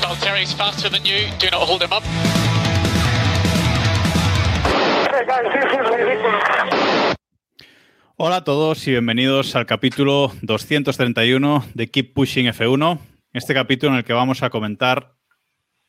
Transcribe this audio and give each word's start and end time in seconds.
Valtteri's 0.00 0.52
faster 0.54 0.88
than 0.90 1.04
you. 1.04 1.26
Do 1.38 1.48
not 1.50 1.62
hold 1.68 1.82
him 1.82 1.92
up. 1.92 2.02
Hey 5.10 5.24
guys, 5.26 5.44
this 5.52 5.64
is 5.64 5.90
ridiculous. 5.90 7.14
Hola 8.16 8.36
a 8.36 8.44
todos 8.44 8.86
y 8.86 8.90
bienvenidos 8.92 9.54
al 9.56 9.66
capítulo 9.66 10.32
231 10.42 11.64
de 11.74 11.88
Keep 11.90 12.14
Pushing 12.14 12.46
F1. 12.46 12.98
Este 13.32 13.54
capítulo 13.54 13.92
en 13.92 13.98
el 13.98 14.04
que 14.04 14.12
vamos 14.12 14.42
a 14.42 14.50
comentar, 14.50 15.14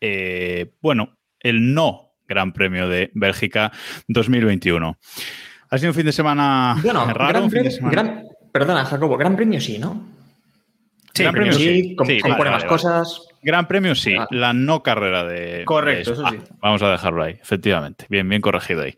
eh, 0.01 0.73
bueno, 0.81 1.17
el 1.39 1.73
no 1.73 2.13
Gran 2.27 2.53
Premio 2.53 2.87
de 2.87 3.09
Bélgica 3.13 3.71
2021. 4.07 4.98
Ha 5.71 5.77
sido 5.77 5.91
un 5.91 5.95
fin 5.95 6.05
de 6.05 6.12
semana 6.12 6.77
Bueno, 6.84 7.05
raro. 7.05 7.27
gran 7.29 7.43
un 7.43 7.51
fin 7.51 7.63
de 7.63 7.70
premio, 7.70 7.77
semana- 7.91 8.01
gran- 8.13 8.23
perdona, 8.51 8.85
Jacobo, 8.85 9.17
gran 9.17 9.35
premio 9.35 9.59
sí, 9.62 9.77
¿no? 9.79 10.03
Sí, 11.13 11.23
gran 11.23 11.34
premio 11.34 11.53
sí, 11.53 11.95
Sí, 12.05 12.20
vale, 12.21 12.49
vale, 12.49 12.65
cosas. 12.67 13.21
Gran 13.41 13.67
Premio 13.67 13.95
sí, 13.95 14.16
Ah. 14.17 14.27
la 14.31 14.53
no 14.53 14.84
carrera 14.84 15.23
de. 15.23 15.63
Correcto, 15.66 16.11
de 16.11 16.21
eso 16.21 16.29
sí. 16.29 16.38
Vamos 16.59 16.81
a 16.81 16.91
dejarlo 16.91 17.23
ahí, 17.23 17.38
efectivamente. 17.41 18.05
Bien, 18.09 18.27
bien 18.27 18.41
corregido 18.41 18.81
ahí. 18.84 18.95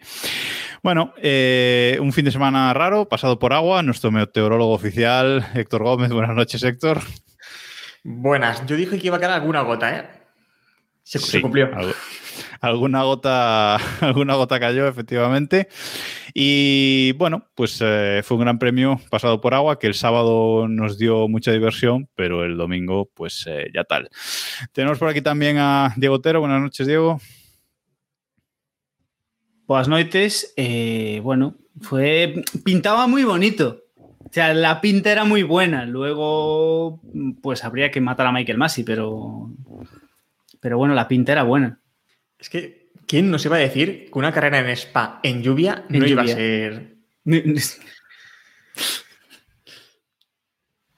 Bueno, 0.84 1.14
eh, 1.22 1.97
un 2.02 2.11
fin 2.11 2.25
de 2.25 2.31
semana 2.31 2.73
raro, 2.73 3.08
pasado 3.08 3.38
por 3.38 3.53
agua. 3.53 3.84
Nuestro 3.84 4.09
meteorólogo 4.12 4.73
oficial, 4.73 5.45
Héctor 5.53 5.84
Gómez. 5.84 6.12
Buenas 6.12 6.36
noches, 6.36 6.64
Héctor. 6.64 7.00
Buenas, 8.03 8.66
yo 8.66 8.75
dije 8.75 8.97
que 9.00 9.08
iba 9.08 9.17
a 9.17 9.19
quedar 9.19 9.34
alguna 9.34 9.62
gota, 9.62 9.95
¿eh? 9.95 10.09
Se, 11.03 11.19
se 11.19 11.34
Sí, 11.34 11.42
cumplió. 11.42 11.66
algo- 11.75 11.94
alguna 12.59 13.03
gota, 13.03 13.75
alguna 14.02 14.36
gota 14.36 14.59
cayó, 14.59 14.88
efectivamente. 14.88 15.67
Y 16.34 17.14
bueno, 17.14 17.47
pues 17.56 17.80
eh, 17.81 18.22
fue 18.23 18.38
un 18.38 18.44
gran 18.44 18.59
premio 18.59 19.00
pasado 19.09 19.42
por 19.42 19.53
agua 19.53 19.80
que 19.80 19.88
el 19.88 19.94
sábado 19.94 20.67
nos 20.67 20.97
dio 20.97 21.28
mucha 21.28 21.52
diversión, 21.52 22.08
pero 22.16 22.44
el 22.45 22.58
domingo, 22.58 23.09
pues 23.14 23.45
eh, 23.47 23.69
ya 23.73 23.84
tal. 23.84 24.09
Tenemos 24.72 24.97
por 24.97 25.09
aquí 25.09 25.22
también 25.22 25.58
a 25.58 25.94
Diego 25.97 26.16
Otero. 26.16 26.39
Buenas 26.39 26.62
noches, 26.62 26.88
Diego. 26.88 27.19
Buenas 29.67 29.88
noches. 29.88 30.53
Eh, 30.58 31.19
bueno, 31.23 31.56
fue. 31.81 32.44
Pintaba 32.64 33.08
muy 33.08 33.23
bonito. 33.23 33.84
O 33.95 34.34
sea, 34.34 34.53
la 34.53 34.80
pinta 34.80 35.12
era 35.12 35.25
muy 35.25 35.44
buena. 35.44 35.86
Luego, 35.86 37.02
pues 37.42 37.66
habría 37.66 37.92
que 37.92 38.00
matar 38.00 38.28
a 38.28 38.31
Michael 38.31 38.58
Massey, 38.58 38.84
pero. 38.84 39.50
Pero 40.62 40.78
bueno, 40.78 40.94
la 40.94 41.08
pinta 41.08 41.34
era 41.34 41.44
buena. 41.44 41.81
Es 42.42 42.50
que, 42.50 42.89
¿quién 43.08 43.30
nos 43.31 43.45
iba 43.45 43.56
a 43.56 43.59
decir 43.59 44.09
que 44.11 44.20
una 44.20 44.34
carrera 44.34 44.59
en 44.59 44.67
Spa 44.75 45.20
en 45.23 45.44
lluvia 45.44 45.86
En 45.89 46.00
no 46.00 46.08
iba 46.08 46.23
a 46.23 46.28
ser. 46.28 46.95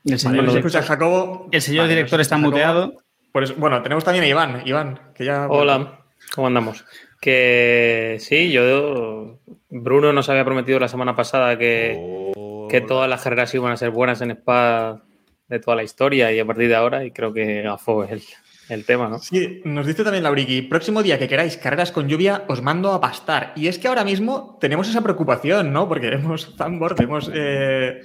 El 0.05 0.19
señor, 0.19 0.41
director, 0.45 0.57
escucha 0.57 0.83
Jacobo. 0.83 1.49
el 1.51 1.61
señor 1.61 1.83
Vale, 1.83 1.95
director 1.95 2.19
nos 2.19 2.25
está 2.25 2.35
Jacobo. 2.37 2.51
muteado. 2.51 2.93
Por 3.31 3.43
eso- 3.43 3.55
bueno, 3.57 3.81
tenemos 3.81 4.03
también 4.03 4.23
a 4.25 4.27
Iván. 4.27 4.61
Iván, 4.65 4.99
que 5.15 5.25
ya. 5.25 5.47
Hola, 5.49 5.99
¿cómo 6.35 6.47
andamos? 6.47 6.85
Que 7.21 8.17
sí, 8.19 8.51
yo. 8.51 9.39
Bruno 9.69 10.13
nos 10.13 10.29
había 10.29 10.45
prometido 10.45 10.79
la 10.79 10.87
semana 10.87 11.15
pasada 11.15 11.57
que, 11.57 12.31
que 12.69 12.81
todas 12.81 13.09
las 13.09 13.21
carreras 13.23 13.53
iban 13.55 13.71
a 13.71 13.77
ser 13.77 13.89
buenas 13.91 14.21
en 14.21 14.31
Spa 14.31 15.03
de 15.47 15.59
toda 15.59 15.75
la 15.75 15.83
historia 15.83 16.31
y 16.31 16.39
a 16.39 16.45
partir 16.45 16.67
de 16.67 16.75
ahora, 16.75 17.03
y 17.05 17.11
creo 17.11 17.33
que 17.33 17.61
gafó 17.63 18.03
el, 18.03 18.21
el 18.69 18.85
tema, 18.85 19.09
¿no? 19.09 19.19
Sí, 19.19 19.61
nos 19.65 19.85
dice 19.85 20.03
también 20.03 20.23
Lauriqui, 20.23 20.63
próximo 20.63 21.03
día 21.03 21.19
que 21.19 21.27
queráis 21.27 21.57
carreras 21.57 21.91
con 21.91 22.07
lluvia, 22.07 22.45
os 22.47 22.61
mando 22.61 22.93
a 22.93 23.01
pastar. 23.01 23.53
Y 23.55 23.67
es 23.67 23.77
que 23.77 23.87
ahora 23.87 24.03
mismo 24.03 24.57
tenemos 24.59 24.89
esa 24.89 25.01
preocupación, 25.01 25.73
¿no? 25.73 25.87
Porque 25.87 26.09
vemos 26.09 26.53
fanboard, 26.57 26.97
vemos 26.97 27.29
eh, 27.33 28.01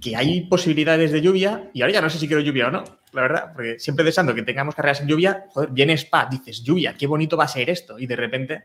que 0.00 0.14
hay 0.14 0.42
posibilidades 0.42 1.10
de 1.10 1.22
lluvia 1.22 1.70
y 1.72 1.82
ahora 1.82 1.94
ya 1.94 2.00
no 2.02 2.10
sé 2.10 2.18
si 2.18 2.26
quiero 2.26 2.42
lluvia 2.42 2.68
o 2.68 2.70
no, 2.70 2.84
la 3.12 3.22
verdad, 3.22 3.52
porque 3.54 3.78
siempre 3.78 4.04
deseando 4.04 4.34
que 4.34 4.42
tengamos 4.42 4.74
carreras 4.74 5.00
en 5.00 5.08
lluvia, 5.08 5.46
joder, 5.48 5.70
viene 5.70 5.94
Spa, 5.94 6.28
dices 6.30 6.62
lluvia, 6.62 6.94
qué 6.98 7.06
bonito 7.06 7.36
va 7.36 7.44
a 7.44 7.48
ser 7.48 7.70
esto. 7.70 7.98
Y 7.98 8.06
de 8.06 8.16
repente, 8.16 8.64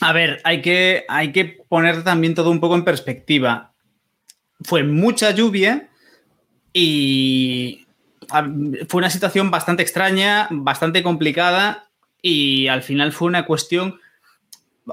A 0.00 0.12
ver, 0.12 0.40
hay 0.44 0.62
que, 0.62 1.04
hay 1.08 1.32
que 1.32 1.44
poner 1.68 2.02
también 2.02 2.34
todo 2.34 2.50
un 2.50 2.60
poco 2.60 2.74
en 2.74 2.84
perspectiva. 2.84 3.74
Fue 4.62 4.82
mucha 4.82 5.30
lluvia 5.32 5.90
y 6.72 7.86
fue 8.88 8.98
una 8.98 9.10
situación 9.10 9.50
bastante 9.50 9.82
extraña, 9.82 10.48
bastante 10.50 11.02
complicada 11.02 11.90
y 12.22 12.68
al 12.68 12.82
final 12.82 13.12
fue 13.12 13.28
una 13.28 13.46
cuestión... 13.46 13.98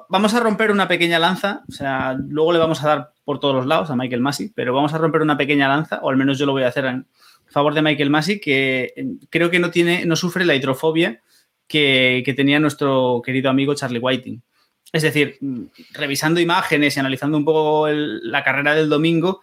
Vamos 0.09 0.33
a 0.33 0.39
romper 0.39 0.69
una 0.69 0.87
pequeña 0.87 1.17
lanza, 1.17 1.63
o 1.67 1.71
sea, 1.71 2.15
luego 2.27 2.51
le 2.51 2.59
vamos 2.59 2.83
a 2.83 2.87
dar 2.87 3.13
por 3.23 3.39
todos 3.39 3.55
los 3.55 3.65
lados 3.65 3.89
a 3.89 3.95
Michael 3.95 4.21
Massey, 4.21 4.51
pero 4.53 4.73
vamos 4.73 4.93
a 4.93 4.97
romper 4.97 5.21
una 5.21 5.37
pequeña 5.37 5.67
lanza, 5.67 5.99
o 6.03 6.09
al 6.09 6.17
menos 6.17 6.37
yo 6.37 6.45
lo 6.45 6.51
voy 6.51 6.63
a 6.63 6.67
hacer 6.67 6.85
en 6.85 7.07
favor 7.47 7.73
de 7.73 7.81
Michael 7.81 8.09
Massey, 8.09 8.39
que 8.39 8.93
eh, 8.95 9.05
creo 9.29 9.49
que 9.49 9.59
no, 9.59 9.71
tiene, 9.71 10.05
no 10.05 10.15
sufre 10.15 10.45
la 10.45 10.55
hidrofobia 10.55 11.21
que, 11.67 12.33
tenía 12.35 12.59
nuestro 12.59 13.21
querido 13.25 13.49
amigo 13.49 13.75
Charlie 13.75 13.99
Whiting. 13.99 14.41
Es 14.91 15.03
decir, 15.03 15.37
mm, 15.41 15.63
revisando 15.93 16.39
imágenes 16.39 16.95
y 16.95 16.99
analizando 16.99 17.37
un 17.37 17.45
poco 17.45 17.87
la 17.89 18.43
carrera 18.43 18.75
del 18.75 18.89
domingo, 18.89 19.41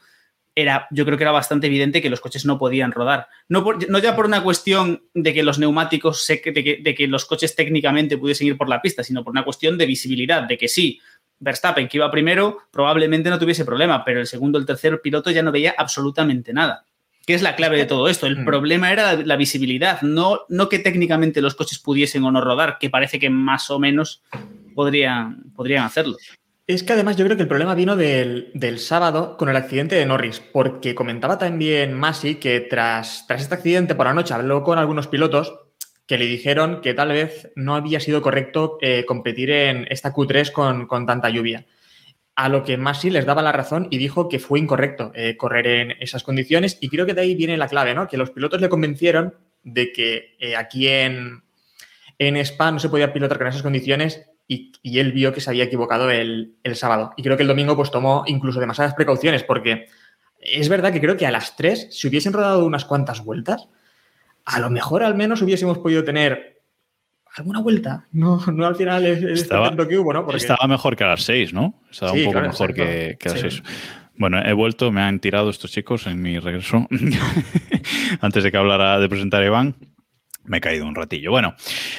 era, 0.56 0.86
yo 0.90 1.04
creo 1.04 1.18
que 1.18 1.24
era 1.24 1.32
bastante 1.32 1.66
evidente 1.66 2.00
que 2.00 2.10
los 2.10 2.20
coches 2.20 2.44
no 2.44 2.58
podían 2.58 2.92
rodar. 2.92 3.26
No, 3.48 3.64
por- 3.64 3.88
no 3.90 3.98
ya 3.98 4.14
por 4.14 4.26
una 4.26 4.42
cuestión 4.42 5.02
de 5.12 5.34
que 5.34 5.42
los 5.42 5.58
neumáticos, 5.58 6.24
se- 6.24 6.40
de 6.44 6.62
que, 6.64 6.78
de 6.82 6.94
que 6.94 7.06
los 7.08 7.24
coches 7.24 7.56
técnicamente 7.56 8.16
pudiesen 8.18 8.46
ir 8.46 8.56
por 8.56 8.68
la 8.68 8.80
pista, 8.80 9.02
sino 9.02 9.24
por 9.24 9.32
una 9.32 9.44
cuestión 9.44 9.76
de 9.78 9.86
visibilidad, 9.86 10.44
de 10.44 10.56
que 10.56 10.68
sí, 10.68 11.00
Verstappen, 11.40 11.88
que 11.88 11.96
iba 11.98 12.10
primero, 12.10 12.58
probablemente 12.70 13.28
no 13.30 13.38
tuviese 13.38 13.64
problema, 13.64 14.04
pero 14.04 14.20
el 14.20 14.26
segundo, 14.28 14.56
el 14.58 14.64
tercer 14.66 15.00
piloto 15.02 15.30
ya 15.30 15.42
no 15.42 15.50
veía 15.50 15.74
absolutamente 15.76 16.52
nada. 16.52 16.84
¿Qué 17.26 17.34
es 17.34 17.42
la 17.42 17.56
clave 17.56 17.76
de 17.78 17.86
todo 17.86 18.08
esto? 18.08 18.26
El 18.26 18.40
Mm. 18.40 18.44
problema 18.44 18.92
era 18.92 19.14
la, 19.14 19.22
la 19.24 19.36
visibilidad, 19.36 20.02
no, 20.02 20.40
no 20.48 20.68
que 20.68 20.78
técnicamente 20.78 21.40
los 21.40 21.54
coches 21.54 21.78
pudiesen 21.80 22.22
o 22.24 22.30
no 22.30 22.40
rodar, 22.40 22.76
que 22.78 22.90
parece 22.90 23.18
que 23.18 23.30
más 23.30 23.70
o 23.70 23.78
menos 23.78 24.22
podrían, 24.74 25.42
podrían 25.56 25.84
hacerlo. 25.84 26.16
Es 26.66 26.82
que 26.82 26.94
además 26.94 27.16
yo 27.16 27.26
creo 27.26 27.36
que 27.36 27.42
el 27.42 27.48
problema 27.48 27.74
vino 27.74 27.94
del, 27.94 28.50
del 28.54 28.78
sábado 28.78 29.36
con 29.36 29.50
el 29.50 29.56
accidente 29.56 29.96
de 29.96 30.06
Norris, 30.06 30.40
porque 30.40 30.94
comentaba 30.94 31.36
también 31.36 31.92
Masi 31.92 32.36
que 32.36 32.60
tras, 32.60 33.26
tras 33.26 33.42
este 33.42 33.54
accidente 33.54 33.94
por 33.94 34.06
la 34.06 34.14
noche 34.14 34.32
habló 34.32 34.62
con 34.62 34.78
algunos 34.78 35.06
pilotos 35.06 35.54
que 36.06 36.16
le 36.16 36.24
dijeron 36.24 36.80
que 36.80 36.94
tal 36.94 37.08
vez 37.08 37.52
no 37.54 37.74
había 37.74 38.00
sido 38.00 38.22
correcto 38.22 38.78
eh, 38.80 39.04
competir 39.06 39.50
en 39.50 39.86
esta 39.90 40.14
Q3 40.14 40.52
con, 40.52 40.86
con 40.86 41.04
tanta 41.04 41.28
lluvia. 41.28 41.66
A 42.34 42.48
lo 42.48 42.64
que 42.64 42.78
Masi 42.78 43.10
les 43.10 43.26
daba 43.26 43.42
la 43.42 43.52
razón 43.52 43.88
y 43.90 43.98
dijo 43.98 44.30
que 44.30 44.38
fue 44.38 44.58
incorrecto 44.58 45.12
eh, 45.14 45.36
correr 45.36 45.66
en 45.66 45.90
esas 46.00 46.22
condiciones 46.22 46.78
y 46.80 46.88
creo 46.88 47.04
que 47.04 47.14
de 47.14 47.20
ahí 47.20 47.34
viene 47.34 47.58
la 47.58 47.68
clave, 47.68 47.94
¿no? 47.94 48.08
Que 48.08 48.16
los 48.16 48.30
pilotos 48.30 48.62
le 48.62 48.70
convencieron 48.70 49.34
de 49.62 49.92
que 49.92 50.34
eh, 50.40 50.56
aquí 50.56 50.88
en, 50.88 51.42
en 52.18 52.36
Spa 52.38 52.70
no 52.72 52.78
se 52.78 52.88
podía 52.88 53.12
pilotar 53.12 53.36
con 53.36 53.48
esas 53.48 53.62
condiciones 53.62 54.30
y, 54.46 54.72
y 54.82 54.98
él 54.98 55.12
vio 55.12 55.32
que 55.32 55.40
se 55.40 55.50
había 55.50 55.64
equivocado 55.64 56.10
el, 56.10 56.54
el 56.62 56.76
sábado. 56.76 57.12
Y 57.16 57.22
creo 57.22 57.36
que 57.36 57.42
el 57.42 57.48
domingo 57.48 57.76
pues 57.76 57.90
tomó 57.90 58.24
incluso 58.26 58.60
demasiadas 58.60 58.94
precauciones 58.94 59.42
porque 59.42 59.86
es 60.40 60.68
verdad 60.68 60.92
que 60.92 61.00
creo 61.00 61.16
que 61.16 61.26
a 61.26 61.30
las 61.30 61.56
3, 61.56 61.88
si 61.90 62.08
hubiesen 62.08 62.32
rodado 62.34 62.64
unas 62.66 62.84
cuantas 62.84 63.24
vueltas, 63.24 63.68
a 64.44 64.60
lo 64.60 64.68
mejor 64.70 65.02
al 65.02 65.14
menos 65.14 65.40
hubiésemos 65.40 65.78
podido 65.78 66.04
tener 66.04 66.60
alguna 67.36 67.60
vuelta. 67.60 68.06
No, 68.12 68.38
no 68.52 68.66
al 68.66 68.76
final 68.76 69.06
es, 69.06 69.22
es 69.22 69.42
Estaba- 69.42 69.68
tanto 69.68 69.88
que 69.88 69.98
hubo, 69.98 70.12
¿no? 70.12 70.24
Porque- 70.24 70.36
Estaba 70.36 70.66
mejor 70.68 70.94
que 70.96 71.04
a 71.04 71.08
las 71.08 71.22
6, 71.22 71.52
¿no? 71.54 71.80
Estaba 71.90 72.12
Sí, 72.12 72.18
un 72.18 72.24
poco 72.26 72.32
claro, 72.34 72.46
mejor 72.48 72.74
que, 72.74 73.16
que 73.18 73.28
a 73.28 73.32
las 73.32 73.40
Sí. 73.40 73.50
6. 73.50 73.62
Bueno, 74.16 74.38
he 74.44 74.52
vuelto, 74.52 74.92
me 74.92 75.00
han 75.00 75.18
tirado 75.18 75.50
estos 75.50 75.72
chicos 75.72 76.06
en 76.06 76.20
mi 76.22 76.38
regreso. 76.38 76.86
Antes 78.20 78.44
de 78.44 78.50
que 78.52 78.56
hablara 78.56 78.98
de 79.00 79.08
presentar 79.08 79.42
a 79.42 79.46
Iván, 79.46 79.74
me 80.44 80.58
he 80.58 80.60
caído 80.60 80.86
un 80.86 80.94
ratillo. 80.94 81.30
Bueno, 81.30 81.54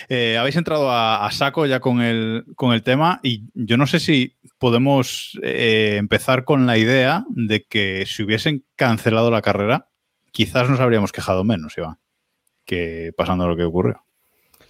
eh, 0.10 0.38
habéis 0.38 0.56
entrado 0.56 0.92
a, 0.92 1.30
saco 1.32 1.66
ya 1.66 1.80
con 1.80 2.02
el, 2.02 2.46
con 2.56 2.74
el 2.74 2.84
tema 2.84 3.20
y 3.24 3.44
yo 3.54 3.78
no 3.78 3.88
sé 3.88 4.00
si 4.00 4.36
podemos 4.58 5.40
eh, 5.44 5.96
empezar 5.98 6.44
con 6.44 6.66
la 6.66 6.78
idea 6.78 7.26
de 7.30 7.64
que 7.64 8.06
si 8.06 8.24
hubiesen 8.24 8.64
cancelado 8.76 9.32
la 9.32 9.42
carrera, 9.42 9.90
quizás 10.32 10.70
nos 10.70 10.80
habríamos 10.80 11.12
quejado 11.12 11.44
menos, 11.44 11.78
Iván, 11.78 11.98
que 12.66 13.12
pasando 13.16 13.48
lo 13.48 13.56
que 13.56 13.64
ocurrió. 13.64 14.04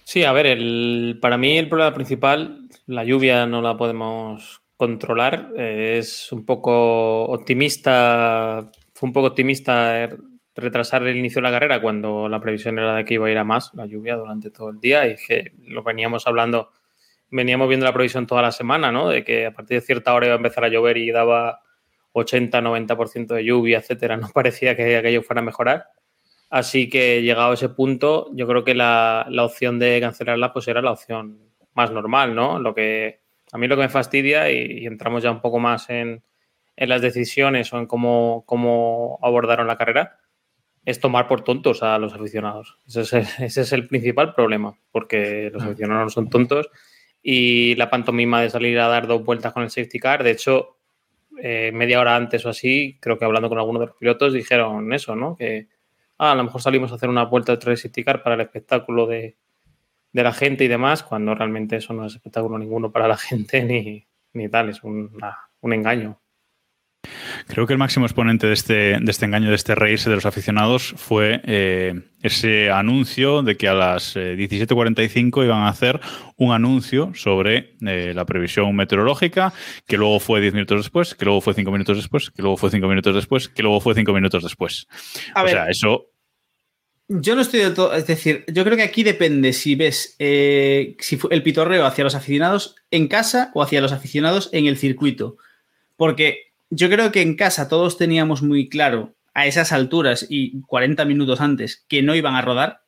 Sí, 0.04 0.22
a 0.22 0.32
ver, 0.32 1.18
para 1.20 1.36
mí 1.36 1.58
el 1.58 1.68
problema 1.68 1.92
principal, 1.92 2.68
la 2.86 3.04
lluvia 3.04 3.46
no 3.46 3.60
la 3.60 3.76
podemos 3.76 4.62
controlar. 4.76 5.52
eh, 5.56 5.96
es 5.98 6.30
un 6.32 6.44
poco 6.44 7.24
optimista, 7.24 8.70
fue 8.94 9.08
un 9.08 9.12
poco 9.12 9.28
optimista 9.28 10.10
retrasar 10.56 11.06
el 11.06 11.16
inicio 11.16 11.40
de 11.40 11.42
la 11.42 11.50
carrera 11.50 11.80
cuando 11.80 12.28
la 12.28 12.40
previsión 12.40 12.78
era 12.78 12.96
de 12.96 13.04
que 13.04 13.14
iba 13.14 13.26
a 13.26 13.30
ir 13.30 13.38
a 13.38 13.44
más 13.44 13.72
la 13.74 13.86
lluvia 13.86 14.16
durante 14.16 14.50
todo 14.50 14.70
el 14.70 14.80
día 14.80 15.06
y 15.06 15.16
que 15.16 15.52
lo 15.66 15.82
veníamos 15.82 16.26
hablando, 16.26 16.70
veníamos 17.30 17.68
viendo 17.68 17.84
la 17.84 17.92
previsión 17.92 18.26
toda 18.26 18.42
la 18.42 18.52
semana, 18.52 18.90
¿no? 18.90 19.08
De 19.08 19.22
que 19.22 19.46
a 19.46 19.52
partir 19.52 19.78
de 19.78 19.86
cierta 19.86 20.14
hora 20.14 20.26
iba 20.26 20.34
a 20.34 20.38
empezar 20.38 20.64
a 20.64 20.68
llover 20.68 20.96
y 20.96 21.10
daba 21.10 21.60
80-90% 22.14 23.34
de 23.34 23.44
lluvia, 23.44 23.78
etcétera. 23.78 24.16
No 24.16 24.28
parecía 24.34 24.74
que 24.74 24.96
aquello 24.96 25.22
fuera 25.22 25.42
a 25.42 25.44
mejorar. 25.44 25.88
Así 26.48 26.88
que 26.88 27.22
llegado 27.22 27.50
a 27.50 27.54
ese 27.54 27.68
punto, 27.68 28.30
yo 28.32 28.46
creo 28.46 28.64
que 28.64 28.74
la, 28.74 29.26
la 29.28 29.44
opción 29.44 29.78
de 29.78 30.00
cancelarla 30.00 30.52
pues 30.52 30.68
era 30.68 30.80
la 30.80 30.92
opción 30.92 31.40
más 31.74 31.90
normal, 31.90 32.34
¿no? 32.34 32.58
Lo 32.58 32.74
que 32.74 33.20
a 33.52 33.58
mí 33.58 33.68
lo 33.68 33.76
que 33.76 33.82
me 33.82 33.88
fastidia 33.88 34.50
y, 34.50 34.84
y 34.84 34.86
entramos 34.86 35.22
ya 35.22 35.30
un 35.30 35.40
poco 35.40 35.58
más 35.58 35.90
en, 35.90 36.22
en 36.76 36.88
las 36.88 37.02
decisiones 37.02 37.72
o 37.72 37.78
en 37.78 37.86
cómo, 37.86 38.44
cómo 38.46 39.18
abordaron 39.22 39.66
la 39.66 39.76
carrera 39.76 40.18
es 40.86 41.00
tomar 41.00 41.26
por 41.26 41.42
tontos 41.42 41.82
a 41.82 41.98
los 41.98 42.14
aficionados. 42.14 42.78
Ese 42.86 43.00
es, 43.02 43.12
el, 43.12 43.26
ese 43.44 43.60
es 43.60 43.72
el 43.72 43.86
principal 43.86 44.34
problema, 44.34 44.78
porque 44.92 45.50
los 45.52 45.62
aficionados 45.62 46.04
no 46.04 46.10
son 46.10 46.30
tontos 46.30 46.70
y 47.22 47.74
la 47.74 47.90
pantomima 47.90 48.40
de 48.40 48.50
salir 48.50 48.78
a 48.78 48.86
dar 48.86 49.08
dos 49.08 49.24
vueltas 49.24 49.52
con 49.52 49.64
el 49.64 49.70
safety 49.70 49.98
car, 49.98 50.22
de 50.22 50.30
hecho, 50.30 50.78
eh, 51.42 51.72
media 51.74 52.00
hora 52.00 52.14
antes 52.14 52.46
o 52.46 52.48
así, 52.48 52.98
creo 53.00 53.18
que 53.18 53.24
hablando 53.24 53.48
con 53.48 53.58
algunos 53.58 53.80
de 53.80 53.86
los 53.86 53.96
pilotos 53.96 54.32
dijeron 54.32 54.92
eso, 54.92 55.16
¿no? 55.16 55.34
Que 55.36 55.68
ah, 56.18 56.32
a 56.32 56.34
lo 56.36 56.44
mejor 56.44 56.62
salimos 56.62 56.92
a 56.92 56.94
hacer 56.94 57.08
una 57.08 57.24
vuelta 57.24 57.50
de 57.50 57.58
tres 57.58 57.80
safety 57.80 58.04
car 58.04 58.22
para 58.22 58.36
el 58.36 58.42
espectáculo 58.42 59.08
de, 59.08 59.36
de, 60.12 60.22
la 60.22 60.32
gente 60.32 60.64
y 60.64 60.68
demás, 60.68 61.02
cuando 61.02 61.34
realmente 61.34 61.76
eso 61.76 61.92
no 61.92 62.06
es 62.06 62.14
espectáculo 62.14 62.58
ninguno 62.58 62.92
para 62.92 63.08
la 63.08 63.16
gente 63.16 63.64
ni, 63.64 64.06
ni 64.32 64.48
tal, 64.48 64.68
es 64.68 64.84
un, 64.84 65.10
un 65.62 65.72
engaño. 65.72 66.20
Creo 67.46 67.66
que 67.66 67.72
el 67.72 67.78
máximo 67.78 68.06
exponente 68.06 68.46
de 68.46 68.52
este, 68.52 68.98
de 69.00 69.10
este 69.10 69.24
engaño, 69.24 69.48
de 69.50 69.56
este 69.56 69.74
reírse 69.74 70.10
de 70.10 70.16
los 70.16 70.26
aficionados, 70.26 70.94
fue 70.96 71.40
eh, 71.44 72.00
ese 72.22 72.70
anuncio 72.70 73.42
de 73.42 73.56
que 73.56 73.68
a 73.68 73.74
las 73.74 74.16
eh, 74.16 74.36
17.45 74.36 75.44
iban 75.44 75.62
a 75.62 75.68
hacer 75.68 76.00
un 76.36 76.52
anuncio 76.52 77.12
sobre 77.14 77.76
eh, 77.86 78.12
la 78.14 78.24
previsión 78.24 78.74
meteorológica, 78.74 79.52
que 79.86 79.96
luego 79.96 80.20
fue 80.20 80.40
10 80.40 80.54
minutos 80.54 80.80
después, 80.80 81.14
que 81.14 81.24
luego 81.24 81.40
fue 81.40 81.54
5 81.54 81.70
minutos 81.70 81.96
después, 81.96 82.30
que 82.30 82.42
luego 82.42 82.56
fue 82.56 82.70
5 82.70 82.88
minutos 82.88 83.14
después, 83.14 83.48
que 83.48 83.62
luego 83.62 83.80
fue 83.80 83.94
5 83.94 84.12
minutos 84.12 84.42
después. 84.42 84.86
A 85.34 85.42
o 85.42 85.44
ver, 85.44 85.52
sea, 85.52 85.68
eso 85.68 86.06
Yo 87.08 87.36
no 87.36 87.42
estoy 87.42 87.60
del 87.60 87.74
todo. 87.74 87.94
Es 87.94 88.06
decir, 88.06 88.44
yo 88.48 88.64
creo 88.64 88.76
que 88.76 88.82
aquí 88.82 89.02
depende 89.02 89.52
si 89.52 89.76
ves 89.76 90.16
eh, 90.18 90.96
si 90.98 91.18
el 91.30 91.42
pitorreo 91.42 91.86
hacia 91.86 92.04
los 92.04 92.14
aficionados 92.14 92.74
en 92.90 93.06
casa 93.06 93.50
o 93.54 93.62
hacia 93.62 93.80
los 93.80 93.92
aficionados 93.92 94.50
en 94.52 94.66
el 94.66 94.76
circuito. 94.76 95.36
Porque 95.96 96.45
yo 96.70 96.88
creo 96.90 97.12
que 97.12 97.22
en 97.22 97.36
casa 97.36 97.68
todos 97.68 97.96
teníamos 97.96 98.42
muy 98.42 98.68
claro 98.68 99.14
a 99.34 99.46
esas 99.46 99.72
alturas 99.72 100.26
y 100.28 100.60
40 100.62 101.04
minutos 101.04 101.40
antes 101.40 101.84
que 101.88 102.02
no 102.02 102.14
iban 102.14 102.34
a 102.34 102.42
rodar, 102.42 102.82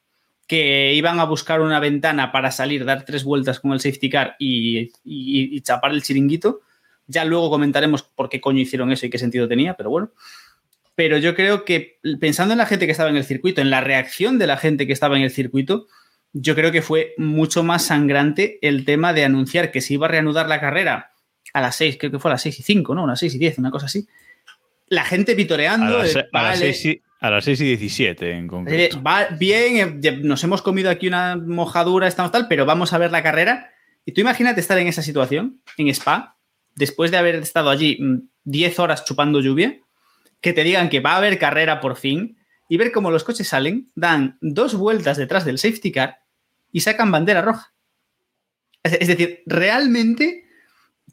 que 0.47 0.95
iban 0.95 1.21
a 1.21 1.25
buscar 1.25 1.61
una 1.61 1.79
ventana 1.79 2.33
para 2.33 2.51
salir, 2.51 2.85
dar 2.85 3.05
tres 3.05 3.25
vueltas 3.25 3.61
con 3.61 3.73
el 3.73 3.81
safety 3.81 4.11
car 4.11 4.37
y, 4.39 4.91
chapar 5.61 5.93
el 5.93 6.03
chiringuito. 6.03 6.61
Ya 7.07 7.25
luego 7.25 7.51
comentaremos 7.51 8.03
por 8.03 8.29
qué 8.29 8.41
coño 8.41 8.61
hicieron 8.61 8.91
eso 8.93 9.07
y 9.07 9.11
qué 9.11 9.19
sentido 9.19 9.49
tenía, 9.49 9.75
pero 9.75 9.91
bueno 9.91 10.13
pero 10.99 11.17
yo 11.17 11.37
creo 11.37 11.65
que 11.65 12.01
pensando 12.19 12.55
en 12.55 12.59
la 12.59 12.67
gente 12.67 12.87
que 12.87 12.91
estaba 12.91 13.09
en 13.09 13.15
el 13.15 13.23
circuito, 13.23 13.61
en 13.61 13.71
la 13.71 13.81
reacción 13.81 14.37
de 14.37 14.49
la 14.49 14.57
gente 14.57 14.85
que 14.85 14.93
estaba 14.93 15.17
en 15.17 15.23
el 15.23 15.31
circuito, 15.31 15.87
yo 16.33 16.57
creo 16.57 16.73
que 16.73 16.83
fue 16.83 17.15
mucho 17.17 17.63
más 17.63 17.85
sangrante 17.85 18.59
el 18.63 18.85
tema 18.85 19.13
de 19.13 19.25
anunciar 19.25 19.71
que 19.71 19.81
se 19.81 19.95
iba 19.95 20.07
a 20.07 20.11
reanudar 20.11 20.49
la 20.49 20.59
carrera 20.59 21.13
a 21.53 21.61
las 21.61 21.77
6, 21.77 21.97
creo 21.99 22.13
que 22.13 22.19
fue 22.19 22.31
a 22.31 22.35
las 22.35 22.43
6 22.43 22.61
y 22.61 22.63
5, 22.63 22.95
¿no? 22.95 23.05
A 23.05 23.09
las 23.09 23.21
6 23.21 23.35
y 23.35 23.39
10, 23.39 23.59
una 23.59 23.71
cosa 23.71 23.87
así. 23.87 24.07
La 24.89 25.05
gente 25.05 25.35
vitoreando. 25.35 25.99
a 25.99 26.03
las, 26.03 26.17
eh, 26.17 26.29
a 26.33 26.43
las 26.43 26.61
vale, 26.61 26.75
6, 26.75 26.85
y, 26.87 27.03
a 27.21 27.31
las 27.31 27.45
6 27.45 27.61
y 27.61 27.65
17 27.65 28.31
en 28.31 28.45
eh, 28.45 28.49
concreto. 28.49 29.03
va 29.03 29.27
bien, 29.27 30.01
eh, 30.03 30.19
nos 30.23 30.43
hemos 30.45 30.63
comido 30.63 30.91
aquí 30.91 31.09
una 31.09 31.37
mojadura, 31.37 32.07
estamos 32.07 32.33
tal, 32.33 32.49
pero 32.49 32.67
vamos 32.67 32.93
a 32.93 32.99
ver 32.99 33.11
la 33.11 33.23
carrera. 33.23 33.71
Y 34.05 34.13
tú 34.13 34.21
imagínate 34.21 34.61
estar 34.61 34.79
en 34.79 34.87
esa 34.87 35.03
situación, 35.03 35.61
en 35.77 35.89
Spa, 35.89 36.37
después 36.75 37.11
de 37.11 37.19
haber 37.19 37.35
estado 37.37 37.71
allí 37.71 37.99
mm, 38.01 38.29
10 38.45 38.79
horas 38.79 39.05
chupando 39.05 39.41
lluvia, 39.41 39.79
que 40.41 40.53
te 40.53 40.65
digan 40.65 40.89
que 40.89 41.01
va 41.01 41.13
a 41.13 41.17
haber 41.17 41.39
carrera 41.39 41.81
por 41.81 41.97
fin 41.97 42.39
y 42.69 42.77
ver 42.77 42.93
cómo 42.93 43.11
los 43.11 43.25
coches 43.25 43.49
salen, 43.49 43.91
dan 43.95 44.39
dos 44.41 44.75
vueltas 44.75 45.17
detrás 45.17 45.45
del 45.45 45.59
safety 45.59 45.91
car 45.91 46.21
y 46.71 46.81
sacan 46.81 47.11
bandera 47.11 47.43
roja. 47.43 47.73
Es 48.83 49.09
decir, 49.09 49.43
realmente 49.47 50.48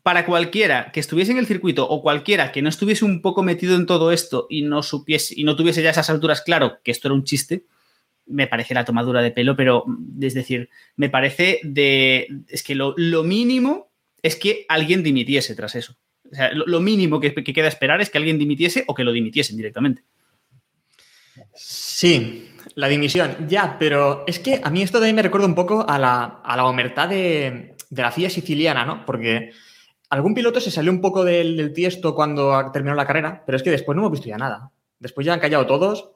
para 0.03 0.25
cualquiera 0.25 0.91
que 0.91 0.99
estuviese 0.99 1.31
en 1.31 1.37
el 1.37 1.47
circuito 1.47 1.87
o 1.87 2.01
cualquiera 2.01 2.51
que 2.51 2.61
no 2.61 2.69
estuviese 2.69 3.05
un 3.05 3.21
poco 3.21 3.43
metido 3.43 3.75
en 3.75 3.85
todo 3.85 4.11
esto 4.11 4.47
y 4.49 4.61
no 4.61 4.83
supiese 4.83 5.33
y 5.37 5.43
no 5.43 5.55
tuviese 5.55 5.81
ya 5.81 5.89
esas 5.89 6.09
alturas 6.09 6.41
claro 6.41 6.79
que 6.83 6.91
esto 6.91 7.07
era 7.07 7.15
un 7.15 7.23
chiste, 7.23 7.65
me 8.27 8.47
parece 8.47 8.73
la 8.73 8.85
tomadura 8.85 9.21
de 9.21 9.31
pelo, 9.31 9.55
pero 9.55 9.85
es 10.21 10.33
decir, 10.33 10.69
me 10.95 11.09
parece 11.09 11.59
de 11.63 12.27
es 12.47 12.63
que 12.63 12.75
lo, 12.75 12.93
lo 12.97 13.23
mínimo 13.23 13.91
es 14.21 14.35
que 14.35 14.65
alguien 14.67 15.03
dimitiese 15.03 15.55
tras 15.55 15.75
eso. 15.75 15.95
O 16.31 16.35
sea, 16.35 16.51
lo, 16.51 16.79
mínimo 16.79 17.19
que, 17.19 17.33
que, 17.35 17.53
queda 17.53 17.67
esperar 17.67 18.01
es 18.01 18.09
que 18.09 18.17
alguien 18.17 18.39
dimitiese 18.39 18.83
o 18.87 18.95
que 18.95 19.03
lo 19.03 19.11
dimitiesen 19.11 19.57
directamente. 19.57 20.03
Sí, 21.53 22.49
la 22.73 22.87
dimisión, 22.87 23.47
ya, 23.47 23.77
pero 23.77 24.23
es 24.25 24.39
que 24.39 24.59
a 24.63 24.71
mí 24.71 24.81
esto 24.81 24.97
también 24.97 25.15
me 25.15 25.21
recuerda 25.21 25.45
un 25.45 25.53
poco 25.53 25.87
a 25.87 25.99
la, 25.99 26.41
a 26.43 26.57
la 26.57 27.07
de, 27.07 27.75
de 27.89 28.01
la 28.01 28.11
FIA 28.11 28.31
siciliana, 28.31 28.85
¿no? 28.85 29.05
Porque 29.05 29.51
algún 30.15 30.33
piloto 30.33 30.59
se 30.59 30.71
salió 30.71 30.91
un 30.91 31.01
poco 31.01 31.23
del, 31.23 31.73
tiesto 31.73 32.15
cuando 32.15 32.71
terminó 32.71 32.95
la 32.95 33.05
carrera, 33.05 33.43
pero 33.45 33.57
es 33.57 33.63
que 33.63 33.71
después 33.71 33.95
no 33.95 34.01
hemos 34.01 34.13
visto 34.13 34.29
ya 34.29 34.37
nada. 34.37 34.71
Después 34.99 35.25
ya 35.25 35.33
han 35.33 35.41
callado 35.41 35.65
todos, 35.65 36.11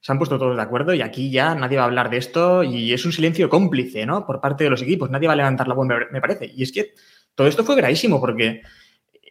se 0.00 0.12
han 0.12 0.18
puesto 0.18 0.38
todos 0.38 0.56
de 0.56 0.62
acuerdo 0.62 0.92
y 0.92 1.02
aquí 1.02 1.30
ya 1.30 1.54
nadie 1.54 1.76
va 1.76 1.84
a 1.84 1.86
hablar 1.86 2.10
de 2.10 2.16
esto 2.16 2.64
y 2.64 2.92
es 2.92 3.04
un 3.04 3.12
silencio 3.12 3.48
cómplice, 3.48 4.06
¿no? 4.06 4.26
Por 4.26 4.40
parte 4.40 4.64
de 4.64 4.70
los 4.70 4.82
equipos, 4.82 5.10
nadie 5.10 5.28
va 5.28 5.34
a 5.34 5.36
levantar 5.36 5.68
la 5.68 5.74
voz, 5.74 5.86
me 6.10 6.20
parece. 6.20 6.50
Y 6.52 6.64
es 6.64 6.72
que 6.72 6.94
todo 7.34 7.46
esto 7.46 7.64
fue 7.64 7.76
gravísimo 7.76 8.20
porque 8.20 8.62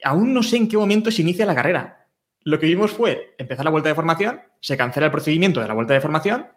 aún 0.04 0.34
no 0.34 0.42
sé 0.42 0.56
en 0.56 0.70
qué 0.70 0.78
momento 0.78 1.12
se 1.12 1.22
inicia 1.22 1.46
la 1.46 1.56
carrera. 1.56 2.08
Lo 2.44 2.60
que 2.60 2.66
vimos 2.66 2.92
fue 2.92 3.36
empezar 3.38 3.66
la 3.66 3.72
vuelta 3.72 3.90
de 3.90 3.96
formación, 3.96 4.40
se 4.62 4.78
cancela 4.78 5.08
el 5.08 5.12
procedimiento 5.12 5.60
de 5.60 5.68
la 5.68 5.74
vuelta 5.74 5.94
de 5.94 6.00
formación 6.00 6.48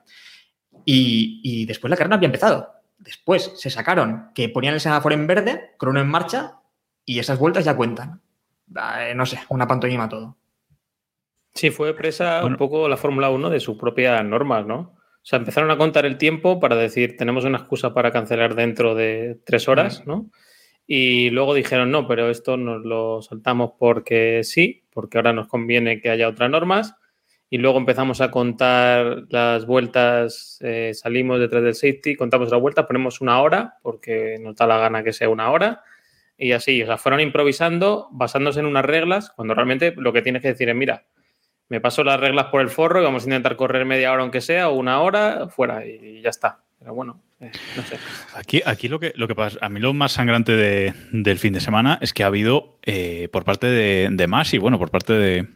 y, 0.85 1.67
después 1.67 1.91
la 1.91 1.97
carrera 1.97 2.11
no 2.11 2.15
había 2.17 2.27
empezado. 2.27 2.75
Después 2.99 3.55
se 3.57 3.71
sacaron 3.71 4.31
que 4.35 4.49
ponían 4.49 4.75
el 4.75 4.81
semáforo 4.81 5.17
en 5.17 5.27
verde, 5.27 5.73
crono 5.79 6.01
en 6.01 6.09
marcha 6.09 6.60
y 7.11 7.19
esas 7.19 7.41
vueltas 7.41 7.65
ya 7.65 7.75
cuentan. 7.75 8.21
Eh, 9.01 9.15
no 9.17 9.27
sé, 9.27 9.41
una 9.49 9.67
pantomima 9.67 10.09
todo. 10.09 10.37
Sí, 11.53 11.71
fue 11.71 11.93
presa 11.93 12.43
bueno. 12.43 12.55
un 12.55 12.57
poco 12.57 12.89
la 12.89 12.97
Fórmula 12.97 13.31
1 13.31 13.51
de 13.51 13.59
sus 13.59 13.77
propias 13.77 14.25
normas, 14.25 14.65
¿no? 14.65 14.79
O 14.79 15.25
sea, 15.25 15.41
empezaron 15.41 15.73
a 15.73 15.77
contar 15.77 16.07
el 16.07 16.19
tiempo 16.19 16.61
para 16.61 16.77
decir, 16.77 17.17
tenemos 17.17 17.45
una 17.45 17.59
excusa 17.59 17.93
para 17.93 18.13
cancelar 18.13 18.55
dentro 18.55 18.95
de 18.95 19.41
tres 19.45 19.67
horas, 19.67 20.07
¿no? 20.07 20.31
Y 20.87 21.31
luego 21.31 21.53
dijeron, 21.53 21.91
no, 21.91 22.07
pero 22.07 22.31
esto 22.31 22.57
nos 22.57 22.85
lo 22.85 23.23
saltamos 23.23 23.73
porque 23.77 24.45
sí, 24.45 24.85
porque 24.93 25.19
ahora 25.19 25.33
nos 25.33 25.49
conviene 25.49 26.01
que 26.01 26.11
haya 26.11 26.29
otras 26.29 26.49
normas. 26.49 26.95
Y 27.51 27.59
luego 27.59 27.79
empezamos 27.79 28.21
a 28.21 28.31
contar 28.31 29.25
las 29.31 29.67
vueltas, 29.67 30.59
eh, 30.61 30.93
salimos 30.95 31.41
detrás 31.41 31.65
del 31.65 31.75
safety, 31.75 32.15
contamos 32.15 32.53
las 32.53 32.61
vueltas, 32.61 32.87
ponemos 32.87 33.21
una 33.21 33.43
hora, 33.43 33.79
porque 33.83 34.39
nos 34.41 34.55
da 34.55 34.69
la 34.69 34.79
gana 34.79 35.03
que 35.03 35.13
sea 35.13 35.29
una 35.29 35.51
hora. 35.51 35.83
Y 36.43 36.53
así, 36.53 36.83
o 36.83 36.87
sea, 36.87 36.97
fueron 36.97 37.21
improvisando, 37.21 38.09
basándose 38.13 38.61
en 38.61 38.67
unas 38.67 38.87
reglas, 38.87 39.31
cuando 39.37 39.55
realmente 39.55 39.93
lo 39.95 40.15
que 40.15 40.23
tienes 40.23 40.41
que 40.41 40.49
decir 40.49 40.71
es, 40.71 40.75
mira, 40.75 41.05
me 41.69 41.83
paso 41.83 42.03
las 42.03 42.19
reglas 42.19 42.47
por 42.47 42.63
el 42.63 42.71
forro 42.71 43.01
y 43.01 43.05
vamos 43.05 43.25
a 43.25 43.27
intentar 43.27 43.57
correr 43.57 43.85
media 43.85 44.11
hora 44.11 44.23
aunque 44.23 44.41
sea, 44.41 44.71
o 44.71 44.75
una 44.75 45.03
hora, 45.03 45.49
fuera, 45.51 45.85
y 45.87 46.23
ya 46.23 46.31
está. 46.31 46.65
Pero 46.79 46.95
bueno, 46.95 47.23
eh, 47.41 47.53
no 47.77 47.83
sé. 47.83 47.99
Aquí, 48.35 48.63
aquí 48.65 48.89
lo, 48.89 48.99
que, 48.99 49.13
lo 49.17 49.29
que 49.29 49.35
pasa, 49.35 49.59
a 49.61 49.69
mí 49.69 49.81
lo 49.81 49.93
más 49.93 50.13
sangrante 50.13 50.57
de, 50.57 50.95
del 51.13 51.39
fin 51.39 51.53
de 51.53 51.61
semana 51.61 51.99
es 52.01 52.15
que 52.15 52.25
ha 52.25 52.29
habido 52.29 52.79
eh, 52.87 53.29
por 53.31 53.45
parte 53.45 53.67
de, 53.67 54.09
de 54.11 54.45
y 54.53 54.59
bueno, 54.59 54.79
por 54.79 54.91
parte 54.91 55.13
de, 55.13 55.47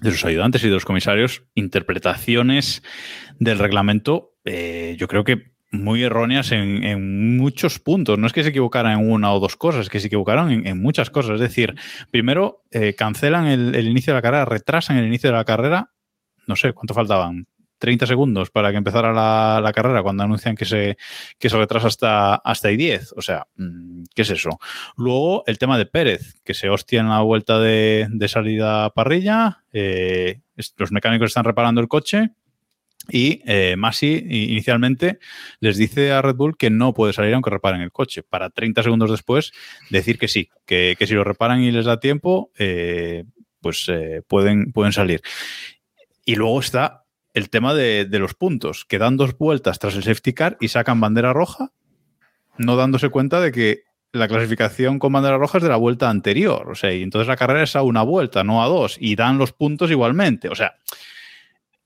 de, 0.00 0.10
sus 0.12 0.24
ayudantes 0.24 0.62
y 0.62 0.68
de 0.68 0.74
los 0.74 0.84
comisarios 0.84 1.42
interpretaciones 1.54 2.84
del 3.40 3.58
reglamento, 3.58 4.36
eh, 4.44 4.94
yo 4.96 5.08
creo 5.08 5.24
que 5.24 5.53
muy 5.82 6.02
erróneas 6.02 6.52
en, 6.52 6.84
en, 6.84 7.36
muchos 7.36 7.78
puntos. 7.78 8.18
No 8.18 8.26
es 8.26 8.32
que 8.32 8.42
se 8.42 8.50
equivocaran 8.50 9.00
en 9.00 9.10
una 9.10 9.32
o 9.32 9.40
dos 9.40 9.56
cosas, 9.56 9.82
es 9.82 9.88
que 9.88 10.00
se 10.00 10.06
equivocaron 10.06 10.66
en, 10.66 10.82
muchas 10.82 11.10
cosas. 11.10 11.34
Es 11.34 11.40
decir, 11.40 11.74
primero 12.10 12.62
eh, 12.70 12.94
cancelan 12.94 13.46
el, 13.46 13.86
inicio 13.86 14.12
de 14.12 14.18
la 14.18 14.22
carrera, 14.22 14.44
retrasan 14.44 14.96
el 14.98 15.06
inicio 15.06 15.30
de 15.30 15.36
la 15.36 15.44
carrera. 15.44 15.90
No 16.46 16.56
sé, 16.56 16.72
¿cuánto 16.72 16.94
faltaban? 16.94 17.46
30 17.78 18.06
segundos 18.06 18.50
para 18.50 18.70
que 18.70 18.78
empezara 18.78 19.12
la, 19.12 19.72
carrera 19.74 20.02
cuando 20.02 20.22
anuncian 20.22 20.56
que 20.56 20.64
se, 20.64 20.96
que 21.38 21.50
se 21.50 21.56
retrasa 21.56 21.88
hasta, 21.88 22.34
hasta 22.36 22.70
y 22.70 22.76
10. 22.76 23.14
O 23.16 23.22
sea, 23.22 23.46
mm, 23.56 24.04
¿qué 24.14 24.22
es 24.22 24.30
eso? 24.30 24.58
Luego 24.96 25.44
el 25.46 25.58
tema 25.58 25.76
de 25.76 25.86
Pérez, 25.86 26.40
que 26.44 26.54
se 26.54 26.70
hostia 26.70 27.00
en 27.00 27.08
la 27.08 27.20
vuelta 27.20 27.58
de, 27.58 28.06
de 28.10 28.28
salida 28.28 28.86
a 28.86 28.90
parrilla. 28.90 29.64
Eh, 29.72 30.40
los 30.76 30.92
mecánicos 30.92 31.26
están 31.26 31.44
reparando 31.44 31.80
el 31.80 31.88
coche. 31.88 32.30
Y 33.08 33.42
eh, 33.46 33.76
inicialmente 34.00 35.18
les 35.60 35.76
dice 35.76 36.12
a 36.12 36.22
Red 36.22 36.36
Bull 36.36 36.56
que 36.56 36.70
no 36.70 36.94
puede 36.94 37.12
salir 37.12 37.34
aunque 37.34 37.50
reparen 37.50 37.82
el 37.82 37.92
coche, 37.92 38.22
para 38.22 38.50
30 38.50 38.82
segundos 38.82 39.10
después 39.10 39.52
decir 39.90 40.18
que 40.18 40.28
sí, 40.28 40.48
que, 40.64 40.96
que 40.98 41.06
si 41.06 41.14
lo 41.14 41.24
reparan 41.24 41.62
y 41.62 41.70
les 41.70 41.84
da 41.84 42.00
tiempo, 42.00 42.50
eh, 42.58 43.24
pues 43.60 43.86
eh, 43.88 44.22
pueden, 44.26 44.72
pueden 44.72 44.92
salir. 44.92 45.20
Y 46.24 46.36
luego 46.36 46.60
está 46.60 47.04
el 47.34 47.50
tema 47.50 47.74
de, 47.74 48.06
de, 48.06 48.18
los 48.18 48.34
puntos, 48.34 48.84
que 48.84 48.98
dan 48.98 49.16
dos 49.16 49.36
vueltas 49.36 49.78
tras 49.78 49.96
el 49.96 50.04
safety 50.04 50.32
car 50.32 50.56
y 50.60 50.68
sacan 50.68 51.00
bandera 51.00 51.32
roja, 51.32 51.72
no 52.56 52.76
dándose 52.76 53.10
cuenta 53.10 53.40
de 53.40 53.52
que 53.52 53.82
la 54.12 54.28
clasificación 54.28 55.00
con 55.00 55.12
bandera 55.12 55.36
roja 55.36 55.58
es 55.58 55.64
de 55.64 55.70
la 55.70 55.76
vuelta 55.76 56.08
anterior. 56.08 56.70
O 56.70 56.74
sea, 56.74 56.92
y 56.94 57.02
entonces 57.02 57.26
la 57.26 57.36
carrera 57.36 57.64
es 57.64 57.74
a 57.74 57.82
una 57.82 58.02
vuelta, 58.02 58.44
no 58.44 58.62
a 58.62 58.68
dos, 58.68 58.96
y 59.00 59.16
dan 59.16 59.38
los 59.38 59.52
puntos 59.52 59.90
igualmente. 59.90 60.48
O 60.48 60.54
sea, 60.54 60.76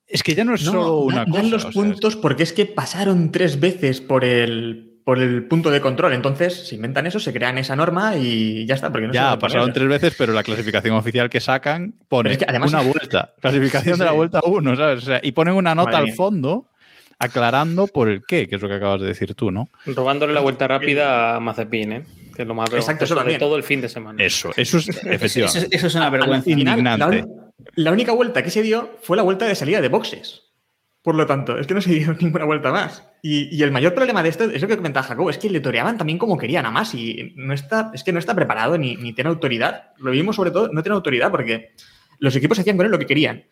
es 0.08 0.22
que 0.22 0.34
ya 0.34 0.44
no 0.44 0.54
es 0.54 0.64
No, 0.64 0.72
solo 0.72 0.98
una 1.00 1.16
dan, 1.18 1.26
cosa. 1.30 1.42
dan 1.42 1.50
los 1.50 1.64
o 1.64 1.72
sea, 1.72 1.82
puntos 1.82 2.16
porque 2.16 2.42
es 2.42 2.52
que 2.52 2.66
pasaron 2.66 3.30
tres 3.30 3.60
veces 3.60 4.00
por 4.00 4.24
el, 4.24 5.00
por 5.04 5.20
el 5.20 5.44
punto 5.44 5.70
de 5.70 5.80
control. 5.80 6.12
Entonces, 6.14 6.66
se 6.68 6.74
inventan 6.74 7.06
eso, 7.06 7.20
se 7.20 7.32
crean 7.32 7.58
esa 7.58 7.76
norma 7.76 8.16
y 8.16 8.66
ya 8.66 8.74
está. 8.74 8.90
Porque 8.90 9.06
no 9.08 9.12
ya, 9.12 9.38
pasaron 9.38 9.72
tres 9.72 9.88
veces, 9.88 10.14
pero 10.16 10.32
la 10.32 10.42
clasificación 10.42 10.94
oficial 10.96 11.28
que 11.30 11.40
sacan 11.40 11.94
pone 12.08 12.24
Pero 12.30 12.32
es 12.32 12.38
que 12.38 12.46
además- 12.48 12.72
una 12.72 12.82
vuelta. 12.82 13.34
Clasificación 13.40 13.94
Sí, 13.96 14.00
de 14.00 14.04
la 14.06 14.12
vuelta 14.12 14.40
uno, 14.44 14.76
¿sabes? 14.76 15.02
O 15.02 15.06
sea, 15.06 15.20
y 15.22 15.32
ponen 15.32 15.54
una 15.54 15.74
nota 15.74 15.90
Madre 15.90 15.98
al 15.98 16.04
mía. 16.06 16.14
fondo 16.16 16.66
aclarando 17.18 17.86
por 17.88 18.08
el 18.08 18.22
qué, 18.26 18.48
que 18.48 18.56
es 18.56 18.62
lo 18.62 18.68
que 18.68 18.74
acabas 18.74 19.00
de 19.00 19.08
decir 19.08 19.34
tú, 19.34 19.50
¿no? 19.50 19.68
Robándole 19.86 20.32
la 20.32 20.40
vuelta 20.40 20.68
rápida 20.68 21.36
a 21.36 21.40
Mazepin, 21.40 21.92
¿eh? 21.92 22.02
Que 22.36 22.42
es 22.42 22.48
lo 22.48 22.54
más 22.54 22.72
Exacto, 22.72 23.04
eso 23.04 23.14
sobre 23.14 23.22
también. 23.24 23.40
todo 23.40 23.56
el 23.56 23.64
fin 23.64 23.80
de 23.80 23.88
semana. 23.88 24.22
Eso, 24.22 24.50
eso 24.56 24.78
es 24.78 24.88
Eso, 24.88 25.00
efectivamente. 25.10 25.76
eso 25.76 25.86
es 25.88 25.94
una 25.96 26.10
vergüenza. 26.10 26.48
Indignante. 26.50 27.24
La, 27.74 27.92
única 27.92 28.12
vuelta 28.12 28.42
que 28.42 28.50
se 28.50 28.62
dio 28.62 28.90
fue 29.02 29.16
la 29.16 29.22
vuelta 29.22 29.46
de 29.46 29.54
salida 29.54 29.80
de 29.80 29.88
boxes. 29.88 30.42
Por 31.02 31.14
lo 31.14 31.26
tanto, 31.26 31.58
es 31.58 31.66
que 31.66 31.74
no 31.74 31.80
se 31.80 31.90
dio 31.92 32.12
ninguna 32.20 32.44
vuelta 32.44 32.70
más. 32.72 33.04
Y, 33.22 33.54
y 33.56 33.62
el 33.62 33.72
mayor 33.72 33.94
problema 33.94 34.22
de 34.22 34.28
esto 34.28 34.44
es 34.44 34.60
lo 34.62 34.68
que 34.68 34.76
comentaba 34.76 35.06
Jacobo, 35.06 35.30
es 35.30 35.38
que 35.38 35.50
le 35.50 35.60
toreaban 35.60 35.98
también 35.98 36.18
como 36.18 36.38
querían 36.38 36.66
a 36.66 36.70
más 36.70 36.94
y 36.94 37.32
no 37.36 37.52
está, 37.52 37.90
es 37.94 38.04
que 38.04 38.12
no 38.12 38.18
está 38.18 38.34
preparado 38.34 38.78
ni, 38.78 38.96
ni 38.96 39.12
tiene 39.12 39.30
autoridad. 39.30 39.90
Lo 39.98 40.10
vimos 40.12 40.36
sobre 40.36 40.50
todo, 40.50 40.68
no 40.72 40.82
tiene 40.82 40.94
autoridad 40.94 41.30
porque 41.30 41.72
los 42.18 42.34
equipos 42.36 42.58
hacían 42.58 42.76
con 42.76 42.86
él 42.86 42.92
lo 42.92 42.98
que 42.98 43.06
querían. 43.06 43.44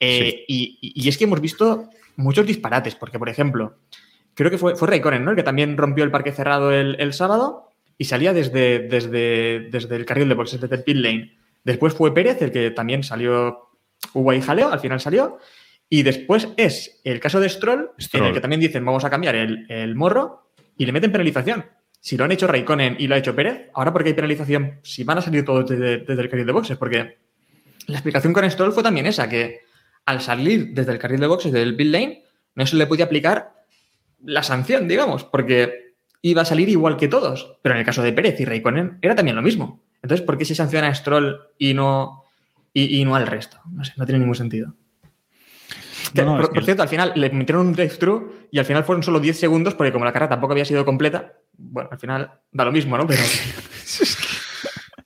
Eh, 0.00 0.44
y, 0.48 0.78
y- 0.80 1.04
y 1.04 1.08
es 1.08 1.16
que 1.16 1.24
hemos 1.24 1.40
visto 1.40 1.88
muchos 2.16 2.46
disparates, 2.46 2.94
porque 2.96 3.18
por 3.18 3.28
ejemplo, 3.28 3.76
creo 4.34 4.50
que 4.50 4.58
fue, 4.58 4.74
fue 4.74 4.88
Raikkonen, 4.88 5.24
¿no? 5.24 5.30
El 5.30 5.36
que 5.36 5.42
también 5.44 5.76
rompió 5.76 6.02
el 6.04 6.10
parque 6.10 6.32
cerrado 6.32 6.72
el, 6.72 6.96
el 6.98 7.12
sábado 7.12 7.70
y 7.98 8.04
salía 8.06 8.32
desde, 8.32 8.80
desde, 8.88 9.68
desde 9.70 9.94
el 9.96 10.04
carril 10.04 10.28
de 10.28 10.34
boxes, 10.34 10.60
desde 10.60 10.76
el 10.76 10.82
pit 10.82 10.96
lane. 10.96 11.38
Después 11.64 11.94
fue 11.94 12.14
Pérez, 12.14 12.40
el 12.42 12.50
que 12.50 12.70
también 12.70 13.02
salió, 13.02 13.70
hubo 14.14 14.30
ahí 14.30 14.40
jaleo, 14.40 14.72
al 14.72 14.80
final 14.80 15.00
salió. 15.00 15.38
Y 15.88 16.02
después 16.02 16.48
es 16.56 17.00
el 17.04 17.20
caso 17.20 17.38
de 17.38 17.48
Stroll, 17.48 17.90
en 18.12 18.24
el 18.24 18.32
que 18.32 18.40
también 18.40 18.60
dicen 18.60 18.84
vamos 18.84 19.04
a 19.04 19.10
cambiar 19.10 19.34
el, 19.34 19.66
el 19.68 19.94
morro 19.94 20.50
y 20.76 20.86
le 20.86 20.92
meten 20.92 21.12
penalización. 21.12 21.66
Si 22.00 22.16
lo 22.16 22.24
han 22.24 22.32
hecho 22.32 22.46
Raikkonen 22.46 22.96
y 22.98 23.06
lo 23.06 23.14
ha 23.14 23.18
hecho 23.18 23.36
Pérez, 23.36 23.70
ahora 23.74 23.92
porque 23.92 24.08
hay 24.08 24.14
penalización, 24.14 24.80
si 24.82 25.04
van 25.04 25.18
a 25.18 25.22
salir 25.22 25.44
todos 25.44 25.68
desde, 25.68 25.98
desde 25.98 26.22
el 26.22 26.28
carril 26.28 26.46
de 26.46 26.52
boxes, 26.52 26.76
porque 26.76 27.18
la 27.86 27.96
explicación 27.96 28.32
con 28.32 28.50
Stroll 28.50 28.72
fue 28.72 28.82
también 28.82 29.06
esa, 29.06 29.28
que 29.28 29.60
al 30.06 30.20
salir 30.20 30.72
desde 30.72 30.92
el 30.92 30.98
carril 30.98 31.20
de 31.20 31.26
boxes 31.26 31.52
del 31.52 31.76
pit 31.76 31.88
lane, 31.88 32.24
no 32.54 32.66
se 32.66 32.76
le 32.76 32.86
podía 32.86 33.04
aplicar 33.04 33.52
la 34.24 34.42
sanción, 34.42 34.88
digamos, 34.88 35.24
porque 35.24 35.94
iba 36.22 36.42
a 36.42 36.46
salir 36.46 36.68
igual 36.68 36.96
que 36.96 37.08
todos. 37.08 37.58
Pero 37.62 37.74
en 37.74 37.80
el 37.80 37.86
caso 37.86 38.02
de 38.02 38.12
Pérez 38.12 38.40
y 38.40 38.44
Raikkonen 38.44 38.98
era 39.02 39.14
también 39.14 39.36
lo 39.36 39.42
mismo. 39.42 39.82
Entonces, 40.02 40.26
¿por 40.26 40.36
qué 40.36 40.44
se 40.44 40.54
sanciona 40.54 40.88
a 40.88 40.94
Stroll 40.94 41.38
y 41.58 41.74
no, 41.74 42.24
y, 42.74 43.00
y 43.00 43.04
no 43.04 43.14
al 43.14 43.26
resto? 43.26 43.58
No 43.70 43.84
sé, 43.84 43.92
no 43.96 44.04
tiene 44.04 44.18
ningún 44.18 44.34
sentido. 44.34 44.74
Que, 46.14 46.22
No, 46.22 46.36
no, 46.38 46.48
por, 46.48 46.64
cierto, 46.64 46.82
al 46.82 46.88
final 46.88 47.12
le 47.14 47.30
metieron 47.30 47.68
un 47.68 47.72
drive-thru 47.72 48.48
y 48.50 48.58
al 48.58 48.64
final 48.64 48.84
fueron 48.84 49.02
solo 49.02 49.20
10 49.20 49.38
segundos 49.38 49.74
porque 49.74 49.92
como 49.92 50.04
la 50.04 50.12
carrera 50.12 50.30
tampoco 50.30 50.52
había 50.52 50.64
sido 50.64 50.84
completa, 50.84 51.32
bueno, 51.56 51.88
al 51.92 51.98
final 51.98 52.30
da 52.50 52.64
lo 52.64 52.72
mismo, 52.72 52.98
¿no? 52.98 53.06
Pero 53.06 53.22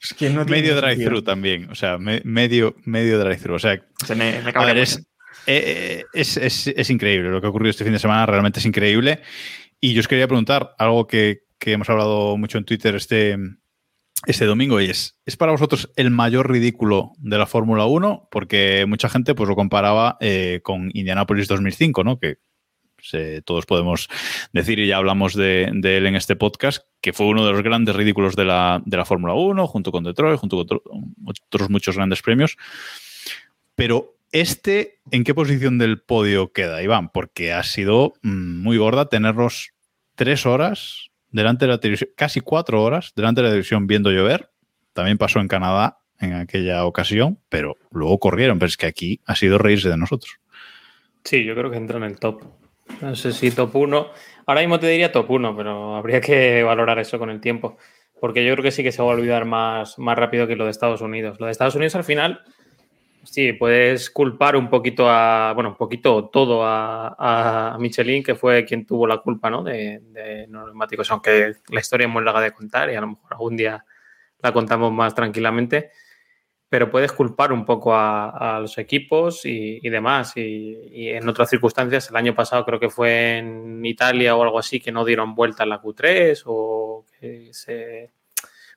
es 0.00 0.15
que 0.17 0.31
no 0.31 0.45
tiene 0.47 0.62
Medio 0.62 0.76
drive-thru 0.81 1.23
también, 1.23 1.71
o 1.71 1.75
sea, 1.75 1.99
me- 1.99 2.23
medio, 2.25 2.75
medio 2.85 3.19
drive-thru. 3.19 3.55
O 3.55 3.59
sea, 3.59 3.81
Se 4.05 4.15
me, 4.15 4.41
me 4.43 4.53
a 4.55 4.65
ver, 4.65 4.79
es, 4.79 5.07
eh, 5.47 6.05
es, 6.12 6.37
es- 6.38 6.69
es 6.69 6.91
increíble 6.91 7.31
lo 7.31 7.41
que 7.41 7.47
ha 7.47 7.50
ocurrido 7.50 7.71
este 7.71 7.85
fin 7.85 7.93
de 7.93 7.99
semana, 7.99 8.26
realmente 8.26 8.59
es 8.61 8.67
increíble. 8.67 9.21
Y 9.81 9.93
yo 9.93 10.00
os 10.00 10.09
quería 10.09 10.26
preguntar 10.26 10.75
algo 10.79 11.07
que, 11.07 11.43
que 11.59 11.73
hemos 11.73 11.88
hablado 11.91 12.37
mucho 12.37 12.59
en 12.59 12.65
Twitter 12.65 12.95
este, 12.95 13.37
este 14.25 14.46
domingo 14.46 14.80
y 14.80 14.87
es, 14.87 15.18
¿es 15.26 15.37
para 15.37 15.52
vosotros 15.52 15.90
el 15.96 16.11
mayor 16.11 16.50
ridículo 16.50 17.12
de 17.18 17.38
la 17.38 17.46
Fórmula 17.46 17.85
1? 17.87 18.28
Porque 18.30 18.85
mucha 18.88 19.08
gente 19.08 19.35
pues, 19.35 19.49
lo 19.49 19.54
comparaba 19.56 20.16
eh, 20.20 20.61
con 20.62 20.90
Indianapolis 20.94 21.49
2005, 21.49 22.02
¿no? 22.02 22.18
Que 22.18 22.38
se- 23.00 23.42
todos 23.42 23.66
podemos 23.66 24.08
decir, 24.52 24.78
y 24.78 24.88
ya 24.88 24.96
hablamos 24.96 25.35
de, 25.35 25.64
él 25.64 26.06
en 26.06 26.16
este 26.16 26.35
podcast, 26.35 26.87
que 27.00 27.12
fue 27.12 27.26
uno 27.26 27.44
de 27.46 27.52
los 27.52 27.62
grandes 27.62 27.94
ridículos 27.94 28.35
de 28.35 28.46
la, 28.46 28.82
de 28.85 28.96
la 28.96 29.04
Fórmula 29.04 29.35
1, 29.35 29.66
junto 29.66 29.92
con 29.92 30.02
Detroit, 30.02 30.40
junto 30.40 30.56
con 30.56 30.64
otro- 30.64 30.82
otros 31.26 31.70
muchos 31.70 31.94
grandes 31.96 32.23
premios. 32.23 32.56
Pero 33.75 34.16
este, 34.32 34.99
¿en 35.11 35.23
qué 35.25 35.35
posición 35.35 35.78
del 35.78 36.00
podio 36.00 36.52
queda, 36.52 36.82
Iván? 36.82 37.11
Porque 37.11 37.52
ha 37.52 37.62
sido 37.62 38.14
mm, 38.23 38.62
muy 38.62 38.78
gorda 38.78 39.08
tenerlos 39.08 39.70
tres 40.14 40.46
horas 40.46 41.11
delante 41.30 41.66
de 41.66 41.73
la 41.73 41.99
casi 42.16 42.40
cuatro 42.40 42.83
horas 42.83 43.12
delante 43.14 43.40
de 43.40 43.45
la 43.45 43.50
televisión 43.50 43.87
viendo 43.87 44.11
llover. 44.11 44.50
También 44.92 45.18
pasó 45.18 45.40
en 45.40 45.49
Canadá 45.49 45.99
en 46.18 46.35
aquella 46.35 46.85
ocasión, 46.87 47.38
pero 47.49 47.76
luego 47.90 48.18
corrieron. 48.18 48.59
Pero 48.59 48.68
es 48.68 48.76
que 48.76 48.87
aquí 48.87 49.21
ha 49.26 49.37
sido 49.37 49.59
reírse 49.59 49.88
de 49.88 49.97
nosotros. 49.97 50.40
Sí, 51.25 51.45
yo 51.45 51.54
creo 51.54 51.71
que 51.71 51.76
entra 51.76 51.99
en 51.99 52.04
el 52.04 52.18
top. 52.18 52.45
No 53.00 53.14
sé 53.16 53.33
si 53.33 53.50
top 53.50 53.75
1. 53.75 54.11
Ahora 54.47 54.61
mismo 54.61 54.78
te 54.78 54.87
diría 54.87 55.12
top 55.12 55.30
1, 55.30 55.56
pero 55.56 55.97
habría 55.97 56.21
que 56.21 56.62
valorar 56.62 56.99
eso 56.99 57.18
con 57.18 57.30
el 57.30 57.40
tiempo. 57.40 57.76
Porque 58.21 58.45
yo 58.45 58.52
creo 58.52 58.62
que 58.62 58.71
sí 58.71 58.83
que 58.83 58.92
se 58.92 59.02
va 59.02 59.11
a 59.11 59.14
olvidar 59.14 59.45
más, 59.45 59.99
más 59.99 60.16
rápido 60.16 60.47
que 60.47 60.56
lo 60.56 60.64
de 60.64 60.71
Estados 60.71 61.00
Unidos. 61.00 61.38
Lo 61.38 61.47
de 61.47 61.52
Estados 61.52 61.75
Unidos 61.75 61.97
al 61.97 62.04
final, 62.04 62.42
sí, 63.26 63.52
puedes 63.52 64.11
culpar 64.11 64.56
un 64.56 64.71
poquito 64.71 65.09
a, 65.09 65.52
bueno, 65.54 65.71
un 65.71 65.76
poquito 65.76 66.28
todo 66.28 66.64
a, 66.64 67.75
a 67.75 67.78
Michelin, 67.78 68.23
que 68.23 68.35
fue 68.35 68.64
quien 68.64 68.87
tuvo 68.87 69.06
la 69.06 69.18
culpa, 69.18 69.50
¿no? 69.50 69.62
De, 69.62 70.00
de 70.12 70.47
los 70.49 70.66
neumáticos, 70.66 71.11
aunque 71.11 71.54
la 71.68 71.80
historia 71.80 72.06
es 72.06 72.12
muy 72.12 72.25
larga 72.25 72.40
de 72.40 72.52
contar 72.52 72.90
y 72.90 72.95
a 72.95 73.00
lo 73.00 73.09
mejor 73.09 73.33
algún 73.33 73.56
día 73.56 73.85
la 74.40 74.52
contamos 74.52 74.92
más 74.92 75.14
tranquilamente 75.14 75.90
pero 76.68 76.90
puedes 76.90 77.12
culpar 77.12 77.52
un 77.52 77.64
poco 77.64 77.95
a, 77.95 78.56
a 78.56 78.61
los 78.61 78.76
equipos 78.78 79.47
y, 79.47 79.78
y 79.83 79.88
demás. 79.88 80.37
Y, 80.37 80.88
y 80.90 81.09
en 81.11 81.28
otras 81.28 81.49
circunstancias, 81.49 82.11
el 82.11 82.16
año 82.16 82.35
pasado 82.35 82.64
creo 82.64 82.80
que 82.80 82.90
fue 82.90 83.38
en 83.38 83.85
Italia 83.85 84.37
o 84.37 84.42
algo 84.42 84.59
así, 84.59 84.80
que 84.80 84.92
no 84.92 85.04
dieron 85.04 85.35
vuelta 85.35 85.62
en 85.62 85.71
la 85.71 85.80
Q3 85.80 86.42
o 86.47 87.04
que 87.21 87.50
se 87.52 88.11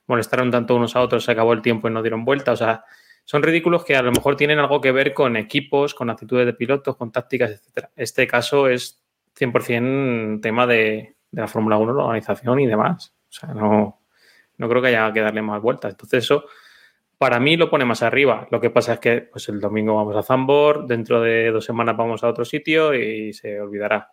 molestaron 0.06 0.50
tanto 0.50 0.76
unos 0.76 0.94
a 0.96 1.00
otros, 1.00 1.24
se 1.24 1.32
acabó 1.32 1.52
el 1.52 1.62
tiempo 1.62 1.88
y 1.88 1.92
no 1.92 2.02
dieron 2.02 2.24
vuelta. 2.24 2.52
O 2.52 2.56
sea, 2.56 2.84
son 3.30 3.44
ridículos 3.44 3.84
que 3.84 3.94
a 3.94 4.02
lo 4.02 4.10
mejor 4.10 4.34
tienen 4.34 4.58
algo 4.58 4.80
que 4.80 4.90
ver 4.90 5.14
con 5.14 5.36
equipos, 5.36 5.94
con 5.94 6.10
actitudes 6.10 6.46
de 6.46 6.52
pilotos, 6.52 6.96
con 6.96 7.12
tácticas, 7.12 7.52
etcétera. 7.52 7.88
Este 7.94 8.26
caso 8.26 8.66
es 8.66 9.04
100% 9.38 10.40
tema 10.40 10.66
de, 10.66 11.14
de 11.30 11.40
la 11.40 11.46
Fórmula 11.46 11.78
1, 11.78 11.94
la 11.94 12.02
organización 12.06 12.58
y 12.58 12.66
demás. 12.66 13.14
O 13.28 13.32
sea, 13.32 13.54
no, 13.54 14.00
no 14.58 14.68
creo 14.68 14.82
que 14.82 14.88
haya 14.88 15.12
que 15.12 15.20
darle 15.20 15.42
más 15.42 15.62
vueltas. 15.62 15.92
Entonces 15.92 16.24
eso 16.24 16.46
para 17.18 17.38
mí 17.38 17.56
lo 17.56 17.70
pone 17.70 17.84
más 17.84 18.02
arriba. 18.02 18.48
Lo 18.50 18.60
que 18.60 18.70
pasa 18.70 18.94
es 18.94 18.98
que 18.98 19.20
pues 19.20 19.48
el 19.48 19.60
domingo 19.60 19.94
vamos 19.94 20.16
a 20.16 20.24
Zambor, 20.24 20.88
dentro 20.88 21.20
de 21.20 21.52
dos 21.52 21.64
semanas 21.64 21.96
vamos 21.96 22.24
a 22.24 22.28
otro 22.28 22.44
sitio 22.44 22.92
y 22.94 23.32
se 23.32 23.60
olvidará. 23.60 24.10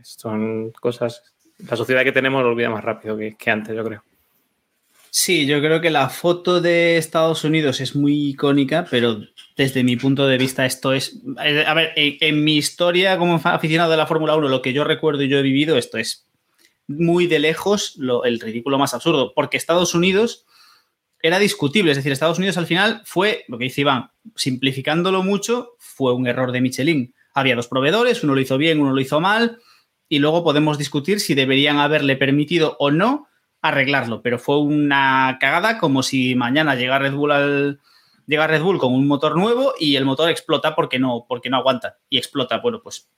Son 0.00 0.70
cosas. 0.70 1.34
La 1.68 1.76
sociedad 1.76 2.04
que 2.04 2.12
tenemos 2.12 2.42
lo 2.42 2.48
olvida 2.48 2.70
más 2.70 2.82
rápido 2.82 3.18
que, 3.18 3.36
que 3.36 3.50
antes, 3.50 3.76
yo 3.76 3.84
creo. 3.84 4.02
Sí, 5.18 5.46
yo 5.46 5.60
creo 5.60 5.80
que 5.80 5.88
la 5.88 6.10
foto 6.10 6.60
de 6.60 6.98
Estados 6.98 7.42
Unidos 7.42 7.80
es 7.80 7.96
muy 7.96 8.28
icónica, 8.28 8.86
pero 8.90 9.22
desde 9.56 9.82
mi 9.82 9.96
punto 9.96 10.26
de 10.26 10.36
vista 10.36 10.66
esto 10.66 10.92
es... 10.92 11.22
eh, 11.42 11.64
A 11.66 11.72
ver, 11.72 11.94
en, 11.96 12.44
mi 12.44 12.58
historia 12.58 13.16
como 13.16 13.40
aficionado 13.42 13.90
de 13.90 13.96
la 13.96 14.06
Fórmula 14.06 14.36
1, 14.36 14.46
lo 14.50 14.60
que 14.60 14.74
yo 14.74 14.84
recuerdo 14.84 15.22
y 15.22 15.28
yo 15.28 15.38
he 15.38 15.42
vivido, 15.42 15.78
esto 15.78 15.96
es 15.96 16.26
muy 16.86 17.26
de 17.28 17.38
lejos 17.38 17.98
el 18.26 18.38
ridículo 18.40 18.76
más 18.76 18.92
absurdo, 18.92 19.32
porque 19.34 19.56
Estados 19.56 19.94
Unidos 19.94 20.44
era 21.22 21.38
discutible, 21.38 21.92
es 21.92 21.96
decir, 21.96 22.12
Estados 22.12 22.36
Unidos 22.36 22.58
al 22.58 22.66
final 22.66 23.00
fue, 23.06 23.46
lo 23.48 23.56
que 23.56 23.64
dice 23.64 23.80
Iván, 23.80 24.10
simplificándolo 24.34 25.22
mucho, 25.22 25.76
fue 25.78 26.12
un 26.12 26.26
error 26.26 26.52
de 26.52 26.60
Michelin. 26.60 27.14
Había 27.32 27.56
dos 27.56 27.68
proveedores, 27.68 28.22
uno 28.22 28.34
lo 28.34 28.40
hizo 28.42 28.58
bien, 28.58 28.80
uno 28.80 28.92
lo 28.92 29.00
hizo 29.00 29.18
mal, 29.22 29.60
y 30.10 30.18
luego 30.18 30.44
podemos 30.44 30.76
discutir 30.76 31.20
si 31.20 31.34
deberían 31.34 31.78
haberle 31.78 32.16
permitido 32.16 32.76
o 32.78 32.90
no 32.90 33.28
arreglarlo, 33.68 34.22
pero 34.22 34.38
fue 34.38 34.60
una 34.60 35.38
cagada 35.40 35.78
como 35.78 36.02
si 36.02 36.34
mañana 36.34 36.74
llega 36.74 36.98
Red 36.98 37.14
Bull 37.14 37.32
al 37.32 37.80
llega 38.26 38.46
Red 38.46 38.62
Bull 38.62 38.78
con 38.78 38.92
un 38.92 39.06
motor 39.06 39.36
nuevo 39.36 39.74
y 39.78 39.96
el 39.96 40.04
motor 40.04 40.30
explota 40.30 40.74
porque 40.74 40.98
no 40.98 41.26
porque 41.28 41.50
no 41.50 41.56
aguanta 41.56 41.98
y 42.08 42.18
explota, 42.18 42.58
bueno, 42.58 42.82
pues 42.82 43.08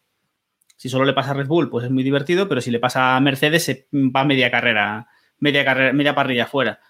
si 0.76 0.88
solo 0.88 1.04
le 1.04 1.12
pasa 1.12 1.30
a 1.30 1.34
Red 1.34 1.46
Bull, 1.46 1.70
pues 1.70 1.84
es 1.84 1.90
muy 1.90 2.04
divertido, 2.04 2.48
pero 2.48 2.60
si 2.60 2.70
le 2.70 2.78
pasa 2.78 3.16
a 3.16 3.20
Mercedes 3.20 3.64
se 3.64 3.88
va 3.92 4.24
media 4.24 4.50
carrera, 4.50 5.08
media 5.38 5.64
carrera, 5.64 5.92
media 5.92 6.14
parrilla 6.14 6.46
fuera. 6.46 6.80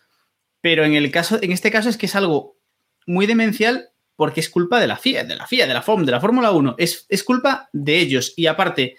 Pero 0.60 0.84
en 0.84 0.94
el 0.94 1.10
caso 1.10 1.38
en 1.40 1.52
este 1.52 1.70
caso 1.70 1.88
es 1.88 1.96
que 1.96 2.06
es 2.06 2.16
algo 2.16 2.58
muy 3.06 3.26
demencial 3.26 3.90
porque 4.16 4.40
es 4.40 4.50
culpa 4.50 4.80
de 4.80 4.88
la 4.88 4.96
FIA, 4.96 5.24
de 5.24 5.36
la 5.36 5.46
FIA, 5.46 5.66
de 5.66 5.74
la 5.74 5.82
FOM, 5.82 6.04
de 6.04 6.12
la 6.12 6.20
Fórmula 6.20 6.50
1, 6.50 6.74
es, 6.76 7.06
es 7.08 7.22
culpa 7.22 7.68
de 7.72 7.98
ellos. 7.98 8.34
Y 8.36 8.46
aparte 8.46 8.96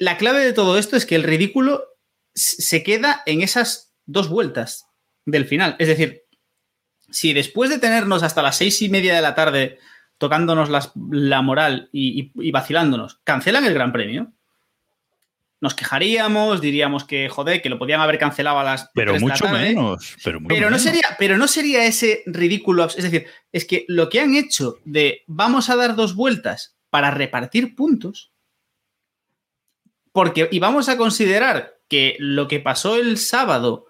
la 0.00 0.16
clave 0.16 0.44
de 0.44 0.52
todo 0.52 0.76
esto 0.76 0.96
es 0.96 1.06
que 1.06 1.14
el 1.14 1.22
ridículo 1.22 1.84
se 2.38 2.82
queda 2.82 3.22
en 3.26 3.42
esas 3.42 3.92
dos 4.06 4.28
vueltas 4.28 4.86
del 5.26 5.44
final. 5.46 5.76
Es 5.78 5.88
decir, 5.88 6.22
si 7.10 7.32
después 7.32 7.70
de 7.70 7.78
tenernos 7.78 8.22
hasta 8.22 8.42
las 8.42 8.56
seis 8.56 8.80
y 8.82 8.88
media 8.88 9.14
de 9.14 9.22
la 9.22 9.34
tarde 9.34 9.78
tocándonos 10.18 10.68
las- 10.70 10.92
la 11.10 11.42
moral 11.42 11.88
y, 11.92 12.20
y- 12.34 12.48
y 12.48 12.50
vacilándonos, 12.50 13.20
cancelan 13.24 13.64
el 13.64 13.74
Gran 13.74 13.92
Premio, 13.92 14.32
nos 15.60 15.74
quejaríamos, 15.74 16.60
diríamos 16.60 17.04
que, 17.04 17.28
joder, 17.28 17.60
que 17.60 17.68
lo 17.68 17.78
podían 17.80 18.00
haber 18.00 18.18
cancelado 18.18 18.58
a 18.60 18.64
las 18.64 18.90
Pero 18.94 19.12
3 19.12 19.22
de 19.22 19.26
la 19.28 19.32
mucho 19.34 19.44
tarde. 19.46 19.58
menos. 19.60 20.16
Pero, 20.22 20.40
mucho 20.40 20.48
Pero 20.54 20.66
no, 20.66 20.76
menos. 20.76 20.82
sería, 20.82 21.16
pero 21.18 21.36
no 21.36 21.48
sería 21.48 21.84
ese 21.84 22.22
ridículo. 22.26 22.84
Es 22.86 23.02
decir, 23.02 23.26
es 23.50 23.64
que 23.64 23.84
lo 23.88 24.08
que 24.08 24.20
han 24.20 24.34
hecho 24.36 24.78
de 24.84 25.22
vamos 25.26 25.68
a 25.70 25.76
dar 25.76 25.96
dos 25.96 26.14
vueltas 26.14 26.76
para 26.90 27.10
repartir 27.10 27.74
puntos, 27.74 28.30
porque 30.12 30.48
y 30.50 30.58
vamos 30.58 30.88
a 30.88 30.96
considerar 30.96 31.77
que 31.88 32.16
lo 32.18 32.48
que 32.48 32.60
pasó 32.60 32.96
el 32.96 33.18
sábado 33.18 33.86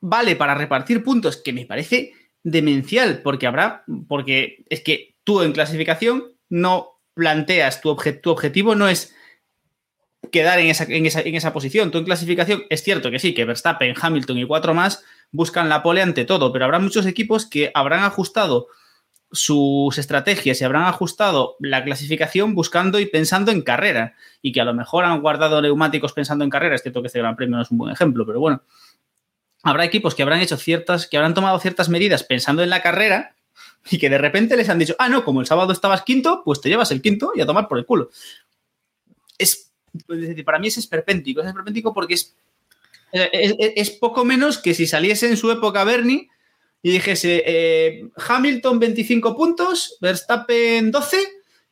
vale 0.00 0.36
para 0.36 0.54
repartir 0.54 1.02
puntos, 1.02 1.36
que 1.36 1.52
me 1.52 1.66
parece 1.66 2.12
demencial, 2.42 3.22
porque 3.22 3.46
habrá, 3.46 3.84
porque 4.08 4.64
es 4.68 4.82
que 4.82 5.16
tú 5.24 5.42
en 5.42 5.52
clasificación 5.52 6.32
no 6.48 7.00
planteas 7.14 7.80
tu, 7.80 7.96
tu 8.22 8.30
objetivo, 8.30 8.74
no 8.74 8.88
es 8.88 9.14
quedar 10.30 10.58
en 10.58 10.68
esa, 10.68 10.84
en, 10.84 11.06
esa, 11.06 11.22
en 11.22 11.34
esa 11.34 11.52
posición. 11.52 11.90
Tú 11.90 11.98
en 11.98 12.04
clasificación, 12.04 12.64
es 12.68 12.82
cierto 12.82 13.10
que 13.10 13.18
sí, 13.18 13.34
que 13.34 13.44
Verstappen, 13.44 13.94
Hamilton 14.00 14.38
y 14.38 14.46
cuatro 14.46 14.74
más 14.74 15.04
buscan 15.32 15.68
la 15.68 15.82
pole 15.82 16.02
ante 16.02 16.24
todo, 16.24 16.52
pero 16.52 16.64
habrá 16.64 16.78
muchos 16.78 17.06
equipos 17.06 17.46
que 17.46 17.70
habrán 17.74 18.04
ajustado 18.04 18.68
sus 19.32 19.98
estrategias 19.98 20.60
y 20.60 20.64
habrán 20.64 20.84
ajustado 20.84 21.56
la 21.60 21.82
clasificación 21.84 22.54
buscando 22.54 22.98
y 23.00 23.06
pensando 23.06 23.50
en 23.50 23.62
carrera. 23.62 24.14
Y 24.42 24.52
que 24.52 24.60
a 24.60 24.64
lo 24.64 24.72
mejor 24.74 25.04
han 25.04 25.20
guardado 25.20 25.60
neumáticos 25.60 26.12
pensando 26.12 26.44
en 26.44 26.50
carrera, 26.50 26.74
es 26.76 26.82
cierto 26.82 27.02
que 27.02 27.08
este 27.08 27.18
Gran 27.18 27.36
Premio 27.36 27.56
no 27.56 27.62
es 27.62 27.70
un 27.70 27.78
buen 27.78 27.92
ejemplo, 27.92 28.24
pero 28.24 28.38
bueno, 28.40 28.62
habrá 29.62 29.84
equipos 29.84 30.14
que 30.14 30.22
habrán 30.22 30.40
hecho 30.40 30.56
ciertas, 30.56 31.06
que 31.08 31.16
habrán 31.16 31.34
tomado 31.34 31.58
ciertas 31.58 31.88
medidas 31.88 32.22
pensando 32.22 32.62
en 32.62 32.70
la 32.70 32.82
carrera 32.82 33.34
y 33.90 33.98
que 33.98 34.08
de 34.10 34.18
repente 34.18 34.56
les 34.56 34.68
han 34.68 34.78
dicho, 34.78 34.94
ah, 34.98 35.08
no, 35.08 35.24
como 35.24 35.40
el 35.40 35.46
sábado 35.46 35.72
estabas 35.72 36.02
quinto, 36.02 36.42
pues 36.44 36.60
te 36.60 36.68
llevas 36.68 36.90
el 36.92 37.02
quinto 37.02 37.32
y 37.34 37.40
a 37.40 37.46
tomar 37.46 37.66
por 37.68 37.78
el 37.78 37.86
culo. 37.86 38.10
Es, 39.38 39.72
para 40.44 40.58
mí 40.58 40.68
es 40.68 40.78
esperpéntico, 40.78 41.40
es 41.40 41.46
esperpéntico 41.48 41.92
porque 41.92 42.14
es, 42.14 42.36
es- 43.12 43.54
es 43.58 43.90
poco 43.90 44.24
menos 44.24 44.58
que 44.58 44.74
si 44.74 44.86
saliese 44.86 45.28
en 45.28 45.36
su 45.36 45.50
época 45.50 45.84
Bernie 45.84 46.28
y 46.86 46.90
dijese 46.92 47.42
eh, 47.44 48.08
Hamilton 48.28 48.78
25 48.78 49.36
puntos, 49.36 49.98
Verstappen 50.00 50.92
12 50.92 51.16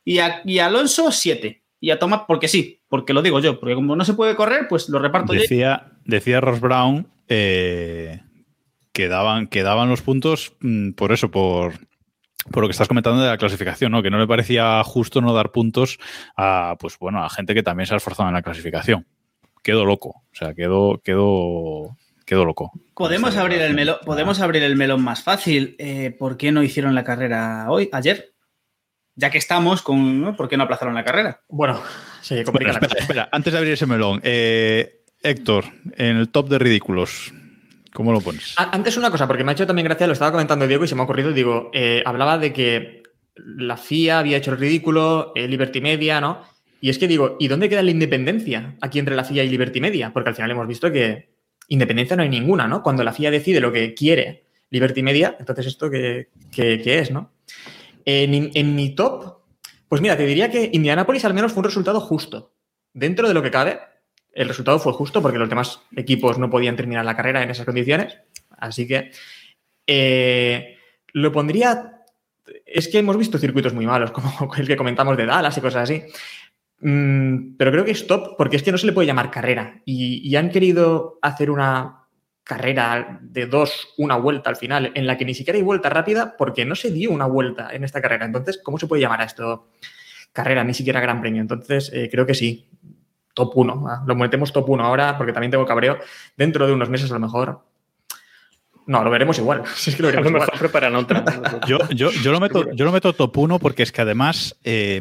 y, 0.05 0.19
y 0.45 0.59
Alonso 0.59 1.13
7. 1.13 1.63
Y 1.79 1.91
a 1.91 2.01
tomar, 2.01 2.25
porque 2.27 2.49
sí, 2.49 2.81
porque 2.89 3.13
lo 3.13 3.23
digo 3.23 3.39
yo, 3.39 3.61
porque 3.61 3.77
como 3.77 3.95
no 3.95 4.05
se 4.05 4.15
puede 4.15 4.35
correr, 4.35 4.67
pues 4.69 4.89
lo 4.89 4.99
reparto 4.99 5.33
yo. 5.33 5.43
Decía, 5.43 5.93
decía 6.05 6.41
Ross 6.41 6.59
Brown 6.59 7.07
eh, 7.29 8.23
que, 8.93 9.07
daban, 9.07 9.47
que 9.47 9.63
daban 9.63 9.89
los 9.89 10.03
puntos 10.03 10.55
mm, 10.59 10.95
por 10.95 11.13
eso, 11.13 11.31
por, 11.31 11.75
por 12.51 12.65
lo 12.65 12.67
que 12.69 12.73
estás 12.73 12.89
comentando 12.89 13.23
de 13.23 13.29
la 13.29 13.39
clasificación, 13.39 13.93
¿no? 13.93 14.03
Que 14.03 14.11
no 14.11 14.19
le 14.19 14.27
parecía 14.27 14.83
justo 14.83 15.21
no 15.21 15.33
dar 15.33 15.53
puntos 15.53 16.01
a, 16.37 16.75
pues 16.81 16.99
bueno, 16.99 17.25
a 17.25 17.31
gente 17.31 17.55
que 17.55 17.63
también 17.63 17.87
se 17.87 17.95
ha 17.95 17.99
esforzado 17.99 18.29
en 18.31 18.35
la 18.35 18.43
clasificación. 18.43 19.07
Quedó 19.63 19.85
loco. 19.85 20.09
O 20.09 20.35
sea, 20.35 20.55
quedó, 20.55 21.01
quedó, 21.05 21.97
quedó 22.25 22.45
loco. 22.45 22.73
Podemos 22.95 23.37
abrir 23.37 23.61
el 23.61 23.75
melón, 23.75 23.97
podemos 24.05 24.41
abrir 24.41 24.63
el 24.63 24.77
melón 24.77 25.03
más 25.03 25.23
fácil. 25.23 25.77
Eh, 25.79 26.15
¿Por 26.19 26.37
qué 26.37 26.53
no 26.53 26.63
hicieron 26.63 26.95
la 26.95 27.05
carrera 27.05 27.67
hoy, 27.69 27.89
ayer? 27.93 28.33
Ya 29.17 29.31
que 29.31 29.39
estamos 29.39 29.83
con, 29.83 30.21
¿no? 30.21 30.37
¿por 30.37 30.49
qué 30.49 30.57
no 30.57 30.65
aplazaron 30.65 30.95
la 30.95 31.05
carrera? 31.05 31.41
Bueno, 31.49 31.81
se 32.21 32.35
Bueno, 32.37 32.47
complica 32.47 32.73
la 32.73 32.79
espera, 32.79 32.89
cosa. 32.95 33.03
espera, 33.03 33.29
antes 33.31 33.53
de 33.53 33.59
abrir 33.59 33.73
ese 33.75 33.87
melón, 33.87 34.21
eh, 34.25 35.03
Héctor, 35.23 35.67
en 35.97 36.17
el 36.17 36.29
top 36.31 36.49
de 36.49 36.59
ridículos, 36.59 37.33
¿cómo 37.93 38.13
lo 38.13 38.21
pones? 38.21 38.55
Antes 38.57 38.97
una 38.97 39.11
cosa, 39.11 39.27
porque 39.29 39.45
me 39.45 39.53
ha 39.53 39.55
hecho 39.55 39.67
también 39.67 39.85
gracia, 39.87 40.07
lo 40.09 40.13
estaba 40.13 40.33
comentando 40.33 40.67
Diego 40.67 40.85
y 40.85 40.89
se 40.89 40.95
me 40.97 41.03
ha 41.03 41.05
ocurrido, 41.05 41.33
digo, 41.33 41.71
eh, 41.73 42.03
hablaba 42.05 42.39
de 42.39 42.53
que 42.53 43.03
la 43.37 43.77
FIA 43.77 44.19
había 44.19 44.37
hecho 44.37 44.51
el 44.53 44.59
ridículo, 44.59 45.33
eh, 45.37 45.47
Liberty 45.49 45.81
Media, 45.81 46.21
¿no? 46.21 46.43
Y 46.81 46.91
es 46.91 46.99
que 46.99 47.09
digo, 47.09 47.37
¿y 47.41 47.49
dónde 47.49 47.69
queda 47.69 47.83
la 47.83 47.91
independencia 47.93 48.75
aquí 48.81 48.99
entre 48.99 49.15
la 49.17 49.25
FIA 49.25 49.45
y 49.45 49.49
Liberty 49.49 49.81
Media? 49.81 50.13
Porque 50.13 50.31
al 50.31 50.35
final 50.35 50.51
hemos 50.51 50.67
visto 50.69 50.91
que 50.93 51.34
independencia 51.69 52.17
no 52.17 52.23
hay 52.23 52.29
ninguna, 52.29 52.69
¿no? 52.69 52.83
Cuando 52.83 53.05
la 53.05 53.13
FIA 53.13 53.31
decide 53.31 53.61
lo 53.61 53.73
que 53.73 53.95
quiere 53.95 54.45
Liberty 54.71 55.03
Media, 55.03 55.37
entonces 55.39 55.67
esto 55.67 55.91
qué 55.91 56.29
es, 56.85 57.11
¿no? 57.11 57.33
En, 58.05 58.51
en 58.55 58.75
mi 58.75 58.95
top, 58.95 59.39
pues 59.89 60.03
mira, 60.03 60.17
te 60.17 60.27
diría 60.27 60.51
que 60.51 60.71
Indianapolis 60.73 61.25
al 61.25 61.35
menos 61.35 61.53
fue 61.53 61.61
un 61.61 61.65
resultado 61.65 62.01
justo. 62.01 62.53
Dentro 62.93 63.29
de 63.29 63.35
lo 63.35 63.43
que 63.43 63.51
cabe, 63.51 63.81
el 64.33 64.49
resultado 64.49 64.79
fue 64.79 64.93
justo 64.93 65.23
porque 65.23 65.39
los 65.39 65.49
demás 65.49 65.81
equipos 65.97 66.39
no 66.39 66.51
podían 66.51 66.77
terminar 66.77 67.05
la 67.05 67.17
carrera 67.17 67.43
en 67.43 67.51
esas 67.51 67.65
condiciones. 67.65 68.19
Así 68.51 68.87
que 68.87 69.11
eh, 69.87 70.77
lo 71.13 71.33
pondría. 71.33 71.91
Es 72.67 72.89
que 72.89 72.99
hemos 72.99 73.17
visto 73.17 73.39
circuitos 73.39 73.73
muy 73.73 73.87
malos, 73.87 74.11
como 74.11 74.53
el 74.57 74.67
que 74.67 74.77
comentamos 74.77 75.17
de 75.17 75.27
Dallas 75.27 75.57
y 75.57 75.61
cosas 75.61 75.85
así. 75.85 76.03
Mm, 76.87 77.57
pero 77.57 77.71
creo 77.73 77.85
que 77.87 77.93
es 77.93 78.07
top 78.07 78.37
porque 78.37 78.57
es 78.57 78.63
que 78.63 78.71
no 78.71 78.77
se 78.77 78.85
le 78.87 78.93
puede 78.93 79.07
llamar 79.07 79.31
carrera. 79.31 79.81
Y, 79.87 80.21
y 80.29 80.37
han 80.37 80.51
querido 80.51 81.19
hacer 81.23 81.51
una 81.51 82.03
carrera 82.45 83.21
de 83.23 83.47
dos, 83.47 83.89
una 83.97 84.17
vuelta 84.17 84.51
al 84.51 84.57
final, 84.57 84.93
en 84.95 85.07
la 85.07 85.17
que 85.17 85.25
ni 85.25 85.33
siquiera 85.33 85.57
hay 85.57 85.63
vuelta 85.63 85.89
rápida 85.89 86.37
porque 86.37 86.67
no 86.67 86.75
se 86.75 86.91
dio 86.91 87.11
una 87.11 87.25
vuelta 87.25 87.71
en 87.73 87.85
esta 87.85 88.03
carrera. 88.03 88.27
Entonces, 88.27 88.61
¿cómo 88.63 88.79
se 88.79 88.87
puede 88.87 89.01
llamar 89.01 89.23
a 89.23 89.25
esto 89.25 89.69
carrera, 90.35 90.63
ni 90.63 90.75
siquiera 90.75 91.01
gran 91.01 91.23
premio? 91.23 91.41
Entonces, 91.41 91.91
eh, 91.95 92.09
creo 92.13 92.27
que 92.27 92.35
sí. 92.35 92.67
Top 93.33 93.53
1. 93.57 94.05
Lo 94.07 94.15
metemos 94.15 94.53
top 94.53 94.69
1 94.69 94.85
ahora 94.85 95.17
porque 95.17 95.33
también 95.33 95.51
tengo 95.53 95.65
cabreo. 95.65 95.97
Dentro 96.37 96.67
de 96.67 96.75
unos 96.75 96.91
meses, 96.91 97.11
a 97.11 97.15
lo 97.15 97.21
mejor. 97.21 97.63
No, 98.87 99.03
lo 99.03 99.09
veremos 99.11 99.39
igual. 99.39 99.63
Si 99.75 99.89
es 99.89 99.97
que 99.97 100.03
lo 100.03 100.09
A 100.09 100.13
lo 100.13 100.17
veremos 100.19 100.31
igual. 100.33 100.49
mejor 100.53 100.59
preparan 100.59 100.95
otra. 100.97 101.25
Yo, 101.67 101.79
yo, 101.95 102.11
yo, 102.11 102.31
lo 102.31 102.41
meto, 102.41 102.71
yo 102.75 102.85
lo 102.85 102.93
meto 102.93 103.15
top 103.15 103.37
1 103.39 103.59
porque 103.59 103.83
es 103.83 103.91
que 103.91 104.03
además. 104.03 104.55
eh, 104.65 105.01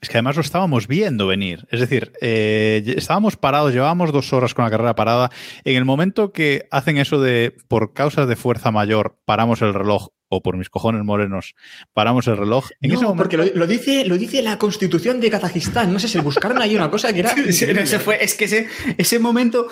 es 0.00 0.08
que 0.08 0.16
además 0.16 0.36
lo 0.36 0.42
estábamos 0.42 0.86
viendo 0.86 1.26
venir. 1.26 1.66
Es 1.70 1.80
decir, 1.80 2.12
eh, 2.20 2.94
estábamos 2.96 3.36
parados, 3.36 3.72
llevábamos 3.72 4.12
dos 4.12 4.32
horas 4.32 4.54
con 4.54 4.64
la 4.64 4.70
carrera 4.70 4.94
parada. 4.94 5.30
En 5.64 5.76
el 5.76 5.84
momento 5.84 6.32
que 6.32 6.66
hacen 6.70 6.98
eso 6.98 7.20
de 7.20 7.56
por 7.68 7.92
causas 7.92 8.28
de 8.28 8.36
fuerza 8.36 8.70
mayor, 8.70 9.18
paramos 9.24 9.60
el 9.62 9.74
reloj, 9.74 10.08
o 10.28 10.42
por 10.42 10.56
mis 10.56 10.68
cojones 10.68 11.02
morenos, 11.04 11.54
paramos 11.94 12.26
el 12.28 12.36
reloj. 12.36 12.68
En 12.80 12.90
No, 12.90 12.96
ese 12.96 13.04
momento, 13.04 13.22
porque 13.22 13.36
lo, 13.38 13.44
lo 13.54 13.66
dice, 13.66 14.04
lo 14.04 14.18
dice 14.18 14.42
la 14.42 14.58
constitución 14.58 15.20
de 15.20 15.30
Kazajistán. 15.30 15.92
No 15.92 15.98
sé, 15.98 16.08
se 16.08 16.20
buscaron 16.20 16.60
ahí 16.60 16.76
una 16.76 16.90
cosa 16.90 17.12
que 17.12 17.20
era. 17.20 17.34
Fue, 18.04 18.22
es 18.22 18.34
que 18.34 18.44
ese, 18.44 18.68
ese 18.98 19.18
momento 19.18 19.68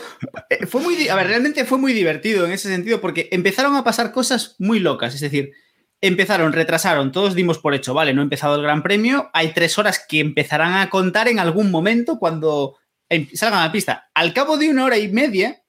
eh, 0.51 0.67
fue 0.67 0.81
muy. 0.81 1.09
A 1.09 1.15
ver, 1.15 1.29
realmente 1.29 1.65
fue 1.65 1.79
muy 1.79 1.93
divertido 1.93 2.47
en 2.47 2.53
ese 2.53 2.69
sentido 2.69 3.01
porque 3.01 3.29
empezaron 3.31 3.77
a 3.77 3.85
pasar 3.85 4.13
cosas 4.13 4.57
muy 4.59 4.81
locas. 4.81 5.15
Es 5.15 5.21
decir, 5.21 5.53
empezaron, 6.01 6.53
retrasaron, 6.53 7.13
todos 7.13 7.35
dimos 7.35 7.59
por 7.59 7.75
hecho, 7.75 7.95
vale, 7.95 8.13
no 8.15 8.21
ha 8.21 8.25
empezado 8.25 8.55
el 8.57 8.63
Gran 8.63 8.83
Premio. 8.83 9.31
Hay 9.33 9.53
tres 9.53 9.79
horas 9.79 10.05
que 10.09 10.21
empezarán 10.21 10.75
a 10.75 10.91
contar 10.91 11.29
en 11.29 11.39
algún 11.39 11.71
momento 11.71 12.19
cuando 12.19 12.77
em- 13.09 13.29
salgan 13.35 13.61
a 13.61 13.67
la 13.67 13.73
pista. 13.73 14.11
Al 14.15 14.33
cabo 14.35 14.57
de 14.59 14.69
una 14.69 14.85
hora 14.85 14.99
y 14.99 15.09
media, 15.09 15.63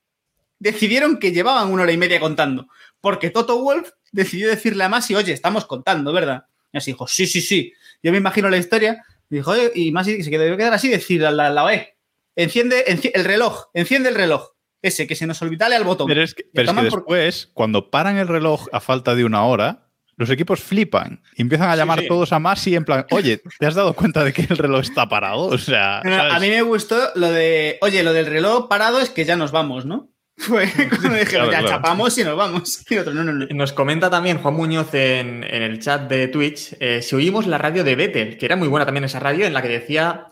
decidieron 0.60 1.20
que 1.20 1.32
llevaban 1.32 1.72
una 1.72 1.84
hora 1.84 1.92
y 1.92 1.98
media 1.98 2.20
contando. 2.20 2.68
Porque 3.00 3.30
Toto 3.30 3.62
Wolf 3.62 3.90
decidió 4.12 4.50
decirle 4.50 4.84
a 4.84 4.90
Masi, 4.90 5.16
oye, 5.16 5.34
estamos 5.34 5.66
contando, 5.66 6.12
¿verdad? 6.13 6.46
Y 6.72 6.78
así 6.78 6.92
dijo, 6.92 7.08
sí, 7.08 7.28
sí, 7.28 7.42
sí. 7.42 7.74
Yo 8.04 8.12
me 8.12 8.18
imagino 8.18 8.50
la 8.50 8.58
historia. 8.58 9.04
Y 9.30 9.36
dijo, 9.38 9.52
oye, 9.52 9.72
y 9.76 9.92
Masi 9.92 10.24
se 10.24 10.30
quedó, 10.30 10.58
quedar 10.58 10.74
así 10.74 10.90
decir 10.90 11.26
a 11.26 11.32
la, 11.32 11.50
la 11.50 11.63
OE, 11.63 11.96
enciende, 12.36 12.86
enci- 12.88 13.12
el 13.13 13.24
reloj, 13.26 13.66
enciende 13.74 14.10
el 14.10 14.16
reloj. 14.16 14.50
Ese, 14.82 15.08
que 15.08 15.16
se 15.16 15.26
nos 15.28 15.42
olvida, 15.42 15.66
dale 15.66 15.76
al 15.76 15.84
botón. 15.84 16.08
pero 16.08 16.22
es 16.24 16.34
que, 16.36 16.44
pero 16.54 16.63
es 16.63 16.70
que 16.70 16.76
toman 16.76 16.88
por- 16.90 17.00
después, 17.00 17.50
cuando 17.54 17.90
paran 17.90 18.18
el 18.18 18.28
reloj 18.28 18.68
a 18.72 18.80
falta 18.80 19.16
de 19.16 19.26
una 19.26 19.44
hora, 19.44 19.87
los 20.17 20.30
equipos 20.30 20.60
flipan 20.60 21.21
y 21.36 21.43
empiezan 21.43 21.69
a 21.69 21.75
llamar 21.75 22.01
sí. 22.01 22.08
todos 22.08 22.34
a 22.34 22.39
Masi 22.39 22.75
en 22.75 22.84
plan, 22.84 23.06
oye, 23.12 23.41
¿te 23.60 23.65
has 23.65 23.75
dado 23.75 23.93
cuenta 23.93 24.23
de 24.23 24.34
que 24.34 24.41
el 24.41 24.58
reloj 24.58 24.82
está 24.82 25.08
parado? 25.08 25.45
O 25.45 25.58
sea, 25.58 25.99
a 25.99 26.39
mí 26.39 26.49
me 26.49 26.62
gustó 26.63 26.97
lo 27.15 27.32
de, 27.32 27.77
oye, 27.82 28.03
lo 28.03 28.13
del 28.13 28.25
reloj 28.25 28.67
parado 28.67 28.99
es 28.99 29.10
que 29.10 29.25
ya 29.25 29.36
nos 29.36 29.51
vamos, 29.51 29.86
¿no? 29.86 30.10
Fue 30.38 30.67
cuando 30.89 31.17
dijeron, 31.17 31.49
Claro, 31.49 31.51
ya 31.51 31.60
claro. 31.60 31.67
chapamos 31.67 32.17
y 32.17 32.23
nos 32.23 32.38
vamos. 32.38 32.84
Y 32.89 32.97
otro, 32.97 33.13
no, 33.13 33.23
no, 33.23 33.34
no. 33.34 33.47
Nos 33.49 33.73
comenta 33.73 34.10
también 34.10 34.38
Juan 34.39 34.53
Muñoz 34.53 34.93
en, 34.93 35.43
en 35.43 35.63
el 35.63 35.80
chat 35.80 36.10
de 36.10 36.27
Twitch 36.27 36.75
eh, 36.80 37.01
si 37.01 37.15
oímos 37.15 37.47
la 37.47 37.58
radio 37.58 37.84
de 37.84 37.95
Vettel, 37.95 38.38
que 38.38 38.45
era 38.45 38.56
muy 38.56 38.67
buena 38.67 38.86
también 38.86 39.03
esa 39.03 39.19
radio, 39.19 39.45
en 39.45 39.53
la 39.53 39.62
que 39.62 39.69
decía 39.69 40.27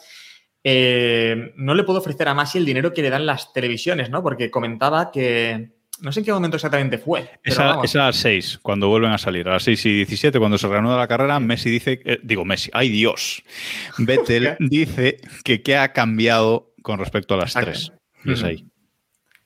eh, 0.68 1.54
no 1.58 1.76
le 1.76 1.84
puedo 1.84 2.00
ofrecer 2.00 2.28
a 2.28 2.34
Masi 2.34 2.58
el 2.58 2.66
dinero 2.66 2.92
que 2.92 3.04
le 3.04 3.12
dan 3.12 3.28
las 3.28 3.54
televisiones, 3.54 4.10
¿no? 4.10 4.24
Porque 4.24 4.50
comentaba 4.50 5.12
que 5.12 5.75
no 6.02 6.12
sé 6.12 6.20
en 6.20 6.26
qué 6.26 6.34
momento 6.34 6.58
exactamente 6.58 6.98
fue. 6.98 7.30
es 7.44 7.58
a 7.58 7.82
las 7.94 8.16
6, 8.16 8.60
cuando 8.62 8.90
vuelven 8.90 9.12
a 9.12 9.18
salir. 9.18 9.48
A 9.48 9.54
las 9.54 9.64
6 9.64 9.86
y 9.86 9.94
17, 9.98 10.40
cuando 10.40 10.58
se 10.58 10.68
reanuda 10.68 10.98
la 10.98 11.08
carrera, 11.08 11.40
Messi 11.40 11.70
dice, 11.70 12.02
eh, 12.04 12.20
digo 12.24 12.46
Messi, 12.46 12.70
ay 12.74 12.90
Dios, 12.90 13.44
Vettel 13.98 14.58
dice 14.60 15.20
que 15.44 15.62
qué 15.62 15.78
ha 15.78 15.94
cambiado 15.94 16.74
con 16.82 17.00
respecto 17.00 17.34
a 17.34 17.38
las 17.38 17.56
Exacto. 17.56 17.72
3. 17.72 17.92
Y 18.26 18.32
es 18.34 18.44
ahí. 18.44 18.66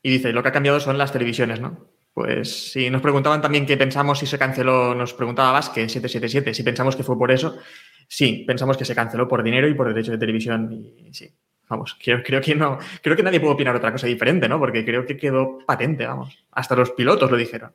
Y 0.02 0.10
dice, 0.12 0.32
lo 0.32 0.42
que 0.42 0.50
ha 0.50 0.54
cambiado 0.54 0.80
son 0.80 0.98
las 0.98 1.12
televisiones, 1.12 1.60
¿no? 1.60 1.90
Pues 2.14 2.72
sí, 2.72 2.90
nos 2.90 3.02
preguntaban 3.02 3.42
también 3.42 3.66
qué 3.66 3.78
pensamos 3.78 4.20
si 4.20 4.26
se 4.26 4.38
canceló, 4.38 4.96
nos 4.96 5.14
preguntaba 5.14 5.52
Vázquez 5.52 5.92
777, 5.92 6.54
si 6.54 6.64
pensamos 6.64 6.96
que 6.96 7.04
fue 7.04 7.18
por 7.18 7.32
eso. 7.32 7.58
Sí, 8.08 8.44
pensamos 8.48 8.76
que 8.76 8.86
se 8.86 8.96
canceló 8.96 9.28
por 9.28 9.44
dinero 9.44 9.68
y 9.68 9.76
por 9.76 9.88
derecho 9.88 10.12
de 10.12 10.18
televisión. 10.18 10.72
Y 10.72 11.14
sí, 11.14 11.32
vamos, 11.70 11.98
creo, 12.04 12.22
creo 12.24 12.42
que 12.42 12.56
no, 12.56 12.80
creo 13.02 13.16
que 13.16 13.24
nadie 13.24 13.40
puede 13.40 13.54
opinar 13.54 13.76
otra 13.76 13.92
cosa 13.92 14.08
diferente, 14.08 14.50
¿no? 14.50 14.60
Porque 14.60 14.84
creo 14.84 15.06
que 15.06 15.16
quedó 15.16 15.60
patente, 15.66 16.06
vamos. 16.06 16.38
Hasta 16.52 16.76
los 16.76 16.92
pilotos 16.92 17.30
lo 17.30 17.38
dijeron. 17.38 17.72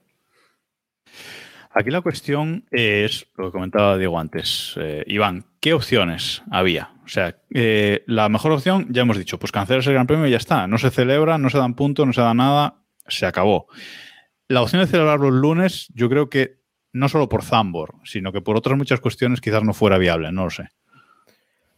Aquí 1.71 1.91
la 1.91 2.03
cuestión 2.03 2.65
es 2.71 3.27
lo 3.37 3.47
que 3.47 3.53
comentaba 3.53 3.99
Diego 3.99 4.19
antes. 4.19 4.75
Eh, 4.77 5.03
Iván, 5.09 5.45
¿qué 5.61 5.73
opciones 5.73 6.43
había? 6.51 6.91
O 7.05 7.09
sea, 7.09 7.37
eh, 7.53 8.05
la 8.07 8.29
mejor 8.29 8.53
opción, 8.53 8.87
ya 8.91 9.03
hemos 9.03 9.19
dicho, 9.19 9.39
pues 9.41 9.51
cancelas 9.51 9.87
el 9.87 9.95
Gran 9.95 10.07
Premio 10.07 10.27
y 10.27 10.31
ya 10.31 10.37
está. 10.37 10.69
No 10.69 10.79
se 10.79 10.91
celebra, 10.91 11.37
no 11.37 11.51
se 11.51 11.59
dan 11.59 11.75
puntos, 11.75 12.07
no 12.07 12.13
se 12.13 12.21
da 12.21 12.33
nada, 12.33 12.83
se 13.09 13.27
acabó. 13.27 13.67
La 14.47 14.63
opción 14.63 14.83
de 14.83 14.87
celebrarlo 14.87 15.29
el 15.29 15.41
lunes, 15.41 15.89
yo 15.95 16.09
creo 16.09 16.31
que 16.31 16.61
no 16.93 17.09
solo 17.09 17.29
por 17.29 17.43
Zambor, 17.43 17.97
sino 18.05 18.33
que 18.33 18.41
por 18.41 18.57
otras 18.57 18.79
muchas 18.79 19.01
cuestiones 19.01 19.41
quizás 19.41 19.65
no 19.65 19.75
fuera 19.75 19.99
viable, 19.99 20.31
no 20.31 20.45
lo 20.45 20.51
sé. 20.51 20.69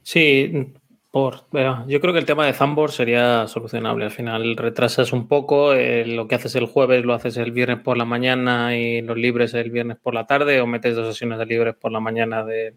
Sí, 0.03 0.75
por, 1.17 1.45
bueno, 1.51 1.83
yo 1.89 1.99
creo 2.03 2.13
que 2.13 2.19
el 2.19 2.27
tema 2.27 2.45
de 2.45 2.53
Zambor 2.53 2.93
sería 2.93 3.47
solucionable. 3.47 4.05
Al 4.05 4.11
final 4.11 4.55
retrasas 4.55 5.15
un 5.15 5.29
poco, 5.29 5.73
eh, 5.73 6.05
lo 6.05 6.29
que 6.29 6.35
haces 6.35 6.55
el 6.57 6.67
jueves 6.67 7.07
lo 7.07 7.15
haces 7.15 7.39
el 7.39 7.53
viernes 7.53 7.79
por 7.81 7.97
la 7.97 8.05
mañana 8.05 8.77
y 8.77 9.01
los 9.01 9.17
libres 9.17 9.55
el 9.55 9.71
viernes 9.71 9.97
por 9.97 10.13
la 10.13 10.27
tarde, 10.27 10.61
o 10.61 10.67
metes 10.67 10.95
dos 10.95 11.07
sesiones 11.15 11.39
de 11.39 11.47
libres 11.47 11.75
por 11.75 11.91
la 11.91 12.01
mañana 12.01 12.45
de- 12.45 12.75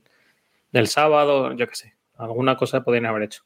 del 0.72 0.88
sábado, 0.88 1.52
yo 1.52 1.68
qué 1.68 1.76
sé. 1.76 1.96
Alguna 2.18 2.56
cosa 2.56 2.82
podrían 2.82 3.08
haber 3.08 3.24
hecho. 3.24 3.44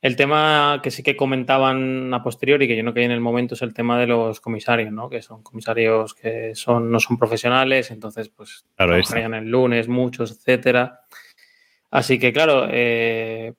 El 0.00 0.16
tema 0.16 0.80
que 0.82 0.90
sí 0.90 1.02
que 1.02 1.16
comentaban 1.16 2.14
a 2.14 2.22
posteriori, 2.22 2.66
que 2.66 2.78
yo 2.78 2.82
no 2.82 2.94
caí 2.94 3.04
en 3.04 3.10
el 3.10 3.20
momento, 3.20 3.56
es 3.56 3.60
el 3.60 3.74
tema 3.74 4.00
de 4.00 4.06
los 4.06 4.40
comisarios, 4.40 4.90
¿no? 4.90 5.10
Que 5.10 5.20
son 5.20 5.42
comisarios 5.42 6.14
que 6.14 6.54
son, 6.54 6.90
no 6.90 6.98
son 6.98 7.18
profesionales, 7.18 7.90
entonces, 7.90 8.30
pues, 8.30 8.64
Claro, 8.74 8.92
trabajarían 8.92 9.34
el 9.34 9.50
lunes, 9.50 9.86
muchos, 9.86 10.30
etcétera. 10.30 11.00
Así 11.90 12.18
que, 12.18 12.32
claro, 12.32 12.68
eh, 12.70 13.52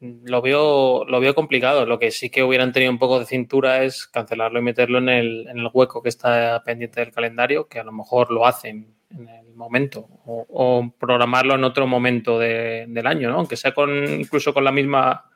lo, 0.00 0.40
veo, 0.42 1.04
lo 1.04 1.20
veo 1.20 1.34
complicado. 1.34 1.86
Lo 1.86 1.98
que 1.98 2.10
sí 2.10 2.30
que 2.30 2.42
hubieran 2.42 2.72
tenido 2.72 2.90
un 2.92 2.98
poco 2.98 3.18
de 3.20 3.26
cintura 3.26 3.84
es 3.84 4.06
cancelarlo 4.06 4.58
y 4.58 4.62
meterlo 4.62 4.98
en 4.98 5.08
el, 5.08 5.46
en 5.48 5.58
el 5.58 5.68
hueco 5.72 6.02
que 6.02 6.08
está 6.08 6.62
pendiente 6.64 7.00
del 7.00 7.12
calendario, 7.12 7.68
que 7.68 7.80
a 7.80 7.84
lo 7.84 7.92
mejor 7.92 8.30
lo 8.30 8.46
hacen 8.46 8.94
en 9.10 9.28
el 9.28 9.54
momento, 9.54 10.08
o, 10.24 10.46
o 10.48 10.94
programarlo 10.98 11.54
en 11.56 11.64
otro 11.64 11.86
momento 11.86 12.38
de- 12.38 12.86
del 12.88 13.06
año, 13.06 13.28
¿no? 13.30 13.36
Aunque 13.38 13.56
sea 13.56 13.74
con 13.74 13.90
incluso 14.20 14.54
con 14.54 14.64
la 14.64 14.72
misma 14.72 15.26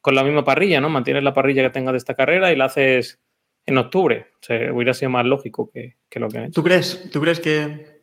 con 0.00 0.14
la 0.16 0.24
misma 0.24 0.44
parrilla, 0.44 0.80
¿no? 0.80 0.88
Mantienes 0.90 1.22
la 1.22 1.32
parrilla 1.32 1.62
que 1.62 1.70
tengas 1.70 1.92
de 1.92 1.98
esta 1.98 2.14
carrera 2.14 2.52
y 2.52 2.56
la 2.56 2.64
haces 2.64 3.20
en 3.66 3.78
octubre. 3.78 4.26
O 4.34 4.44
sea, 4.44 4.72
hubiera 4.72 4.92
sido 4.94 5.10
más 5.10 5.24
lógico 5.24 5.70
que, 5.72 5.96
que 6.10 6.18
lo 6.18 6.28
que 6.28 6.38
han 6.38 6.44
hecho. 6.46 6.54
¿Tú 6.54 6.64
crees, 6.64 7.08
¿Tú 7.12 7.20
crees 7.20 7.38
que 7.38 8.00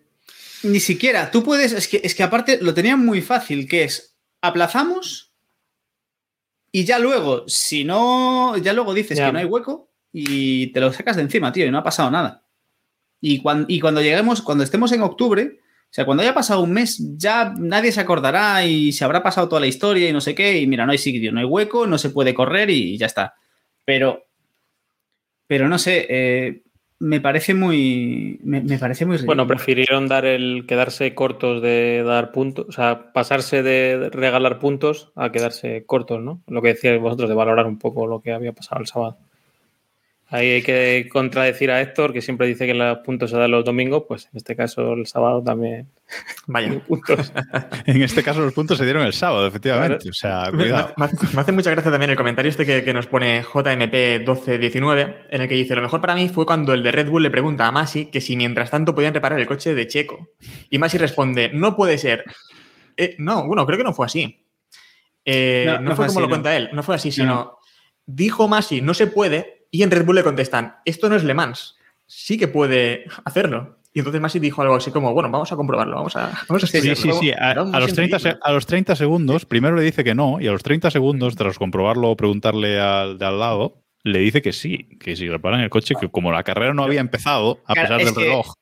Ni 0.63 0.79
siquiera. 0.79 1.29
Tú 1.29 1.43
puedes. 1.43 1.73
Es 1.73 1.87
que, 1.89 1.99
es 2.03 2.15
que 2.15 2.23
aparte 2.23 2.57
lo 2.61 2.73
tenían 2.73 3.05
muy 3.05 3.21
fácil, 3.21 3.67
que 3.67 3.83
es 3.83 4.17
aplazamos 4.41 5.28
y 6.71 6.83
ya 6.85 6.99
luego, 6.99 7.43
si 7.47 7.83
no. 7.83 8.57
Ya 8.57 8.73
luego 8.73 8.93
dices 8.93 9.17
que 9.27 9.33
no 9.33 9.39
hay 9.39 9.45
hueco 9.45 9.89
y 10.11 10.67
te 10.67 10.79
lo 10.79 10.91
sacas 10.93 11.15
de 11.15 11.23
encima, 11.23 11.51
tío, 11.51 11.65
y 11.65 11.71
no 11.71 11.77
ha 11.77 11.83
pasado 11.83 12.09
nada. 12.11 12.43
Y, 13.21 13.41
cuan- 13.41 13.65
y 13.67 13.79
cuando 13.79 14.01
lleguemos, 14.01 14.41
cuando 14.41 14.63
estemos 14.63 14.91
en 14.91 15.01
octubre, 15.01 15.59
o 15.61 15.91
sea, 15.91 16.05
cuando 16.05 16.21
haya 16.23 16.33
pasado 16.33 16.61
un 16.61 16.71
mes, 16.71 16.97
ya 17.17 17.53
nadie 17.57 17.91
se 17.91 17.99
acordará 17.99 18.63
y 18.65 18.91
se 18.91 19.03
habrá 19.03 19.21
pasado 19.23 19.49
toda 19.49 19.59
la 19.61 19.67
historia 19.67 20.07
y 20.09 20.13
no 20.13 20.21
sé 20.21 20.35
qué. 20.35 20.59
Y 20.59 20.67
mira, 20.67 20.85
no 20.85 20.91
hay 20.91 20.97
sitio, 20.99 21.31
no 21.31 21.39
hay 21.39 21.45
hueco, 21.45 21.85
no 21.87 21.97
se 21.97 22.11
puede 22.11 22.33
correr 22.33 22.69
y 22.69 22.97
ya 22.97 23.07
está. 23.07 23.33
Pero. 23.85 24.25
Pero 25.47 25.67
no 25.67 25.79
sé. 25.79 26.05
eh, 26.09 26.63
me 26.99 27.21
parece 27.21 27.53
muy. 27.53 28.39
Me, 28.43 28.61
me 28.61 28.77
parece 28.77 29.05
muy 29.05 29.17
Bueno, 29.25 29.47
prefirieron 29.47 30.07
dar 30.07 30.25
el 30.25 30.65
quedarse 30.67 31.15
cortos 31.15 31.61
de 31.61 32.03
dar 32.03 32.31
puntos, 32.31 32.65
o 32.67 32.71
sea, 32.71 33.11
pasarse 33.13 33.63
de 33.63 34.09
regalar 34.11 34.59
puntos 34.59 35.11
a 35.15 35.31
quedarse 35.31 35.85
cortos, 35.85 36.21
¿no? 36.21 36.41
Lo 36.47 36.61
que 36.61 36.69
decíais 36.69 36.99
vosotros 36.99 37.29
de 37.29 37.35
valorar 37.35 37.67
un 37.67 37.79
poco 37.79 38.05
lo 38.05 38.21
que 38.21 38.33
había 38.33 38.51
pasado 38.53 38.81
el 38.81 38.87
sábado. 38.87 39.17
Ahí 40.31 40.47
hay 40.51 40.61
que 40.61 41.09
contradecir 41.11 41.71
a 41.71 41.81
Héctor, 41.81 42.13
que 42.13 42.21
siempre 42.21 42.45
dice 42.45 42.67
que 42.67 42.75
los 42.75 42.99
puntos 42.99 43.31
se 43.31 43.37
dan 43.37 43.49
los 43.49 43.65
domingos, 43.65 44.03
pues 44.07 44.25
en 44.31 44.37
este 44.37 44.55
caso 44.55 44.93
el 44.93 45.07
sábado 45.07 45.41
también 45.43 45.87
Vaya. 46.45 46.79
puntos. 46.87 47.33
En 47.87 48.03
este 48.03 48.21
caso 48.21 48.41
los 48.41 48.53
puntos 48.53 48.77
se 48.77 48.83
dieron 48.83 49.03
el 49.07 49.13
sábado, 49.13 49.47
efectivamente. 49.47 50.07
O 50.07 50.13
sea, 50.13 50.51
Me, 50.51 50.65
cuidado. 50.65 50.93
me- 50.97 51.07
me 51.33 51.41
hace 51.41 51.51
mucha 51.51 51.71
gracia 51.71 51.89
también 51.89 52.11
el 52.11 52.15
comentario 52.17 52.49
este 52.51 52.63
que, 52.65 52.83
que 52.83 52.93
nos 52.93 53.07
pone 53.07 53.43
JMP1219, 53.43 55.15
en 55.29 55.41
el 55.41 55.47
que 55.47 55.55
dice, 55.55 55.75
lo 55.75 55.81
mejor 55.81 56.01
para 56.01 56.15
mí 56.15 56.29
fue 56.29 56.45
cuando 56.45 56.73
el 56.73 56.83
de 56.83 56.91
Red 56.91 57.09
Bull 57.09 57.23
le 57.23 57.31
pregunta 57.31 57.65
a 57.67 57.71
Masi 57.71 58.05
que 58.07 58.21
si 58.21 58.35
mientras 58.35 58.69
tanto 58.71 58.93
podían 58.93 59.13
reparar 59.13 59.39
el 59.39 59.47
coche 59.47 59.73
de 59.73 59.87
Checo. 59.87 60.29
Y 60.69 60.77
Masi 60.77 60.97
responde, 60.97 61.49
no 61.53 61.75
puede 61.75 61.97
ser. 61.97 62.23
Eh, 62.97 63.15
no, 63.17 63.47
bueno, 63.47 63.65
creo 63.65 63.77
que 63.77 63.83
no 63.83 63.93
fue 63.93 64.05
así. 64.05 64.45
Eh, 65.25 65.63
No, 65.67 65.73
no, 65.75 65.89
no 65.89 65.95
fue 65.95 66.05
fue 66.05 66.07
como 66.07 66.19
lo 66.21 66.29
cuenta 66.29 66.55
él, 66.55 66.69
no 66.73 66.83
fue 66.83 66.95
así, 66.95 67.09
No, 67.09 67.13
sino 67.15 67.57
dijo 68.05 68.47
Masi, 68.47 68.81
no 68.81 68.93
se 68.93 69.07
puede, 69.07 69.58
y 69.71 69.83
en 69.83 69.91
Red 69.91 70.05
Bull 70.05 70.15
le 70.15 70.23
contestan, 70.23 70.75
esto 70.85 71.09
no 71.09 71.15
es 71.15 71.23
Le 71.23 71.33
Mans, 71.33 71.77
sí 72.05 72.37
que 72.37 72.47
puede 72.47 73.05
hacerlo. 73.25 73.77
Y 73.91 73.99
entonces 73.99 74.21
Masi 74.21 74.37
dijo 74.39 74.61
algo 74.61 74.75
así 74.75 74.91
como, 74.91 75.13
bueno, 75.13 75.31
vamos 75.31 75.51
a 75.51 75.55
comprobarlo, 75.55 75.95
vamos 75.95 76.15
a, 76.15 76.31
vamos 76.47 76.63
a 76.63 76.67
Sí, 76.67 76.95
sí, 76.95 77.11
sí. 77.11 77.31
A, 77.31 77.55
los 77.55 77.91
30, 77.93 78.19
se- 78.19 78.23
sencillo. 78.23 78.45
a 78.45 78.51
los 78.51 78.65
30 78.67 78.95
segundos, 78.95 79.45
primero 79.45 79.75
le 79.75 79.81
dice 79.83 80.03
que 80.03 80.13
no, 80.13 80.39
y 80.39 80.47
a 80.47 80.51
los 80.51 80.61
30 80.61 80.91
segundos, 80.91 81.35
tras 81.35 81.57
comprobarlo 81.57 82.09
o 82.11 82.15
preguntarle 82.15 82.79
al 82.79 83.17
de 83.17 83.25
al 83.25 83.39
lado, 83.39 83.81
le 84.03 84.19
dice 84.19 84.41
que 84.43 84.53
sí, 84.53 84.87
que 84.99 85.15
si 85.15 85.27
reparan 85.27 85.61
el 85.61 85.71
coche, 85.71 85.95
que 85.99 86.07
como 86.07 86.31
la 86.31 86.43
carrera 86.43 86.73
no 86.73 86.83
había 86.83 87.01
empezado, 87.01 87.61
a 87.65 87.73
pesar 87.73 87.99
es 87.99 88.05
del 88.05 88.15
que- 88.15 88.23
reloj. 88.29 88.53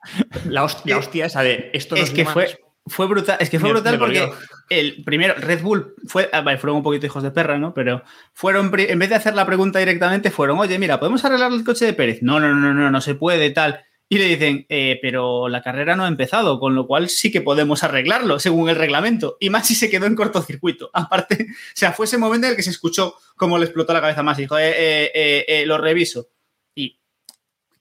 La 0.46 0.64
hostia, 0.64 0.96
la 0.96 1.00
hostia 1.00 1.26
esa 1.26 1.44
de 1.44 1.72
esto 1.74 1.96
no 1.98 2.02
es 2.04 2.10
que 2.12 2.24
Le 2.24 2.26
fue. 2.26 2.58
Fue 2.88 3.08
brutal, 3.08 3.38
es 3.40 3.50
que 3.50 3.60
fue 3.60 3.70
Me- 3.70 3.74
brutal 3.74 3.94
me 3.94 4.00
porque 4.00 4.34
el 4.70 5.04
primero 5.04 5.34
Red 5.36 5.62
Bull 5.62 5.96
fue, 6.08 6.30
ah, 6.34 6.42
vale, 6.42 6.58
fueron 6.58 6.78
un 6.78 6.84
poquito 6.84 7.06
hijos 7.06 7.24
de 7.24 7.32
perra, 7.32 7.58
¿no? 7.58 7.74
Pero 7.74 8.04
fueron 8.34 8.72
en 8.78 9.00
vez 9.00 9.10
de 9.10 9.16
hacer 9.16 9.36
la 9.36 9.46
pregunta 9.46 9.80
directamente 9.80 10.32
fueron, 10.32 10.60
"Oye, 10.60 10.78
mira, 10.80 11.00
¿podemos 11.00 11.24
arreglar 11.26 11.52
el 11.52 11.64
coche 11.64 11.86
de 11.86 11.94
Pérez?" 11.94 12.20
No, 12.22 12.40
no, 12.40 12.54
no, 12.56 12.74
no, 12.74 12.92
no 12.92 13.02
se 13.02 13.16
puede 13.16 13.50
tal. 13.52 13.84
Y 14.10 14.20
le 14.20 14.26
dicen, 14.26 14.66
"Eh, 14.70 15.00
pero 15.02 15.50
la 15.50 15.62
carrera 15.62 15.98
no 15.98 16.06
ha 16.06 16.08
empezado, 16.08 16.60
con 16.62 16.76
lo 16.76 16.88
cual 16.88 17.10
sí 17.10 17.30
que 17.30 17.42
podemos 17.42 17.84
arreglarlo 17.84 18.40
según 18.40 18.70
el 18.70 18.78
reglamento. 18.78 19.36
Y 19.42 19.50
Masi 19.50 19.76
se 19.76 19.90
quedó 19.90 20.06
en 20.06 20.16
cortocircuito. 20.16 20.90
Aparte, 20.94 21.48
o 21.50 21.54
sea, 21.74 21.92
fue 21.92 22.06
ese 22.06 22.18
momento 22.18 22.48
en 22.48 22.52
el 22.52 22.56
que 22.58 22.64
se 22.64 22.70
escuchó 22.70 23.16
cómo 23.36 23.58
le 23.58 23.66
explotó 23.66 23.94
la 23.94 24.00
cabeza 24.00 24.22
a 24.22 24.24
Masi. 24.24 24.44
Dijo, 24.44 24.58
eh, 24.58 24.70
eh, 24.70 25.12
eh, 25.14 25.46
eh, 25.48 25.66
lo 25.66 25.78
reviso. 25.78 26.30
Y 26.74 27.00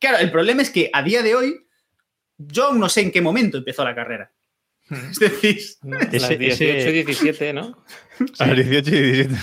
claro, 0.00 0.18
el 0.18 0.32
problema 0.32 0.62
es 0.62 0.70
que 0.70 0.90
a 0.92 1.02
día 1.02 1.22
de 1.22 1.36
hoy 1.36 1.60
yo 2.38 2.72
no 2.74 2.88
sé 2.88 3.02
en 3.02 3.12
qué 3.12 3.20
momento 3.20 3.58
empezó 3.58 3.84
la 3.84 3.94
carrera. 3.94 4.32
Es 4.90 5.18
decir, 5.18 5.58
Las 5.82 6.12
Ese- 6.14 6.36
18 6.38 6.64
ese- 6.78 6.88
y 6.90 6.92
17, 6.92 7.52
¿no? 7.52 7.76
A 8.38 8.46
los 8.46 8.56
18 8.56 8.94
y 8.94 9.00
17. 9.02 9.34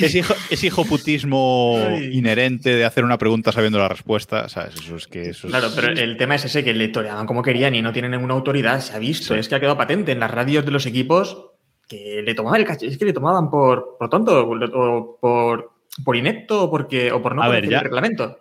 es, 0.06 0.14
hijo, 0.14 0.34
es 0.50 0.64
hijoputismo 0.64 1.78
Ay. 1.84 2.16
inherente 2.16 2.74
de 2.74 2.84
hacer 2.84 3.04
una 3.04 3.18
pregunta 3.18 3.50
sabiendo 3.52 3.78
la 3.78 3.88
respuesta. 3.88 4.48
¿sabes? 4.48 4.76
Eso 4.76 4.96
es 4.96 5.06
que. 5.08 5.30
Eso 5.30 5.46
es- 5.46 5.50
Claro, 5.52 5.68
pero 5.74 5.88
el 5.88 6.16
tema 6.16 6.36
es 6.36 6.44
ese, 6.44 6.62
que 6.64 6.72
le 6.74 6.88
toreaban 6.88 7.26
como 7.26 7.42
querían 7.42 7.74
y 7.74 7.82
no 7.82 7.92
tienen 7.92 8.12
ninguna 8.12 8.34
autoridad, 8.34 8.80
se 8.80 8.94
ha 8.94 8.98
visto, 8.98 9.34
Sí. 9.34 9.40
es 9.40 9.48
que 9.48 9.54
ha 9.56 9.60
quedado 9.60 9.76
patente 9.76 10.12
en 10.12 10.20
las 10.20 10.30
radios 10.30 10.64
de 10.64 10.70
los 10.70 10.86
equipos 10.86 11.48
que 11.88 12.22
le 12.24 12.34
tomaban 12.34 12.60
el 12.60 12.66
caché, 12.66 12.86
es 12.86 12.96
que 12.96 13.04
le 13.04 13.12
tomaban 13.12 13.50
por, 13.50 13.96
por 13.98 14.08
tonto, 14.08 14.48
o 14.48 15.18
por, 15.20 15.72
por 16.04 16.16
inepto, 16.16 16.64
o, 16.64 16.70
porque, 16.70 17.12
o 17.12 17.20
por 17.20 17.34
no 17.34 17.42
A 17.42 17.48
ver, 17.48 17.68
ya- 17.68 17.78
el 17.78 17.84
reglamento. 17.84 18.38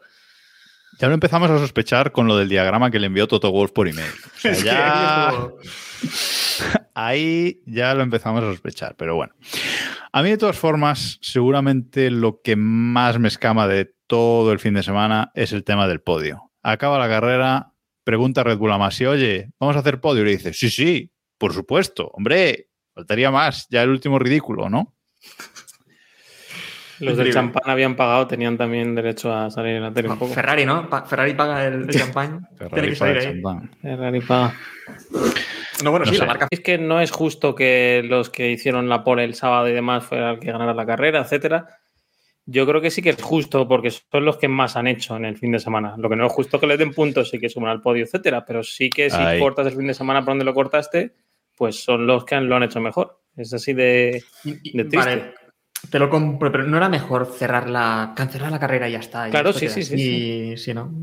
Ya 1.02 1.08
lo 1.08 1.14
empezamos 1.16 1.50
a 1.50 1.58
sospechar 1.58 2.12
con 2.12 2.28
lo 2.28 2.38
del 2.38 2.48
diagrama 2.48 2.92
que 2.92 3.00
le 3.00 3.08
envió 3.08 3.28
Toto 3.28 3.52
Wolf 3.52 3.72
por 3.72 3.88
email. 3.88 4.12
O 4.36 4.40
sea, 4.40 4.54
ya- 4.64 5.34
Ahí 6.94 7.62
ya 7.66 7.94
lo 7.96 8.04
empezamos 8.04 8.44
a 8.44 8.48
sospechar, 8.52 8.96
pero 8.98 9.16
bueno. 9.16 9.34
A 10.12 10.22
mí, 10.22 10.30
de 10.30 10.38
todas 10.38 10.58
formas, 10.60 11.18
seguramente 11.22 12.12
lo 12.12 12.42
que 12.44 12.56
más 12.56 13.18
me 13.18 13.30
escama 13.30 13.68
de 13.68 13.96
todo 14.08 14.52
el 14.52 14.60
fin 14.60 14.74
de 14.76 14.84
semana 14.84 15.32
es 15.34 15.54
el 15.54 15.64
tema 15.64 15.88
del 15.88 16.02
podio. 16.02 16.52
Acaba 16.62 17.00
la 17.00 17.08
carrera, 17.08 17.74
pregunta 18.04 18.42
a 18.42 18.44
Red 18.44 18.58
Bull 18.58 18.72
a 18.74 18.78
Masi, 18.78 19.06
oye, 19.06 19.52
¿vamos 19.60 19.76
a 19.76 19.80
hacer 19.80 20.02
podio? 20.02 20.22
Y 20.22 20.26
le 20.26 20.32
dice, 20.32 20.54
sí, 20.54 20.70
sí, 20.70 21.12
por 21.38 21.54
supuesto, 21.54 22.10
hombre, 22.14 22.70
faltaría 22.94 23.32
más, 23.32 23.68
ya 23.70 23.82
el 23.84 23.90
último 23.90 24.20
ridículo, 24.20 24.70
¿no? 24.70 24.96
Los 27.02 27.18
del 27.18 27.34
champán 27.34 27.64
habían 27.70 27.96
pagado, 27.96 28.28
tenían 28.28 28.58
también 28.58 28.96
derecho 28.96 29.34
a 29.34 29.50
salir 29.50 29.76
en 29.76 29.84
la 29.84 29.92
tele 29.94 30.10
un 30.10 30.18
poco. 30.18 30.34
Ferrari, 30.34 30.66
¿no? 30.66 30.90
Pa- 30.90 31.04
Ferrari 31.06 31.34
paga 31.34 31.66
el, 31.68 31.84
el 31.84 31.90
champán. 31.90 32.48
Tiene 32.58 32.70
Ferrari 32.70 32.90
que 32.90 32.96
salir 32.96 33.18
el 33.18 33.22
ahí. 33.28 33.34
champán. 33.34 33.72
Ferrari 33.82 34.20
paga. 34.22 34.54
No, 35.84 35.92
bueno, 35.92 36.06
No 36.06 36.12
sí, 36.12 36.18
sé. 36.18 36.22
la 36.22 36.28
marca. 36.28 36.48
Es 36.52 36.60
que 36.60 36.78
no 36.78 37.02
es 37.02 37.12
justo 37.12 37.56
que 37.56 38.04
los 38.06 38.30
que 38.30 38.52
hicieron 38.52 38.88
la 38.90 39.04
pole 39.04 39.24
el 39.24 39.34
sábado 39.36 39.68
y 39.68 39.74
demás 39.74 40.04
fueran 40.06 40.36
el 40.36 40.40
que 40.40 40.52
ganara 40.52 40.74
la 40.74 40.86
carrera, 40.86 41.22
etcétera. 41.22 41.68
Yo 42.46 42.66
creo 42.68 42.82
que 42.82 42.92
sí 42.92 43.02
que 43.02 43.12
es 43.12 43.22
justo 43.22 43.68
porque 43.68 43.92
son 43.92 44.26
los 44.26 44.38
que 44.38 44.48
más 44.48 44.76
han 44.76 44.88
hecho 44.88 45.16
en 45.16 45.26
el 45.26 45.38
fin 45.38 45.52
de 45.52 45.60
semana. 45.60 45.96
Lo 45.98 46.10
que 46.10 46.16
no 46.16 46.26
es 46.28 46.32
justo 46.34 46.60
que 46.60 46.68
les 46.68 46.78
den 46.80 46.94
puntos 46.94 47.34
y 47.34 47.40
que 47.40 47.50
suman 47.50 47.70
al 47.72 47.82
podio, 47.82 48.04
etcétera. 48.04 48.44
Pero 48.46 48.64
sí 48.64 48.90
que 48.90 49.10
si 49.10 49.18
Ahí. 49.18 49.40
cortas 49.40 49.68
el 49.68 49.74
fin 49.74 49.88
de 49.88 49.94
semana 49.94 50.20
por 50.22 50.32
donde 50.32 50.46
lo 50.46 50.54
cortaste, 50.54 51.14
pues 51.58 51.84
son 51.84 52.06
los 52.08 52.26
que 52.26 52.36
han- 52.36 52.48
lo 52.50 52.56
han 52.56 52.64
hecho 52.64 52.80
mejor. 52.80 53.20
Es 53.38 53.54
así 53.54 53.74
de. 53.74 54.24
De 54.44 54.84
triste. 54.86 54.98
vale, 54.98 55.34
te 55.89 56.00
lo 56.00 56.10
compro, 56.10 56.52
pero 56.52 56.65
no 56.65 56.78
era 56.78 56.89
mejor 56.89 57.26
cerrar 57.38 57.70
la, 57.70 58.13
cancelar 58.15 58.52
la 58.52 58.60
carrera 58.60 58.88
y 58.88 58.94
ya 58.94 59.00
está. 59.00 59.28
y 59.28 59.32
Claro, 59.32 59.54
sí, 59.54 59.67
sí, 59.67 59.84
sí, 59.84 59.94
así, 59.94 60.58
sí, 60.58 60.74
¿no? 60.74 60.94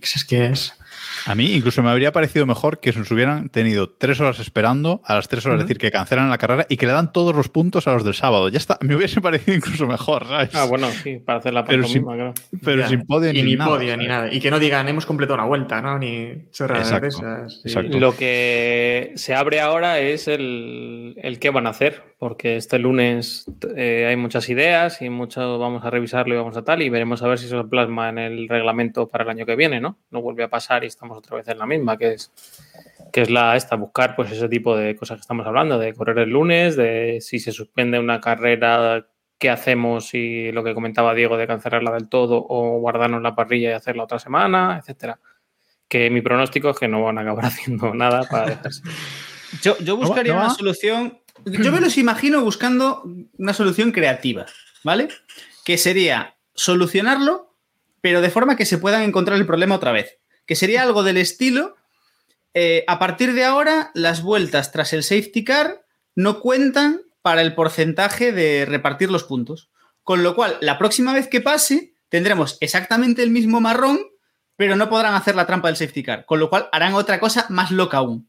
Es 0.00 0.24
que 0.24 0.46
es. 0.46 0.74
A 1.26 1.34
mí 1.34 1.52
incluso 1.52 1.82
me 1.82 1.90
habría 1.90 2.12
parecido 2.12 2.46
mejor 2.46 2.80
que 2.80 2.92
nos 2.92 3.10
hubieran 3.10 3.48
tenido 3.48 3.88
tres 3.90 4.20
horas 4.20 4.38
esperando, 4.40 5.00
a 5.04 5.14
las 5.14 5.28
tres 5.28 5.46
horas 5.46 5.60
decir 5.60 5.78
que 5.78 5.90
cancelan 5.90 6.30
la 6.30 6.38
carrera 6.38 6.66
y 6.68 6.76
que 6.76 6.86
le 6.86 6.92
dan 6.92 7.12
todos 7.12 7.34
los 7.34 7.48
puntos 7.48 7.86
a 7.86 7.92
los 7.94 8.04
del 8.04 8.14
sábado. 8.14 8.48
Ya 8.48 8.58
está, 8.58 8.78
me 8.80 8.96
hubiese 8.96 9.20
parecido 9.22 9.56
incluso 9.56 9.86
mejor, 9.86 10.26
¿sabes? 10.26 10.54
Ah, 10.54 10.64
bueno, 10.66 10.88
sí, 10.90 11.16
para 11.24 11.38
hacer 11.38 11.54
la 11.54 11.64
Pero 11.64 11.84
sin- 11.86 12.04
claro. 12.04 12.34
Pero 12.64 12.80
Ya. 12.82 12.88
sin 12.88 13.06
podio 13.06 13.32
ni, 13.32 13.42
ni 13.42 13.56
nada. 13.56 13.70
podio 13.70 13.96
ni 13.96 14.06
nada. 14.06 14.32
Y 14.32 14.40
que 14.40 14.50
no 14.50 14.58
digan, 14.58 14.88
hemos 14.88 15.06
completado 15.06 15.34
una 15.34 15.46
vuelta, 15.46 15.80
¿no? 15.80 15.98
Ni 15.98 16.48
chorradas 16.50 16.90
de 16.90 16.96
Exacto, 16.96 17.06
esas. 17.26 17.52
Sí. 17.54 17.68
exacto. 17.68 17.98
Lo 18.00 18.16
que 18.16 19.12
se 19.16 19.34
abre 19.34 19.60
ahora 19.60 19.98
es 20.00 20.28
el, 20.28 21.14
el 21.22 21.38
qué 21.38 21.50
van 21.50 21.66
a 21.66 21.70
hacer, 21.70 22.02
porque 22.18 22.56
este 22.56 22.78
lunes 22.78 23.46
eh, 23.76 24.06
hay 24.08 24.16
muchas 24.16 24.48
ideas 24.48 25.02
y 25.02 25.10
mucho 25.10 25.58
vamos 25.58 25.84
a 25.84 25.90
revisarlo 25.90 26.34
y 26.34 26.38
vamos 26.38 26.56
a 26.56 26.62
tal, 26.64 26.82
y 26.82 26.88
veremos 26.90 27.22
a 27.22 27.28
ver 27.28 27.38
si 27.38 27.46
eso 27.46 27.62
se 27.62 27.68
plasma 27.68 28.08
en 28.08 28.18
el 28.18 28.48
reglamento 28.48 29.08
para 29.08 29.24
el 29.24 29.30
año 29.30 29.46
que 29.46 29.56
viene, 29.56 29.80
¿no? 29.80 29.98
No 30.10 30.20
vuelve 30.22 30.44
a 30.44 30.48
pasar 30.48 30.84
y 30.84 30.86
estamos 30.92 31.18
otra 31.18 31.36
vez 31.36 31.48
en 31.48 31.58
la 31.58 31.66
misma, 31.66 31.96
que 31.96 32.14
es, 32.14 32.32
que 33.12 33.22
es 33.22 33.30
la 33.30 33.56
esta, 33.56 33.76
buscar 33.76 34.16
pues 34.16 34.30
ese 34.32 34.48
tipo 34.48 34.76
de 34.76 34.96
cosas 34.96 35.16
que 35.16 35.22
estamos 35.22 35.46
hablando, 35.46 35.78
de 35.78 35.94
correr 35.94 36.18
el 36.18 36.30
lunes, 36.30 36.76
de 36.76 37.18
si 37.20 37.38
se 37.38 37.52
suspende 37.52 37.98
una 37.98 38.20
carrera, 38.20 39.06
qué 39.42 39.50
hacemos 39.50 40.14
y 40.14 40.52
lo 40.52 40.62
que 40.62 40.72
comentaba 40.72 41.14
Diego 41.14 41.36
de 41.36 41.48
cancelarla 41.48 41.90
del 41.90 42.08
todo 42.08 42.46
o 42.48 42.78
guardarnos 42.78 43.22
la 43.22 43.34
parrilla 43.34 43.70
y 43.70 43.72
hacerla 43.72 44.04
otra 44.04 44.20
semana, 44.20 44.78
etcétera. 44.78 45.18
Que 45.88 46.10
mi 46.10 46.22
pronóstico 46.22 46.70
es 46.70 46.78
que 46.78 46.86
no 46.86 47.02
van 47.02 47.18
a 47.18 47.22
acabar 47.22 47.44
haciendo 47.46 47.92
nada 47.92 48.22
para 48.22 48.46
dejarse. 48.46 48.82
Yo, 49.60 49.76
yo 49.80 49.96
buscaría 49.96 50.34
no 50.34 50.42
una 50.42 50.50
solución. 50.50 51.18
Yo 51.44 51.72
me 51.72 51.80
los 51.80 51.98
imagino 51.98 52.40
buscando 52.42 53.02
una 53.36 53.52
solución 53.52 53.90
creativa, 53.90 54.46
¿vale? 54.84 55.08
Que 55.64 55.76
sería 55.76 56.36
solucionarlo, 56.54 57.56
pero 58.00 58.20
de 58.20 58.30
forma 58.30 58.54
que 58.54 58.64
se 58.64 58.78
puedan 58.78 59.02
encontrar 59.02 59.38
el 59.38 59.46
problema 59.46 59.74
otra 59.74 59.90
vez. 59.90 60.20
Que 60.46 60.56
sería 60.56 60.82
algo 60.82 61.02
del 61.02 61.16
estilo. 61.16 61.76
eh, 62.54 62.84
a 62.86 62.98
partir 62.98 63.32
de 63.32 63.44
ahora, 63.44 63.90
las 63.94 64.22
vueltas 64.22 64.72
tras 64.72 64.92
el 64.92 65.02
safety 65.02 65.44
car 65.44 65.84
no 66.14 66.40
cuentan 66.40 67.00
para 67.22 67.40
el 67.40 67.54
porcentaje 67.54 68.32
de 68.32 68.66
repartir 68.66 69.10
los 69.10 69.24
puntos. 69.24 69.70
Con 70.02 70.22
lo 70.22 70.34
cual, 70.34 70.58
la 70.60 70.78
próxima 70.78 71.12
vez 71.14 71.28
que 71.28 71.40
pase, 71.40 71.94
tendremos 72.08 72.58
exactamente 72.60 73.22
el 73.22 73.30
mismo 73.30 73.60
marrón, 73.60 74.00
pero 74.56 74.76
no 74.76 74.90
podrán 74.90 75.14
hacer 75.14 75.34
la 75.34 75.46
trampa 75.46 75.68
del 75.68 75.76
safety 75.76 76.02
car. 76.02 76.26
Con 76.26 76.40
lo 76.40 76.50
cual, 76.50 76.68
harán 76.72 76.94
otra 76.94 77.18
cosa 77.18 77.46
más 77.48 77.70
loca 77.70 77.98
aún. 77.98 78.28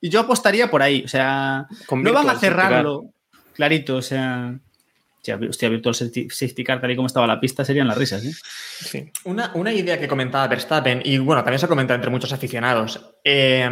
Y 0.00 0.08
yo 0.10 0.20
apostaría 0.20 0.70
por 0.70 0.82
ahí. 0.82 1.02
O 1.04 1.08
sea, 1.08 1.66
no 1.90 2.12
van 2.12 2.30
a 2.30 2.38
cerrarlo. 2.38 3.12
Clarito, 3.54 3.96
o 3.96 4.02
sea. 4.02 4.58
Hostia, 5.24 5.48
hostia, 5.48 5.68
Virtual 5.70 5.94
Safety 5.94 6.62
Car, 6.64 6.82
tal 6.82 6.90
y 6.90 6.96
como 6.96 7.06
estaba 7.06 7.26
la 7.26 7.40
pista, 7.40 7.64
serían 7.64 7.88
las 7.88 7.96
risas, 7.96 8.22
¿eh? 8.26 8.32
Una, 9.24 9.52
una 9.54 9.72
idea 9.72 9.98
que 9.98 10.06
comentaba 10.06 10.46
Verstappen, 10.48 11.00
y 11.02 11.16
bueno, 11.16 11.42
también 11.42 11.58
se 11.58 11.64
ha 11.64 11.68
comentado 11.70 11.94
entre 11.96 12.10
muchos 12.10 12.30
aficionados, 12.34 13.00
eh, 13.24 13.66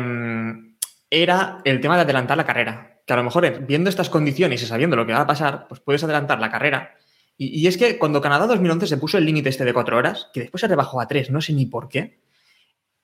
era 1.10 1.60
el 1.64 1.78
tema 1.80 1.96
de 1.96 2.02
adelantar 2.02 2.38
la 2.38 2.46
carrera. 2.46 3.00
Que 3.04 3.12
a 3.12 3.16
lo 3.16 3.24
mejor 3.24 3.66
viendo 3.66 3.90
estas 3.90 4.08
condiciones 4.08 4.62
y 4.62 4.66
sabiendo 4.66 4.96
lo 4.96 5.04
que 5.04 5.12
va 5.12 5.20
a 5.20 5.26
pasar, 5.26 5.66
pues 5.68 5.80
puedes 5.80 6.02
adelantar 6.04 6.40
la 6.40 6.50
carrera. 6.50 6.94
Y, 7.36 7.60
y 7.60 7.66
es 7.66 7.76
que 7.76 7.98
cuando 7.98 8.22
Canadá 8.22 8.46
2011 8.46 8.86
se 8.86 8.96
puso 8.96 9.18
el 9.18 9.26
límite 9.26 9.50
este 9.50 9.66
de 9.66 9.74
cuatro 9.74 9.98
horas, 9.98 10.30
que 10.32 10.40
después 10.40 10.60
se 10.62 10.68
rebajó 10.68 11.00
a 11.02 11.06
tres, 11.08 11.28
no 11.28 11.42
sé 11.42 11.52
ni 11.52 11.66
por 11.66 11.88
qué. 11.90 12.18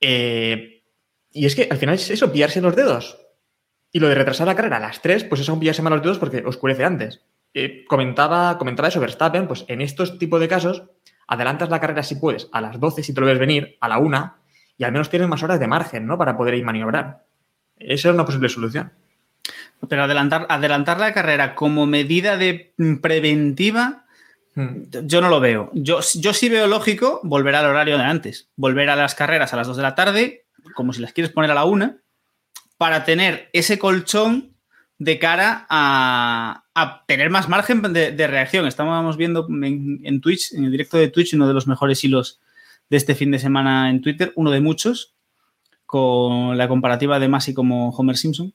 eh, 0.00 0.82
y 1.30 1.44
es 1.44 1.54
que 1.54 1.68
al 1.70 1.76
final 1.76 1.96
es 1.96 2.08
eso, 2.08 2.32
pillarse 2.32 2.62
los 2.62 2.74
dedos. 2.74 3.18
Y 3.92 4.00
lo 4.00 4.08
de 4.08 4.14
retrasar 4.14 4.46
la 4.46 4.54
carrera 4.54 4.78
a 4.78 4.80
las 4.80 5.02
3, 5.02 5.24
pues 5.24 5.40
eso 5.42 5.52
es 5.52 5.58
pillarse 5.58 5.82
mal 5.82 5.92
los 5.92 6.02
dedos 6.02 6.18
porque 6.18 6.42
oscurece 6.44 6.84
antes. 6.84 7.20
Eh, 7.54 7.84
comentaba, 7.88 8.58
comentaba 8.58 8.88
eso 8.88 9.00
Verstappen, 9.00 9.48
pues 9.48 9.64
en 9.68 9.80
estos 9.80 10.18
tipos 10.18 10.40
de 10.40 10.48
casos, 10.48 10.84
adelantas 11.26 11.70
la 11.70 11.80
carrera 11.80 12.02
si 12.02 12.16
puedes 12.16 12.48
a 12.52 12.60
las 12.60 12.78
12 12.78 13.02
si 13.02 13.14
te 13.14 13.20
lo 13.20 13.26
ves 13.26 13.38
venir, 13.38 13.76
a 13.80 13.88
la 13.88 13.98
1, 13.98 14.34
y 14.76 14.84
al 14.84 14.92
menos 14.92 15.10
tienes 15.10 15.28
más 15.28 15.42
horas 15.42 15.58
de 15.58 15.66
margen, 15.66 16.06
¿no? 16.06 16.18
Para 16.18 16.36
poder 16.36 16.54
ir 16.54 16.64
maniobrar. 16.64 17.24
Esa 17.78 18.08
es 18.08 18.14
una 18.14 18.24
posible 18.24 18.48
solución. 18.48 18.92
Pero 19.88 20.04
adelantar, 20.04 20.46
adelantar 20.48 20.98
la 20.98 21.14
carrera 21.14 21.54
como 21.54 21.86
medida 21.86 22.36
de 22.36 22.74
preventiva, 23.00 24.04
Hmm. 24.58 24.90
yo 25.04 25.20
no 25.20 25.28
lo 25.28 25.38
veo. 25.38 25.70
Yo, 25.72 26.00
yo 26.16 26.34
sí 26.34 26.48
veo 26.48 26.66
lógico 26.66 27.20
volver 27.22 27.54
al 27.54 27.66
horario 27.66 27.96
de 27.96 28.02
antes. 28.02 28.48
Volver 28.56 28.90
a 28.90 28.96
las 28.96 29.14
carreras 29.14 29.52
a 29.52 29.56
las 29.56 29.68
2 29.68 29.76
de 29.76 29.82
la 29.84 29.94
tarde, 29.94 30.46
como 30.74 30.92
si 30.92 31.00
las 31.00 31.12
quieres 31.12 31.32
poner 31.32 31.52
a 31.52 31.54
la 31.54 31.64
1, 31.64 31.96
para 32.76 33.04
tener 33.04 33.50
ese 33.52 33.78
colchón 33.78 34.56
de 34.98 35.18
cara 35.18 35.66
a, 35.68 36.64
a 36.74 37.04
tener 37.06 37.30
más 37.30 37.48
margen 37.48 37.82
de, 37.92 38.12
de 38.12 38.26
reacción. 38.26 38.66
Estábamos 38.66 39.16
viendo 39.16 39.46
en, 39.48 40.00
en 40.04 40.20
Twitch, 40.20 40.52
en 40.54 40.64
el 40.64 40.70
directo 40.72 40.96
de 40.98 41.08
Twitch, 41.08 41.34
uno 41.34 41.46
de 41.46 41.54
los 41.54 41.66
mejores 41.68 42.02
hilos 42.02 42.40
de 42.90 42.96
este 42.96 43.14
fin 43.14 43.30
de 43.30 43.38
semana 43.38 43.90
en 43.90 44.00
Twitter, 44.00 44.32
uno 44.34 44.50
de 44.50 44.60
muchos, 44.60 45.14
con 45.86 46.58
la 46.58 46.68
comparativa 46.68 47.18
de 47.18 47.28
Masi 47.28 47.54
como 47.54 47.90
Homer 47.90 48.16
Simpson. 48.16 48.52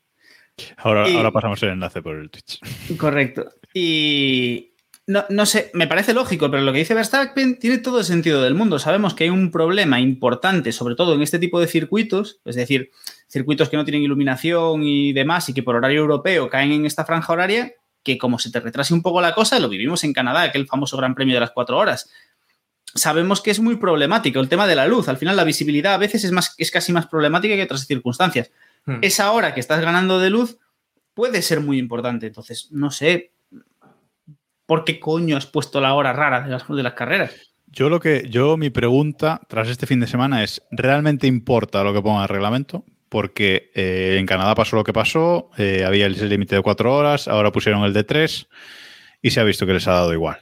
Ahora, 0.78 1.08
Y- 1.10 1.16
ahora 1.16 1.32
pasamos 1.32 1.62
el 1.64 1.70
enlace 1.70 2.02
por 2.02 2.16
el 2.18 2.30
Twitch. 2.30 2.60
Correcto. 2.98 3.46
Y 3.74 4.73
no, 5.06 5.26
no 5.30 5.46
sé, 5.46 5.70
me 5.74 5.88
parece 5.88 6.14
lógico, 6.14 6.50
pero 6.50 6.64
lo 6.64 6.72
que 6.72 6.80
dice 6.80 6.94
Verstappen 6.94 7.60
tiene 7.60 7.78
todo 7.80 8.00
el 8.00 8.06
sentido 8.06 8.42
del 8.42 8.54
mundo. 8.54 8.80
Sabemos 8.80 9.14
que 9.14 9.26
hay 9.26 9.30
un 9.30 9.52
problema 9.52 10.00
importante, 10.00 10.72
sobre 10.72 10.96
todo 10.96 11.14
en 11.14 11.22
este 11.22 11.40
tipo 11.40 11.60
de 11.60 11.68
circuitos, 11.68 12.40
es 12.46 12.56
decir, 12.56 12.92
circuitos 13.28 13.68
que 13.68 13.76
no 13.76 13.84
tienen 13.84 14.04
iluminación 14.04 14.84
y 14.84 15.12
demás 15.12 15.50
y 15.50 15.54
que 15.54 15.64
por 15.64 15.76
horario 15.76 16.00
europeo 16.00 16.50
caen 16.50 16.72
en 16.72 16.86
esta 16.86 17.04
franja 17.04 17.34
horaria, 17.34 17.74
que 18.02 18.18
como 18.18 18.40
se 18.40 18.50
te 18.50 18.62
retrase 18.62 18.94
un 18.94 19.02
poco 19.02 19.20
la 19.20 19.34
cosa, 19.34 19.60
lo 19.60 19.68
vivimos 19.68 20.04
en 20.06 20.14
Canadá, 20.14 20.44
aquel 20.44 20.68
famoso 20.68 20.96
Gran 20.96 21.16
Premio 21.16 21.34
de 21.34 21.42
las 21.42 21.52
cuatro 21.52 21.78
horas. 21.78 22.10
Sabemos 22.96 23.42
que 23.42 23.52
es 23.52 23.60
muy 23.60 23.76
problemático 23.76 24.40
el 24.40 24.50
tema 24.50 24.68
de 24.68 24.76
la 24.76 24.88
luz. 24.88 25.10
Al 25.10 25.18
final, 25.18 25.36
la 25.36 25.44
visibilidad 25.44 25.96
a 25.96 25.98
veces 25.98 26.24
es, 26.24 26.32
más, 26.32 26.54
es 26.58 26.70
casi 26.72 26.94
más 26.94 27.08
problemática 27.08 27.56
que 27.56 27.64
otras 27.64 27.88
circunstancias. 27.88 28.52
Hmm. 28.86 29.00
Esa 29.02 29.32
hora 29.32 29.54
que 29.54 29.60
estás 29.60 29.82
ganando 29.82 30.20
de 30.20 30.30
luz 30.30 30.60
puede 31.14 31.42
ser 31.42 31.60
muy 31.60 31.78
importante. 31.80 32.28
Entonces, 32.28 32.70
no 32.72 32.92
sé, 32.92 33.33
¿por 34.74 34.86
qué 34.86 35.00
coño 35.00 35.38
has 35.38 35.46
puesto 35.46 35.80
la 35.80 35.94
hora 35.94 36.14
rara 36.14 36.42
de 36.42 36.50
las, 36.50 36.68
de 36.68 36.82
las 36.82 36.94
carreras? 36.94 37.32
Yo 37.68 37.90
lo 37.90 38.00
que, 38.00 38.28
yo 38.28 38.58
mi 38.58 38.72
pregunta 38.72 39.40
tras 39.48 39.70
este 39.70 39.86
fin 39.86 40.00
de 40.00 40.08
semana 40.08 40.44
es, 40.44 40.64
¿realmente 40.72 41.28
importa 41.28 41.84
lo 41.84 41.94
que 41.94 42.02
ponga 42.02 42.24
el 42.24 42.30
reglamento? 42.30 42.84
Porque 43.08 43.70
eh, 43.76 44.18
en 44.20 44.26
Canadá 44.26 44.56
pasó 44.56 44.76
lo 44.76 44.84
que 44.84 44.92
pasó, 44.92 45.52
eh, 45.60 45.84
había 45.86 46.08
el 46.08 46.28
límite 46.28 46.56
de 46.56 46.64
cuatro 46.64 46.92
horas, 46.92 47.28
ahora 47.28 47.52
pusieron 47.52 47.84
el 47.84 47.94
de 47.94 48.04
tres 48.04 48.48
y 49.22 49.30
se 49.30 49.42
ha 49.42 49.44
visto 49.44 49.68
que 49.68 49.74
les 49.74 49.88
ha 49.88 49.92
dado 49.92 50.12
igual. 50.12 50.40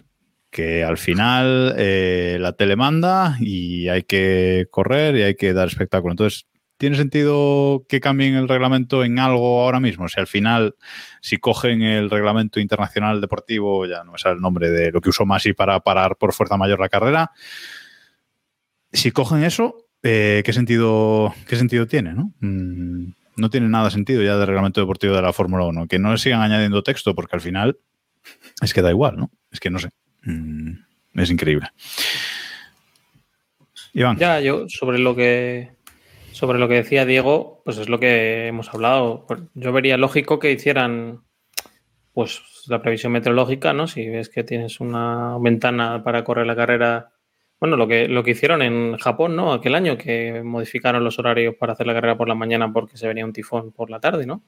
Que 0.50 0.86
al 0.86 0.98
final 0.98 1.76
eh, 1.78 2.38
la 2.39 2.54
tele 2.54 2.78
manda 2.78 3.36
y 3.41 3.89
hay 3.89 4.04
que 4.04 4.67
correr 4.72 5.17
y 5.17 5.24
hay 5.24 5.36
que 5.36 5.52
dar 5.52 5.67
espectáculo. 5.67 6.13
Entonces, 6.13 6.48
¿tiene 6.82 6.98
sentido 6.98 7.86
que 7.88 8.00
cambien 8.00 8.34
el 8.34 8.48
reglamento 8.48 9.04
en 9.04 9.20
algo 9.20 9.62
ahora 9.62 9.80
mismo? 9.80 10.10
Sea, 10.10 10.22
al 10.22 10.28
final, 10.28 10.74
si 11.22 11.38
cogen 11.38 11.84
el 11.84 12.10
reglamento 12.10 12.60
internacional 12.60 13.22
deportivo, 13.22 13.86
ya 13.86 14.04
no 14.04 14.13
me 14.13 14.17
sale 14.17 14.34
el 14.34 14.41
nombre 14.41 14.72
de 14.72 14.91
lo 14.91 15.00
que 15.00 15.10
usó 15.10 15.24
Masi 15.24 15.54
para 15.54 15.80
parar 15.82 16.15
por 16.15 16.34
fuerza 16.34 16.58
mayor 16.58 16.80
la 16.80 16.89
carrera, 16.89 17.34
si 18.91 19.12
cogen 19.12 19.44
eso, 19.44 19.86
eh, 20.02 20.41
¿qué, 20.44 20.54
sentido, 20.54 21.36
¿qué 21.48 21.56
sentido 21.56 21.86
tiene? 21.86 22.15
¿no? 22.15 22.34
Mm, 22.39 23.12
no 23.36 23.50
tiene 23.52 23.70
nada 23.70 23.91
sentido 23.91 24.24
ya 24.24 24.36
del 24.38 24.48
reglamento 24.48 24.82
deportivo 24.82 25.15
de 25.15 25.22
la 25.22 25.34
Fórmula 25.34 25.65
1. 25.65 25.88
Que 25.88 26.00
no 26.00 26.12
le 26.12 26.17
sigan 26.17 26.41
añadiendo 26.41 26.82
texto, 26.82 27.13
porque 27.13 27.36
al 27.36 27.41
final 27.41 27.78
es 28.60 28.74
que 28.74 28.82
da 28.82 28.89
igual, 28.89 29.17
¿no? 29.17 29.30
Es 29.52 29.60
que 29.60 29.70
no 29.70 29.78
sé. 29.78 29.89
Mm, 30.24 30.72
es 31.13 31.30
increíble. 31.30 31.67
Iván. 33.94 34.17
Ya, 34.17 34.39
yo 34.39 34.67
sobre 34.67 34.98
lo 34.98 35.15
que 35.15 35.80
sobre 36.41 36.58
lo 36.58 36.67
que 36.67 36.73
decía 36.73 37.06
Diego, 37.06 37.62
pues 37.63 37.77
es 37.77 37.88
lo 37.88 37.99
que 37.99 38.47
hemos 38.47 38.73
hablado. 38.73 39.27
Yo 39.54 39.71
vería 39.71 39.95
lógico 39.95 40.39
que 40.39 40.51
hicieran 40.51 41.21
pues 42.13 42.41
la 42.65 42.82
previsión 42.82 43.12
meteorológica, 43.12 43.73
¿no? 43.73 43.86
Si 43.86 44.10
ves 44.10 44.27
que 44.27 44.43
tienes 44.43 44.80
una 44.80 45.38
ventana 45.39 46.04
para 46.04 46.23
correr 46.23 46.47
la 46.47 46.56
carrera. 46.56 47.12
Bueno, 47.60 47.77
lo 47.77 47.88
que, 47.88 48.08
lo 48.08 48.23
que 48.23 48.32
hicieron 48.32 48.63
en 48.63 48.97
Japón, 48.97 49.36
¿no? 49.36 49.54
Aquel 49.54 49.75
año 49.75 49.99
que 49.99 50.41
modificaron 50.43 51.04
los 51.04 51.19
horarios 51.19 51.54
para 51.60 51.73
hacer 51.73 51.86
la 51.86 51.93
carrera 51.93 52.17
por 52.17 52.27
la 52.27 52.34
mañana 52.34 52.73
porque 52.73 52.97
se 52.97 53.08
venía 53.08 53.23
un 53.23 53.34
tifón 53.34 53.71
por 53.71 53.91
la 53.91 53.99
tarde, 53.99 54.25
¿no? 54.25 54.41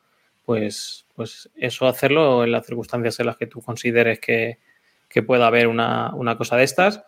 Pues, 0.46 1.06
pues 1.14 1.52
eso 1.56 1.86
hacerlo 1.86 2.44
en 2.44 2.54
las 2.54 2.66
circunstancias 2.66 3.20
en 3.20 3.28
las 3.28 3.38
que 3.38 3.46
tú 3.46 3.62
consideres 3.62 4.20
que, 4.20 4.58
que 5.08 5.22
pueda 5.22 5.46
haber 5.46 5.68
una, 5.68 6.12
una 6.16 6.40
cosa 6.40 6.58
de 6.58 6.64
estas. 6.64 7.04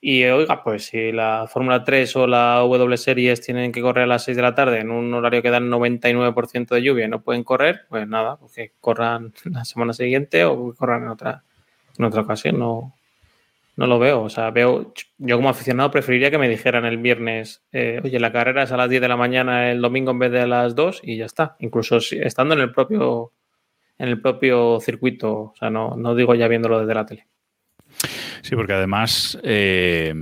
Y 0.00 0.24
oiga, 0.24 0.62
pues 0.62 0.86
si 0.86 1.10
la 1.10 1.46
Fórmula 1.48 1.82
3 1.82 2.14
o 2.16 2.26
la 2.28 2.56
W 2.60 2.96
Series 2.96 3.40
tienen 3.40 3.72
que 3.72 3.80
correr 3.82 4.04
a 4.04 4.06
las 4.06 4.24
6 4.24 4.36
de 4.36 4.42
la 4.44 4.54
tarde 4.54 4.78
en 4.78 4.90
un 4.92 5.12
horario 5.12 5.42
que 5.42 5.50
dan 5.50 5.68
99% 5.68 6.74
de 6.76 6.82
lluvia 6.82 7.06
y 7.06 7.08
no 7.08 7.20
pueden 7.22 7.42
correr, 7.42 7.80
pues 7.88 8.06
nada, 8.06 8.36
pues 8.36 8.52
que 8.52 8.72
corran 8.80 9.32
la 9.44 9.64
semana 9.64 9.92
siguiente 9.92 10.44
o 10.44 10.72
corran 10.74 11.02
en 11.02 11.08
otra, 11.08 11.42
otra 12.00 12.20
ocasión. 12.22 12.58
No, 12.60 12.94
no 13.76 13.86
lo 13.88 13.98
veo. 13.98 14.22
O 14.22 14.28
sea, 14.28 14.50
veo, 14.52 14.92
yo 15.18 15.36
como 15.36 15.48
aficionado 15.48 15.90
preferiría 15.90 16.30
que 16.30 16.38
me 16.38 16.48
dijeran 16.48 16.84
el 16.84 16.98
viernes, 16.98 17.64
eh, 17.72 18.00
oye, 18.04 18.20
la 18.20 18.30
carrera 18.32 18.62
es 18.64 18.72
a 18.72 18.76
las 18.76 18.88
10 18.88 19.02
de 19.02 19.08
la 19.08 19.16
mañana 19.16 19.70
el 19.72 19.80
domingo 19.80 20.12
en 20.12 20.18
vez 20.20 20.30
de 20.30 20.42
a 20.42 20.46
las 20.46 20.76
2 20.76 21.00
y 21.02 21.16
ya 21.16 21.26
está. 21.26 21.56
Incluso 21.58 22.00
si- 22.00 22.18
estando 22.18 22.54
en 22.54 22.60
el 22.60 22.72
propio 22.72 23.32
en 23.98 24.08
el 24.10 24.20
propio 24.22 24.78
circuito, 24.80 25.32
o 25.34 25.54
sea, 25.58 25.70
no, 25.70 25.96
no 25.96 26.14
digo 26.14 26.32
ya 26.36 26.46
viéndolo 26.46 26.78
desde 26.80 26.94
la 26.94 27.04
tele. 27.04 27.26
Sí, 28.42 28.56
porque 28.56 28.72
además 28.72 29.38
eh, 29.42 30.14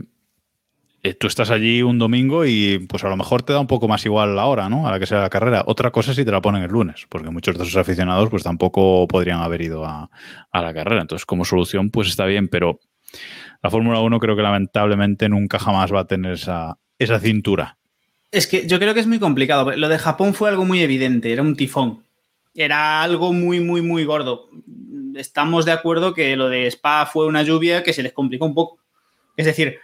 eh, 1.02 1.14
tú 1.14 1.26
estás 1.26 1.50
allí 1.50 1.82
un 1.82 1.98
domingo 1.98 2.44
y 2.44 2.78
pues 2.88 3.04
a 3.04 3.08
lo 3.08 3.16
mejor 3.16 3.42
te 3.42 3.52
da 3.52 3.60
un 3.60 3.66
poco 3.66 3.86
más 3.88 4.04
igual 4.04 4.34
la 4.34 4.46
hora, 4.46 4.68
¿no? 4.68 4.88
A 4.88 4.90
la 4.90 4.98
que 4.98 5.06
sea 5.06 5.20
la 5.20 5.30
carrera. 5.30 5.64
Otra 5.66 5.90
cosa 5.90 6.14
si 6.14 6.24
te 6.24 6.32
la 6.32 6.40
ponen 6.40 6.62
el 6.62 6.70
lunes, 6.70 7.06
porque 7.08 7.30
muchos 7.30 7.56
de 7.56 7.64
esos 7.64 7.76
aficionados 7.76 8.28
pues 8.28 8.42
tampoco 8.42 9.06
podrían 9.06 9.40
haber 9.40 9.62
ido 9.62 9.84
a, 9.84 10.10
a 10.50 10.62
la 10.62 10.74
carrera. 10.74 11.02
Entonces, 11.02 11.26
como 11.26 11.44
solución, 11.44 11.90
pues 11.90 12.08
está 12.08 12.26
bien, 12.26 12.48
pero 12.48 12.80
la 13.62 13.70
Fórmula 13.70 14.00
1 14.00 14.18
creo 14.18 14.36
que 14.36 14.42
lamentablemente 14.42 15.28
nunca 15.28 15.58
jamás 15.58 15.92
va 15.92 16.00
a 16.00 16.06
tener 16.06 16.32
esa, 16.32 16.78
esa 16.98 17.20
cintura. 17.20 17.78
Es 18.30 18.46
que 18.46 18.66
yo 18.66 18.78
creo 18.78 18.94
que 18.94 19.00
es 19.00 19.06
muy 19.06 19.18
complicado. 19.18 19.74
Lo 19.76 19.88
de 19.88 19.98
Japón 19.98 20.34
fue 20.34 20.48
algo 20.48 20.64
muy 20.64 20.80
evidente, 20.82 21.32
era 21.32 21.42
un 21.42 21.56
tifón. 21.56 22.04
Era 22.54 23.02
algo 23.02 23.32
muy, 23.32 23.60
muy, 23.60 23.82
muy 23.82 24.04
gordo. 24.04 24.48
Estamos 25.16 25.64
de 25.64 25.72
acuerdo 25.72 26.14
que 26.14 26.36
lo 26.36 26.48
de 26.48 26.66
Spa 26.66 27.06
fue 27.06 27.26
una 27.26 27.42
lluvia 27.42 27.82
que 27.82 27.92
se 27.92 28.02
les 28.02 28.12
complicó 28.12 28.44
un 28.44 28.54
poco. 28.54 28.78
Es 29.36 29.46
decir, 29.46 29.78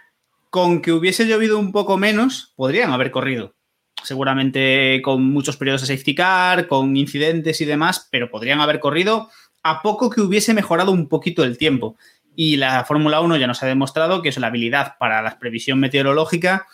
con 0.49 0.81
que 0.81 0.91
hubiese 0.91 1.25
llovido 1.25 1.57
un 1.57 1.71
poco 1.71 1.97
menos, 1.97 2.53
podrían 2.55 2.91
haber 2.91 3.11
corrido. 3.11 3.55
Seguramente 4.03 5.01
con 5.03 5.23
muchos 5.23 5.57
periodos 5.57 5.81
de 5.81 5.87
safety 5.87 6.15
car, 6.15 6.67
con 6.67 6.95
incidentes 6.97 7.61
y 7.61 7.65
demás, 7.65 8.07
pero 8.11 8.29
podrían 8.29 8.61
haber 8.61 8.79
corrido 8.79 9.29
a 9.63 9.81
poco 9.81 10.09
que 10.09 10.21
hubiese 10.21 10.53
mejorado 10.53 10.91
un 10.91 11.07
poquito 11.07 11.43
el 11.43 11.57
tiempo. 11.57 11.97
Y 12.35 12.57
la 12.57 12.83
Fórmula 12.83 13.21
1 13.21 13.37
ya 13.37 13.47
nos 13.47 13.63
ha 13.63 13.67
demostrado 13.67 14.21
que 14.21 14.29
es 14.29 14.37
la 14.37 14.47
habilidad 14.47 14.95
para 14.99 15.21
la 15.21 15.39
previsión 15.39 15.79
meteorológica. 15.79 16.67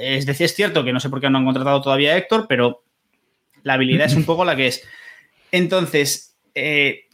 Es 0.00 0.24
decir, 0.26 0.46
es 0.46 0.54
cierto 0.54 0.84
que 0.84 0.92
no 0.92 1.00
sé 1.00 1.10
por 1.10 1.20
qué 1.20 1.28
no 1.28 1.38
han 1.38 1.44
contratado 1.44 1.80
todavía 1.82 2.12
a 2.12 2.16
Héctor, 2.16 2.46
pero 2.48 2.82
la 3.62 3.74
habilidad 3.74 4.06
es 4.06 4.14
un 4.14 4.24
poco 4.24 4.44
la 4.44 4.56
que 4.56 4.68
es. 4.68 4.82
Entonces, 5.52 6.36
eh, 6.54 7.05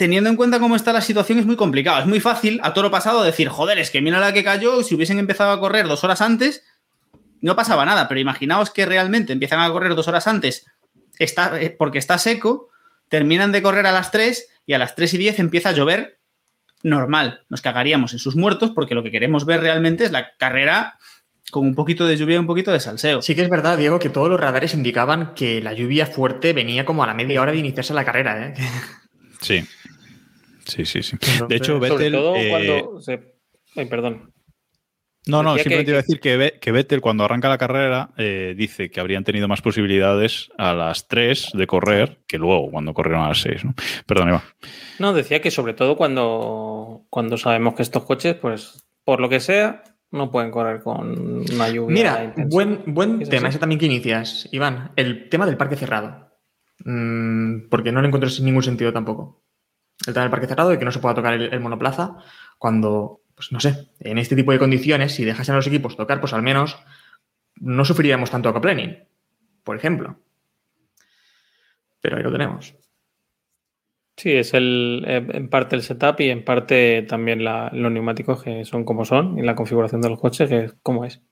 teniendo 0.00 0.30
en 0.30 0.36
cuenta 0.36 0.58
cómo 0.58 0.76
está 0.76 0.94
la 0.94 1.02
situación, 1.02 1.40
es 1.40 1.44
muy 1.44 1.56
complicado. 1.56 2.00
Es 2.00 2.06
muy 2.06 2.20
fácil 2.20 2.58
a 2.62 2.72
toro 2.72 2.90
pasado 2.90 3.22
decir, 3.22 3.50
joder, 3.50 3.78
es 3.78 3.90
que 3.90 4.00
mira 4.00 4.18
la 4.18 4.32
que 4.32 4.42
cayó, 4.42 4.82
si 4.82 4.94
hubiesen 4.94 5.18
empezado 5.18 5.52
a 5.52 5.60
correr 5.60 5.86
dos 5.86 6.04
horas 6.04 6.22
antes, 6.22 6.64
no 7.42 7.54
pasaba 7.54 7.84
nada. 7.84 8.08
Pero 8.08 8.18
imaginaos 8.18 8.70
que 8.70 8.86
realmente 8.86 9.34
empiezan 9.34 9.60
a 9.60 9.70
correr 9.70 9.94
dos 9.94 10.08
horas 10.08 10.26
antes 10.26 10.64
está, 11.18 11.60
eh, 11.60 11.68
porque 11.68 11.98
está 11.98 12.16
seco, 12.16 12.70
terminan 13.10 13.52
de 13.52 13.60
correr 13.60 13.84
a 13.86 13.92
las 13.92 14.10
3 14.10 14.48
y 14.64 14.72
a 14.72 14.78
las 14.78 14.94
3 14.94 15.12
y 15.12 15.18
10 15.18 15.38
empieza 15.38 15.68
a 15.68 15.72
llover 15.72 16.18
normal. 16.82 17.42
Nos 17.50 17.60
cagaríamos 17.60 18.14
en 18.14 18.20
sus 18.20 18.36
muertos 18.36 18.70
porque 18.74 18.94
lo 18.94 19.02
que 19.02 19.10
queremos 19.10 19.44
ver 19.44 19.60
realmente 19.60 20.04
es 20.04 20.12
la 20.12 20.34
carrera 20.38 20.98
con 21.50 21.66
un 21.66 21.74
poquito 21.74 22.06
de 22.06 22.16
lluvia 22.16 22.36
y 22.36 22.38
un 22.38 22.46
poquito 22.46 22.72
de 22.72 22.80
salseo. 22.80 23.20
Sí 23.20 23.34
que 23.34 23.42
es 23.42 23.50
verdad, 23.50 23.76
Diego, 23.76 23.98
que 23.98 24.08
todos 24.08 24.30
los 24.30 24.40
radares 24.40 24.72
indicaban 24.72 25.34
que 25.34 25.60
la 25.60 25.74
lluvia 25.74 26.06
fuerte 26.06 26.54
venía 26.54 26.86
como 26.86 27.04
a 27.04 27.06
la 27.06 27.12
media 27.12 27.42
hora 27.42 27.52
de 27.52 27.58
iniciarse 27.58 27.92
la 27.92 28.06
carrera. 28.06 28.46
¿eh? 28.46 28.54
Sí. 29.42 29.66
Sí, 30.66 30.84
sí, 30.84 31.02
sí. 31.02 31.12
Entonces, 31.14 31.48
de 31.48 31.56
hecho, 31.56 31.76
Sobre 31.78 31.90
Vettel. 31.90 32.12
todo 32.12 32.36
eh, 32.36 32.48
cuando 32.50 33.00
se... 33.00 33.34
Ay, 33.76 33.86
perdón. 33.86 34.32
No, 35.26 35.42
no, 35.42 35.52
Decía 35.52 35.64
simplemente 35.64 35.86
que- 35.86 35.90
iba 35.92 35.98
a 35.98 36.02
decir 36.02 36.20
que, 36.20 36.36
Ve- 36.38 36.58
que 36.60 36.72
Vettel 36.72 37.00
cuando 37.02 37.24
arranca 37.24 37.48
la 37.50 37.58
carrera 37.58 38.10
eh, 38.16 38.54
dice 38.56 38.90
que 38.90 39.00
habrían 39.00 39.22
tenido 39.22 39.48
más 39.48 39.60
posibilidades 39.60 40.48
a 40.56 40.72
las 40.72 41.08
3 41.08 41.50
de 41.52 41.66
correr 41.66 42.20
que 42.26 42.38
luego 42.38 42.70
cuando 42.70 42.94
corrieron 42.94 43.22
a 43.24 43.28
las 43.28 43.40
6. 43.42 43.64
¿no? 43.64 43.74
Perdón, 44.06 44.30
Eva. 44.30 44.44
No, 44.98 45.12
decía 45.12 45.40
que 45.42 45.50
sobre 45.50 45.74
todo 45.74 45.96
cuando, 45.96 47.02
cuando 47.10 47.36
sabemos 47.36 47.74
que 47.74 47.82
estos 47.82 48.04
coches, 48.04 48.34
pues, 48.34 48.82
por 49.04 49.20
lo 49.20 49.28
que 49.28 49.40
sea, 49.40 49.82
no 50.10 50.30
pueden 50.30 50.50
correr 50.50 50.80
con 50.82 51.44
una 51.52 51.68
lluvia. 51.68 51.94
Mira, 51.94 52.24
intensa. 52.24 52.48
buen, 52.50 52.82
buen 52.86 53.22
¿Es 53.22 53.28
tema 53.28 53.48
así? 53.48 53.54
ese 53.54 53.58
también 53.60 53.78
que 53.78 53.86
inicias, 53.86 54.48
Iván. 54.52 54.92
El 54.96 55.28
tema 55.28 55.44
del 55.46 55.58
parque 55.58 55.76
cerrado. 55.76 56.30
Mm, 56.84 57.68
porque 57.68 57.92
no 57.92 58.00
le 58.00 58.06
encuentro 58.08 58.30
sin 58.30 58.46
ningún 58.46 58.62
sentido 58.62 58.90
tampoco. 58.92 59.44
El 60.06 60.14
tema 60.14 60.22
del 60.22 60.30
parque 60.30 60.46
cerrado 60.46 60.72
y 60.72 60.78
que 60.78 60.84
no 60.84 60.92
se 60.92 60.98
pueda 60.98 61.14
tocar 61.14 61.34
el, 61.34 61.60
monoplaza 61.60 62.16
cuando, 62.58 63.20
pues 63.34 63.52
no 63.52 63.60
sé, 63.60 63.90
en 64.00 64.18
este 64.18 64.36
tipo 64.36 64.52
de 64.52 64.58
condiciones, 64.58 65.14
si 65.14 65.24
dejasen 65.24 65.54
a 65.54 65.56
los 65.56 65.66
equipos 65.66 65.96
tocar, 65.96 66.20
pues 66.20 66.32
al 66.32 66.42
menos 66.42 66.78
no 67.56 67.84
sufriríamos 67.84 68.30
tanto 68.30 68.48
aquaplaning, 68.48 69.04
por 69.64 69.76
ejemplo. 69.76 70.18
Pero 72.00 72.16
ahí 72.16 72.22
lo 72.22 72.32
tenemos. 72.32 72.74
Sí, 74.16 74.32
es 74.32 74.52
el, 74.54 75.02
eh, 75.06 75.26
en 75.32 75.48
parte 75.48 75.76
el 75.76 75.82
setup 75.82 76.20
y 76.20 76.28
en 76.30 76.44
parte 76.44 77.02
también 77.08 77.42
la- 77.42 77.70
los 77.72 77.90
neumáticos 77.90 78.42
que 78.42 78.64
son 78.66 78.84
como 78.84 79.04
son 79.04 79.38
y 79.38 79.42
la 79.42 79.54
configuración 79.54 80.02
de 80.02 80.10
los 80.10 80.20
coches 80.20 80.48
que 80.48 80.64
es 80.64 80.74
como 80.82 81.04
es. 81.06 81.22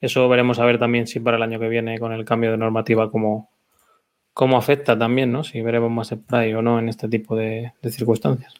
Eso 0.00 0.28
veremos 0.28 0.58
a 0.60 0.66
ver 0.66 0.78
también 0.78 1.06
si 1.06 1.20
para 1.20 1.38
el 1.38 1.44
año 1.44 1.60
que 1.60 1.68
viene 1.68 1.98
con 2.00 2.12
el 2.12 2.24
cambio 2.26 2.50
de 2.52 2.58
normativa 2.58 3.10
cómo, 3.10 3.50
cómo 4.38 4.56
afecta 4.56 4.96
también, 4.96 5.32
¿no? 5.32 5.42
Si 5.42 5.60
veremos 5.62 5.90
más 5.90 6.10
spray 6.10 6.54
o 6.54 6.62
no 6.62 6.78
en 6.78 6.88
este 6.88 7.08
tipo 7.08 7.34
de, 7.34 7.72
circunstancias. 7.90 8.54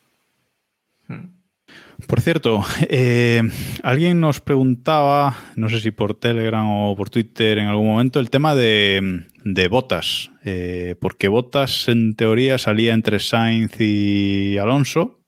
Por 2.09 2.21
cierto, 2.21 2.65
eh, 2.81 3.43
alguien 3.85 4.19
nos 4.19 4.41
preguntaba, 4.41 5.37
no 5.55 5.69
sé 5.69 5.79
si 5.79 5.93
por 5.93 6.15
Telegram 6.15 6.69
o 6.69 6.97
por 6.97 7.11
Twitter 7.11 7.59
en 7.59 7.69
algún 7.69 7.87
momento, 7.87 8.19
el 8.19 8.29
tema 8.29 8.57
de, 8.57 9.25
de 9.45 9.69
Botas. 9.69 10.33
Eh, 10.45 10.97
porque 11.01 11.29
Botas 11.29 11.87
en 11.87 12.17
teoría 12.17 12.59
salía 12.59 12.93
entre 12.93 13.21
Sainz 13.21 13.81
y 13.81 14.59
Alonso. 14.59 15.21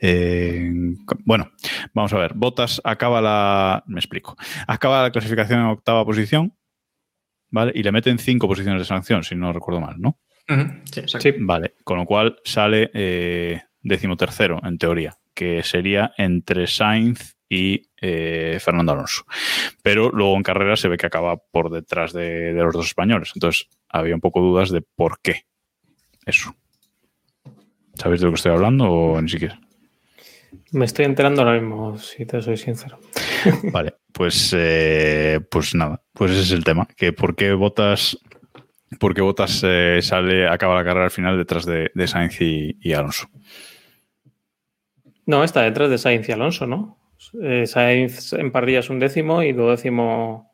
Eh, 0.00 0.72
bueno, 1.24 1.52
vamos 1.94 2.12
a 2.12 2.18
ver. 2.18 2.32
Botas 2.34 2.80
acaba 2.82 3.20
la. 3.20 3.84
Me 3.86 4.00
explico. 4.00 4.34
Acaba 4.66 5.02
la 5.02 5.12
clasificación 5.12 5.60
en 5.60 5.66
octava 5.66 6.04
posición. 6.04 6.52
¿Vale? 7.52 7.72
Y 7.74 7.82
le 7.82 7.92
meten 7.92 8.18
cinco 8.18 8.48
posiciones 8.48 8.80
de 8.80 8.86
sanción, 8.86 9.22
si 9.22 9.36
no 9.36 9.52
recuerdo 9.52 9.80
mal, 9.80 10.00
¿no? 10.00 10.18
Sí, 10.90 11.00
exacto. 11.00 11.28
Vale, 11.40 11.74
con 11.84 11.98
lo 11.98 12.06
cual 12.06 12.38
sale 12.44 12.90
eh, 12.94 13.62
decimotercero, 13.80 14.60
en 14.64 14.78
teoría, 14.78 15.16
que 15.34 15.62
sería 15.62 16.12
entre 16.16 16.66
Sainz 16.66 17.36
y 17.48 17.90
eh, 18.00 18.58
Fernando 18.58 18.92
Alonso. 18.92 19.24
Pero 19.82 20.10
luego 20.10 20.34
en 20.36 20.42
carrera 20.42 20.76
se 20.76 20.88
ve 20.88 20.96
que 20.96 21.06
acaba 21.06 21.36
por 21.36 21.70
detrás 21.70 22.12
de, 22.12 22.54
de 22.54 22.62
los 22.62 22.72
dos 22.72 22.86
españoles. 22.86 23.32
Entonces 23.34 23.68
había 23.88 24.14
un 24.14 24.20
poco 24.20 24.40
dudas 24.40 24.70
de 24.70 24.80
por 24.80 25.20
qué 25.20 25.42
eso. 26.24 26.56
¿Sabéis 27.94 28.22
de 28.22 28.26
lo 28.26 28.32
que 28.32 28.36
estoy 28.36 28.52
hablando 28.52 28.90
o 28.90 29.20
ni 29.20 29.28
siquiera? 29.28 29.60
Me 30.70 30.86
estoy 30.86 31.04
enterando 31.04 31.42
ahora 31.42 31.60
mismo, 31.60 31.98
si 31.98 32.24
te 32.24 32.40
soy 32.40 32.56
sincero. 32.56 32.98
Vale, 33.72 33.94
pues, 34.12 34.54
eh, 34.56 35.40
pues 35.50 35.74
nada, 35.74 36.02
pues 36.12 36.32
ese 36.32 36.42
es 36.42 36.50
el 36.52 36.64
tema. 36.64 36.86
Que 36.96 37.12
por 37.12 37.34
qué 37.34 37.52
Botas, 37.52 38.18
por 38.98 39.14
qué 39.14 39.22
Bottas, 39.22 39.62
eh, 39.64 40.00
sale, 40.02 40.48
acaba 40.48 40.74
la 40.74 40.84
carrera 40.84 41.06
al 41.06 41.10
final 41.10 41.38
detrás 41.38 41.64
de, 41.64 41.90
de 41.94 42.06
Sainz 42.06 42.40
y, 42.40 42.76
y 42.80 42.92
Alonso. 42.92 43.28
No, 45.26 45.44
está 45.44 45.62
detrás 45.62 45.90
de 45.90 45.98
Sainz 45.98 46.28
y 46.28 46.32
Alonso, 46.32 46.66
¿no? 46.66 46.98
Eh, 47.40 47.66
Sainz 47.66 48.32
en 48.32 48.50
parrilla 48.50 48.80
es 48.80 48.90
un 48.90 48.98
décimo 48.98 49.42
y 49.42 49.52
duodécimo 49.52 50.51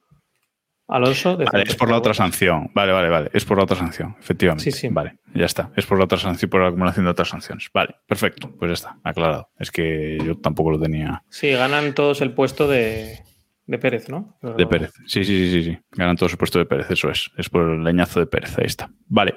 Alonso. 0.88 1.36
Vale, 1.36 1.44
décimo 1.52 1.62
es 1.70 1.76
por 1.76 1.90
la 1.90 1.98
otra 1.98 2.14
sanción. 2.14 2.70
Vale, 2.74 2.92
vale, 2.92 3.08
vale. 3.08 3.30
Es 3.34 3.44
por 3.44 3.58
la 3.58 3.64
otra 3.64 3.76
sanción, 3.76 4.16
efectivamente. 4.18 4.64
Sí, 4.64 4.72
sí. 4.72 4.88
Vale, 4.88 5.18
ya 5.34 5.44
está. 5.44 5.70
Es 5.76 5.86
por 5.86 5.98
la 5.98 6.04
otra 6.04 6.18
sanción, 6.18 6.50
por 6.50 6.62
la 6.62 6.68
acumulación 6.68 7.04
de 7.04 7.10
otras 7.10 7.28
sanciones. 7.28 7.68
Vale, 7.72 7.96
perfecto. 8.06 8.50
Pues 8.58 8.70
ya 8.70 8.74
está, 8.74 8.98
aclarado. 9.04 9.50
Es 9.58 9.70
que 9.70 10.18
yo 10.24 10.38
tampoco 10.38 10.70
lo 10.70 10.80
tenía 10.80 11.22
Sí, 11.28 11.50
ganan 11.50 11.94
todos 11.94 12.22
el 12.22 12.32
puesto 12.32 12.66
de, 12.66 13.20
de 13.66 13.78
Pérez, 13.78 14.08
¿no? 14.08 14.38
de 14.40 14.66
Pérez. 14.66 14.92
Sí, 15.06 15.24
sí, 15.24 15.50
sí, 15.50 15.50
sí, 15.50 15.62
sí. 15.70 15.78
Ganan 15.92 16.16
todo 16.16 16.28
su 16.28 16.38
puesto 16.38 16.58
de 16.58 16.64
Pérez, 16.64 16.90
eso 16.90 17.10
es. 17.10 17.30
Es 17.36 17.50
por 17.50 17.68
el 17.68 17.84
leñazo 17.84 18.18
de 18.20 18.26
Pérez, 18.26 18.58
ahí 18.58 18.66
está. 18.66 18.90
Vale. 19.08 19.36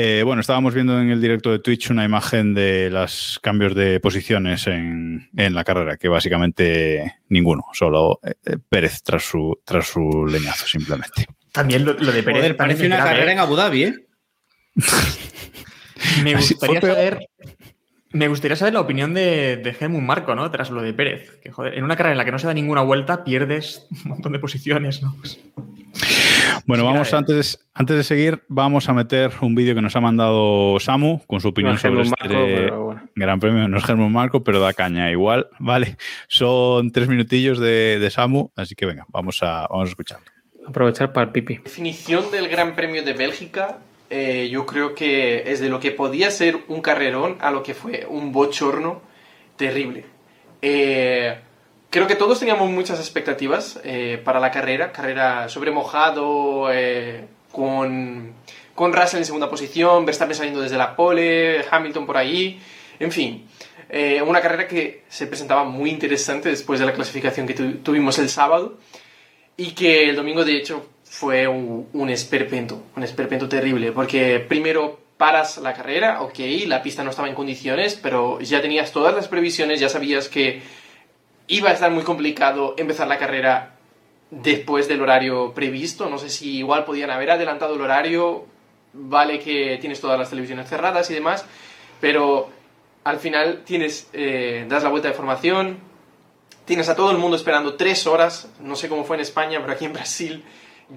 Eh, 0.00 0.22
bueno, 0.22 0.42
estábamos 0.42 0.74
viendo 0.74 1.00
en 1.00 1.10
el 1.10 1.20
directo 1.20 1.50
de 1.50 1.58
Twitch 1.58 1.90
una 1.90 2.04
imagen 2.04 2.54
de 2.54 2.88
los 2.88 3.40
cambios 3.42 3.74
de 3.74 3.98
posiciones 3.98 4.68
en, 4.68 5.28
en 5.36 5.54
la 5.56 5.64
carrera, 5.64 5.96
que 5.96 6.06
básicamente 6.06 7.16
ninguno, 7.28 7.64
solo 7.72 8.20
eh, 8.22 8.34
eh, 8.46 8.58
Pérez 8.68 9.02
tras 9.02 9.24
su, 9.24 9.58
tras 9.64 9.88
su 9.88 10.24
leñazo, 10.24 10.68
simplemente. 10.68 11.26
También 11.50 11.84
lo, 11.84 11.94
lo 11.94 12.12
de 12.12 12.22
Pérez. 12.22 12.42
Joder, 12.42 12.56
parece 12.56 12.86
una 12.86 12.98
grave, 12.98 13.10
carrera 13.10 13.30
¿eh? 13.30 13.32
en 13.32 13.38
Abu 13.40 13.56
Dhabi, 13.56 13.82
¿eh? 13.82 13.94
Me 16.22 16.36
gustaría 16.36 16.80
saber. 16.80 17.18
Me 18.10 18.28
gustaría 18.28 18.56
saber 18.56 18.74
la 18.74 18.80
opinión 18.80 19.12
de, 19.12 19.58
de 19.58 19.76
Helmut 19.78 20.02
Marco, 20.02 20.34
¿no? 20.34 20.50
Tras 20.50 20.70
lo 20.70 20.80
de 20.80 20.94
Pérez. 20.94 21.38
Que, 21.42 21.50
joder, 21.50 21.74
en 21.74 21.84
una 21.84 21.96
carrera 21.96 22.12
en 22.12 22.18
la 22.18 22.24
que 22.24 22.32
no 22.32 22.38
se 22.38 22.46
da 22.46 22.54
ninguna 22.54 22.80
vuelta, 22.80 23.22
pierdes 23.22 23.86
un 24.04 24.10
montón 24.12 24.32
de 24.32 24.38
posiciones, 24.38 25.02
¿no? 25.02 25.14
Pues, 25.20 25.40
Bueno, 26.64 26.84
vamos 26.84 27.12
antes, 27.12 27.66
antes 27.74 27.96
de 27.96 28.04
seguir, 28.04 28.42
vamos 28.48 28.88
a 28.88 28.94
meter 28.94 29.32
un 29.42 29.54
vídeo 29.54 29.74
que 29.74 29.82
nos 29.82 29.94
ha 29.94 30.00
mandado 30.00 30.80
Samu 30.80 31.20
con 31.26 31.40
su 31.40 31.48
opinión 31.48 31.72
No 31.72 31.76
es 31.76 31.82
sobre 31.82 32.00
Helmut 32.02 32.18
este 32.22 32.70
bueno. 32.70 33.02
Gran 33.14 33.40
Premio. 33.40 33.68
No 33.68 33.76
es 33.76 33.84
Germán 33.84 34.12
Marco, 34.12 34.42
pero 34.42 34.58
da 34.58 34.72
caña 34.72 35.10
igual. 35.10 35.48
Vale, 35.58 35.96
son 36.28 36.90
tres 36.92 37.08
minutillos 37.08 37.58
de, 37.58 37.98
de 37.98 38.10
Samu, 38.10 38.50
así 38.56 38.74
que 38.74 38.86
venga, 38.86 39.04
vamos 39.08 39.42
a, 39.42 39.66
vamos 39.68 39.88
a 39.88 39.90
escucharlo. 39.90 40.24
Aprovechar 40.66 41.12
para 41.12 41.26
el 41.26 41.32
pipi. 41.32 41.58
definición 41.58 42.30
del 42.30 42.48
Gran 42.48 42.74
Premio 42.74 43.02
de 43.02 43.14
Bélgica, 43.14 43.78
eh, 44.10 44.48
yo 44.50 44.64
creo 44.66 44.94
que 44.94 45.50
es 45.50 45.60
de 45.60 45.68
lo 45.68 45.80
que 45.80 45.90
podía 45.90 46.30
ser 46.30 46.58
un 46.68 46.80
carrerón 46.80 47.36
a 47.40 47.50
lo 47.50 47.62
que 47.62 47.74
fue 47.74 48.06
un 48.08 48.32
bochorno 48.32 49.02
terrible. 49.56 50.04
Eh, 50.62 51.38
creo 51.90 52.06
que 52.06 52.14
todos 52.16 52.38
teníamos 52.38 52.70
muchas 52.70 52.98
expectativas 52.98 53.80
eh, 53.84 54.20
para 54.24 54.40
la 54.40 54.50
carrera, 54.50 54.92
carrera 54.92 55.48
sobre 55.48 55.70
mojado, 55.70 56.68
eh, 56.72 57.24
con, 57.52 58.32
con 58.74 58.92
Russell 58.92 59.18
en 59.20 59.24
segunda 59.24 59.48
posición, 59.50 60.04
Verstappen 60.04 60.34
saliendo 60.36 60.60
desde 60.60 60.76
la 60.76 60.94
pole, 60.96 61.64
Hamilton 61.70 62.06
por 62.06 62.16
ahí, 62.16 62.60
en 62.98 63.12
fin. 63.12 63.46
Eh, 63.90 64.20
una 64.20 64.40
carrera 64.42 64.68
que 64.68 65.04
se 65.08 65.26
presentaba 65.26 65.64
muy 65.64 65.88
interesante 65.90 66.50
después 66.50 66.78
de 66.78 66.84
la 66.86 66.92
clasificación 66.92 67.46
que 67.46 67.54
tu- 67.54 67.76
tuvimos 67.78 68.18
el 68.18 68.28
sábado 68.28 68.78
y 69.56 69.70
que 69.72 70.10
el 70.10 70.16
domingo 70.16 70.44
de 70.44 70.56
hecho 70.56 70.86
fue 71.10 71.48
un, 71.48 71.88
un 71.92 72.10
esperpento, 72.10 72.82
un 72.96 73.02
esperpento 73.02 73.48
terrible, 73.48 73.92
porque 73.92 74.40
primero 74.40 75.00
paras 75.18 75.58
la 75.58 75.74
carrera, 75.74 76.22
ok, 76.22 76.38
la 76.66 76.82
pista 76.82 77.02
no 77.02 77.10
estaba 77.10 77.28
en 77.28 77.34
condiciones, 77.34 77.98
pero 78.00 78.40
ya 78.40 78.62
tenías 78.62 78.92
todas 78.92 79.14
las 79.14 79.28
previsiones, 79.28 79.80
ya 79.80 79.88
sabías 79.88 80.28
que 80.28 80.62
iba 81.48 81.70
a 81.70 81.72
estar 81.72 81.90
muy 81.90 82.04
complicado 82.04 82.74
empezar 82.78 83.08
la 83.08 83.18
carrera 83.18 83.74
después 84.30 84.86
del 84.88 85.02
horario 85.02 85.52
previsto, 85.54 86.08
no 86.08 86.18
sé 86.18 86.30
si 86.30 86.58
igual 86.58 86.84
podían 86.84 87.10
haber 87.10 87.32
adelantado 87.32 87.74
el 87.74 87.80
horario, 87.80 88.46
vale 88.92 89.40
que 89.40 89.78
tienes 89.80 90.00
todas 90.00 90.18
las 90.18 90.30
televisiones 90.30 90.68
cerradas 90.68 91.10
y 91.10 91.14
demás, 91.14 91.44
pero 92.00 92.48
al 93.04 93.18
final 93.18 93.62
tienes, 93.64 94.08
eh, 94.12 94.66
das 94.68 94.82
la 94.82 94.90
vuelta 94.90 95.08
de 95.08 95.14
formación, 95.14 95.78
tienes 96.64 96.88
a 96.88 96.94
todo 96.94 97.10
el 97.10 97.18
mundo 97.18 97.36
esperando 97.36 97.74
tres 97.74 98.06
horas, 98.06 98.48
no 98.60 98.76
sé 98.76 98.88
cómo 98.88 99.04
fue 99.04 99.16
en 99.16 99.22
España, 99.22 99.58
pero 99.60 99.72
aquí 99.72 99.86
en 99.86 99.94
Brasil 99.94 100.44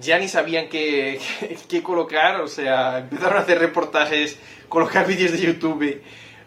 ya 0.00 0.18
ni 0.18 0.28
sabían 0.28 0.68
qué, 0.68 1.20
qué- 1.68 1.82
colocar, 1.82 2.40
o 2.40 2.48
sea, 2.48 2.98
empezaron 2.98 3.38
a 3.38 3.40
hacer 3.42 3.58
reportajes, 3.58 4.38
colocar 4.68 5.06
vídeos 5.06 5.32
de 5.32 5.38
YouTube, 5.38 6.00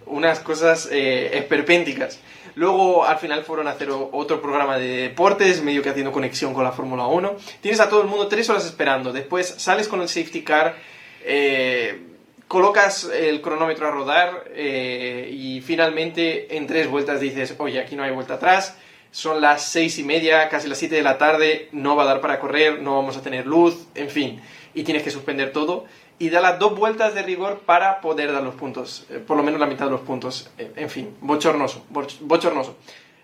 unas 0.07 0.39
cosas 0.39 0.87
eh, 0.91 1.37
esperpénticas. 1.37 2.19
Luego 2.55 3.05
al 3.05 3.17
final 3.17 3.43
fueron 3.43 3.67
a 3.67 3.71
hacer 3.71 3.89
otro 3.91 4.41
programa 4.41 4.77
de 4.77 4.87
deportes, 5.09 5.61
medio 5.61 5.81
que 5.81 5.89
haciendo 5.89 6.11
conexión 6.13 6.53
con 6.53 6.63
la 6.63 6.71
Fórmula 6.71 7.05
1. 7.07 7.35
Tienes 7.59 7.79
a 7.81 7.89
todo 7.89 8.01
el 8.01 8.07
mundo 8.07 8.27
tres 8.27 8.49
horas 8.49 8.65
esperando, 8.65 9.11
después 9.11 9.47
sales 9.57 9.87
con 9.89 10.01
el 10.01 10.07
safety 10.07 10.41
car, 10.43 10.75
eh, 11.25 12.01
colocas 12.47 13.09
el 13.13 13.41
cronómetro 13.41 13.87
a 13.87 13.91
rodar 13.91 14.45
eh, 14.53 15.29
y 15.33 15.59
finalmente 15.61 16.55
en 16.55 16.65
tres 16.67 16.87
vueltas 16.89 17.19
dices, 17.19 17.55
oye, 17.57 17.79
aquí 17.79 17.95
no 17.97 18.03
hay 18.03 18.11
vuelta 18.11 18.35
atrás, 18.35 18.77
son 19.15 19.39
las 19.39 19.63
seis 19.71 19.97
y 19.97 20.03
media, 20.03 20.49
casi 20.49 20.67
las 20.67 20.77
siete 20.77 20.95
de 20.95 21.01
la 21.01 21.17
tarde, 21.17 21.69
no 21.71 21.95
va 21.95 22.03
a 22.03 22.05
dar 22.05 22.19
para 22.19 22.37
correr, 22.41 22.81
no 22.81 22.95
vamos 22.97 23.15
a 23.15 23.21
tener 23.21 23.45
luz, 23.47 23.87
en 23.95 24.09
fin, 24.09 24.41
y 24.73 24.83
tienes 24.83 25.03
que 25.03 25.09
suspender 25.09 25.53
todo 25.53 25.85
y 26.19 26.29
da 26.29 26.41
las 26.41 26.59
dos 26.59 26.77
vueltas 26.77 27.13
de 27.15 27.23
rigor 27.23 27.61
para 27.65 28.01
poder 28.01 28.33
dar 28.33 28.43
los 28.43 28.55
puntos, 28.55 29.05
eh, 29.09 29.19
por 29.25 29.37
lo 29.37 29.43
menos 29.43 29.61
la 29.61 29.67
mitad 29.67 29.85
de 29.85 29.91
los 29.91 30.01
puntos, 30.01 30.49
Eh, 30.57 30.69
en 30.75 30.89
fin, 30.89 31.15
bochornoso, 31.21 31.85
boch- 31.89 32.17
bochornoso. 32.19 32.75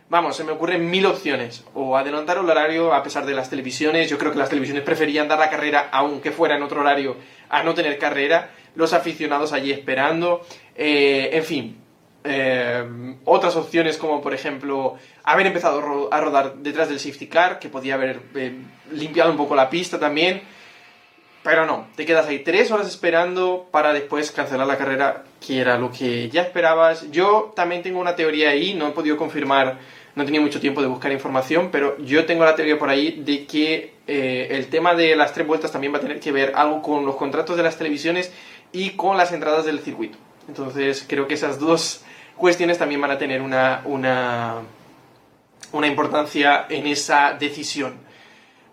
Vamos, 0.10 0.36
se 0.38 0.44
me 0.46 0.52
ocurren 0.54 0.90
mil 0.90 1.06
opciones. 1.06 1.64
O 1.74 1.96
adelantar 1.98 2.38
el 2.38 2.50
horario 2.50 2.94
a 2.94 3.02
pesar 3.02 3.26
de 3.26 3.34
las 3.34 3.50
televisiones. 3.50 4.10
Yo 4.10 4.18
creo 4.18 4.32
que 4.34 4.38
las 4.40 4.50
televisiones 4.50 4.84
preferían 4.84 5.30
dar 5.30 5.40
la 5.40 5.50
carrera, 5.50 5.88
aunque 5.94 6.32
fuera 6.32 6.56
en 6.58 6.64
otro 6.64 6.82
horario, 6.82 7.16
a 7.50 7.64
no 7.64 7.74
tener 7.74 7.98
carrera. 7.98 8.50
Los 8.76 8.92
aficionados 8.92 9.54
allí 9.54 9.72
esperando. 9.72 10.42
Eh, 10.76 11.30
en 11.32 11.44
fin. 11.46 11.78
Eh, 12.24 13.16
otras 13.26 13.56
opciones 13.56 13.98
como, 13.98 14.22
por 14.22 14.34
ejemplo, 14.34 14.96
haber 15.24 15.48
empezado 15.48 15.80
a 15.80 15.82
ro- 15.82 16.10
a 16.12 16.22
rodar 16.22 16.56
detrás 16.58 16.90
del 16.90 17.00
safety 17.00 17.28
car, 17.28 17.60
que 17.60 17.70
podía 17.70 17.96
haber 17.96 18.22
eh, 18.36 18.56
limpiado 18.92 19.32
un 19.32 19.38
poco 19.38 19.56
la 19.56 19.70
pista 19.70 20.00
también. 20.00 20.42
Pero 21.44 21.66
no, 21.66 21.88
te 21.96 22.06
quedas 22.06 22.28
ahí 22.28 22.40
tres 22.40 22.70
horas 22.72 22.88
esperando 22.88 23.68
para 23.72 23.94
después 23.94 24.32
cancelar 24.32 24.68
la 24.68 24.78
carrera, 24.78 25.24
que 25.46 25.60
era 25.60 25.80
lo 25.80 25.92
que 25.92 26.30
ya 26.30 26.44
esperabas. 26.44 27.10
Yo 27.10 27.52
también 27.56 27.82
tengo 27.82 28.00
una 28.00 28.16
teoría 28.16 28.52
ahí, 28.52 28.76
no 28.76 28.88
he 28.90 28.92
podido 28.92 29.18
confirmar, 29.18 29.80
no 30.14 30.22
he 30.22 30.26
tenido 30.28 30.44
mucho 30.44 30.60
tiempo 30.60 30.82
de 30.84 30.88
buscar 30.88 31.12
información, 31.12 31.70
pero 31.72 31.98
yo 31.98 32.26
tengo 32.28 32.46
la 32.46 32.54
teoría 32.56 32.78
por 32.78 32.90
ahí 32.90 33.24
de 33.26 33.48
que 33.48 33.96
eh, 34.06 34.50
el 34.52 34.68
tema 34.68 34.94
de 34.94 35.16
las 35.16 35.34
tres 35.34 35.48
vueltas 35.48 35.72
también 35.72 35.92
va 35.92 35.98
a 35.98 36.02
tener 36.02 36.20
que 36.20 36.32
ver 36.32 36.52
algo 36.56 36.84
con 36.84 37.08
los 37.08 37.16
contratos 37.16 37.58
de 37.58 37.64
las 37.64 37.76
televisiones 37.76 38.32
y 38.72 38.92
con 38.92 39.18
las 39.18 39.32
entradas 39.32 39.66
del 39.66 39.80
circuito. 39.80 40.20
Entonces 40.48 41.04
creo 41.08 41.28
que 41.28 41.34
esas 41.34 41.58
dos 41.60 42.04
cuestiones 42.42 42.78
también 42.78 43.00
van 43.00 43.12
a 43.12 43.18
tener 43.18 43.42
una, 43.42 43.84
una, 43.86 44.56
una 45.72 45.88
importancia 45.88 46.66
en 46.68 46.88
esa 46.88 47.38
decisión. 47.40 47.94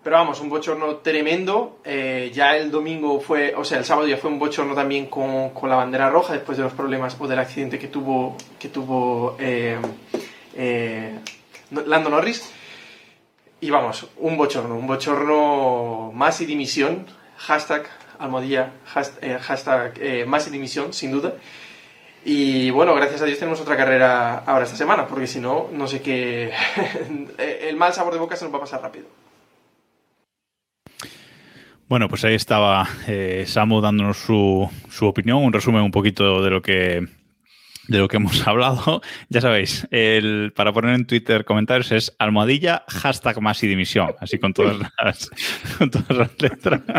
Pero 0.03 0.15
vamos, 0.15 0.41
un 0.41 0.49
bochorno 0.49 0.97
tremendo. 0.97 1.79
Eh, 1.85 2.31
ya 2.33 2.57
el 2.57 2.71
domingo 2.71 3.19
fue, 3.19 3.53
o 3.55 3.63
sea, 3.63 3.77
el 3.77 3.85
sábado 3.85 4.07
ya 4.07 4.17
fue 4.17 4.31
un 4.31 4.39
bochorno 4.39 4.73
también 4.73 5.05
con, 5.05 5.51
con 5.51 5.69
la 5.69 5.75
bandera 5.75 6.09
roja 6.09 6.33
después 6.33 6.57
de 6.57 6.63
los 6.63 6.73
problemas 6.73 7.15
o 7.19 7.27
del 7.27 7.39
accidente 7.39 7.77
que 7.77 7.87
tuvo, 7.87 8.35
que 8.57 8.69
tuvo 8.69 9.37
eh, 9.39 9.77
eh, 10.55 11.19
Lando 11.85 12.09
Norris. 12.09 12.51
Y 13.61 13.69
vamos, 13.69 14.07
un 14.17 14.35
bochorno, 14.35 14.75
un 14.75 14.87
bochorno 14.87 16.11
más 16.13 16.41
y 16.41 16.45
dimisión. 16.45 17.05
Hashtag 17.37 17.87
almohadilla, 18.17 18.73
hashtag, 18.85 19.23
eh, 19.23 19.39
hashtag 19.39 19.93
eh, 19.99 20.25
más 20.25 20.47
y 20.47 20.49
dimisión, 20.49 20.93
sin 20.93 21.11
duda. 21.11 21.33
Y 22.25 22.69
bueno, 22.71 22.93
gracias 22.95 23.21
a 23.21 23.25
Dios 23.25 23.39
tenemos 23.39 23.61
otra 23.61 23.77
carrera 23.77 24.39
ahora 24.39 24.65
esta 24.65 24.77
semana, 24.77 25.07
porque 25.07 25.27
si 25.27 25.39
no, 25.39 25.69
no 25.71 25.87
sé 25.87 26.01
qué. 26.01 26.51
el 27.37 27.75
mal 27.75 27.93
sabor 27.93 28.13
de 28.13 28.19
boca 28.19 28.35
se 28.35 28.45
nos 28.45 28.53
va 28.53 28.57
a 28.57 28.61
pasar 28.61 28.81
rápido. 28.81 29.05
Bueno, 31.87 32.07
pues 32.07 32.23
ahí 32.23 32.35
estaba 32.35 32.87
eh, 33.07 33.45
Samu 33.47 33.81
dándonos 33.81 34.17
su, 34.17 34.69
su 34.91 35.07
opinión, 35.07 35.43
un 35.43 35.53
resumen 35.53 35.81
un 35.81 35.89
poquito 35.89 36.43
de 36.43 36.49
lo 36.51 36.61
que 36.61 37.07
de 37.89 37.97
lo 37.97 38.07
que 38.07 38.17
hemos 38.17 38.47
hablado. 38.47 39.01
Ya 39.29 39.41
sabéis, 39.41 39.87
el, 39.91 40.53
para 40.55 40.71
poner 40.71 40.95
en 40.95 41.05
Twitter 41.05 41.43
comentarios 41.43 41.91
es 41.91 42.15
almohadilla 42.19 42.85
hashtag 42.87 43.41
más 43.41 43.61
y 43.63 43.67
dimisión, 43.67 44.13
así 44.19 44.39
con 44.39 44.53
todas 44.53 44.77
las, 45.03 45.29
con 45.77 45.89
todas 45.89 46.09
las 46.09 46.41
letras. 46.41 46.81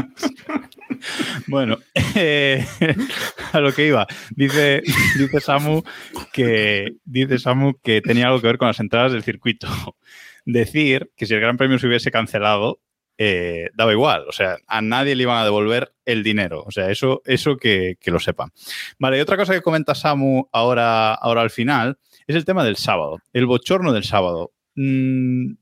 Bueno, 1.47 1.78
eh, 2.14 2.66
a 3.53 3.61
lo 3.61 3.72
que 3.72 3.86
iba. 3.86 4.07
Dice, 4.36 4.82
dice 5.18 5.41
Samu 5.41 5.82
que 6.30 6.97
dice 7.05 7.38
Samu 7.38 7.74
que 7.82 8.03
tenía 8.03 8.26
algo 8.26 8.41
que 8.43 8.49
ver 8.49 8.59
con 8.59 8.68
las 8.68 8.80
entradas 8.80 9.12
del 9.12 9.22
circuito. 9.22 9.66
Decir 10.45 11.11
que 11.16 11.24
si 11.24 11.32
el 11.32 11.41
Gran 11.41 11.57
Premio 11.57 11.78
se 11.78 11.86
hubiese 11.86 12.11
cancelado, 12.11 12.80
eh, 13.23 13.68
daba 13.75 13.93
igual. 13.93 14.25
O 14.27 14.33
sea, 14.33 14.57
a 14.66 14.81
nadie 14.81 15.14
le 15.14 15.25
iban 15.25 15.37
a 15.37 15.45
devolver 15.45 15.93
el 16.07 16.23
dinero. 16.23 16.64
O 16.66 16.71
sea, 16.71 16.91
eso, 16.91 17.21
eso 17.27 17.59
que, 17.59 17.99
que 18.01 18.11
lo 18.11 18.18
sepan. 18.18 18.51
Vale, 18.99 19.18
y 19.18 19.21
otra 19.21 19.37
cosa 19.37 19.53
que 19.53 19.61
comenta 19.61 19.95
Samu 19.95 20.49
ahora, 20.53 21.12
ahora 21.12 21.43
al 21.43 21.51
final 21.51 21.99
es 22.27 22.35
el 22.35 22.47
tema 22.47 22.64
del 22.64 22.77
sábado. 22.77 23.18
El 23.35 23.45
bochorno 23.45 23.93
del 23.93 24.05
sábado. 24.05 24.53
Mm, 24.75 25.53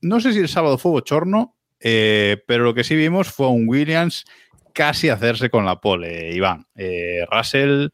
no 0.00 0.20
sé 0.20 0.32
si 0.32 0.40
el 0.40 0.48
sábado 0.48 0.76
fue 0.76 0.90
bochorno, 0.90 1.56
eh, 1.78 2.42
pero 2.48 2.64
lo 2.64 2.74
que 2.74 2.82
sí 2.82 2.96
vimos 2.96 3.28
fue 3.28 3.46
un 3.46 3.68
Williams 3.68 4.24
casi 4.72 5.08
hacerse 5.08 5.50
con 5.50 5.64
la 5.64 5.80
pole, 5.80 6.34
Iván. 6.34 6.66
Eh, 6.74 7.24
Russell 7.30 7.90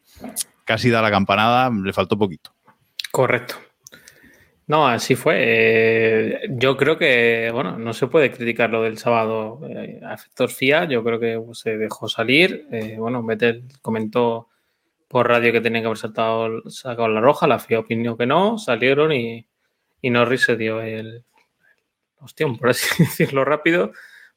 casi 0.65 0.89
da 0.89 1.03
la 1.03 1.11
campanada, 1.11 1.71
le 1.71 1.93
faltó 1.93 2.17
poquito. 2.17 2.55
Correcto. 3.11 3.57
No, 4.71 4.87
así 4.87 5.17
fue. 5.17 5.35
Eh, 5.39 6.41
yo 6.51 6.77
creo 6.77 6.97
que, 6.97 7.51
bueno, 7.53 7.77
no 7.77 7.93
se 7.93 8.07
puede 8.07 8.31
criticar 8.31 8.71
lo 8.71 8.85
del 8.85 8.99
sábado 8.99 9.61
eh, 9.69 10.01
a 10.05 10.15
efectos 10.15 10.55
FIA. 10.55 10.85
Yo 10.85 11.03
creo 11.03 11.19
que 11.19 11.41
pues, 11.45 11.59
se 11.59 11.77
dejó 11.77 12.09
salir. 12.09 12.69
Eh, 12.71 12.95
bueno, 12.97 13.21
Vettel 13.25 13.65
comentó 13.83 14.47
por 15.09 15.27
radio 15.29 15.51
que 15.51 15.61
tenía 15.61 15.81
que 15.81 15.87
haber 15.87 15.99
saltado, 15.99 16.71
sacado 16.71 17.09
la 17.09 17.21
roja. 17.21 17.49
La 17.49 17.59
FIA 17.59 17.81
opinó 17.81 18.17
que 18.17 18.27
no. 18.27 18.59
Salieron 18.59 19.11
y, 19.11 19.45
y 20.03 20.11
Norris 20.11 20.43
se 20.43 20.57
dio 20.57 20.81
el 20.81 21.25
ostión, 22.21 22.57
por 22.57 22.69
así 22.69 22.87
decirlo 23.03 23.45
rápido. 23.45 23.91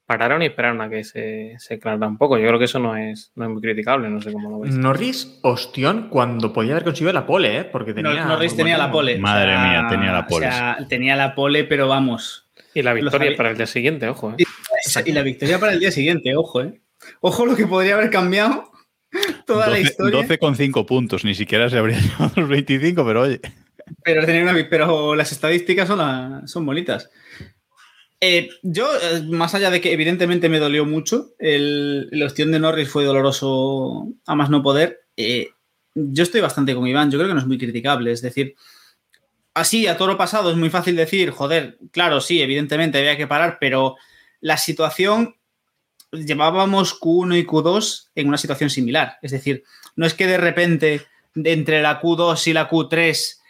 Pararon 0.05 0.41
y 0.41 0.47
esperaron 0.47 0.81
a 0.81 0.89
que 0.89 1.03
se, 1.05 1.55
se 1.59 1.75
aclarara 1.75 2.07
un 2.07 2.17
poco. 2.17 2.37
Yo 2.37 2.45
creo 2.47 2.59
que 2.59 2.65
eso 2.65 2.77
no 2.77 2.97
es, 2.97 3.31
no 3.35 3.45
es 3.45 3.51
muy 3.51 3.61
criticable. 3.61 4.09
No 4.09 4.21
sé 4.21 4.33
cómo 4.33 4.49
lo 4.49 4.59
veis. 4.59 4.75
Norris, 4.75 5.39
ostión, 5.43 6.09
cuando 6.09 6.51
podía 6.51 6.71
haber 6.73 6.83
conseguido 6.83 7.13
la 7.13 7.25
pole, 7.25 7.57
¿eh? 7.59 7.63
Porque 7.63 7.93
tenía. 7.93 8.11
Nor- 8.25 8.27
Norris 8.27 8.55
tenía 8.55 8.77
la 8.77 8.91
pole. 8.91 9.17
Madre 9.17 9.53
O 9.53 9.55
sea, 9.59 9.63
mía, 9.69 9.87
tenía 9.89 10.11
la 10.11 10.27
pole. 10.27 10.47
O 10.47 10.51
sea, 10.51 10.77
tenía 10.89 11.15
la 11.15 11.35
pole, 11.35 11.63
pero 11.63 11.87
vamos. 11.87 12.49
Y 12.73 12.81
la 12.81 12.93
victoria 12.93 13.35
para 13.37 13.51
el 13.51 13.57
día 13.57 13.67
siguiente, 13.67 14.07
ojo. 14.09 14.31
¿eh? 14.37 14.43
Y 15.05 15.11
la 15.13 15.21
victoria 15.21 15.59
para 15.59 15.71
el 15.73 15.79
día 15.79 15.91
siguiente, 15.91 16.35
ojo, 16.35 16.61
¿eh? 16.63 16.81
Ojo 17.21 17.45
lo 17.45 17.55
que 17.55 17.65
podría 17.67 17.93
haber 17.95 18.09
cambiado 18.09 18.71
toda 19.45 19.67
la 19.67 19.77
12 19.77 19.81
historia. 19.81 20.19
12,5 20.21 20.85
puntos, 20.85 21.23
ni 21.23 21.33
siquiera 21.35 21.69
se 21.69 21.77
habría 21.77 21.97
llevado 22.01 22.31
los 22.35 22.49
25, 22.49 23.05
pero 23.05 23.21
oye. 23.21 23.39
Pero, 24.03 24.21
una, 24.23 24.67
pero 24.69 25.15
las 25.15 25.31
estadísticas 25.31 25.87
son, 25.87 25.99
la- 25.99 26.41
son 26.45 26.65
bonitas. 26.65 27.09
Eh, 28.25 28.51
yo, 28.61 28.87
eh, 28.95 29.21
más 29.23 29.53
allá 29.53 29.69
de 29.69 29.81
que 29.81 29.91
evidentemente 29.91 30.47
me 30.47 30.59
dolió 30.59 30.85
mucho, 30.85 31.33
el, 31.39 32.07
el 32.09 32.23
ostión 32.23 32.53
de 32.53 32.59
Norris 32.59 32.87
fue 32.87 33.03
doloroso 33.03 34.07
a 34.25 34.33
más 34.33 34.49
no 34.49 34.63
poder. 34.63 35.01
eh, 35.17 35.49
yo 35.93 36.23
estoy 36.23 36.39
bastante 36.39 36.73
con 36.73 36.87
Iván, 36.87 37.11
yo 37.11 37.19
creo 37.19 37.27
que 37.27 37.33
no 37.33 37.41
es 37.41 37.45
muy 37.45 37.57
criticable. 37.57 38.13
Es 38.13 38.21
decir, 38.21 38.55
así 39.53 39.87
a 39.87 39.97
toro 39.97 40.17
pasado 40.17 40.51
es 40.51 40.55
muy 40.55 40.69
fácil 40.69 40.95
decir, 40.95 41.31
joder, 41.31 41.77
claro, 41.91 42.21
sí, 42.21 42.41
evidentemente 42.41 42.97
había 42.97 43.17
que 43.17 43.27
parar, 43.27 43.57
pero 43.59 43.97
la 44.39 44.55
situación 44.55 45.35
llevábamos 46.13 46.97
Q1 46.97 47.39
y 47.39 47.45
Q2 47.45 48.07
en 48.15 48.29
una 48.29 48.37
situación 48.37 48.69
similar. 48.69 49.17
Es 49.21 49.31
decir, 49.31 49.65
no 49.97 50.05
es 50.05 50.13
que 50.13 50.27
de 50.27 50.37
repente 50.37 51.05
entre 51.35 51.81
la 51.81 51.99
Q2 51.99 52.47
y 52.47 52.53
la 52.53 52.69
Q3 52.69 53.41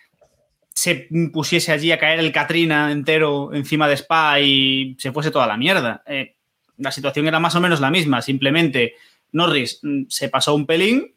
se 0.74 1.07
pusiese 1.32 1.71
allí 1.71 1.91
a 1.91 1.99
caer 1.99 2.19
el 2.19 2.32
Katrina 2.32 2.91
entero 2.91 3.53
encima 3.53 3.88
de 3.88 3.95
Spa 3.95 4.39
y 4.39 4.95
se 4.99 5.11
fuese 5.11 5.32
toda 5.32 5.47
la 5.47 5.57
mierda. 5.57 6.03
Eh, 6.07 6.36
la 6.78 6.91
situación 6.91 7.28
era 7.28 7.39
más 7.39 7.55
o 7.55 7.61
menos 7.61 7.80
la 7.80 7.91
misma, 7.91 8.21
simplemente 8.21 8.95
Norris 9.32 9.80
mm, 9.84 10.03
se 10.09 10.30
pasó 10.30 10.55
un 10.55 10.65
pelín 10.65 11.13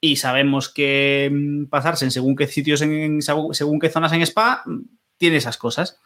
y 0.00 0.16
sabemos 0.16 0.68
que 0.68 1.30
mm, 1.32 1.66
pasarse 1.66 2.04
en 2.04 2.10
según 2.10 2.36
qué 2.36 2.46
sitios, 2.46 2.82
en, 2.82 3.20
según 3.22 3.80
qué 3.80 3.88
zonas 3.88 4.12
en 4.12 4.22
Spa, 4.22 4.62
mm, 4.66 4.80
tiene 5.16 5.38
esas 5.38 5.56
cosas. 5.56 5.98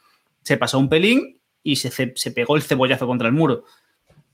Se 0.42 0.57
pasó 0.57 0.78
un 0.78 0.88
pelín 0.88 1.38
y 1.62 1.76
se, 1.76 1.90
se 1.90 2.30
pegó 2.30 2.57
el 2.57 2.62
cebollazo 2.62 3.07
contra 3.07 3.28
el 3.28 3.34
muro. 3.34 3.64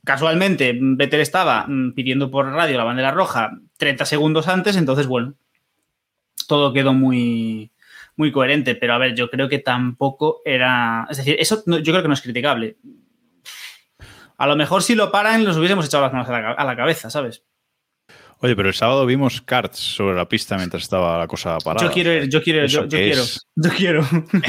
Casualmente, 0.04 0.74
Vettel 0.78 1.20
estaba 1.20 1.66
pidiendo 1.94 2.30
por 2.30 2.46
radio 2.46 2.78
la 2.78 2.84
bandera 2.84 3.10
roja 3.10 3.58
30 3.76 4.06
segundos 4.06 4.48
antes, 4.48 4.76
entonces, 4.76 5.06
bueno, 5.06 5.34
todo 6.46 6.72
quedó 6.72 6.94
muy, 6.94 7.70
muy 8.18 8.30
coherente. 8.30 8.74
Pero 8.74 8.92
a 8.92 8.98
ver, 8.98 9.14
yo 9.14 9.30
creo 9.30 9.48
que 9.48 9.60
tampoco 9.60 10.42
era. 10.44 11.06
Es 11.10 11.16
decir, 11.16 11.36
eso 11.38 11.62
yo 11.66 11.92
creo 11.92 12.02
que 12.02 12.08
no 12.08 12.14
es 12.14 12.20
criticable. 12.20 12.76
A 14.36 14.46
lo 14.46 14.54
mejor 14.54 14.82
si 14.82 14.94
lo 14.94 15.10
paran, 15.10 15.44
los 15.44 15.56
hubiésemos 15.56 15.86
echado 15.86 16.04
las 16.04 16.12
manos 16.12 16.28
a 16.28 16.40
la, 16.40 16.52
a 16.52 16.64
la 16.64 16.76
cabeza, 16.76 17.10
¿sabes? 17.10 17.44
Oye, 18.40 18.54
pero 18.54 18.68
el 18.68 18.74
sábado 18.74 19.04
vimos 19.04 19.40
karts 19.40 19.78
sobre 19.78 20.14
la 20.14 20.28
pista 20.28 20.56
mientras 20.56 20.84
estaba 20.84 21.18
la 21.18 21.26
cosa 21.26 21.58
parada. 21.58 21.84
Yo 21.84 21.92
quiero 21.92 22.12
ir, 22.12 22.28
yo 22.28 22.40
quiero 22.40 22.64
ir, 22.64 22.70
yo, 22.70 22.84
yo 22.86 22.98
quiero. 22.98 23.24
Yo 23.56 23.70
quiero. 23.70 24.06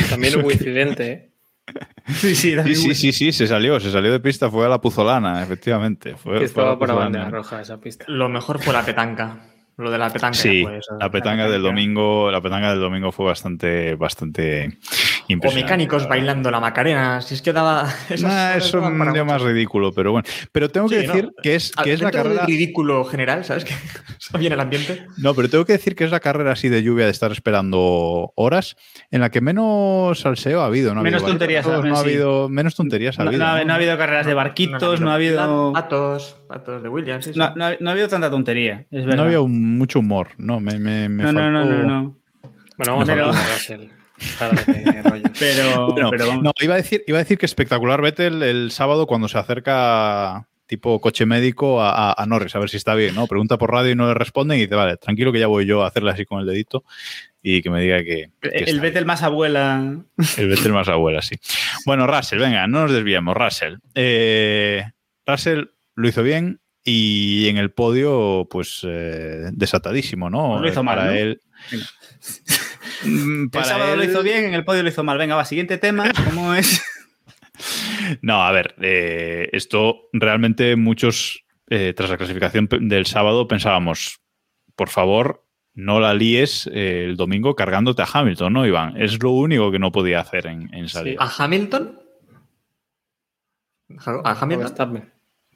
También 0.10 0.40
hubo 0.40 0.52
incidente, 0.52 1.12
¿eh? 1.12 1.30
Sí, 2.08 2.34
sí, 2.34 2.56
sí, 2.64 2.76
sí, 2.76 2.96
sí, 2.96 3.12
sí, 3.12 3.32
se 3.32 3.48
salió, 3.48 3.80
se 3.80 3.92
salió 3.92 4.12
de 4.12 4.20
pista, 4.20 4.50
fue 4.50 4.66
a 4.66 4.70
la 4.70 4.82
Puzolana, 4.82 5.44
efectivamente. 5.44 6.16
Fue, 6.16 6.44
estaba 6.44 6.78
por 6.78 6.88
la 6.88 6.96
bandera 6.96 7.30
roja 7.30 7.62
esa 7.62 7.80
pista. 7.80 8.06
Lo 8.08 8.30
mejor 8.30 8.60
fue 8.62 8.74
la 8.74 8.84
petanca. 8.84 9.38
Lo 9.80 9.90
de 9.90 9.98
la 9.98 10.10
petanga. 10.10 10.34
Sí, 10.34 10.64
fue 10.64 10.78
eso, 10.80 10.98
la 11.00 11.10
petanga 11.10 11.50
del 11.50 11.62
domingo, 11.62 12.30
la 12.30 12.42
petanga 12.42 12.72
del 12.72 12.80
domingo 12.82 13.12
fue 13.12 13.26
bastante, 13.28 13.96
bastante 13.96 14.78
impresionante. 15.28 15.48
O 15.48 15.54
mecánicos 15.64 16.08
bailando 16.08 16.52
la 16.52 16.60
Macarena, 16.60 17.22
si 17.22 17.36
es 17.36 17.42
que 17.42 17.54
daba. 17.54 17.84
Nah, 18.22 18.56
eso 18.56 18.80
es 18.80 18.84
un 18.86 19.14
día 19.14 19.24
más 19.24 19.42
ridículo, 19.42 19.94
pero 19.94 20.12
bueno. 20.12 20.28
Pero 20.52 20.70
tengo 20.70 20.88
que 20.90 21.00
Sí, 21.02 21.08
decir 21.08 21.24
¿no? 21.26 21.32
que 21.42 21.56
es, 21.56 21.72
que 21.72 21.94
es 21.94 22.02
la 22.02 22.12
carrera. 22.12 22.46
ridículo 22.46 23.06
general, 23.06 23.46
¿sabes? 23.46 23.64
Que 23.64 23.74
está 24.20 24.38
bien 24.38 24.52
el 24.54 24.60
ambiente. 24.60 25.06
No, 25.18 25.34
pero 25.34 25.50
tengo 25.50 25.64
que 25.66 25.74
decir 25.74 25.96
que 25.96 26.04
es 26.04 26.12
la 26.12 26.20
carrera 26.20 26.52
así 26.52 26.68
de 26.68 26.84
lluvia 26.84 27.06
de 27.06 27.12
estar 27.12 27.32
esperando 27.32 28.34
horas 28.36 28.76
en 29.12 29.22
la 29.22 29.30
que 29.30 29.40
menos 29.42 30.20
salseo 30.20 30.62
ha 30.62 30.66
habido. 30.66 30.94
¿no? 30.94 31.00
Ha 31.02 31.04
Menos 31.04 31.22
habido 31.24 31.38
tonterías, 31.38 31.66
barquitos, 31.66 31.90
no 31.90 31.96
ha 31.96 32.04
sí. 32.04 32.10
habido 32.10 32.50
menos 32.50 32.76
tonterías 32.76 33.20
ha 33.20 33.24
No, 33.24 33.30
habido. 33.30 33.46
no 33.46 33.50
ha, 33.52 33.58
¿no? 33.60 33.66
no 33.66 33.74
ha 33.74 33.76
habido 33.76 33.98
carreras 33.98 34.26
de 34.26 34.34
barquitos, 34.34 35.00
no 35.00 35.12
ha 35.12 35.16
habido. 35.16 35.72
Patos, 35.74 36.36
patos 36.48 36.84
de 36.84 36.90
Williams. 36.90 37.24
sí, 37.26 37.34
sí. 37.34 37.40
No, 37.40 37.54
no 37.56 37.66
ha, 37.66 37.74
no 37.80 37.90
ha 37.90 37.94
habido 37.94 38.08
tanta 38.10 38.30
tontería, 38.30 38.86
es 38.92 39.04
No 39.04 39.10
verdad. 39.12 39.26
había 39.26 39.42
un- 39.42 39.69
mucho 39.78 40.00
humor, 40.00 40.30
no, 40.38 40.60
me, 40.60 40.78
me, 40.80 41.08
me 41.10 41.24
no, 41.24 41.32
no, 41.32 41.50
no, 41.52 41.66
no, 41.66 41.84
no. 41.84 42.18
Bueno, 42.78 42.94
vamos 42.94 43.08
Pero- 43.08 43.26
a 43.26 43.30
hablar 43.30 43.46
de 43.46 43.54
Russell. 43.54 43.88
Pero, 45.40 45.92
Bueno, 45.94 46.10
pero 46.12 46.28
vamos. 46.28 46.44
no, 46.44 46.52
iba 46.60 46.74
a 46.74 46.78
decir, 46.78 47.04
iba 47.08 47.18
a 47.18 47.24
decir 47.24 47.38
que 47.38 47.46
espectacular 47.46 48.02
Vettel 48.02 48.44
el 48.44 48.72
sábado 48.72 49.08
cuando 49.08 49.28
se 49.30 49.38
acerca 49.38 50.46
tipo 50.66 51.00
coche 51.02 51.26
médico 51.26 51.82
a, 51.82 52.12
a- 52.12 52.16
a 52.22 52.26
Norris 52.26 52.54
a 52.56 52.60
ver 52.60 52.70
si 52.70 52.78
está 52.78 52.96
bien, 52.96 53.16
¿no? 53.16 53.28
Pregunta 53.28 53.58
por 53.58 53.72
radio 53.72 53.92
y 53.92 53.96
no 53.96 54.08
le 54.08 54.14
responden 54.14 54.58
y 54.58 54.64
dice, 54.64 54.76
vale, 54.76 54.98
tranquilo 54.98 55.32
que 55.32 55.40
ya 55.40 55.48
voy 55.48 55.66
yo 55.66 55.84
a 55.84 55.88
hacerle 55.88 56.12
así 56.12 56.26
con 56.26 56.42
el 56.42 56.46
dedito 56.48 56.84
y 57.42 57.62
que 57.62 57.70
me 57.70 57.82
diga 57.82 58.04
que, 58.04 58.32
que 58.42 58.50
el 58.70 58.80
Vettel 58.82 59.06
más 59.06 59.24
abuela. 59.24 59.96
el 60.38 60.48
Vettel 60.50 60.74
más 60.74 60.90
abuela, 60.90 61.22
sí. 61.22 61.36
Bueno, 61.86 62.06
Russell, 62.06 62.40
venga, 62.40 62.68
no 62.68 62.82
nos 62.82 62.92
desviemos, 62.92 63.36
Russell. 63.36 63.76
Eh, 63.96 64.84
Russell 65.26 65.64
lo 65.96 66.08
hizo 66.10 66.22
bien 66.24 66.60
y 66.90 67.48
en 67.50 67.58
el 67.58 67.72
podio, 67.72 68.48
pues 68.50 68.82
eh, 68.84 69.50
desatadísimo, 69.54 70.30
¿no? 70.30 70.60
Lo 70.60 70.68
hizo 70.68 70.84
mal, 70.84 70.98
Para 70.98 71.12
¿no? 71.12 71.18
él. 71.18 71.42
Mm, 73.06 73.44
El 73.44 73.50
para 73.50 73.66
sábado 73.66 73.96
lo 73.96 74.04
hizo 74.04 74.24
bien, 74.24 74.46
en 74.46 74.54
el 74.54 74.66
podio 74.66 74.84
lo 74.84 74.90
hizo 74.90 75.04
mal. 75.04 75.18
Venga, 75.18 75.36
va, 75.36 75.46
siguiente 75.46 75.78
tema. 75.78 76.12
¿Cómo 76.26 76.54
es? 76.54 76.82
No, 78.22 78.42
a 78.42 78.52
ver, 78.54 78.76
eh, 78.82 79.50
esto 79.52 80.08
realmente 80.14 80.78
muchos, 80.78 81.44
eh, 81.70 81.94
tras 81.96 82.10
la 82.10 82.18
clasificación 82.18 82.70
del 82.70 83.06
sábado, 83.06 83.48
pensábamos, 83.50 84.22
por 84.78 84.88
favor, 84.88 85.46
no 85.74 86.00
la 86.00 86.14
líes 86.14 86.68
eh, 86.74 87.04
el 87.06 87.18
domingo 87.18 87.56
cargándote 87.56 88.02
a 88.02 88.08
Hamilton, 88.12 88.54
¿no, 88.54 88.66
Iván? 88.66 88.96
Es 88.96 89.22
lo 89.22 89.32
único 89.32 89.72
que 89.72 89.80
no 89.80 89.92
podía 89.92 90.22
hacer 90.22 90.48
en, 90.48 90.74
en 90.74 90.88
salida. 90.88 91.18
¿A 91.22 91.44
Hamilton? 91.44 92.00
¿A 94.24 94.32
Hamilton? 94.40 95.12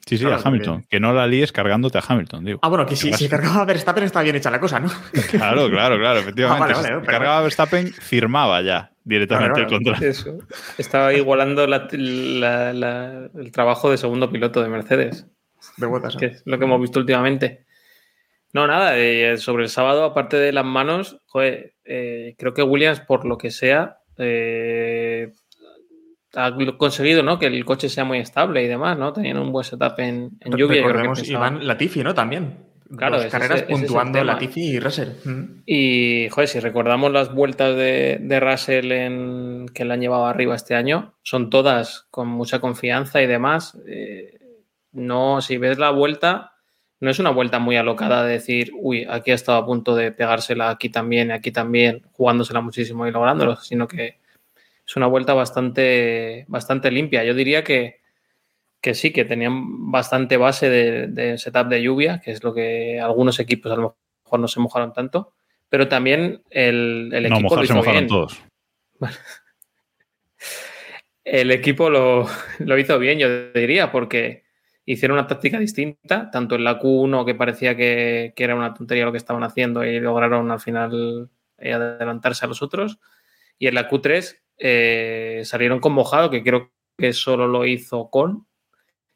Sí, 0.06 0.18
sí, 0.18 0.24
claro, 0.24 0.40
a 0.42 0.46
Hamilton. 0.48 0.84
Que 0.90 1.00
no 1.00 1.12
la 1.14 1.26
líes 1.26 1.50
cargándote 1.52 1.96
a 1.98 2.02
Hamilton, 2.06 2.44
digo. 2.44 2.58
Ah, 2.62 2.68
bueno, 2.68 2.84
que 2.84 2.94
si, 2.96 3.12
si 3.14 3.28
cargaba 3.28 3.62
a 3.62 3.64
Verstappen 3.64 4.04
está 4.04 4.20
bien 4.22 4.36
hecha 4.36 4.50
la 4.50 4.60
cosa, 4.60 4.78
¿no? 4.80 4.90
Claro, 5.30 5.68
claro, 5.70 5.98
claro, 5.98 6.18
efectivamente. 6.20 6.62
Ah, 6.64 6.66
vale, 6.66 6.74
vale, 6.74 6.82
Si 6.86 6.88
perdón. 6.92 7.04
cargaba 7.06 7.40
Verstappen, 7.42 7.92
firmaba 7.92 8.60
ya 8.62 8.90
directamente 9.02 9.60
Claro, 9.62 9.68
el 9.76 9.82
contrato. 9.82 10.04
Eso. 10.04 10.38
Estaba 10.78 11.12
igualando 11.14 11.66
la- 11.66 11.88
la- 11.92 12.72
la- 12.74 13.30
el 13.34 13.50
trabajo 13.52 13.90
de 13.90 13.96
segundo 13.96 14.30
piloto 14.30 14.62
de 14.62 14.68
Mercedes, 14.68 15.26
De 15.78 15.86
botas. 15.86 16.14
¿no? 16.14 16.20
que 16.20 16.26
es 16.26 16.42
lo 16.44 16.58
que 16.58 16.64
hemos 16.64 16.80
visto 16.80 17.00
últimamente. 17.00 17.64
No, 18.52 18.66
nada, 18.66 18.98
eh, 18.98 19.36
sobre 19.38 19.64
el 19.64 19.68
sábado, 19.70 20.04
aparte 20.04 20.36
de 20.36 20.52
las 20.52 20.64
manos, 20.64 21.18
joder, 21.26 21.74
eh, 21.84 22.34
creo 22.38 22.52
que 22.54 22.62
Williams, 22.62 23.00
por 23.00 23.24
lo 23.24 23.36
que 23.38 23.50
sea, 23.50 23.96
eh, 24.16 25.03
ha 26.36 26.52
conseguido 26.76 27.22
¿no? 27.22 27.38
que 27.38 27.46
el 27.46 27.64
coche 27.64 27.88
sea 27.88 28.04
muy 28.04 28.18
estable 28.18 28.62
y 28.62 28.68
demás, 28.68 28.98
¿no? 28.98 29.12
Tenían 29.12 29.38
un 29.38 29.52
buen 29.52 29.64
setup 29.64 29.98
en, 29.98 30.30
en 30.40 30.52
lluvia. 30.52 30.58
yo 30.58 30.68
creo 30.68 30.82
que 30.82 30.88
Recordemos, 30.88 31.28
Iván 31.28 31.66
Latifi, 31.66 32.02
¿no? 32.02 32.14
También. 32.14 32.56
Claro, 32.96 33.16
Dos 33.16 33.24
ese- 33.24 33.32
carreras 33.32 33.62
ese 33.62 33.70
puntuando 33.72 34.18
tema. 34.18 34.32
Latifi 34.34 34.60
y 34.60 34.78
Russell. 34.78 35.08
Mm. 35.24 35.62
Y, 35.66 36.28
joder, 36.30 36.48
si 36.48 36.60
recordamos 36.60 37.10
las 37.12 37.32
vueltas 37.34 37.74
de, 37.76 38.18
de 38.20 38.40
Russell 38.40 38.92
en, 38.92 39.66
que 39.74 39.84
le 39.84 39.94
han 39.94 40.00
llevado 40.00 40.26
arriba 40.26 40.54
este 40.54 40.74
año, 40.74 41.14
son 41.22 41.50
todas 41.50 42.06
con 42.10 42.28
mucha 42.28 42.60
confianza 42.60 43.22
y 43.22 43.26
demás. 43.26 43.78
Eh, 43.88 44.38
no, 44.92 45.40
si 45.40 45.56
ves 45.56 45.78
la 45.78 45.90
vuelta, 45.90 46.52
no 47.00 47.10
es 47.10 47.18
una 47.18 47.30
vuelta 47.30 47.58
muy 47.58 47.76
alocada 47.76 48.24
de 48.24 48.34
decir, 48.34 48.70
uy, 48.78 49.06
aquí 49.08 49.30
ha 49.32 49.34
estado 49.34 49.58
a 49.58 49.66
punto 49.66 49.96
de 49.96 50.12
pegársela, 50.12 50.70
aquí 50.70 50.88
también, 50.88 51.32
aquí 51.32 51.50
también, 51.50 52.02
jugándosela 52.12 52.60
muchísimo 52.60 53.06
y 53.06 53.10
lográndolo, 53.10 53.56
sino 53.56 53.88
que 53.88 54.18
es 54.86 54.96
una 54.96 55.06
vuelta 55.06 55.34
bastante, 55.34 56.44
bastante 56.48 56.90
limpia. 56.90 57.24
Yo 57.24 57.34
diría 57.34 57.64
que, 57.64 58.00
que 58.80 58.94
sí, 58.94 59.12
que 59.12 59.24
tenían 59.24 59.90
bastante 59.90 60.36
base 60.36 60.68
de, 60.68 61.06
de 61.08 61.38
setup 61.38 61.68
de 61.68 61.82
lluvia, 61.82 62.20
que 62.20 62.32
es 62.32 62.42
lo 62.44 62.52
que 62.54 63.00
algunos 63.00 63.40
equipos 63.40 63.72
a 63.72 63.76
lo 63.76 63.96
mejor 64.24 64.40
no 64.40 64.48
se 64.48 64.60
mojaron 64.60 64.92
tanto, 64.92 65.32
pero 65.68 65.88
también 65.88 66.42
el, 66.50 67.10
el 67.12 67.28
No, 67.28 67.36
equipo 67.36 67.56
lo 67.56 67.62
mojarse 67.62 67.64
hizo 67.64 67.74
mojaron 67.76 68.00
bien. 68.00 68.08
todos. 68.08 68.42
El 71.24 71.50
equipo 71.50 71.88
lo, 71.88 72.26
lo 72.58 72.78
hizo 72.78 72.98
bien, 72.98 73.18
yo 73.18 73.50
diría, 73.52 73.90
porque 73.90 74.44
hicieron 74.84 75.16
una 75.18 75.26
táctica 75.26 75.58
distinta, 75.58 76.30
tanto 76.30 76.54
en 76.54 76.64
la 76.64 76.78
Q1 76.78 77.24
que 77.24 77.34
parecía 77.34 77.74
que, 77.76 78.34
que 78.36 78.44
era 78.44 78.54
una 78.54 78.74
tontería 78.74 79.06
lo 79.06 79.12
que 79.12 79.16
estaban 79.18 79.42
haciendo 79.42 79.84
y 79.84 80.00
lograron 80.00 80.50
al 80.50 80.60
final 80.60 81.30
eh, 81.56 81.72
adelantarse 81.72 82.44
a 82.44 82.48
los 82.48 82.60
otros, 82.60 82.98
y 83.58 83.68
en 83.68 83.74
la 83.74 83.88
Q3 83.88 84.36
eh, 84.58 85.42
salieron 85.44 85.80
con 85.80 85.92
mojado, 85.92 86.30
que 86.30 86.42
creo 86.42 86.72
que 86.96 87.12
solo 87.12 87.46
lo 87.46 87.66
hizo 87.66 88.10
con. 88.10 88.46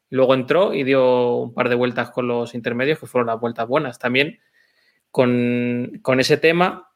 Luego 0.09 0.33
entró 0.33 0.73
y 0.73 0.83
dio 0.83 1.35
un 1.35 1.53
par 1.53 1.69
de 1.69 1.75
vueltas 1.75 2.11
con 2.11 2.27
los 2.27 2.55
intermedios, 2.55 2.99
que 2.99 3.07
fueron 3.07 3.27
las 3.27 3.39
vueltas 3.39 3.67
buenas. 3.67 3.99
También 3.99 4.39
con, 5.11 5.99
con 6.01 6.19
ese 6.19 6.37
tema, 6.37 6.89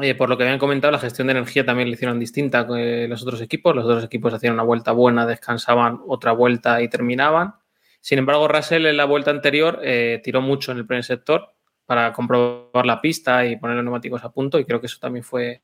eh, 0.00 0.14
por 0.14 0.28
lo 0.28 0.36
que 0.36 0.44
habían 0.44 0.58
comentado, 0.58 0.90
la 0.90 0.98
gestión 0.98 1.28
de 1.28 1.32
energía 1.32 1.64
también 1.64 1.88
la 1.88 1.94
hicieron 1.94 2.18
distinta 2.18 2.66
que 2.66 3.06
los 3.08 3.22
otros 3.22 3.40
equipos. 3.40 3.76
Los 3.76 3.84
otros 3.84 4.04
equipos 4.04 4.34
hacían 4.34 4.54
una 4.54 4.62
vuelta 4.62 4.92
buena, 4.92 5.26
descansaban 5.26 6.00
otra 6.06 6.32
vuelta 6.32 6.82
y 6.82 6.88
terminaban. 6.88 7.54
Sin 8.00 8.18
embargo, 8.18 8.48
Russell 8.48 8.86
en 8.86 8.96
la 8.96 9.04
vuelta 9.04 9.30
anterior 9.30 9.80
eh, 9.82 10.20
tiró 10.22 10.40
mucho 10.42 10.72
en 10.72 10.78
el 10.78 10.86
primer 10.86 11.04
sector 11.04 11.54
para 11.86 12.12
comprobar 12.12 12.86
la 12.86 13.00
pista 13.00 13.46
y 13.46 13.56
poner 13.56 13.76
los 13.76 13.84
neumáticos 13.84 14.24
a 14.24 14.32
punto 14.32 14.58
y 14.58 14.64
creo 14.64 14.80
que 14.80 14.86
eso 14.86 14.98
también 15.00 15.24
fue, 15.24 15.60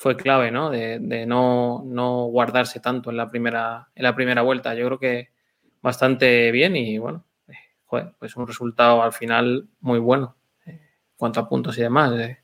fue 0.00 0.16
clave, 0.16 0.50
¿no? 0.50 0.70
De, 0.70 1.26
no, 1.26 1.82
no, 1.84 2.24
guardarse 2.24 2.80
tanto 2.80 3.10
en 3.10 3.18
la, 3.18 3.28
primera, 3.28 3.90
en 3.94 4.02
la 4.02 4.14
primera 4.14 4.40
vuelta. 4.40 4.74
Yo 4.74 4.86
creo 4.86 4.98
que 4.98 5.28
bastante 5.82 6.50
bien 6.52 6.74
y 6.74 6.96
bueno, 6.96 7.26
eh, 7.48 7.52
joder, 7.84 8.14
pues 8.18 8.34
un 8.34 8.46
resultado 8.46 9.02
al 9.02 9.12
final 9.12 9.68
muy 9.80 9.98
bueno 9.98 10.36
eh, 10.64 10.70
en 10.70 11.16
cuanto 11.18 11.40
a 11.40 11.48
puntos 11.50 11.76
y 11.76 11.82
demás. 11.82 12.18
Eh. 12.18 12.38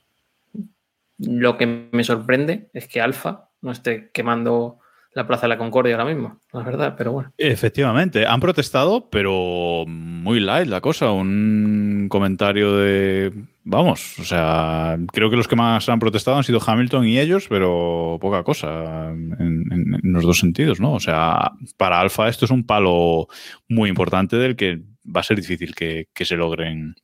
Lo 1.16 1.56
que 1.56 1.88
me 1.90 2.04
sorprende 2.04 2.68
es 2.74 2.88
que 2.88 3.00
Alfa 3.00 3.48
no 3.62 3.72
esté 3.72 4.10
quemando 4.12 4.80
la 5.12 5.26
Plaza 5.26 5.46
de 5.46 5.48
la 5.48 5.58
Concordia 5.58 5.94
ahora 5.94 6.12
mismo, 6.12 6.42
la 6.52 6.62
verdad, 6.62 6.94
pero 6.94 7.12
bueno. 7.12 7.32
Efectivamente, 7.38 8.26
han 8.26 8.38
protestado, 8.38 9.08
pero 9.08 9.86
muy 9.86 10.40
light 10.40 10.68
la 10.68 10.82
cosa. 10.82 11.10
Un 11.10 12.08
comentario 12.10 12.76
de. 12.76 13.32
Vamos, 13.68 14.16
o 14.20 14.22
sea, 14.22 14.96
creo 15.12 15.28
que 15.28 15.34
los 15.34 15.48
que 15.48 15.56
más 15.56 15.88
han 15.88 15.98
protestado 15.98 16.36
han 16.36 16.44
sido 16.44 16.60
Hamilton 16.64 17.04
y 17.04 17.18
ellos, 17.18 17.46
pero 17.48 18.16
poca 18.20 18.44
cosa 18.44 19.10
en, 19.10 19.98
los 20.04 20.22
dos 20.22 20.38
sentidos, 20.38 20.78
¿no? 20.78 20.92
O 20.92 21.00
sea, 21.00 21.50
para 21.76 21.98
Alfa 21.98 22.28
esto 22.28 22.44
es 22.44 22.52
un 22.52 22.64
palo 22.64 23.26
muy 23.68 23.88
importante 23.88 24.36
del 24.36 24.54
que 24.54 24.82
va 25.04 25.18
a 25.20 25.24
ser 25.24 25.36
difícil 25.38 25.74
que, 25.74 26.06
se 26.14 26.36
logren 26.36 26.94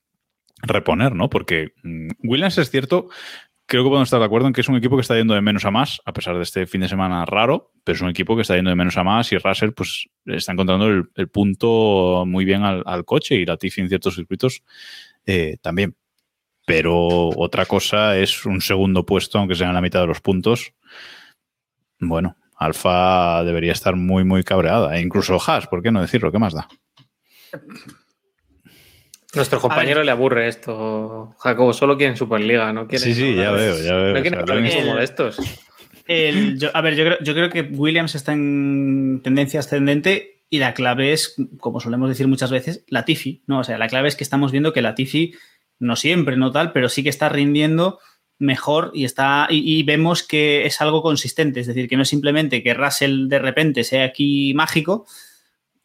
reponer, 0.59 1.17
¿no? 1.17 1.29
Porque 1.29 1.73
mm, 1.83 2.11
Williams 2.23 2.59
es 2.59 2.71
cierto 2.71 3.09
creo 3.67 3.83
que 3.83 3.89
podemos 3.89 4.07
estar 4.07 4.21
de 4.21 4.27
acuerdo 4.27 4.47
en 4.47 4.53
que 4.53 4.61
es 4.61 4.69
un 4.69 4.77
equipo 4.77 4.97
que 4.97 5.03
está 5.03 5.17
yendo 5.17 5.35
de 5.35 5.41
menos 5.41 5.65
a 5.65 5.73
más, 5.73 6.01
a 6.05 6.13
pesar 6.13 6.37
de 6.37 6.43
este 6.43 6.67
fin 6.67 6.83
de 6.83 6.89
semana 6.89 7.25
raro, 7.25 7.73
pero 7.83 7.97
es 7.97 8.03
un 8.03 8.11
equipo 8.11 8.37
que 8.37 8.43
está 8.43 8.55
yendo 8.55 8.71
de 8.71 8.77
menos 8.77 8.97
a 8.99 9.03
más 9.03 9.33
y 9.33 9.39
Russell 9.39 9.73
pues 9.73 10.09
está 10.27 10.53
encontrando 10.53 10.87
el, 10.87 11.29
punto 11.29 12.23
muy 12.25 12.45
bien 12.45 12.63
al, 12.63 12.85
al, 12.87 13.05
coche 13.05 13.35
y 13.35 13.47
Latifi 13.47 13.81
en 13.81 13.89
ciertos 13.89 14.15
circuitos 14.15 14.63
eh, 15.27 15.57
también. 15.61 15.97
Pero 16.73 17.29
otra 17.37 17.67
cosa 17.67 18.17
es 18.17 18.47
un 18.47 18.63
segundo 18.63 19.05
puesto, 19.05 19.39
aunque 19.39 19.55
sea 19.55 19.69
en 19.69 19.75
la 19.75 19.83
mitad 19.83 20.01
de 20.01 20.07
los 20.07 20.23
puntos. 20.23 20.73
Bueno, 22.01 22.37
Alfa 22.57 23.45
debería 23.45 23.73
estar 23.73 23.95
muy, 23.95 24.25
muy 24.25 24.43
cabreada. 24.43 24.97
E 24.97 25.03
incluso 25.03 25.39
Haas, 25.47 25.67
¿por 25.67 25.83
qué 25.83 25.91
no 25.91 26.01
decirlo? 26.01 26.33
¿Qué 26.33 26.39
más 26.39 26.55
da? 26.55 26.67
Nuestro 29.35 29.61
compañero 29.61 30.03
le 30.03 30.11
aburre 30.11 30.49
esto, 30.49 31.35
Jacobo. 31.39 31.75
Solo 31.75 31.99
quiere 31.99 32.17
Superliga, 32.17 32.73
no 32.73 32.87
quiere. 32.87 33.05
Sí, 33.05 33.15
sí, 33.15 33.35
ya 33.35 33.51
veo, 33.51 33.79
ya 33.79 33.95
veo. 33.95 34.15
No 34.15 35.29
O 35.29 35.33
sea. 35.33 35.45
El- 36.07 36.59
yo- 36.59 36.71
a 36.75 36.81
ver, 36.81 36.95
yo 36.97 37.05
creo, 37.05 37.19
yo 37.21 37.35
creo 37.35 37.51
que 37.51 37.61
Williams 37.63 38.15
está 38.15 38.33
en 38.33 39.21
tendencia 39.23 39.61
ascendente 39.61 40.43
y 40.51 40.59
la 40.59 40.75
clave 40.75 41.13
es, 41.13 41.37
como 41.61 41.81
solemos 41.81 42.09
decir 42.09 42.29
muchas 42.29 42.51
veces, 42.51 42.85
la 42.89 43.05
Tifi, 43.05 43.43
¿no? 43.47 43.61
O 43.61 43.65
sea, 43.65 43.79
la 43.79 43.89
clave 43.89 44.09
es 44.09 44.17
que 44.17 44.25
estamos 44.25 44.53
viendo 44.53 44.73
que 44.73 44.83
la 44.83 44.95
Tifi, 44.95 45.35
no 45.83 45.97
siempre, 45.97 46.37
no 46.37 46.53
tal, 46.53 46.73
pero 46.73 46.89
sí 46.89 47.03
que 47.03 47.09
está 47.09 47.29
rindiendo 47.29 47.99
mejor 48.39 48.91
y 48.95 49.05
está 49.05 49.47
y, 49.51 49.83
vemos 49.85 50.23
que 50.23 50.67
es 50.67 50.81
algo 50.81 51.03
consistente, 51.03 51.61
es 51.61 51.67
decir, 51.67 51.89
que 51.89 51.97
no 51.97 52.03
es 52.03 52.09
simplemente 52.09 52.63
que 52.63 52.75
Russell 52.75 53.29
de 53.29 53.39
repente 53.39 53.85
sea 53.85 54.05
aquí 54.05 54.53
mágico, 54.55 55.07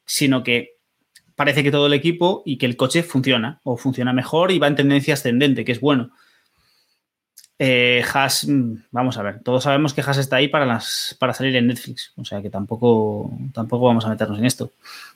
sino 0.06 0.44
que 0.44 0.78
parece 1.36 1.64
que 1.64 1.72
todo 1.72 1.88
el 1.88 1.94
equipo 1.94 2.44
y 2.46 2.58
que 2.58 2.66
el 2.66 2.78
coche 2.78 3.04
funciona 3.04 3.60
o 3.64 3.78
funciona 3.78 4.14
mejor 4.14 4.52
y 4.52 4.60
va 4.60 4.68
en 4.68 4.76
tendencia 4.76 5.14
ascendente, 5.14 5.66
que 5.66 5.72
es 5.72 5.80
bueno. 5.80 6.12
Eh, 7.60 8.04
Haas, 8.14 8.48
mm, 8.48 8.86
vamos 8.92 9.18
a 9.18 9.24
ver, 9.24 9.42
todos 9.44 9.64
sabemos 9.64 9.94
que 9.94 10.02
Haas 10.02 10.18
está 10.18 10.36
ahí 10.36 10.48
para, 10.48 10.66
las, 10.66 11.16
para 11.20 11.34
salir 11.34 11.56
en 11.56 11.68
Netflix, 11.68 12.14
o 12.16 12.26
sea 12.26 12.42
que 12.42 12.50
tampoco, 12.50 13.32
tampoco 13.54 13.86
vamos 13.86 14.06
a 14.06 14.10
meternos 14.10 14.38
en 14.38 14.46
esto. 14.46 14.72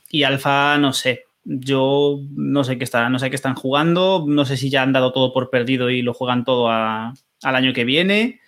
Y 0.10 0.24
Alfa, 0.24 0.78
no 0.78 0.92
sé, 0.94 1.26
yo 1.44 2.20
no 2.36 2.64
sé 2.64 2.78
qué 2.78 2.84
está, 2.84 3.10
no 3.10 3.20
sé 3.20 3.30
qué 3.30 3.36
están 3.36 3.56
jugando, 3.56 4.26
no 4.28 4.46
sé 4.46 4.58
si 4.58 4.70
ya 4.70 4.84
han 4.84 4.94
dado 4.94 5.12
todo 5.12 5.34
por 5.34 5.50
perdido 5.50 5.90
y 5.90 6.02
lo 6.02 6.14
juegan 6.14 6.44
todo 6.44 6.70
a- 6.70 7.14
al 7.44 7.56
año 7.56 7.74
que 7.74 7.84
viene. 7.86 8.40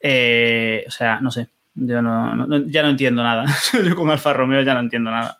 Eh, 0.00 0.84
o 0.86 0.90
sea, 0.90 1.20
no 1.20 1.30
sé, 1.30 1.48
yo 1.74 2.00
no, 2.02 2.34
no- 2.34 2.66
ya 2.66 2.82
no 2.82 2.88
entiendo 2.90 3.22
nada. 3.22 3.44
yo 3.86 3.94
con 3.96 4.10
Alfa 4.10 4.32
Romeo 4.32 4.62
ya 4.62 4.74
no 4.74 4.80
entiendo 4.80 5.10
nada. 5.10 5.38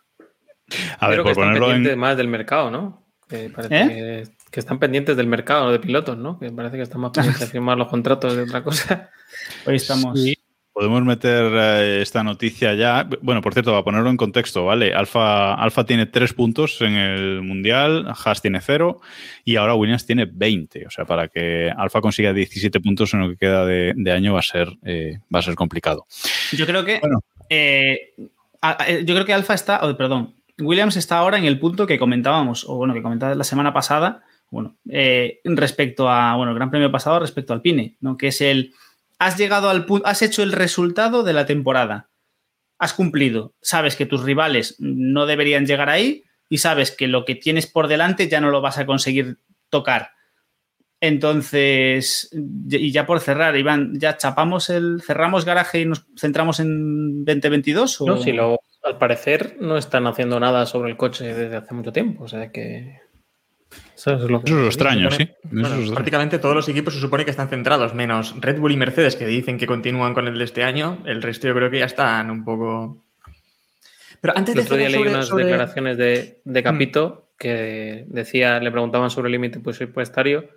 A 0.99 1.07
ver, 1.07 1.15
Creo 1.21 1.25
que 1.25 1.31
están 1.31 1.53
pendientes 1.53 1.93
en. 1.93 1.99
más 1.99 2.15
del 2.17 2.27
mercado, 2.27 2.71
¿no? 2.71 3.05
Que 3.27 3.49
parece 3.49 3.81
¿Eh? 3.81 3.87
que, 3.87 4.49
que 4.51 4.59
están 4.59 4.79
pendientes 4.79 5.17
del 5.17 5.27
mercado 5.27 5.71
de 5.71 5.79
pilotos, 5.79 6.17
¿no? 6.17 6.37
Que 6.39 6.51
parece 6.51 6.77
que 6.77 6.83
están 6.83 7.01
más 7.01 7.11
pendientes 7.11 7.39
de 7.41 7.47
firmar 7.51 7.77
los 7.77 7.87
contratos 7.87 8.35
de 8.35 8.43
otra 8.43 8.63
cosa. 8.63 9.09
Hoy 9.65 9.75
estamos. 9.77 10.21
Sí. 10.21 10.35
Podemos 10.73 11.03
meter 11.03 11.51
eh, 11.53 12.01
esta 12.01 12.23
noticia 12.23 12.73
ya. 12.75 13.07
Bueno, 13.21 13.41
por 13.41 13.53
cierto, 13.53 13.71
para 13.71 13.83
ponerlo 13.83 14.09
en 14.09 14.15
contexto, 14.15 14.63
¿vale? 14.65 14.93
Alfa, 14.93 15.53
Alfa 15.53 15.85
tiene 15.85 16.05
tres 16.05 16.33
puntos 16.33 16.79
en 16.81 16.93
el 16.93 17.41
Mundial, 17.41 18.07
Haas 18.07 18.41
tiene 18.41 18.61
cero 18.61 19.01
y 19.43 19.57
ahora 19.57 19.75
Williams 19.75 20.05
tiene 20.05 20.29
20. 20.31 20.87
O 20.87 20.89
sea, 20.89 21.03
para 21.03 21.27
que 21.27 21.69
Alfa 21.75 21.99
consiga 21.99 22.31
17 22.31 22.79
puntos 22.79 23.13
en 23.13 23.19
lo 23.19 23.29
que 23.29 23.35
queda 23.35 23.65
de, 23.65 23.91
de 23.97 24.11
año 24.13 24.33
va 24.33 24.39
a 24.39 24.43
ser, 24.43 24.69
eh, 24.85 25.19
va 25.33 25.39
a 25.39 25.43
ser 25.43 25.55
complicado. 25.55 26.05
Yo 26.53 26.65
creo 26.65 26.85
que. 26.85 26.99
Bueno. 27.01 27.19
eh, 27.49 28.13
yo 29.03 29.13
creo 29.13 29.25
que 29.25 29.33
Alfa 29.33 29.53
está. 29.53 29.81
oh, 29.83 29.97
perdón. 29.97 30.35
Williams 30.57 30.95
está 30.95 31.17
ahora 31.17 31.37
en 31.37 31.45
el 31.45 31.59
punto 31.59 31.85
que 31.85 31.99
comentábamos, 31.99 32.63
o 32.69 32.75
bueno, 32.75 32.93
que 32.93 33.01
comentaba 33.01 33.35
la 33.35 33.43
semana 33.43 33.73
pasada, 33.73 34.23
bueno, 34.49 34.77
respecto 35.43 36.07
a. 36.09 36.35
Bueno, 36.37 36.51
el 36.51 36.57
Gran 36.57 36.71
Premio 36.71 36.91
pasado 36.91 37.19
respecto 37.19 37.51
al 37.51 37.61
Pine, 37.61 37.97
¿no? 37.99 38.15
Que 38.15 38.27
es 38.27 38.39
el. 38.39 38.73
Has 39.21 39.37
llegado 39.37 39.69
al 39.69 39.85
punto. 39.85 40.07
Has 40.07 40.23
hecho 40.23 40.41
el 40.41 40.51
resultado 40.51 41.21
de 41.21 41.33
la 41.33 41.45
temporada. 41.45 42.09
Has 42.79 42.93
cumplido. 42.95 43.53
Sabes 43.61 43.95
que 43.95 44.07
tus 44.07 44.23
rivales 44.23 44.77
no 44.79 45.27
deberían 45.27 45.67
llegar 45.67 45.89
ahí 45.91 46.23
y 46.49 46.57
sabes 46.57 46.89
que 46.89 47.07
lo 47.07 47.23
que 47.23 47.35
tienes 47.35 47.67
por 47.67 47.87
delante 47.87 48.27
ya 48.27 48.41
no 48.41 48.49
lo 48.49 48.61
vas 48.61 48.79
a 48.79 48.87
conseguir 48.87 49.37
tocar. 49.69 50.09
Entonces, 50.99 52.31
y 52.33 52.91
ya 52.91 53.05
por 53.05 53.19
cerrar, 53.19 53.55
Iván, 53.55 53.99
¿ya 53.99 54.17
chapamos 54.17 54.71
el, 54.71 55.03
cerramos 55.05 55.45
garaje 55.45 55.81
y 55.81 55.85
nos 55.85 56.03
centramos 56.17 56.59
en 56.59 57.23
2022? 57.23 58.01
O... 58.01 58.05
No, 58.07 58.17
si 58.17 58.31
lo, 58.31 58.59
al 58.81 58.97
parecer 58.97 59.55
no 59.59 59.77
están 59.77 60.07
haciendo 60.07 60.39
nada 60.39 60.65
sobre 60.65 60.89
el 60.89 60.97
coche 60.97 61.31
desde 61.31 61.57
hace 61.57 61.75
mucho 61.75 61.93
tiempo. 61.93 62.23
O 62.23 62.27
sea 62.27 62.51
que. 62.51 62.99
Eso 64.01 64.15
es 64.15 64.31
lo 64.31 64.41
que. 64.41 64.49
Eso 64.49 64.57
es 64.57 64.61
lo 64.61 64.67
extraño, 64.67 65.11
sí. 65.11 65.23
Eso 65.23 65.33
Bueno, 65.43 65.67
es 65.67 65.73
extraño. 65.73 65.93
prácticamente 65.93 66.39
todos 66.39 66.55
los 66.55 66.67
equipos 66.69 66.93
se 66.93 66.99
supone 66.99 67.23
que 67.25 67.31
están 67.31 67.49
centrados, 67.49 67.93
menos 67.93 68.35
Red 68.39 68.59
Bull 68.59 68.71
y 68.71 68.77
Mercedes, 68.77 69.15
que 69.15 69.25
dicen 69.27 69.57
que 69.57 69.67
continúan 69.67 70.13
con 70.13 70.27
el 70.27 70.37
de 70.37 70.43
este 70.43 70.63
año. 70.63 70.99
El 71.05 71.21
resto 71.21 71.47
yo 71.47 71.53
creo 71.55 71.69
que 71.69 71.79
ya 71.79 71.85
están 71.85 72.31
un 72.31 72.43
poco. 72.43 73.03
Pero 74.21 74.37
antes 74.37 74.55
El 74.55 74.61
de 74.61 74.65
otro 74.65 74.77
día 74.77 74.87
cerrar 74.89 75.01
leí 75.01 75.03
sobre- 75.09 75.15
unas 75.15 75.27
sobre- 75.27 75.45
declaraciones 75.45 75.97
de, 75.97 76.41
de 76.45 76.63
Capito 76.63 77.29
que 77.37 78.05
decía, 78.07 78.59
le 78.59 78.71
preguntaban 78.71 79.09
sobre 79.09 79.27
el 79.27 79.31
límite 79.31 79.59
presupuestario 79.59 80.47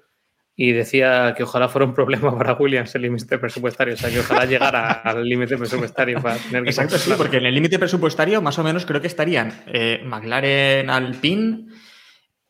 y 0.57 0.71
decía 0.73 1.35
que 1.37 1.43
ojalá 1.43 1.69
fuera 1.69 1.85
un 1.87 1.95
problema 1.95 2.37
para 2.39 2.53
Williams 2.55 2.95
el 2.95 3.03
límite 3.03 3.39
presupuestario. 3.39 3.95
O 3.95 3.97
sea, 3.97 4.11
que 4.11 4.21
ojalá 4.21 4.45
llegara 4.45 4.91
al 5.05 5.25
límite 5.27 5.57
presupuestario 5.57 6.21
para 6.21 6.37
tener 6.37 6.63
que 6.63 6.69
Exacto, 6.71 6.99
sí, 6.99 7.13
porque 7.17 7.39
en 7.39 7.47
el 7.47 7.55
límite 7.55 7.79
presupuestario 7.79 8.41
más 8.43 8.59
o 8.59 8.63
menos 8.65 8.85
creo 8.87 9.01
que 9.01 9.07
estarían 9.07 9.53
eh, 9.67 10.03
McLaren, 10.05 10.91
Alpine 10.91 11.67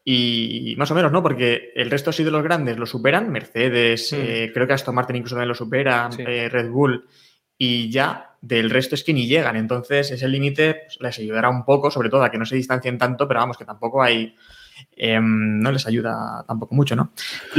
y 0.05 0.75
más 0.77 0.91
o 0.91 0.95
menos, 0.95 1.11
¿no? 1.13 1.23
Porque 1.23 1.73
el 1.75 1.91
resto 1.91 2.13
sí 2.13 2.25
de 2.25 2.31
los 2.31 2.43
grandes 2.43 2.77
lo 2.79 2.85
superan, 2.87 3.31
Mercedes, 3.33 4.13
eh, 4.13 4.51
creo 4.53 4.67
que 4.67 4.75
Aston 4.75 4.95
Martin 4.95 5.17
incluso 5.17 5.35
también 5.37 5.49
lo 5.49 5.55
supera, 5.55 6.11
Sí. 6.13 6.23
eh, 6.27 6.49
Red 6.51 6.69
Bull 6.71 7.07
y 7.57 7.89
ya 7.91 8.37
del 8.43 8.69
resto 8.69 8.95
es 8.95 9.03
que 9.05 9.15
ni 9.15 9.27
llegan. 9.27 9.57
Entonces 9.57 10.11
ese 10.11 10.29
límite 10.29 10.75
pues, 10.87 10.99
les 11.01 11.19
ayudará 11.21 11.49
un 11.49 11.65
poco, 11.65 11.91
sobre 11.91 12.11
todo 12.11 12.23
a 12.23 12.31
que 12.31 12.37
no 12.39 12.45
se 12.45 12.57
distancien 12.57 12.99
tanto, 12.99 13.27
pero 13.27 13.41
vamos, 13.41 13.57
que 13.57 13.65
tampoco 13.65 14.03
hay... 14.03 14.35
em, 14.97 15.61
no 15.61 15.73
les 15.73 15.87
ayuda 15.87 16.45
tampoco 16.47 16.75
mucho, 16.75 16.95
¿no? 16.97 17.13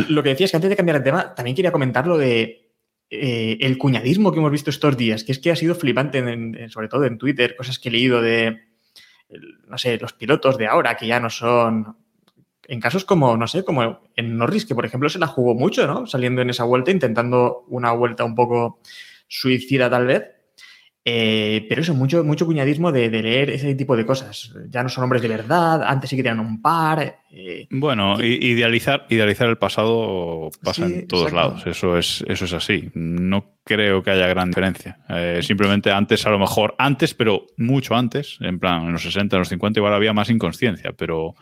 Lo 0.09 0.21
que 0.21 0.29
decía 0.29 0.45
es 0.45 0.51
que 0.51 0.57
antes 0.57 0.69
de 0.69 0.75
cambiar 0.75 0.97
el 0.97 1.03
tema, 1.03 1.33
también 1.33 1.55
quería 1.55 1.71
comentar 1.71 2.05
lo 2.05 2.17
de 2.17 2.71
eh, 3.09 3.57
el 3.61 3.77
cuñadismo 3.77 4.31
que 4.31 4.39
hemos 4.39 4.51
visto 4.51 4.69
estos 4.69 4.97
días, 4.97 5.23
que 5.23 5.31
es 5.31 5.39
que 5.39 5.49
ha 5.51 5.55
sido 5.55 5.73
flipante, 5.75 6.17
en- 6.19 6.55
en- 6.55 6.69
sobre 6.69 6.87
todo 6.89 7.05
en 7.05 7.17
Twitter, 7.17 7.55
cosas 7.55 7.79
que 7.79 7.89
he 7.89 7.91
leído 7.91 8.21
de, 8.21 8.65
no 9.67 9.77
sé, 9.77 9.97
los 9.97 10.13
pilotos 10.13 10.57
de 10.57 10.67
ahora, 10.67 10.95
que 10.97 11.07
ya 11.07 11.19
no 11.19 11.29
son... 11.29 11.97
En 12.67 12.79
casos 12.79 13.05
como, 13.05 13.37
no 13.37 13.47
sé, 13.47 13.63
como 13.63 14.01
en 14.15 14.37
Norris, 14.37 14.65
que 14.65 14.75
por 14.75 14.85
ejemplo 14.85 15.09
se 15.09 15.19
la 15.19 15.27
jugó 15.27 15.53
mucho, 15.55 15.85
¿no? 15.87 16.07
Saliendo 16.07 16.41
en 16.41 16.49
esa 16.49 16.63
vuelta, 16.63 16.91
intentando 16.91 17.65
una 17.67 17.91
vuelta 17.91 18.23
un 18.23 18.35
poco 18.35 18.79
suicida 19.27 19.89
tal 19.89 20.07
vez. 20.07 20.23
Eh, 21.07 21.67
pero 21.69 21.81
eso, 21.83 21.93
mucho, 21.93 22.23
mucho 22.23 22.47
cuñadismo 22.47 22.91
de, 22.91 23.11
de 23.11 23.21
leer 23.21 23.51
ese 23.51 23.75
tipo 23.75 23.95
de 23.95 24.07
cosas. 24.07 24.51
Ya 24.69 24.81
no 24.81 24.89
son 24.89 25.03
hombres 25.03 25.21
de 25.21 25.27
verdad, 25.27 25.83
antes 25.83 26.09
sí 26.09 26.15
que 26.15 26.23
tenían 26.23 26.39
un 26.39 26.59
par. 26.63 27.19
eh, 27.29 27.67
Bueno, 27.69 28.19
idealizar, 28.23 29.05
idealizar 29.09 29.47
el 29.47 29.59
pasado 29.59 30.49
pasa 30.63 30.87
Sí, 30.87 30.93
en 30.95 31.07
todos 31.07 31.27
exacto. 31.31 31.35
lados. 31.49 31.67
Eso 31.67 31.95
es, 31.95 32.25
eso 32.27 32.45
es 32.45 32.53
así. 32.53 32.89
No 32.95 33.51
creo 33.63 34.01
que 34.01 34.09
haya 34.09 34.25
gran 34.25 34.47
diferencia. 34.49 34.97
Eh, 35.09 35.41
simplemente 35.43 35.91
antes, 35.91 36.25
a 36.25 36.31
lo 36.31 36.39
mejor, 36.39 36.73
antes, 36.79 37.13
pero 37.13 37.45
mucho 37.57 37.93
antes, 37.93 38.39
en 38.41 38.57
plan, 38.57 38.87
en 38.87 38.93
los 38.93 39.03
60, 39.03 39.35
en 39.35 39.39
los 39.41 39.49
50, 39.49 39.79
igual 39.79 39.93
había 39.93 40.13
más 40.13 40.31
inconsciencia, 40.31 40.93
pero 40.93 41.35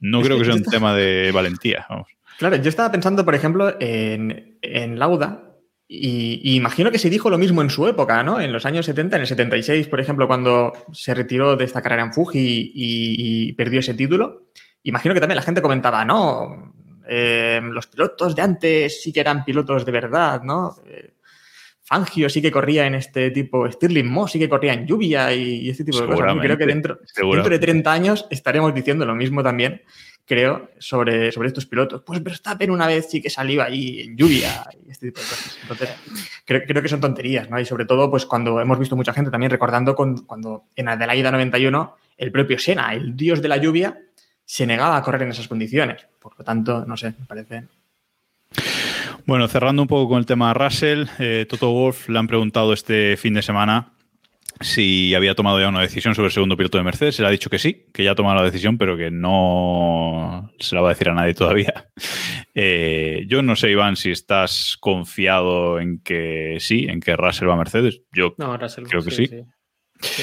no 0.00 0.20
Es 0.20 0.26
creo 0.26 0.38
que 0.38 0.44
que 0.44 0.50
sea 0.50 0.54
un 0.56 0.64
tema 0.64 0.94
de 0.94 1.30
valentía. 1.32 1.86
vamos. 1.88 2.08
Claro, 2.38 2.56
yo 2.56 2.68
estaba 2.68 2.90
pensando, 2.90 3.24
por 3.24 3.34
ejemplo, 3.34 3.76
en, 3.80 4.58
en 4.62 4.98
Lauda, 4.98 5.48
y, 5.86 6.40
y 6.42 6.56
imagino 6.56 6.90
que 6.90 6.98
se 6.98 7.10
dijo 7.10 7.28
lo 7.28 7.36
mismo 7.38 7.60
en 7.62 7.68
su 7.70 7.86
época, 7.86 8.22
¿no? 8.22 8.40
En 8.40 8.52
los 8.52 8.64
años 8.64 8.86
70, 8.86 9.16
en 9.16 9.20
el 9.22 9.28
76, 9.28 9.88
por 9.88 10.00
ejemplo, 10.00 10.26
cuando 10.26 10.72
se 10.92 11.12
retiró 11.14 11.54
de 11.56 11.64
esta 11.66 11.82
carrera 11.82 12.02
en 12.02 12.12
Fuji 12.14 12.72
y, 12.74 13.48
y 13.48 13.52
perdió 13.52 13.80
ese 13.80 13.94
título. 13.94 14.48
Imagino 14.84 15.14
que 15.14 15.20
también 15.20 15.36
la 15.36 15.42
gente 15.42 15.60
comentaba, 15.62 16.04
no, 16.04 16.72
eh, 17.08 17.60
los 17.62 17.86
pilotos 17.88 18.34
de 18.34 18.42
antes 18.42 19.02
sí 19.02 19.12
que 19.12 19.20
eran 19.20 19.44
pilotos 19.44 19.84
de 19.84 19.92
verdad, 19.92 20.42
¿no? 20.42 20.76
Eh, 20.86 21.11
Fangio 21.92 22.30
sí 22.30 22.40
que 22.40 22.50
corría 22.50 22.86
en 22.86 22.94
este 22.94 23.30
tipo, 23.30 23.70
Stirling 23.70 24.10
Moss 24.10 24.32
sí 24.32 24.38
que 24.38 24.48
corría 24.48 24.72
en 24.72 24.86
lluvia 24.86 25.30
y, 25.34 25.66
y 25.66 25.70
este 25.70 25.84
tipo 25.84 26.00
de 26.00 26.06
cosas. 26.06 26.36
Creo 26.40 26.56
que 26.56 26.64
dentro, 26.64 26.94
dentro 26.94 27.02
de 27.02 27.12
seguramente. 27.12 27.58
30 27.58 27.92
años 27.92 28.26
estaremos 28.30 28.74
diciendo 28.74 29.04
lo 29.04 29.14
mismo 29.14 29.42
también 29.42 29.82
creo, 30.24 30.70
sobre, 30.78 31.32
sobre 31.32 31.48
estos 31.48 31.66
pilotos. 31.66 32.02
Pues 32.02 32.22
Verstappen 32.22 32.70
una 32.70 32.86
vez 32.86 33.10
sí 33.10 33.20
que 33.20 33.28
salió 33.28 33.62
ahí 33.62 34.00
en 34.00 34.16
lluvia 34.16 34.66
y 34.86 34.90
este 34.90 35.08
tipo 35.08 35.20
de 35.20 35.26
cosas. 35.26 35.58
Entonces, 35.60 35.90
creo, 36.46 36.62
creo 36.66 36.80
que 36.80 36.88
son 36.88 37.00
tonterías, 37.00 37.50
¿no? 37.50 37.60
Y 37.60 37.66
sobre 37.66 37.84
todo, 37.84 38.10
pues 38.10 38.24
cuando 38.24 38.58
hemos 38.58 38.78
visto 38.78 38.96
mucha 38.96 39.12
gente 39.12 39.30
también 39.30 39.50
recordando 39.50 39.94
con, 39.94 40.24
cuando 40.24 40.64
en 40.76 40.88
Adelaida 40.88 41.30
91 41.30 41.96
el 42.16 42.32
propio 42.32 42.58
Senna, 42.58 42.94
el 42.94 43.14
dios 43.14 43.42
de 43.42 43.48
la 43.48 43.58
lluvia, 43.58 44.00
se 44.46 44.66
negaba 44.66 44.96
a 44.96 45.02
correr 45.02 45.22
en 45.22 45.30
esas 45.32 45.48
condiciones. 45.48 46.06
Por 46.18 46.38
lo 46.38 46.44
tanto, 46.44 46.86
no 46.86 46.96
sé, 46.96 47.12
me 47.18 47.26
parece... 47.26 47.64
Bueno, 49.24 49.46
cerrando 49.48 49.82
un 49.82 49.88
poco 49.88 50.08
con 50.08 50.18
el 50.18 50.26
tema 50.26 50.52
Russell, 50.52 51.06
eh, 51.18 51.46
Toto 51.48 51.70
Wolf 51.70 52.08
le 52.08 52.18
han 52.18 52.26
preguntado 52.26 52.72
este 52.72 53.16
fin 53.16 53.34
de 53.34 53.42
semana 53.42 53.92
si 54.60 55.14
había 55.14 55.34
tomado 55.34 55.60
ya 55.60 55.68
una 55.68 55.80
decisión 55.80 56.14
sobre 56.14 56.26
el 56.26 56.32
segundo 56.32 56.56
piloto 56.56 56.78
de 56.78 56.84
Mercedes. 56.84 57.18
Él 57.18 57.26
ha 57.26 57.30
dicho 57.30 57.50
que 57.50 57.58
sí, 57.58 57.86
que 57.92 58.04
ya 58.04 58.12
ha 58.12 58.14
tomado 58.14 58.36
la 58.36 58.44
decisión, 58.44 58.78
pero 58.78 58.96
que 58.96 59.10
no 59.10 60.50
se 60.58 60.74
la 60.74 60.80
va 60.80 60.90
a 60.90 60.92
decir 60.92 61.08
a 61.08 61.14
nadie 61.14 61.34
todavía. 61.34 61.88
Eh, 62.54 63.24
yo 63.28 63.42
no 63.42 63.56
sé, 63.56 63.70
Iván, 63.70 63.96
si 63.96 64.10
estás 64.10 64.76
confiado 64.80 65.80
en 65.80 66.00
que 66.00 66.56
sí, 66.60 66.86
en 66.88 67.00
que 67.00 67.16
Russell 67.16 67.48
va 67.48 67.54
a 67.54 67.58
Mercedes. 67.58 68.02
Yo 68.12 68.34
No, 68.38 68.56
Russell, 68.56 68.84
creo 68.84 69.02
que 69.02 69.10
sí. 69.10 69.26
sí. 70.00 70.22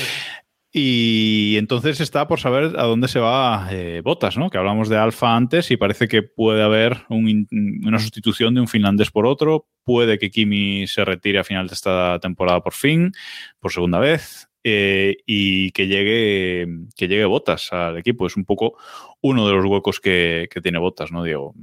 Y 0.72 1.56
entonces 1.58 2.00
está 2.00 2.28
por 2.28 2.40
saber 2.40 2.78
a 2.78 2.84
dónde 2.84 3.08
se 3.08 3.20
va 3.20 3.68
eh, 3.72 4.02
Botas, 4.04 4.38
¿no? 4.38 4.52
Que 4.52 4.60
hablamos 4.60 4.88
de 4.88 4.98
Alfa 4.98 5.36
antes 5.36 5.72
y 5.72 5.78
parece 5.78 6.08
que 6.08 6.22
puede 6.22 6.62
haber 6.62 7.06
un, 7.10 7.48
una 7.84 7.98
sustitución 7.98 8.54
de 8.54 8.62
un 8.62 8.68
finlandés 8.68 9.10
por 9.10 9.26
otro. 9.26 9.68
Puede 9.84 10.20
que 10.20 10.30
Kimi 10.30 10.86
se 10.86 11.04
retire 11.06 11.40
a 11.40 11.44
final 11.44 11.68
de 11.68 11.74
esta 11.74 12.20
temporada 12.20 12.62
por 12.62 12.74
fin, 12.74 13.12
por 13.60 13.72
segunda 13.72 13.98
vez. 13.98 14.50
Eh, 14.64 15.18
y 15.26 15.72
que 15.72 15.88
llegue, 15.88 16.68
que 16.96 17.08
llegue 17.08 17.26
Botas 17.26 17.74
al 17.74 17.98
equipo. 17.98 18.28
Es 18.28 18.38
un 18.38 18.46
poco 18.46 18.78
uno 19.22 19.48
de 19.48 19.54
los 19.54 19.66
huecos 19.66 20.00
que, 20.00 20.48
tiene 20.62 20.78
Botas, 20.78 21.12
¿no, 21.12 21.24
Diego? 21.24 21.56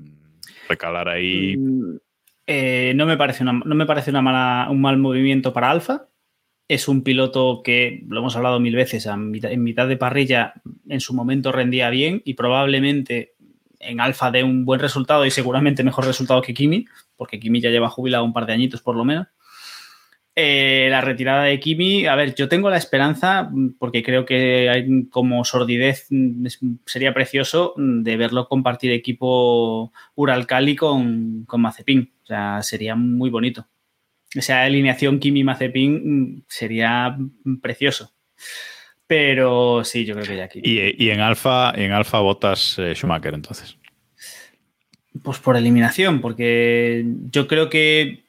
Recalar 0.69 1.09
ahí. 1.09 1.57
Eh, 2.49 2.93
no 2.97 3.07
me 3.07 3.17
parece, 3.17 3.45
una, 3.45 3.53
no 3.53 3.75
me 3.77 3.87
parece 3.87 4.11
una 4.11 4.23
mala, 4.23 4.69
un 4.71 4.81
mal 4.81 4.99
movimiento 4.99 5.53
para 5.53 5.71
Alfa. 5.71 6.09
Es 6.69 6.89
un 6.89 7.03
piloto 7.03 7.63
que, 7.63 8.03
lo 8.09 8.21
hemos 8.21 8.37
hablado 8.37 8.59
mil 8.59 8.75
veces, 8.75 9.07
en 9.07 9.63
mitad 9.63 9.87
de 9.87 9.97
parrilla 9.97 10.55
en 10.89 11.01
su 11.01 11.15
momento 11.15 11.53
rendía 11.53 11.91
bien 11.91 12.23
y 12.25 12.35
probablemente 12.35 13.35
en 13.79 14.01
Alfa 14.01 14.31
dé 14.31 14.43
un 14.43 14.65
buen 14.65 14.81
resultado 14.81 15.25
y 15.25 15.31
seguramente 15.31 15.85
mejor 15.85 16.07
resultado 16.07 16.43
que 16.43 16.55
Kimi, 16.55 16.87
porque 17.17 17.39
Kimi 17.39 17.61
ya 17.61 17.71
lleva 17.71 17.89
jubilado 17.89 18.25
un 18.25 18.33
par 18.33 18.47
de 18.47 18.53
añitos 18.53 18.83
por 18.83 18.97
lo 18.97 19.05
menos. 19.05 19.29
Eh, 20.39 20.89
la 20.91 21.01
retirada 21.01 21.45
de 21.45 21.59
Kimi, 21.59 22.05
a 22.05 22.15
ver, 22.15 22.35
yo 22.35 22.47
tengo 22.47 22.69
la 22.69 22.77
esperanza, 22.77 23.51
porque 23.79 24.03
creo 24.03 24.27
que 24.27 25.07
como 25.11 25.43
sordidez, 25.47 26.09
sería 26.85 27.15
precioso 27.15 27.73
de 27.79 28.17
verlo 28.19 28.47
compartir 28.47 28.93
equipo 28.93 29.93
Uralcali 30.15 30.77
con, 30.77 31.45
con 31.47 31.63
Mazepin. 31.63 32.13
O 32.23 32.27
sea, 32.27 32.63
sería 32.63 32.95
muy 32.97 33.31
bonito. 33.31 33.67
Esa 34.35 34.63
alineación 34.63 35.19
Kimi-Mazepin 35.21 36.03
mm, 36.05 36.43
sería 36.49 37.17
precioso. 37.63 38.13
Pero 39.07 39.85
sí, 39.85 40.05
yo 40.05 40.15
creo 40.15 40.27
que 40.27 40.37
ya 40.37 40.45
aquí. 40.45 40.61
Y, 40.65 41.05
y 41.05 41.11
en 41.11 41.21
Alfa, 41.21 41.71
en 41.75 41.93
Alfa 41.93 42.19
Botas 42.19 42.77
eh, 42.79 42.93
Schumacher, 42.95 43.35
entonces. 43.35 43.77
Pues 45.23 45.39
por 45.39 45.57
eliminación, 45.57 46.21
porque 46.21 47.05
yo 47.31 47.47
creo 47.47 47.71
que. 47.71 48.25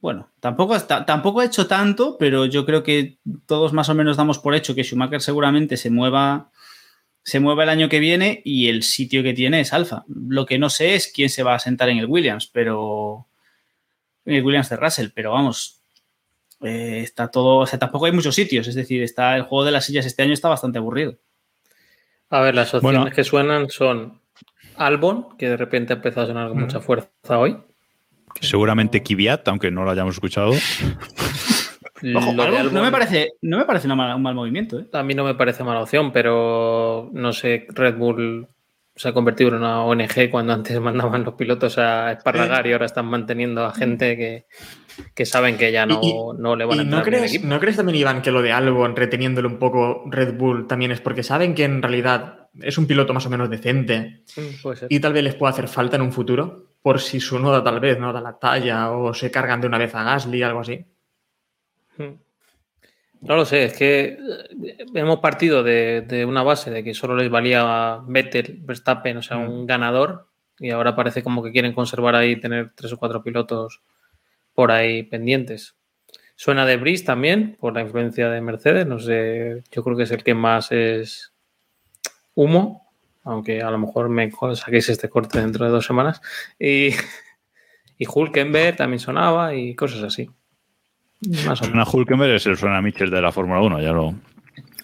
Bueno, 0.00 0.30
tampoco, 0.40 0.74
está- 0.74 1.04
tampoco 1.04 1.40
ha 1.40 1.44
hecho 1.44 1.66
tanto, 1.66 2.16
pero 2.18 2.46
yo 2.46 2.64
creo 2.64 2.82
que 2.82 3.18
todos 3.46 3.72
más 3.72 3.88
o 3.88 3.94
menos 3.94 4.16
damos 4.16 4.38
por 4.38 4.54
hecho 4.54 4.74
que 4.74 4.84
Schumacher 4.84 5.20
seguramente 5.20 5.76
se 5.76 5.90
mueva, 5.90 6.50
se 7.22 7.38
mueva 7.40 7.64
el 7.64 7.68
año 7.68 7.88
que 7.88 7.98
viene 8.00 8.40
y 8.44 8.68
el 8.68 8.82
sitio 8.84 9.22
que 9.22 9.34
tiene 9.34 9.60
es 9.60 9.72
Alfa. 9.72 10.04
Lo 10.08 10.46
que 10.46 10.58
no 10.58 10.70
sé 10.70 10.94
es 10.94 11.12
quién 11.12 11.28
se 11.28 11.42
va 11.42 11.54
a 11.56 11.58
sentar 11.60 11.90
en 11.90 11.98
el 11.98 12.06
Williams, 12.06 12.48
pero. 12.52 13.26
El 14.28 14.44
Williams 14.44 14.68
de 14.68 14.76
Russell, 14.76 15.08
pero 15.14 15.32
vamos. 15.32 15.74
eh, 16.62 17.00
está 17.04 17.30
todo. 17.30 17.58
O 17.58 17.66
sea, 17.66 17.78
tampoco 17.78 18.06
hay 18.06 18.12
muchos 18.12 18.34
sitios. 18.34 18.66
Es 18.68 18.74
decir, 18.74 19.02
está 19.02 19.36
el 19.36 19.42
juego 19.42 19.64
de 19.64 19.70
las 19.72 19.84
sillas 19.84 20.06
este 20.06 20.22
año 20.24 20.32
está 20.32 20.48
bastante 20.48 20.78
aburrido. 20.78 21.14
A 22.30 22.40
ver, 22.40 22.54
las 22.54 22.74
opciones 22.74 23.00
Bueno. 23.00 23.14
que 23.14 23.24
suenan 23.24 23.68
son 23.70 24.20
Albon, 24.76 25.36
que 25.38 25.48
de 25.48 25.56
repente 25.56 25.92
ha 25.92 25.96
empezado 25.96 26.24
a 26.24 26.26
sonar 26.28 26.48
con 26.48 26.60
mucha 26.60 26.80
fuerza 26.80 27.38
hoy. 27.38 27.56
Seguramente 28.40 29.02
Kvyat, 29.02 29.46
aunque 29.48 29.70
no 29.70 29.84
lo 29.84 29.90
hayamos 29.92 30.14
escuchado. 30.16 30.52
Ojo, 32.14 32.32
no, 32.32 32.82
me 32.82 32.90
parece, 32.92 33.32
no 33.42 33.58
me 33.58 33.64
parece 33.64 33.86
una 33.88 33.96
mala- 33.96 34.14
un 34.16 34.22
mal 34.22 34.34
movimiento. 34.34 34.78
¿eh? 34.78 34.86
A 34.92 35.02
mí 35.02 35.14
no 35.14 35.24
me 35.24 35.34
parece 35.34 35.64
mala 35.64 35.80
opción, 35.82 36.12
pero 36.12 37.10
no 37.12 37.32
sé, 37.32 37.66
Red 37.70 37.96
Bull 37.96 38.46
se 38.98 39.08
ha 39.08 39.12
convertido 39.14 39.50
en 39.50 39.56
una 39.56 39.82
ONG 39.84 40.30
cuando 40.30 40.52
antes 40.52 40.78
mandaban 40.80 41.24
los 41.24 41.34
pilotos 41.34 41.78
a 41.78 42.12
esparragar 42.12 42.66
y 42.66 42.72
ahora 42.72 42.86
están 42.86 43.06
manteniendo 43.06 43.64
a 43.64 43.72
gente 43.72 44.16
que, 44.16 44.46
que 45.14 45.24
saben 45.24 45.56
que 45.56 45.72
ya 45.72 45.86
no, 45.86 46.00
Y- 46.02 46.14
no 46.38 46.56
le 46.56 46.64
van 46.64 46.80
a 46.80 46.82
¿Y 46.82 46.84
no 46.84 46.98
entrar 46.98 47.14
en 47.14 47.24
el 47.24 47.48
no 47.48 47.60
crees 47.60 47.76
también, 47.76 47.96
Iván, 47.96 48.20
que 48.22 48.30
lo 48.30 48.42
de 48.42 48.52
Albon 48.52 48.94
reteniéndole 48.96 49.48
un 49.48 49.58
poco 49.58 50.02
Red 50.10 50.36
Bull 50.36 50.66
también 50.66 50.90
es 50.92 51.00
porque 51.00 51.22
saben 51.22 51.54
que 51.54 51.64
en 51.64 51.80
realidad 51.80 52.48
es 52.60 52.76
un 52.76 52.86
piloto 52.86 53.14
más 53.14 53.24
o 53.26 53.30
menos 53.30 53.48
decente 53.48 54.24
Mm, 54.36 54.68
y 54.88 55.00
tal 55.00 55.12
vez 55.12 55.22
les 55.24 55.34
pueda 55.34 55.52
hacer 55.52 55.68
falta 55.68 55.96
en 55.96 56.02
un 56.02 56.12
futuro? 56.12 56.64
Por 56.82 57.00
si 57.00 57.18
su 57.20 57.38
noda 57.38 57.62
tal 57.64 57.80
vez 57.80 57.98
no 57.98 58.12
da 58.12 58.20
la 58.20 58.38
talla 58.38 58.90
o 58.90 59.14
se 59.14 59.30
cargan 59.30 59.60
de 59.60 59.66
una 59.66 59.78
vez 59.78 59.94
a 59.94 60.02
Gasly, 60.04 60.42
algo 60.42 60.60
así. 60.60 60.84
Mm. 63.20 63.26
No 63.26 63.36
lo 63.36 63.44
sé, 63.44 63.64
es 63.64 63.74
que 63.74 64.18
eh, 64.62 64.86
hemos 64.94 65.20
partido 65.20 65.62
de, 65.62 66.02
de 66.02 66.24
una 66.24 66.42
base 66.42 66.70
de 66.70 66.84
que 66.84 66.94
solo 66.94 67.16
les 67.16 67.30
valía 67.30 68.00
Vettel, 68.06 68.58
Verstappen, 68.62 69.16
o 69.16 69.22
sea, 69.22 69.38
un 69.38 69.66
ganador, 69.66 70.28
y 70.58 70.70
ahora 70.70 70.96
parece 70.96 71.22
como 71.22 71.42
que 71.42 71.52
quieren 71.52 71.72
conservar 71.72 72.14
ahí, 72.14 72.40
tener 72.40 72.72
tres 72.74 72.92
o 72.92 72.98
cuatro 72.98 73.22
pilotos 73.22 73.82
por 74.54 74.72
ahí 74.72 75.04
pendientes. 75.04 75.76
Suena 76.34 76.66
de 76.66 76.76
Brice 76.76 77.04
también, 77.04 77.56
por 77.58 77.74
la 77.74 77.80
influencia 77.80 78.28
de 78.28 78.40
Mercedes, 78.40 78.86
no 78.86 78.98
sé, 78.98 79.62
yo 79.72 79.82
creo 79.82 79.96
que 79.96 80.04
es 80.04 80.10
el 80.12 80.22
que 80.22 80.34
más 80.34 80.70
es 80.70 81.32
humo, 82.34 82.92
aunque 83.24 83.62
a 83.62 83.70
lo 83.70 83.78
mejor 83.78 84.08
me 84.08 84.30
saquéis 84.54 84.88
este 84.88 85.08
corte 85.08 85.40
dentro 85.40 85.64
de 85.64 85.70
dos 85.72 85.84
semanas. 85.84 86.20
Y, 86.58 86.90
y 87.98 88.06
Hulkenberg 88.06 88.76
también 88.76 89.00
sonaba 89.00 89.54
y 89.54 89.74
cosas 89.74 90.02
así. 90.02 90.30
Más 91.20 91.36
o 91.36 91.46
menos. 91.46 91.58
Suena 91.58 91.84
Hulkenberg 91.90 92.32
es 92.34 92.46
el 92.46 92.56
suena 92.56 92.80
Mitchell 92.82 93.10
de 93.10 93.20
la 93.20 93.32
Fórmula 93.32 93.60
1, 93.60 93.80
ya 93.82 93.92
lo, 93.92 94.14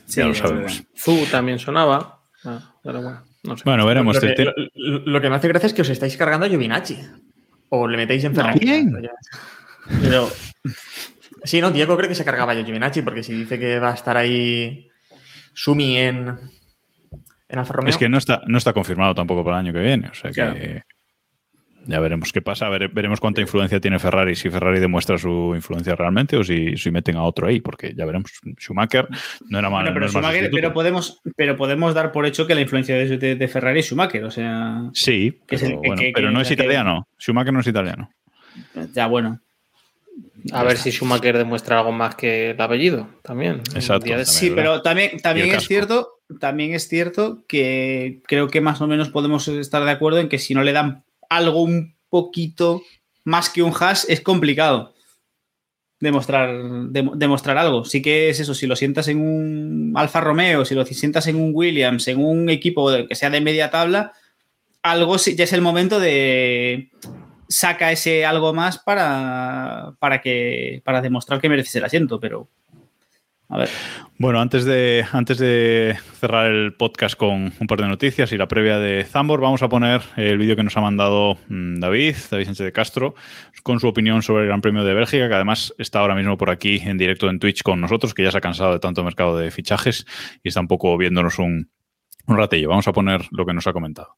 ya 0.08 0.26
lo 0.26 0.34
sabemos. 0.34 0.82
Zu 0.96 1.26
también 1.30 1.58
sonaba. 1.58 2.20
Ah, 2.44 2.72
pero 2.82 3.00
bueno, 3.02 3.22
no 3.44 3.56
sé. 3.56 3.62
Bueno, 3.64 3.86
veremos. 3.86 4.14
Lo 4.16 4.20
que, 4.20 4.32
te- 4.32 4.44
lo- 4.74 4.98
lo 5.00 5.20
que 5.20 5.30
me 5.30 5.36
hace 5.36 5.48
gracia 5.48 5.66
es 5.68 5.74
que 5.74 5.82
os 5.82 5.88
estáis 5.88 6.16
cargando 6.16 6.46
a 6.46 6.48
Giovinacci. 6.48 6.98
O 7.70 7.86
le 7.88 7.96
metéis 7.96 8.24
en 8.24 8.34
Ferrari. 8.34 8.58
¿Quién? 8.60 8.92
Pero 10.02 10.28
Sí, 11.44 11.60
no, 11.60 11.70
Diego 11.70 11.96
creo 11.96 12.08
que 12.08 12.14
se 12.14 12.24
cargaba 12.24 12.52
a 12.52 12.56
Giovinacci 12.56 13.02
porque 13.02 13.22
si 13.22 13.32
dice 13.34 13.58
que 13.58 13.78
va 13.78 13.90
a 13.90 13.94
estar 13.94 14.16
ahí 14.16 14.88
Sumi 15.52 15.98
en, 15.98 16.34
en 17.48 17.58
Alfa 17.58 17.74
Romeo. 17.74 17.90
Es 17.90 17.96
que 17.98 18.08
no 18.08 18.18
está, 18.18 18.42
no 18.46 18.58
está 18.58 18.72
confirmado 18.72 19.14
tampoco 19.14 19.44
para 19.44 19.58
el 19.60 19.66
año 19.66 19.72
que 19.72 19.80
viene. 19.80 20.08
O 20.08 20.14
sea 20.14 20.30
que 20.30 20.34
Claro. 20.34 20.56
Ya 21.86 22.00
veremos 22.00 22.32
qué 22.32 22.42
pasa. 22.42 22.68
Vere- 22.68 22.88
veremos 22.92 23.20
cuánta 23.20 23.40
influencia 23.40 23.80
tiene 23.80 23.98
Ferrari, 23.98 24.34
si 24.34 24.50
Ferrari 24.50 24.80
demuestra 24.80 25.18
su 25.18 25.52
influencia 25.54 25.94
realmente 25.94 26.36
o 26.36 26.44
si, 26.44 26.76
si 26.76 26.90
meten 26.90 27.16
a 27.16 27.22
otro 27.22 27.46
ahí, 27.46 27.60
porque 27.60 27.94
ya 27.96 28.04
veremos. 28.06 28.30
Schumacher 28.58 29.08
no 29.48 29.58
era 29.58 29.70
mal. 29.70 29.82
Bueno, 29.84 29.94
pero, 29.94 30.06
no 30.06 30.12
Schumacher- 30.12 30.72
podemos, 30.72 31.20
pero 31.36 31.56
podemos 31.56 31.94
dar 31.94 32.12
por 32.12 32.26
hecho 32.26 32.46
que 32.46 32.54
la 32.54 32.60
influencia 32.62 32.96
de, 32.96 33.16
de- 33.18 33.36
de 33.36 33.48
Ferrari 33.48 33.80
es 33.80 33.86
Schumacher. 33.86 34.24
O 34.24 34.30
sea, 34.30 34.82
Sí, 34.92 35.38
que 35.46 35.56
es 35.56 35.62
pero, 35.62 35.74
el- 35.74 35.78
bueno, 35.88 35.96
que- 36.02 36.12
pero 36.14 36.30
no 36.30 36.40
es 36.40 36.48
que- 36.48 36.54
italiano. 36.54 37.08
Schumacher 37.18 37.52
no 37.52 37.60
es 37.60 37.66
italiano. 37.66 38.10
ya 38.94 39.06
bueno. 39.06 39.40
A 40.52 40.62
ver 40.62 40.76
si 40.76 40.90
Schumacher 40.92 41.38
demuestra 41.38 41.78
algo 41.78 41.90
más 41.90 42.14
que 42.16 42.50
el 42.50 42.60
apellido 42.60 43.08
también. 43.22 43.62
Exacto, 43.74 44.14
de-. 44.14 44.26
Sí, 44.26 44.50
¿verdad? 44.50 44.62
pero 44.62 44.82
también, 44.82 45.18
también 45.20 45.50
es 45.54 45.66
cierto, 45.66 46.20
también 46.38 46.74
es 46.74 46.86
cierto 46.86 47.44
que 47.48 48.20
creo 48.26 48.48
que 48.48 48.60
más 48.60 48.80
o 48.82 48.86
menos 48.86 49.08
podemos 49.08 49.48
estar 49.48 49.82
de 49.84 49.90
acuerdo 49.90 50.18
en 50.20 50.28
que 50.28 50.38
si 50.38 50.54
no 50.54 50.62
le 50.62 50.72
dan 50.72 51.02
algo 51.36 51.62
un 51.62 51.96
poquito 52.08 52.82
más 53.24 53.48
que 53.50 53.62
un 53.62 53.72
hash, 53.78 54.04
es 54.08 54.20
complicado 54.20 54.94
demostrar, 56.00 56.50
dem- 56.50 57.14
demostrar 57.14 57.56
algo. 57.56 57.84
Sí 57.84 58.02
que 58.02 58.28
es 58.28 58.40
eso, 58.40 58.54
si 58.54 58.66
lo 58.66 58.76
sientas 58.76 59.08
en 59.08 59.20
un 59.20 59.92
Alfa 59.96 60.20
Romeo, 60.20 60.64
si 60.64 60.74
lo 60.74 60.84
sientas 60.84 61.26
en 61.28 61.36
un 61.36 61.50
Williams, 61.54 62.06
en 62.08 62.22
un 62.22 62.50
equipo 62.50 62.90
que 63.08 63.14
sea 63.14 63.30
de 63.30 63.40
media 63.40 63.70
tabla, 63.70 64.12
algo 64.82 65.16
ya 65.16 65.44
es 65.44 65.52
el 65.52 65.62
momento 65.62 65.98
de 66.00 66.90
saca 67.48 67.92
ese 67.92 68.26
algo 68.26 68.52
más 68.52 68.78
para, 68.78 69.94
para 69.98 70.20
que 70.20 70.82
para 70.84 71.00
demostrar 71.00 71.40
que 71.40 71.48
mereces 71.48 71.76
el 71.76 71.84
asiento, 71.84 72.20
pero 72.20 72.48
Bueno, 74.18 74.40
antes 74.40 74.64
de, 74.64 75.04
antes 75.12 75.38
de 75.38 75.96
cerrar 76.18 76.46
el 76.46 76.74
podcast 76.74 77.14
con 77.16 77.52
un 77.58 77.66
par 77.66 77.80
de 77.80 77.88
noticias 77.88 78.32
y 78.32 78.38
la 78.38 78.48
previa 78.48 78.78
de 78.78 79.04
Zambor, 79.04 79.40
vamos 79.40 79.62
a 79.62 79.68
poner 79.68 80.02
el 80.16 80.38
vídeo 80.38 80.56
que 80.56 80.62
nos 80.62 80.76
ha 80.76 80.80
mandado 80.80 81.36
mm, 81.48 81.78
David, 81.78 82.16
David 82.30 82.46
Sánchez 82.46 82.64
de 82.64 82.72
Castro, 82.72 83.14
con 83.62 83.80
su 83.80 83.86
opinión 83.86 84.22
sobre 84.22 84.42
el 84.42 84.48
Gran 84.48 84.60
Premio 84.60 84.84
de 84.84 84.94
Bélgica, 84.94 85.28
que 85.28 85.34
además 85.34 85.74
está 85.78 86.00
ahora 86.00 86.14
mismo 86.14 86.38
por 86.38 86.50
aquí 86.50 86.80
en 86.84 86.96
directo 86.96 87.28
en 87.28 87.38
Twitch 87.38 87.62
con 87.62 87.80
nosotros, 87.80 88.14
que 88.14 88.22
ya 88.22 88.30
se 88.30 88.38
ha 88.38 88.40
cansado 88.40 88.72
de 88.72 88.78
tanto 88.78 89.04
mercado 89.04 89.36
de 89.36 89.50
fichajes 89.50 90.06
y 90.42 90.48
está 90.48 90.60
un 90.60 90.68
poco 90.68 90.96
viéndonos 90.96 91.38
un, 91.38 91.70
un 92.26 92.36
ratillo. 92.36 92.70
Vamos 92.70 92.88
a 92.88 92.92
poner 92.92 93.22
lo 93.30 93.44
que 93.44 93.52
nos 93.52 93.66
ha 93.66 93.72
comentado. 93.72 94.16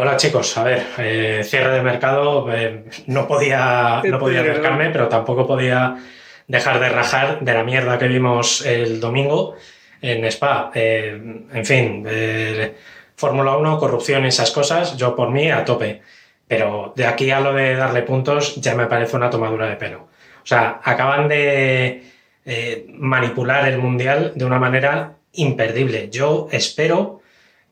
Hola 0.00 0.16
chicos, 0.16 0.56
a 0.56 0.62
ver, 0.62 0.86
eh, 0.98 1.42
cierre 1.42 1.72
de 1.72 1.82
mercado, 1.82 2.46
eh, 2.52 2.84
no 3.08 3.26
podía, 3.26 4.00
no 4.04 4.16
podía 4.20 4.42
acercarme, 4.42 4.90
pero 4.90 5.08
tampoco 5.08 5.44
podía 5.44 5.96
dejar 6.46 6.78
de 6.78 6.88
rajar 6.88 7.40
de 7.40 7.52
la 7.52 7.64
mierda 7.64 7.98
que 7.98 8.06
vimos 8.06 8.64
el 8.64 9.00
domingo 9.00 9.56
en 10.00 10.24
Spa. 10.26 10.70
Eh, 10.72 11.20
en 11.52 11.66
fin, 11.66 12.06
Fórmula 13.16 13.56
1, 13.56 13.76
corrupción, 13.80 14.24
esas 14.24 14.52
cosas, 14.52 14.96
yo 14.96 15.16
por 15.16 15.32
mí 15.32 15.50
a 15.50 15.64
tope. 15.64 16.00
Pero 16.46 16.92
de 16.94 17.04
aquí 17.04 17.32
a 17.32 17.40
lo 17.40 17.52
de 17.52 17.74
darle 17.74 18.02
puntos 18.02 18.54
ya 18.54 18.76
me 18.76 18.86
parece 18.86 19.16
una 19.16 19.30
tomadura 19.30 19.68
de 19.68 19.74
pelo. 19.74 20.02
O 20.44 20.46
sea, 20.46 20.80
acaban 20.84 21.26
de 21.26 22.04
manipular 22.94 23.66
el 23.66 23.78
Mundial 23.78 24.30
de 24.36 24.44
una 24.44 24.60
manera 24.60 25.16
imperdible. 25.32 26.08
Yo 26.08 26.46
espero 26.52 27.17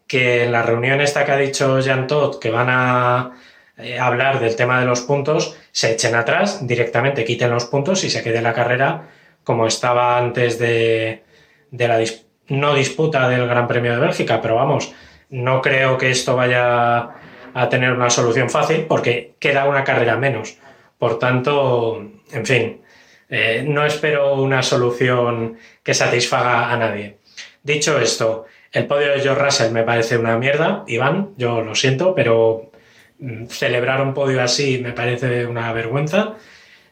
que 0.07 0.45
en 0.45 0.53
la 0.53 0.63
reunión 0.63 1.01
esta 1.01 1.25
que 1.25 1.33
ha 1.33 1.37
dicho 1.37 1.81
Jean 1.81 2.07
Todt, 2.07 2.41
que 2.41 2.51
van 2.51 2.69
a 2.71 3.33
eh, 3.77 3.99
hablar 3.99 4.41
del 4.41 4.57
tema 4.57 4.81
de 4.81 4.87
los 4.87 5.01
puntos, 5.03 5.57
se 5.73 5.93
echen 5.93 6.15
atrás 6.15 6.67
directamente, 6.67 7.25
quiten 7.25 7.51
los 7.51 7.67
puntos 7.67 8.05
y 8.05 8.11
se 8.11 8.23
quede 8.23 8.41
la 8.41 8.55
carrera 8.55 9.09
como 9.45 9.67
estaba 9.67 10.19
antes 10.19 10.59
de, 10.59 11.23
de 11.71 11.89
la 11.89 12.03
no 12.49 12.75
disputa 12.75 13.29
del 13.29 13.47
Gran 13.47 13.69
Premio 13.69 13.93
de 13.93 14.01
Bélgica, 14.01 14.41
pero 14.41 14.57
vamos, 14.57 14.93
no 15.31 15.61
creo 15.63 15.99
que 15.99 16.11
esto 16.11 16.37
vaya 16.37 17.11
a 17.55 17.69
tener 17.69 17.93
una 17.93 18.11
solución 18.11 18.51
fácil 18.51 18.87
porque 18.87 19.35
queda 19.39 19.69
una 19.69 19.85
carrera 19.85 20.17
menos. 20.17 20.59
Por 20.99 21.19
tanto, 21.19 22.05
en 22.33 22.47
fin, 22.47 22.83
eh, 23.29 23.65
no 23.67 23.85
espero 23.85 24.35
una 24.35 24.63
solución 24.63 25.59
que 25.83 25.95
satisfaga 25.95 26.73
a 26.73 26.77
nadie. 26.77 27.19
Dicho 27.63 27.99
esto, 27.99 28.47
el 28.77 28.87
podio 28.87 29.13
de 29.13 29.21
George 29.21 29.43
Russell 29.43 29.73
me 29.73 29.85
parece 29.85 30.19
una 30.19 30.37
mierda, 30.37 30.85
Iván, 30.87 31.31
yo 31.39 31.63
lo 31.63 31.75
siento, 31.75 32.15
pero 32.15 32.71
mm, 33.19 33.47
celebrar 33.47 34.03
un 34.03 34.13
podio 34.13 34.43
así 34.43 34.79
me 34.79 34.93
parece 34.93 35.47
una 35.47 35.73
vergüenza. 35.73 36.35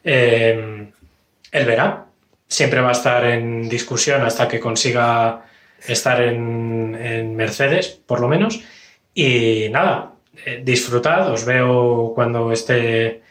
Eh, 0.03 0.87
él 1.51 1.65
verá, 1.65 2.07
siempre 2.47 2.81
va 2.81 2.89
a 2.89 2.93
estar 2.93 3.23
en 3.25 3.69
discusión 3.69 4.23
hasta 4.23 4.47
que 4.47 4.59
consiga 4.59 5.45
estar 5.87 6.21
en, 6.23 7.35
Mercedes, 7.35 7.89
por 7.89 8.19
lo 8.19 8.27
menos. 8.29 8.61
Y 9.13 9.69
nada, 9.69 10.13
eh, 10.43 10.61
disfrutad, 10.63 11.31
os 11.31 11.45
veo 11.45 12.13
cuando 12.15 12.51
esté 12.51 13.21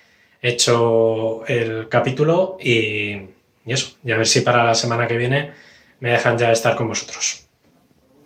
hecho 0.41 1.45
el 1.47 1.89
capítulo 1.89 2.57
y, 2.61 3.15
y 3.67 3.73
eso, 3.73 3.97
y 4.05 4.13
a 4.13 4.17
ver 4.17 4.29
si 4.29 4.43
para 4.43 4.63
la 4.65 4.75
semana 4.77 5.09
que 5.09 5.19
viene 5.19 5.51
me 5.99 6.11
dejan 6.13 6.39
ya 6.39 6.53
estar 6.53 6.77
con 6.77 6.87
vosotros. 6.89 7.44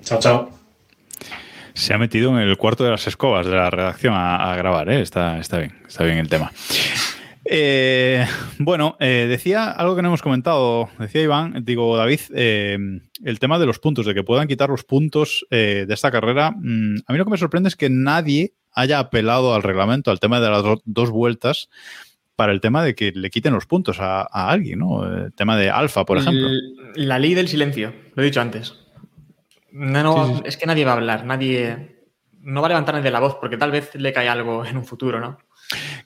Chao, 0.03 0.18
chao. 0.18 0.51
Se 1.74 1.94
ha 1.94 1.99
metido 1.99 2.30
en 2.30 2.49
el 2.49 2.57
cuarto 2.57 2.84
de 2.84 2.90
las 2.90 3.07
escobas 3.07 3.46
de 3.46 3.53
la 3.53 3.70
redacción 3.70 4.14
a, 4.16 4.55
grabar, 4.57 4.90
¿eh? 4.90 5.01
está, 5.01 5.38
está 5.38 5.59
bien, 5.59 5.74
está 5.86 6.05
bien 6.05 6.18
el 6.18 6.28
tema. 6.28 6.51
Eh, 7.51 8.26
bueno, 8.59 8.96
eh, 9.01 9.26
decía 9.28 9.70
algo 9.70 9.96
que 9.96 10.03
no 10.03 10.09
hemos 10.09 10.20
comentado, 10.20 10.90
decía 10.99 11.22
Iván, 11.22 11.64
digo 11.64 11.96
David, 11.96 12.20
eh, 12.34 12.76
el 13.24 13.38
tema 13.38 13.59
de 13.59 13.66
los 13.66 13.78
puntos, 13.78 14.05
de 14.05 14.12
que 14.12 14.22
puedan 14.22 14.49
quitar 14.49 14.68
los 14.68 14.84
puntos 14.84 15.46
de 15.51 15.86
esta 15.88 16.11
carrera. 16.11 16.51
Mm, 16.51 16.96
a 17.07 17.12
mí 17.12 17.18
lo 17.18 17.24
que 17.24 17.30
me 17.30 17.38
sorprende 17.38 17.68
es 17.68 17.76
que 17.76 17.88
nadie 17.88 18.53
haya 18.72 18.99
apelado 18.99 19.55
al 19.55 19.62
reglamento, 19.62 20.11
al 20.11 20.20
tema 20.20 20.40
de 20.40 20.51
las 20.51 20.62
dos 20.84 21.11
vueltas, 21.11 21.68
para 22.36 22.53
el 22.53 22.61
tema 22.61 22.84
de 22.84 22.94
que 22.94 23.12
le 23.12 23.30
quiten 23.30 23.55
los 23.55 23.66
puntos 23.66 23.99
a, 23.99 24.22
alguien, 24.22 24.80
¿no? 24.80 25.05
El 25.05 25.32
tema 25.32 25.57
de 25.57 25.70
Alfa, 25.70 26.05
por 26.05 26.18
ejemplo. 26.18 26.49
La 26.94 27.18
ley 27.18 27.34
del 27.34 27.49
silencio, 27.49 27.94
lo 28.14 28.22
he 28.22 28.26
dicho 28.26 28.40
antes. 28.40 28.74
No, 29.70 30.02
no, 30.02 30.42
es 30.44 30.56
que 30.56 30.66
nadie 30.66 30.84
va 30.84 30.92
a 30.92 30.96
hablar, 30.96 31.24
nadie 31.24 31.98
no 32.40 32.62
va 32.62 32.68
a 32.68 32.70
levantar 32.70 33.02
de 33.02 33.10
la 33.10 33.20
voz 33.20 33.36
porque 33.40 33.56
tal 33.56 33.70
vez 33.70 33.94
le 33.94 34.12
cae 34.12 34.28
algo 34.28 34.64
en 34.64 34.76
un 34.76 34.84
futuro, 34.84 35.20
¿no? 35.20 35.38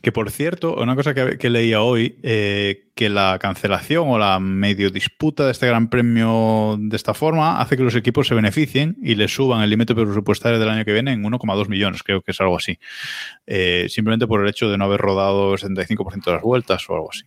Que 0.00 0.10
por 0.10 0.28
cierto, 0.32 0.74
una 0.74 0.96
cosa 0.96 1.14
que, 1.14 1.50
leía 1.50 1.82
hoy, 1.82 2.18
eh, 2.24 2.90
que 2.96 3.08
la 3.08 3.38
cancelación 3.40 4.08
o 4.08 4.18
la 4.18 4.40
medio 4.40 4.90
disputa 4.90 5.44
de 5.44 5.52
este 5.52 5.68
gran 5.68 5.88
premio 5.88 6.76
de 6.80 6.96
esta 6.96 7.14
forma 7.14 7.60
hace 7.60 7.76
que 7.76 7.84
los 7.84 7.94
equipos 7.94 8.26
se 8.26 8.34
beneficien 8.34 8.96
y 9.00 9.14
le 9.14 9.28
suban 9.28 9.62
el 9.62 9.70
límite 9.70 9.94
presupuestario 9.94 10.58
del 10.58 10.68
año 10.68 10.84
que 10.84 10.92
viene 10.92 11.12
en 11.12 11.22
1,2 11.22 11.68
millones, 11.68 12.02
creo 12.02 12.22
que 12.22 12.32
es 12.32 12.40
algo 12.40 12.56
así. 12.56 12.80
Eh, 13.46 13.86
simplemente 13.88 14.26
por 14.26 14.42
el 14.42 14.48
hecho 14.48 14.68
de 14.68 14.78
no 14.78 14.86
haber 14.86 15.00
rodado 15.00 15.54
el 15.54 15.60
75% 15.60 16.24
de 16.24 16.32
las 16.32 16.42
vueltas 16.42 16.84
o 16.90 16.94
algo 16.94 17.10
así. 17.12 17.22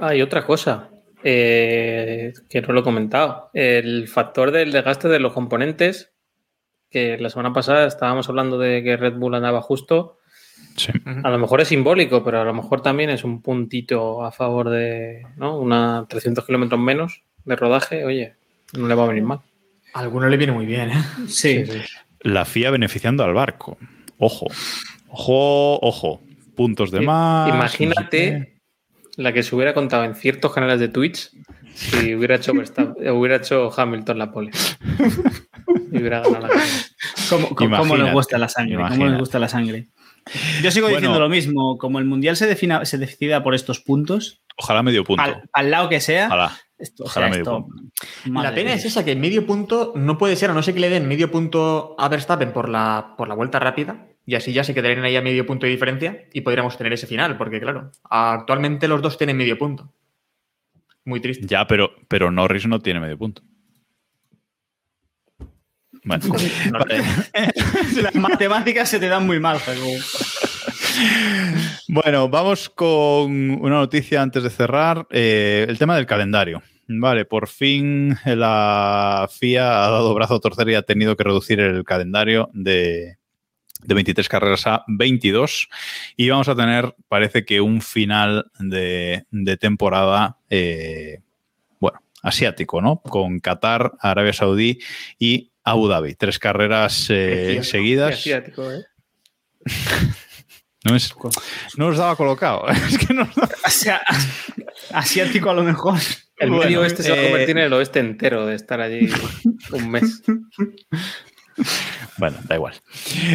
Hay 0.00 0.22
otra 0.22 0.46
cosa 0.46 0.90
eh, 1.24 2.32
que 2.48 2.62
no 2.62 2.72
lo 2.72 2.80
he 2.80 2.84
comentado. 2.84 3.50
El 3.54 4.08
factor 4.08 4.50
del 4.50 4.72
desgaste 4.72 5.08
de 5.08 5.20
los 5.20 5.32
componentes, 5.32 6.12
que 6.90 7.18
la 7.18 7.30
semana 7.30 7.52
pasada 7.52 7.86
estábamos 7.86 8.28
hablando 8.28 8.58
de 8.58 8.82
que 8.82 8.96
Red 8.96 9.14
Bull 9.14 9.34
andaba 9.34 9.62
justo 9.62 10.18
a 11.24 11.30
lo 11.30 11.38
mejor 11.38 11.60
es 11.60 11.68
simbólico, 11.68 12.24
pero 12.24 12.40
a 12.40 12.44
lo 12.44 12.54
mejor 12.54 12.82
también 12.82 13.10
es 13.10 13.24
un 13.24 13.42
puntito 13.42 14.24
a 14.24 14.32
favor 14.32 14.70
de 14.70 15.26
¿no? 15.36 15.58
una 15.58 16.06
300 16.08 16.44
kilómetros 16.44 16.80
menos 16.80 17.22
de 17.44 17.56
rodaje. 17.56 18.04
Oye, 18.04 18.34
no 18.76 18.88
le 18.88 18.94
va 18.94 19.04
a 19.04 19.08
venir 19.08 19.24
mal. 19.24 19.40
A 19.92 20.00
alguno 20.00 20.28
le 20.28 20.36
viene 20.36 20.52
muy 20.52 20.66
bien, 20.66 20.90
¿eh? 20.90 21.04
Sí. 21.28 21.64
La 22.20 22.44
FIA 22.44 22.70
beneficiando 22.70 23.24
al 23.24 23.34
barco. 23.34 23.76
Ojo, 24.18 24.46
ojo, 25.08 25.78
ojo. 25.80 26.22
Puntos 26.54 26.90
de 26.90 27.00
más. 27.00 27.48
Imagínate 27.48 28.59
la 29.20 29.32
que 29.32 29.42
se 29.42 29.54
hubiera 29.54 29.74
contado 29.74 30.04
en 30.04 30.14
ciertos 30.14 30.52
canales 30.52 30.80
de 30.80 30.88
Twitch 30.88 31.30
si 31.74 32.14
hubiera 32.14 32.36
hecho, 32.36 32.52
hubiera 33.14 33.36
hecho 33.36 33.70
Hamilton 33.74 34.18
la 34.18 34.32
pole. 34.32 34.50
y 35.92 35.98
hubiera 35.98 36.20
ganado 36.20 36.48
la 36.48 36.62
¿Cómo, 37.54 37.96
les 37.96 38.12
gusta 38.12 38.38
la 38.38 38.48
sangre? 38.48 38.76
¿Cómo 38.88 39.06
les 39.06 39.18
gusta 39.18 39.38
la 39.38 39.48
sangre? 39.48 39.88
Yo 40.62 40.70
sigo 40.70 40.88
diciendo 40.88 41.18
lo 41.18 41.28
mismo. 41.28 41.78
Como 41.78 41.98
el 41.98 42.04
mundial 42.04 42.36
se, 42.36 42.46
defina, 42.46 42.84
se 42.84 42.98
decida 42.98 43.42
por 43.42 43.54
estos 43.54 43.80
puntos. 43.80 44.42
Ojalá 44.56 44.82
medio 44.82 45.04
punto. 45.04 45.22
Al, 45.52 45.70
lado 45.70 45.88
que 45.88 46.00
sea. 46.00 46.26
Ojalá. 46.98 47.28
medio 47.28 47.44
punto. 47.44 47.68
La 48.26 48.52
pena 48.52 48.74
es 48.74 48.84
esa, 48.84 49.04
que 49.04 49.14
medio 49.16 49.46
punto 49.46 49.92
no 49.94 50.18
puede 50.18 50.36
ser, 50.36 50.50
a 50.50 50.54
no 50.54 50.62
ser 50.62 50.74
que 50.74 50.80
le 50.80 50.90
den 50.90 51.08
medio 51.08 51.30
punto 51.30 51.94
a 51.98 52.08
Verstappen 52.08 52.52
por 52.52 52.68
la, 52.68 53.14
por 53.16 53.28
la 53.28 53.34
vuelta 53.34 53.58
rápida, 53.58 54.08
y 54.26 54.34
así 54.34 54.52
ya 54.52 54.64
se 54.64 54.74
quedarían 54.74 55.04
ahí 55.04 55.16
a 55.16 55.22
medio 55.22 55.46
punto 55.46 55.66
de 55.66 55.72
diferencia 55.72 56.24
y 56.32 56.42
podríamos 56.42 56.76
tener 56.76 56.92
ese 56.92 57.06
final, 57.06 57.36
porque 57.36 57.60
claro, 57.60 57.90
actualmente 58.08 58.88
los 58.88 59.02
dos 59.02 59.18
tienen 59.18 59.36
medio 59.36 59.58
punto. 59.58 59.92
Muy 61.04 61.20
triste. 61.20 61.46
Ya, 61.46 61.66
pero, 61.66 61.90
pero 62.08 62.30
Norris 62.30 62.66
no 62.66 62.80
tiene 62.80 63.00
medio 63.00 63.18
punto. 63.18 63.42
Bueno, 66.04 66.24
Las 68.02 68.14
matemáticas 68.14 68.88
se 68.88 68.98
te 68.98 69.08
dan 69.08 69.26
muy 69.26 69.40
mal, 69.40 69.58
Bueno, 71.88 72.28
vamos 72.28 72.68
con 72.70 73.50
una 73.50 73.76
noticia 73.76 74.22
antes 74.22 74.42
de 74.42 74.50
cerrar. 74.50 75.06
Eh, 75.10 75.66
el 75.68 75.78
tema 75.78 75.96
del 75.96 76.06
calendario. 76.06 76.62
Vale, 76.92 77.24
por 77.24 77.46
fin 77.46 78.16
la 78.24 79.28
FIA 79.30 79.86
ha 79.86 79.90
dado 79.90 80.12
brazo 80.12 80.34
a 80.34 80.40
torcer 80.40 80.68
y 80.70 80.74
ha 80.74 80.82
tenido 80.82 81.16
que 81.16 81.22
reducir 81.22 81.60
el 81.60 81.84
calendario 81.84 82.50
de, 82.52 83.19
23 83.86 84.28
carreras 84.28 84.66
a 84.66 84.84
22 84.88 85.68
y 86.16 86.28
vamos 86.28 86.48
a 86.48 86.54
tener, 86.54 86.94
parece 87.08 87.44
que 87.44 87.60
un 87.60 87.80
final 87.80 88.50
de, 88.58 89.24
temporada, 89.60 90.38
eh, 90.48 91.20
bueno, 91.78 92.00
asiático, 92.22 92.80
¿no? 92.80 93.00
Con 93.02 93.40
Qatar, 93.40 93.92
Arabia 94.00 94.32
Saudí 94.32 94.78
y 95.18 95.50
Abu 95.64 95.88
Dhabi. 95.88 96.14
Tres 96.14 96.38
carreras 96.38 97.06
eh, 97.10 97.60
seguidas. 97.62 98.14
Asiático, 98.14 98.70
¿eh? 98.70 98.84
No, 100.82 100.96
es, 100.96 101.14
no 101.76 101.88
os 101.88 101.98
daba 101.98 102.16
colocado. 102.16 102.66
Es 102.88 102.96
que 102.96 103.12
no 103.12 103.28
asiático 104.92 105.50
a 105.50 105.54
lo 105.54 105.62
mejor. 105.62 105.98
El 106.38 106.52
medio 106.52 106.80
oeste 106.80 107.02
se 107.02 107.10
va 107.10 107.18
a 107.18 107.22
convertir 107.22 107.58
en 107.58 107.64
el 107.64 107.72
oeste 107.74 108.00
entero 108.00 108.46
de 108.46 108.54
estar 108.54 108.80
allí 108.80 109.10
un 109.72 109.90
mes. 109.90 110.22
Bueno, 112.18 112.36
da 112.46 112.56
igual. 112.56 112.74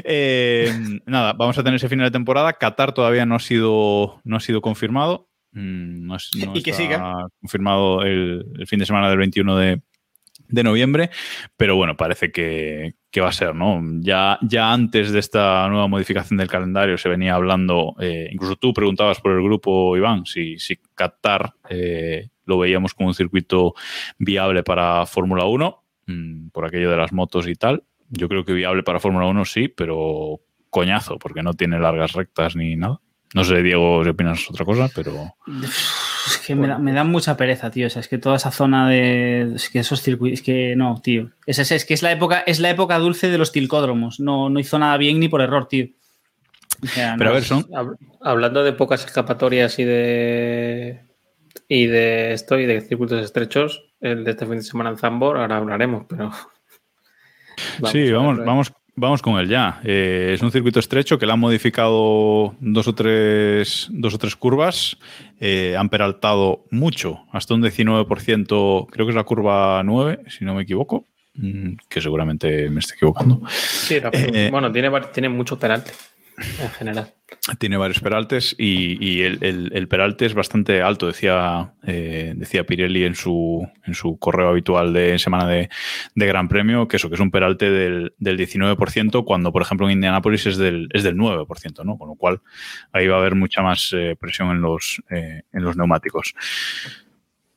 Eh, 0.04 0.72
nada, 1.06 1.34
vamos 1.34 1.58
a 1.58 1.64
tener 1.64 1.78
ese 1.78 1.90
final 1.90 2.06
de 2.06 2.12
temporada. 2.12 2.54
Qatar 2.54 2.94
todavía 2.94 3.26
no 3.26 3.36
ha 3.36 3.40
sido, 3.40 4.22
no 4.24 4.36
ha 4.38 4.40
sido 4.40 4.62
confirmado. 4.62 5.28
Mm, 5.54 6.06
no, 6.06 6.18
y 6.54 6.62
que 6.62 6.74
siga. 6.74 7.28
confirmado 7.42 8.04
el, 8.04 8.46
el, 8.60 8.68
fin 8.68 8.78
de 8.78 8.86
semana 8.86 9.10
del 9.10 9.18
21 9.18 9.58
de, 9.58 9.82
de 10.48 10.64
noviembre, 10.64 11.10
pero 11.58 11.76
bueno, 11.76 11.96
parece 11.98 12.32
que, 12.32 12.96
va 13.20 13.30
a 13.30 13.34
ser, 13.34 13.56
¿no? 13.56 13.82
Ya, 14.02 14.38
ya 14.42 14.74
antes 14.74 15.12
de 15.12 15.20
esta 15.20 15.68
nueva 15.70 15.88
modificación 15.88 16.38
del 16.38 16.50
calendario 16.50 16.98
se 16.98 17.10
venía 17.10 17.36
hablando, 17.36 17.96
eh, 18.00 18.30
incluso 18.32 18.58
tú 18.58 18.74
preguntabas 18.74 19.22
por 19.22 19.32
el 19.32 19.42
grupo, 19.42 19.96
Iván, 19.96 20.26
si, 20.26 20.60
si 20.60 20.78
Qatar 20.94 21.54
eh, 21.70 22.30
lo 22.46 22.58
veíamos 22.58 22.94
como 22.94 23.08
un 23.08 23.16
circuito 23.16 23.74
viable 24.18 24.64
para 24.64 25.06
Fórmula 25.06 25.46
1, 25.46 25.84
mm, 26.08 26.48
por 26.50 26.66
aquello 26.66 26.92
de 26.92 26.98
las 26.98 27.14
motos 27.14 27.48
y 27.48 27.56
tal. 27.56 27.84
Yo 28.16 28.28
creo 28.30 28.46
que 28.46 28.54
viable 28.54 28.84
para 28.84 29.00
Fórmula 29.00 29.28
1 29.28 29.46
sí, 29.46 29.68
pero 29.68 30.42
coñazo, 30.70 31.18
porque 31.20 31.44
no 31.44 31.54
tiene 31.54 31.80
largas 31.80 32.14
rectas 32.14 32.56
ni 32.56 32.76
nada. 32.76 33.00
No 33.34 33.44
sé, 33.44 33.62
Diego, 33.62 34.04
si 34.04 34.10
opinas 34.10 34.50
otra 34.50 34.66
cosa, 34.66 34.90
pero... 34.96 35.36
Es 36.26 36.38
que 36.40 36.56
me 36.56 36.94
da, 36.94 37.04
mucha 37.04 37.38
pereza, 37.38 37.70
tío. 37.70 37.88
O 37.88 37.90
sea, 37.90 38.00
es 38.00 38.08
que 38.08 38.18
toda 38.18 38.38
esa 38.38 38.52
zona 38.52 38.90
de. 38.90 39.54
Es 39.56 39.70
que 39.70 39.80
esos 39.80 40.02
circuitos. 40.02 40.40
Es 40.40 40.46
que 40.46 40.76
no, 40.76 41.00
tío. 41.02 41.30
Es, 41.46 41.60
es, 41.60 41.86
que 41.86 41.94
es 41.94 42.02
la 42.02 42.12
época, 42.12 42.40
es 42.48 42.60
la 42.60 42.70
época 42.70 42.98
dulce 42.98 43.30
de 43.30 43.38
los 43.38 43.52
tilcódromos. 43.52 44.20
No, 44.20 44.50
no 44.50 44.60
hizo 44.60 44.80
nada 44.80 44.98
bien 44.98 45.20
ni 45.20 45.28
por 45.28 45.42
error, 45.42 45.68
tío. 45.68 45.88
Pero 46.96 47.30
a 47.30 47.34
ver, 47.34 47.44
son. 47.44 47.68
Hablando 48.22 48.64
de 48.64 48.74
pocas 48.74 49.06
escapatorias 49.06 49.78
y 49.78 49.84
de. 49.84 51.02
Y 51.68 51.88
de 51.88 52.34
esto 52.34 52.60
y 52.60 52.66
de 52.66 52.82
circuitos 52.82 53.24
estrechos, 53.24 53.94
el 54.02 54.24
de 54.24 54.32
este 54.32 54.46
fin 54.46 54.56
de 54.56 54.64
semana 54.64 54.90
en 54.92 54.98
Zambor, 54.98 55.38
ahora 55.38 55.58
hablaremos, 55.58 56.06
pero. 56.10 56.32
Sí, 57.92 58.12
vamos, 58.12 58.44
vamos, 58.46 58.72
Vamos 58.98 59.22
con 59.22 59.38
él 59.38 59.50
ya. 59.50 59.82
Eh, 59.84 60.32
es 60.36 60.42
un 60.42 60.52
circuito 60.52 60.80
estrecho 60.80 61.20
que 61.20 61.26
le 61.26 61.34
han 61.34 61.40
modificado 61.40 62.56
dos 62.62 62.88
o 62.88 62.96
tres, 62.96 63.90
dos 63.92 64.14
o 64.14 64.18
tres 64.18 64.38
curvas. 64.38 64.98
Eh, 65.42 65.76
han 65.78 65.90
peraltado 65.90 66.64
mucho, 66.72 67.26
hasta 67.34 67.54
un 67.54 67.62
19%, 67.62 68.88
creo 68.90 69.06
que 69.06 69.10
es 69.10 69.16
la 69.16 69.26
curva 69.26 69.84
9, 69.84 70.22
si 70.30 70.46
no 70.46 70.56
me 70.56 70.64
equivoco, 70.64 71.08
mm, 71.34 71.74
que 71.90 72.00
seguramente 72.00 72.70
me 72.70 72.80
estoy 72.80 72.96
equivocando. 72.96 73.42
Sí, 73.50 73.96
eh, 74.14 74.48
bueno, 74.50 74.72
tiene, 74.72 74.90
tiene 75.14 75.28
mucho 75.28 75.60
peralte. 75.60 75.92
En 76.38 76.70
general. 76.70 77.14
Tiene 77.60 77.78
varios 77.78 78.00
peraltes 78.00 78.56
y, 78.58 79.04
y 79.04 79.22
el, 79.22 79.40
el, 79.42 79.72
el, 79.74 79.88
peralte 79.88 80.26
es 80.26 80.34
bastante 80.34 80.82
alto, 80.82 81.08
decía, 81.08 81.74
eh, 81.86 82.34
decía 82.36 82.66
Pirelli 82.66 83.04
en 83.04 83.16
su, 83.16 83.68
en 83.86 83.94
su 83.94 84.18
correo 84.18 84.50
habitual 84.50 84.94
de 84.94 85.18
semana 85.18 85.48
de, 85.48 85.70
de 86.14 86.28
Gran 86.28 86.48
Premio, 86.48 86.88
que 86.88 86.98
eso, 86.98 87.10
que 87.10 87.16
es 87.16 87.22
un 87.22 87.32
peralte 87.32 87.70
del, 87.70 88.14
del 88.18 88.38
19%, 88.38 89.26
cuando 89.26 89.52
por 89.52 89.62
ejemplo 89.62 89.88
en 89.88 89.94
Indianápolis 89.94 90.46
es 90.46 90.58
del, 90.58 90.90
es 90.94 91.04
del 91.04 91.16
9%, 91.16 91.84
¿no? 91.84 91.98
Con 91.98 92.10
lo 92.10 92.16
cual 92.16 92.42
ahí 92.92 93.08
va 93.08 93.16
a 93.16 93.20
haber 93.20 93.36
mucha 93.36 93.62
más 93.62 93.92
eh, 93.94 94.16
presión 94.20 94.52
en 94.52 94.62
los, 94.62 95.02
eh, 95.10 95.44
en 95.52 95.64
los 95.64 95.76
neumáticos. 95.78 96.36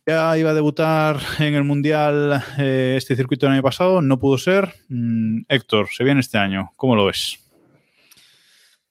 Ya 0.07 0.39
iba 0.39 0.51
a 0.51 0.55
debutar 0.55 1.19
en 1.39 1.55
el 1.55 1.65
Mundial 1.65 2.43
eh, 2.59 2.95
este 2.97 3.15
circuito 3.15 3.45
del 3.45 3.55
año 3.55 3.63
pasado, 3.63 4.01
no 4.01 4.19
pudo 4.19 4.39
ser. 4.39 4.73
Mm, 4.89 5.43
Héctor, 5.49 5.89
se 5.93 6.05
viene 6.05 6.21
este 6.21 6.39
año, 6.39 6.73
¿cómo 6.77 6.97
lo 6.97 7.05
ves? 7.05 7.39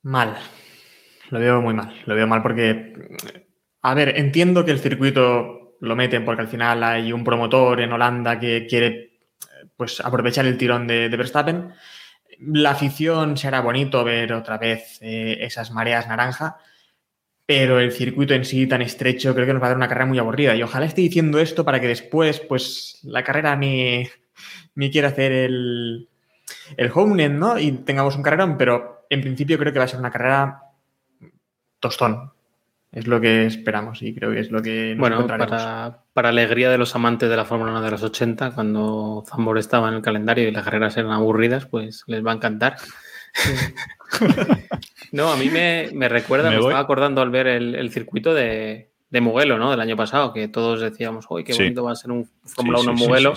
Mal. 0.08 0.38
Lo 1.32 1.40
veo 1.40 1.62
muy 1.62 1.74
mal. 1.74 1.94
Lo 2.06 2.16
veo 2.16 2.26
mal 2.28 2.42
porque, 2.42 2.94
a 3.82 3.94
ver, 3.94 4.18
entiendo 4.18 4.64
que 4.64 4.72
el 4.72 4.80
circuito 4.80 5.76
lo 5.82 5.96
meten 5.98 6.24
porque 6.24 6.44
al 6.44 6.48
final 6.48 6.82
hay 6.82 7.12
un 7.12 7.26
promotor 7.26 7.82
en 7.82 7.92
Holanda 7.92 8.40
que 8.40 8.66
quiere 8.70 9.20
pues 9.76 10.00
aprovechar 10.00 10.46
el 10.46 10.58
tirón 10.58 10.88
de, 10.88 11.10
de 11.10 11.18
Verstappen. 11.18 11.74
La 12.40 12.72
afición 12.72 13.36
será 13.36 13.60
bonito 13.60 14.02
ver 14.06 14.32
otra 14.32 14.58
vez 14.58 14.98
eh, 15.02 15.40
esas 15.42 15.72
mareas 15.72 16.08
naranja, 16.08 16.58
pero 17.46 17.78
el 17.82 17.92
circuito 17.92 18.34
en 18.34 18.46
sí 18.46 18.66
tan 18.66 18.82
estrecho 18.82 19.36
creo 19.36 19.46
que 19.46 19.52
nos 19.52 19.62
va 19.62 19.66
a 19.66 19.70
dar 19.72 19.78
una 19.78 19.90
carrera 19.90 20.06
muy 20.06 20.20
aburrida. 20.20 20.56
Y 20.56 20.64
ojalá 20.64 20.86
esté 20.86 21.02
diciendo 21.02 21.38
esto 21.38 21.66
para 21.66 21.82
que 21.82 21.88
después, 21.88 22.40
pues, 22.40 23.02
la 23.04 23.26
carrera 23.26 23.58
me, 23.58 24.10
me 24.74 24.90
quiera 24.90 25.10
hacer 25.10 25.34
el, 25.34 26.08
el 26.78 26.92
home 26.94 27.28
¿no? 27.28 27.60
Y 27.60 27.74
tengamos 27.74 28.16
un 28.16 28.24
carrerón, 28.24 28.58
pero 28.58 28.97
en 29.10 29.22
principio 29.22 29.58
creo 29.58 29.74
que 29.74 29.80
va 29.80 29.86
a 29.86 29.90
ser 29.90 30.00
una 30.00 30.12
carrera 30.12 30.62
tostón. 31.80 32.32
Es 32.92 33.06
lo 33.06 33.20
que 33.20 33.46
esperamos 33.46 34.02
y 34.02 34.16
creo 34.16 34.32
que 34.32 34.40
es 34.40 34.50
lo 34.50 34.62
que 34.62 34.96
nos 34.96 35.00
Bueno, 35.00 35.28
para, 35.28 36.04
para, 36.14 36.30
alegría 36.30 36.70
de 36.70 36.78
los 36.78 36.96
amantes 36.96 37.30
de 37.30 37.36
la 37.36 37.44
Fórmula 37.44 37.72
1 37.72 37.82
de 37.82 37.92
los 37.92 38.02
80, 38.02 38.52
cuando 38.52 39.24
Zambor 39.28 39.58
estaba 39.58 39.90
en 39.90 39.96
el 39.96 40.02
calendario 40.02 40.48
y 40.48 40.52
las 40.52 40.64
carreras 40.64 40.96
eran 40.96 41.12
aburridas, 41.12 41.66
pues 41.66 42.04
les 42.08 42.26
va 42.26 42.32
a 42.32 42.36
encantar. 42.36 42.78
Sí. 43.34 43.52
no, 45.12 45.32
a 45.32 45.36
mí 45.36 45.50
me, 45.50 45.90
me 45.94 46.08
recuerda, 46.08 46.50
me, 46.50 46.56
me 46.56 46.62
estaba 46.62 46.80
acordando 46.80 47.22
al 47.22 47.30
ver 47.30 47.48
el, 47.48 47.76
el 47.76 47.92
circuito 47.92 48.34
de, 48.34 48.90
de, 49.10 49.22
Mugello, 49.22 49.58
¿no? 49.58 49.70
Del 49.70 49.82
año 49.82 49.98
pasado, 49.98 50.32
que 50.32 50.48
todos 50.48 50.80
decíamos, 50.80 51.26
uy, 51.30 51.44
qué 51.44 51.54
bonito 51.54 51.82
sí. 51.82 51.86
va 51.86 51.92
a 51.92 51.96
ser 51.96 52.12
un 52.12 52.30
Fórmula 52.46 52.80
sí, 52.80 52.88
1 52.88 52.94
Mugello. 52.94 53.34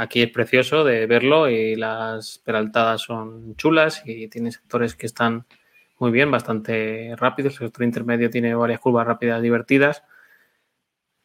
Aquí 0.00 0.22
es 0.22 0.30
precioso 0.30 0.84
de 0.84 1.06
verlo 1.06 1.48
y 1.50 1.74
las 1.74 2.38
peraltadas 2.38 3.00
son 3.00 3.56
chulas 3.56 4.00
y 4.06 4.28
tiene 4.28 4.52
sectores 4.52 4.94
que 4.94 5.06
están 5.06 5.44
muy 5.98 6.12
bien, 6.12 6.30
bastante 6.30 7.16
rápidos. 7.16 7.54
El 7.54 7.66
sector 7.66 7.82
intermedio 7.82 8.30
tiene 8.30 8.54
varias 8.54 8.78
curvas 8.78 9.08
rápidas 9.08 9.42
divertidas. 9.42 10.04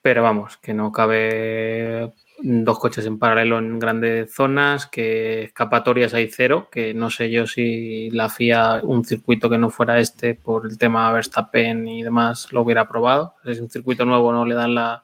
Pero 0.01 0.24
vamos, 0.24 0.57
que 0.57 0.74
no 0.74 0.91
cabe 0.91 2.13
dos 2.39 2.80
coches 2.80 3.05
en 3.05 3.19
paralelo 3.19 3.59
en 3.59 3.78
grandes 3.78 4.34
zonas, 4.34 4.88
que 4.88 5.43
escapatorias 5.43 6.15
hay 6.15 6.32
cero, 6.32 6.69
que 6.71 6.95
no 6.95 7.11
sé 7.11 7.30
yo 7.30 7.45
si 7.45 8.09
la 8.09 8.28
FIA, 8.28 8.82
un 8.82 9.05
circuito 9.05 9.51
que 9.51 9.59
no 9.59 9.69
fuera 9.69 9.99
este 9.99 10.34
por 10.34 10.65
el 10.65 10.80
tema 10.80 11.11
Verstappen 11.11 11.88
y 11.88 12.01
demás, 12.01 12.51
lo 12.51 12.63
hubiera 12.63 12.82
aprobado. 12.82 13.36
Es 13.45 13.59
un 13.59 13.69
circuito 13.69 14.03
nuevo, 14.03 14.34
no 14.34 14.47
le 14.47 14.55
dan 14.55 14.74
la, 14.74 15.03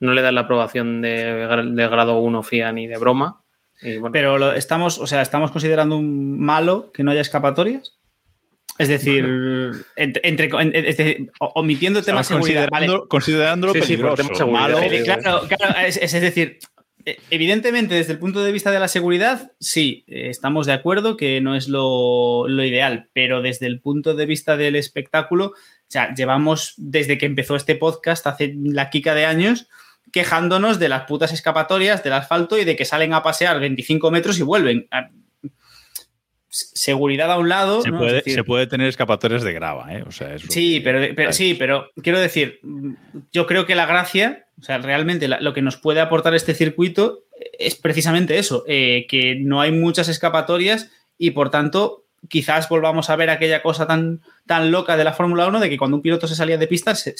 no 0.00 0.12
le 0.12 0.22
dan 0.22 0.34
la 0.34 0.42
aprobación 0.42 1.00
de, 1.02 1.12
de 1.12 1.88
grado 1.88 2.18
1 2.18 2.42
FIA 2.42 2.72
ni 2.72 2.86
de 2.86 2.98
broma. 2.98 3.42
Bueno. 3.82 4.10
Pero 4.12 4.38
lo, 4.38 4.52
estamos, 4.54 4.98
o 4.98 5.06
sea, 5.06 5.22
estamos 5.22 5.50
considerando 5.50 5.96
un 5.96 6.38
malo 6.40 6.90
que 6.92 7.04
no 7.04 7.10
haya 7.10 7.20
escapatorias. 7.20 7.98
Es 8.78 8.88
decir, 8.88 9.26
entre, 9.96 10.50
omitiendo 11.38 12.02
temas 12.02 12.28
de 12.28 12.34
seguridad. 12.34 12.68
Considerando, 12.68 12.98
vale. 12.98 13.08
Considerándolo 13.08 13.72
sí, 13.72 13.80
peligroso. 13.80 14.22
Sí, 14.22 14.44
malo. 14.44 14.78
Claro, 15.04 15.48
claro 15.48 15.78
es, 15.84 15.96
es, 15.96 16.12
decir, 16.12 16.58
e, 17.04 17.18
evidentemente, 17.30 17.96
desde 17.96 18.12
el 18.12 18.20
punto 18.20 18.44
de 18.44 18.52
vista 18.52 18.70
de 18.70 18.78
la 18.78 18.86
seguridad, 18.86 19.50
sí, 19.58 20.04
estamos 20.06 20.66
de 20.66 20.74
acuerdo 20.74 21.16
que 21.16 21.40
no 21.40 21.56
es 21.56 21.68
lo, 21.68 22.46
lo 22.46 22.64
ideal, 22.64 23.08
pero 23.12 23.42
desde 23.42 23.66
el 23.66 23.80
punto 23.80 24.14
de 24.14 24.26
vista 24.26 24.56
del 24.56 24.76
espectáculo, 24.76 25.46
o 25.46 25.90
sea, 25.90 26.14
llevamos 26.14 26.74
desde 26.76 27.18
que 27.18 27.26
empezó 27.26 27.56
este 27.56 27.74
podcast 27.74 28.28
hace 28.28 28.54
la 28.62 28.90
quica 28.90 29.14
de 29.14 29.26
años 29.26 29.68
quejándonos 30.12 30.78
de 30.78 30.88
las 30.88 31.04
putas 31.04 31.32
escapatorias 31.32 32.02
del 32.02 32.14
asfalto 32.14 32.58
y 32.58 32.64
de 32.64 32.76
que 32.76 32.84
salen 32.84 33.12
a 33.12 33.22
pasear 33.22 33.60
25 33.60 34.10
metros 34.10 34.38
y 34.38 34.42
vuelven 34.42 34.88
seguridad 36.50 37.30
a 37.30 37.38
un 37.38 37.48
lado. 37.48 37.82
Se, 37.82 37.90
¿no? 37.90 37.98
puede, 37.98 38.14
decir, 38.14 38.34
se 38.34 38.44
puede, 38.44 38.66
tener 38.66 38.88
escapatorias 38.88 39.42
de 39.42 39.52
grava, 39.52 39.94
¿eh? 39.94 40.04
O 40.06 40.10
sea, 40.10 40.34
eso, 40.34 40.46
sí, 40.48 40.80
pero, 40.80 41.14
pero, 41.14 41.32
sí, 41.32 41.54
pero 41.54 41.90
quiero 42.02 42.18
decir, 42.18 42.60
yo 43.32 43.46
creo 43.46 43.66
que 43.66 43.74
la 43.74 43.86
gracia, 43.86 44.46
o 44.60 44.64
sea, 44.64 44.78
realmente 44.78 45.28
la, 45.28 45.40
lo 45.40 45.52
que 45.52 45.62
nos 45.62 45.76
puede 45.76 46.00
aportar 46.00 46.34
este 46.34 46.54
circuito 46.54 47.24
es 47.58 47.74
precisamente 47.74 48.38
eso, 48.38 48.64
eh, 48.66 49.06
que 49.08 49.36
no 49.36 49.60
hay 49.60 49.72
muchas 49.72 50.08
escapatorias 50.08 50.90
y 51.16 51.32
por 51.32 51.50
tanto 51.50 52.04
quizás 52.28 52.68
volvamos 52.68 53.10
a 53.10 53.16
ver 53.16 53.30
aquella 53.30 53.62
cosa 53.62 53.86
tan, 53.86 54.22
tan 54.46 54.72
loca 54.72 54.96
de 54.96 55.04
la 55.04 55.12
Fórmula 55.12 55.46
1 55.46 55.60
de 55.60 55.70
que 55.70 55.78
cuando 55.78 55.96
un 55.96 56.02
piloto 56.02 56.26
se 56.26 56.34
salía 56.34 56.58
de 56.58 56.66
pista 56.66 56.94
se, 56.94 57.14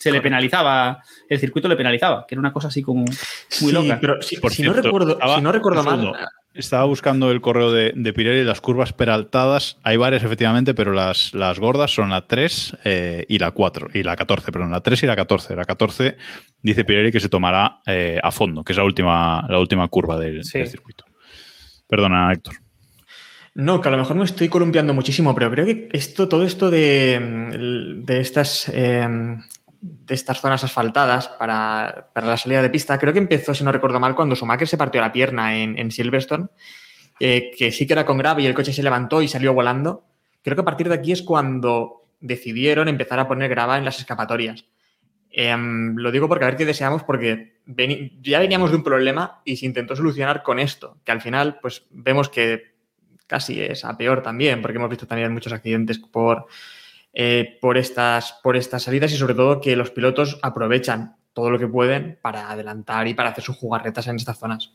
se 0.00 0.10
le 0.10 0.22
penalizaba, 0.22 1.02
el 1.28 1.38
circuito 1.38 1.68
le 1.68 1.76
penalizaba, 1.76 2.24
que 2.26 2.34
era 2.34 2.40
una 2.40 2.54
cosa 2.54 2.68
así 2.68 2.82
como 2.82 3.00
muy 3.04 3.14
sí, 3.50 3.70
loca. 3.70 3.98
Pero 4.00 4.22
si, 4.22 4.38
por 4.38 4.50
si, 4.50 4.62
cierto, 4.62 4.78
no 4.78 4.82
recuerdo, 4.82 5.12
estaba, 5.12 5.36
si 5.36 5.42
no 5.42 5.52
recuerdo 5.52 5.82
mal, 5.82 6.12
estaba 6.54 6.84
buscando 6.84 7.30
el 7.30 7.42
correo 7.42 7.70
de, 7.70 7.92
de 7.94 8.12
Pirelli, 8.14 8.42
las 8.42 8.62
curvas 8.62 8.94
peraltadas, 8.94 9.76
hay 9.82 9.98
varias 9.98 10.22
efectivamente, 10.22 10.72
pero 10.72 10.94
las, 10.94 11.34
las 11.34 11.58
gordas 11.58 11.94
son 11.94 12.08
la 12.08 12.26
3 12.26 12.78
eh, 12.84 13.26
y 13.28 13.38
la 13.38 13.50
4, 13.50 13.88
y 13.92 14.02
la 14.02 14.16
14, 14.16 14.50
perdón, 14.50 14.70
la 14.70 14.80
3 14.80 15.02
y 15.02 15.06
la 15.06 15.16
14. 15.16 15.54
La 15.54 15.66
14 15.66 16.16
dice 16.62 16.84
Pirelli 16.86 17.12
que 17.12 17.20
se 17.20 17.28
tomará 17.28 17.80
eh, 17.84 18.18
a 18.22 18.30
fondo, 18.30 18.64
que 18.64 18.72
es 18.72 18.78
la 18.78 18.84
última, 18.84 19.46
la 19.50 19.58
última 19.58 19.86
curva 19.88 20.18
del, 20.18 20.44
sí. 20.44 20.60
del 20.60 20.68
circuito. 20.68 21.04
Perdona, 21.86 22.32
Héctor. 22.32 22.54
No, 23.52 23.80
que 23.80 23.88
a 23.88 23.90
lo 23.90 23.98
mejor 23.98 24.16
me 24.16 24.24
estoy 24.24 24.48
columpiando 24.48 24.94
muchísimo, 24.94 25.34
pero 25.34 25.50
creo 25.50 25.66
que 25.66 25.88
esto, 25.92 26.28
todo 26.28 26.44
esto 26.44 26.70
de, 26.70 27.98
de 28.02 28.20
estas 28.20 28.70
eh, 28.72 29.06
de 29.80 30.14
estas 30.14 30.40
zonas 30.40 30.62
asfaltadas 30.62 31.28
para, 31.28 32.10
para, 32.12 32.26
la 32.26 32.36
salida 32.36 32.62
de 32.62 32.70
pista, 32.70 32.98
creo 32.98 33.12
que 33.12 33.18
empezó, 33.18 33.54
si 33.54 33.64
no 33.64 33.72
recuerdo 33.72 33.98
mal, 33.98 34.14
cuando 34.14 34.36
Schumacher 34.36 34.68
se 34.68 34.76
partió 34.76 35.00
la 35.00 35.12
pierna 35.12 35.56
en, 35.56 35.78
en 35.78 35.90
Silverstone, 35.90 36.48
eh, 37.18 37.50
que 37.56 37.72
sí 37.72 37.86
que 37.86 37.92
era 37.94 38.06
con 38.06 38.18
grave 38.18 38.42
y 38.42 38.46
el 38.46 38.54
coche 38.54 38.72
se 38.72 38.82
levantó 38.82 39.22
y 39.22 39.28
salió 39.28 39.52
volando. 39.52 40.04
Creo 40.42 40.56
que 40.56 40.62
a 40.62 40.64
partir 40.64 40.88
de 40.88 40.94
aquí 40.94 41.12
es 41.12 41.22
cuando 41.22 42.06
decidieron 42.20 42.88
empezar 42.88 43.18
a 43.18 43.28
poner 43.28 43.48
grava 43.48 43.78
en 43.78 43.84
las 43.84 43.98
escapatorias. 43.98 44.64
Eh, 45.30 45.54
lo 45.56 46.10
digo 46.10 46.28
porque 46.28 46.44
a 46.44 46.48
ver 46.48 46.56
qué 46.56 46.64
deseamos, 46.64 47.04
porque 47.04 47.60
ya 48.20 48.40
veníamos 48.40 48.70
de 48.70 48.76
un 48.76 48.82
problema 48.82 49.42
y 49.44 49.56
se 49.56 49.66
intentó 49.66 49.94
solucionar 49.94 50.42
con 50.42 50.58
esto, 50.58 50.98
que 51.04 51.12
al 51.12 51.20
final 51.20 51.58
pues 51.60 51.86
vemos 51.90 52.28
que 52.28 52.74
casi 53.26 53.60
es 53.60 53.84
a 53.84 53.96
peor 53.96 54.22
también, 54.22 54.60
porque 54.60 54.78
hemos 54.78 54.90
visto 54.90 55.06
también 55.06 55.32
muchos 55.32 55.52
accidentes 55.52 55.98
por, 55.98 56.46
eh, 57.12 57.58
por, 57.60 57.76
estas, 57.76 58.38
por 58.42 58.56
estas 58.56 58.82
salidas 58.82 59.12
y 59.12 59.16
sobre 59.16 59.34
todo 59.34 59.60
que 59.60 59.76
los 59.76 59.90
pilotos 59.90 60.38
aprovechan 60.42 61.16
todo 61.32 61.50
lo 61.50 61.58
que 61.58 61.66
pueden 61.66 62.18
para 62.22 62.50
adelantar 62.50 63.08
y 63.08 63.14
para 63.14 63.30
hacer 63.30 63.44
sus 63.44 63.56
jugarretas 63.56 64.06
en 64.06 64.16
estas 64.16 64.38
zonas. 64.38 64.72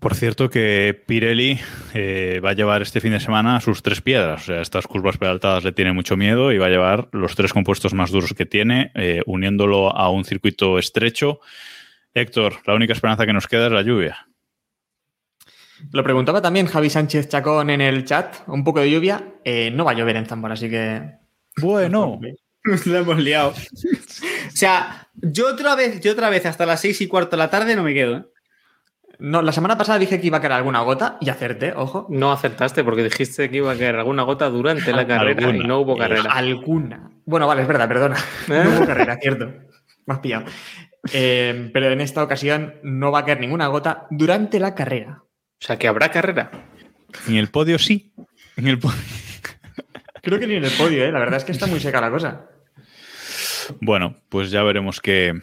Por 0.00 0.14
cierto 0.14 0.48
que 0.48 0.98
Pirelli 1.06 1.60
eh, 1.92 2.40
va 2.42 2.50
a 2.50 2.54
llevar 2.54 2.80
este 2.80 3.02
fin 3.02 3.12
de 3.12 3.20
semana 3.20 3.60
sus 3.60 3.82
tres 3.82 4.00
piedras. 4.00 4.42
O 4.42 4.44
sea, 4.46 4.62
estas 4.62 4.86
curvas 4.86 5.18
pedaltadas 5.18 5.62
le 5.62 5.72
tiene 5.72 5.92
mucho 5.92 6.16
miedo 6.16 6.52
y 6.52 6.58
va 6.58 6.66
a 6.66 6.70
llevar 6.70 7.08
los 7.12 7.36
tres 7.36 7.52
compuestos 7.52 7.92
más 7.92 8.10
duros 8.10 8.32
que 8.32 8.46
tiene, 8.46 8.92
eh, 8.94 9.20
uniéndolo 9.26 9.94
a 9.94 10.08
un 10.08 10.24
circuito 10.24 10.78
estrecho. 10.78 11.40
Héctor, 12.14 12.60
la 12.64 12.74
única 12.74 12.94
esperanza 12.94 13.26
que 13.26 13.34
nos 13.34 13.46
queda 13.46 13.66
es 13.66 13.72
la 13.72 13.82
lluvia. 13.82 14.26
Lo 15.92 16.02
preguntaba 16.02 16.42
también 16.42 16.66
Javi 16.66 16.90
Sánchez 16.90 17.28
Chacón 17.28 17.70
en 17.70 17.80
el 17.80 18.04
chat, 18.04 18.36
un 18.46 18.64
poco 18.64 18.80
de 18.80 18.90
lluvia. 18.90 19.34
Eh, 19.44 19.70
no 19.70 19.84
va 19.84 19.92
a 19.92 19.94
llover 19.94 20.16
en 20.16 20.26
Zambor, 20.26 20.52
así 20.52 20.68
que. 20.70 21.02
Bueno. 21.60 22.20
Nos 22.64 22.86
lo 22.86 22.98
hemos 22.98 23.18
liado. 23.18 23.50
o 23.50 24.50
sea, 24.50 25.08
yo 25.14 25.48
otra 25.48 25.74
vez, 25.74 26.00
yo 26.00 26.12
otra 26.12 26.30
vez 26.30 26.46
hasta 26.46 26.66
las 26.66 26.80
seis 26.80 27.00
y 27.00 27.08
cuarto 27.08 27.32
de 27.32 27.38
la 27.38 27.50
tarde 27.50 27.74
no 27.74 27.82
me 27.82 27.94
quedo. 27.94 28.16
¿eh? 28.16 28.24
No, 29.18 29.42
la 29.42 29.52
semana 29.52 29.76
pasada 29.76 29.98
dije 29.98 30.18
que 30.18 30.26
iba 30.28 30.38
a 30.38 30.40
caer 30.40 30.54
alguna 30.54 30.80
gota 30.80 31.18
y 31.20 31.28
acerté, 31.28 31.74
ojo. 31.74 32.06
No 32.08 32.32
acertaste 32.32 32.82
porque 32.84 33.04
dijiste 33.04 33.50
que 33.50 33.58
iba 33.58 33.70
a 33.70 33.76
caer 33.76 33.96
alguna 33.96 34.22
gota 34.22 34.48
durante 34.48 34.92
la 34.92 35.06
carrera 35.06 35.46
alguna. 35.46 35.64
y 35.64 35.68
no 35.68 35.80
hubo 35.80 35.96
carrera. 35.96 36.22
Eh, 36.22 36.32
alguna. 36.32 37.10
Bueno, 37.26 37.46
vale, 37.46 37.62
es 37.62 37.68
verdad, 37.68 37.86
perdona. 37.86 38.16
¿Eh? 38.48 38.62
No 38.64 38.78
hubo 38.78 38.86
carrera, 38.86 39.18
cierto. 39.20 39.52
Me 40.06 40.14
has 40.14 40.20
pillado. 40.20 40.46
Eh, 41.12 41.70
pero 41.72 41.90
en 41.90 42.00
esta 42.00 42.22
ocasión 42.22 42.74
no 42.82 43.12
va 43.12 43.20
a 43.20 43.24
caer 43.24 43.40
ninguna 43.40 43.66
gota 43.66 44.06
durante 44.10 44.58
la 44.58 44.74
carrera. 44.74 45.22
O 45.60 45.64
sea, 45.64 45.78
que 45.78 45.88
habrá 45.88 46.10
carrera. 46.10 46.50
En 47.28 47.36
el 47.36 47.48
podio 47.48 47.78
sí. 47.78 48.12
En 48.56 48.66
el 48.66 48.78
podio. 48.78 48.96
Creo 50.22 50.38
que 50.38 50.46
ni 50.46 50.54
en 50.54 50.64
el 50.64 50.72
podio, 50.72 51.04
¿eh? 51.04 51.12
La 51.12 51.18
verdad 51.18 51.36
es 51.36 51.44
que 51.44 51.52
está 51.52 51.66
muy 51.66 51.80
seca 51.80 52.00
la 52.00 52.10
cosa. 52.10 52.46
Bueno, 53.80 54.16
pues 54.28 54.50
ya 54.50 54.62
veremos 54.62 55.00
qué, 55.00 55.34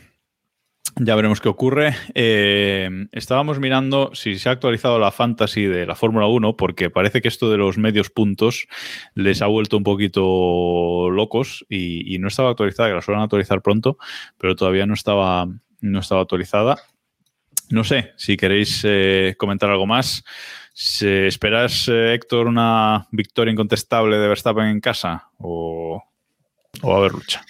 Ya 0.96 1.16
veremos 1.16 1.40
qué 1.40 1.50
ocurre. 1.50 1.96
Eh, 2.16 2.90
estábamos 3.12 3.60
mirando 3.60 4.12
si 4.14 4.40
se 4.40 4.50
ha 4.50 4.54
actualizado 4.54 4.98
la 5.00 5.12
fantasy 5.12 5.66
de 5.66 5.86
la 5.86 5.96
Fórmula 5.96 6.28
1, 6.28 6.58
porque 6.58 6.90
parece 6.90 7.22
que 7.22 7.28
esto 7.28 7.52
de 7.52 7.58
los 7.58 7.78
medios 7.78 8.10
puntos 8.10 8.68
les 9.14 9.42
ha 9.42 9.48
vuelto 9.48 9.78
un 9.78 9.84
poquito 9.84 11.10
locos 11.12 11.66
y, 11.70 12.18
no 12.20 12.28
estaba 12.28 12.50
actualizada, 12.50 12.90
que 12.90 12.96
la 12.96 13.02
suelen 13.02 13.24
actualizar 13.24 13.62
pronto, 13.62 13.98
pero 14.40 14.56
todavía 14.56 14.88
no 14.88 14.96
estaba, 14.96 15.48
no 15.82 16.00
estaba 16.00 16.22
actualizada. 16.22 16.78
No 17.70 17.84
sé 17.84 18.14
si 18.16 18.38
queréis 18.38 18.82
eh, 18.84 19.36
comentar 19.38 19.70
algo 19.70 19.86
más. 19.86 20.24
¿Esperas, 21.02 21.88
eh, 21.88 22.14
Héctor, 22.14 22.48
una 22.48 23.08
victoria 23.12 23.52
incontestable 23.52 24.18
de 24.18 24.28
Verstappen 24.28 24.66
en 24.66 24.80
casa 24.80 25.30
o, 25.38 26.04
o 26.82 26.96
a 26.96 27.00
ver 27.00 27.14
lucha? 27.14 27.44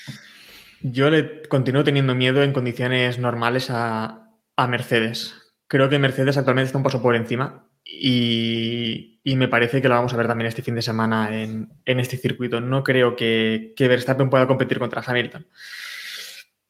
Yo 0.81 1.09
le 1.09 1.43
continúo 1.43 1.83
teniendo 1.83 2.15
miedo 2.15 2.43
en 2.43 2.53
condiciones 2.53 3.19
normales 3.19 3.69
a, 3.69 4.23
Mercedes. 4.69 5.35
Creo 5.67 5.89
que 5.89 5.99
Mercedes 5.99 6.37
actualmente 6.37 6.67
está 6.67 6.77
un 6.77 6.83
paso 6.83 7.01
por 7.01 7.15
encima 7.15 7.67
y, 7.83 9.19
me 9.23 9.47
parece 9.47 9.81
que 9.81 9.87
lo 9.87 9.95
vamos 9.95 10.13
a 10.13 10.17
ver 10.17 10.27
también 10.27 10.47
este 10.47 10.63
fin 10.63 10.73
de 10.73 10.81
semana 10.81 11.29
en, 11.31 11.69
este 11.85 12.17
circuito. 12.17 12.59
No 12.61 12.83
creo 12.83 13.15
que, 13.15 13.73
que, 13.75 13.87
Verstappen 13.87 14.29
pueda 14.29 14.47
competir 14.47 14.79
contra 14.79 15.03
Hamilton. 15.05 15.45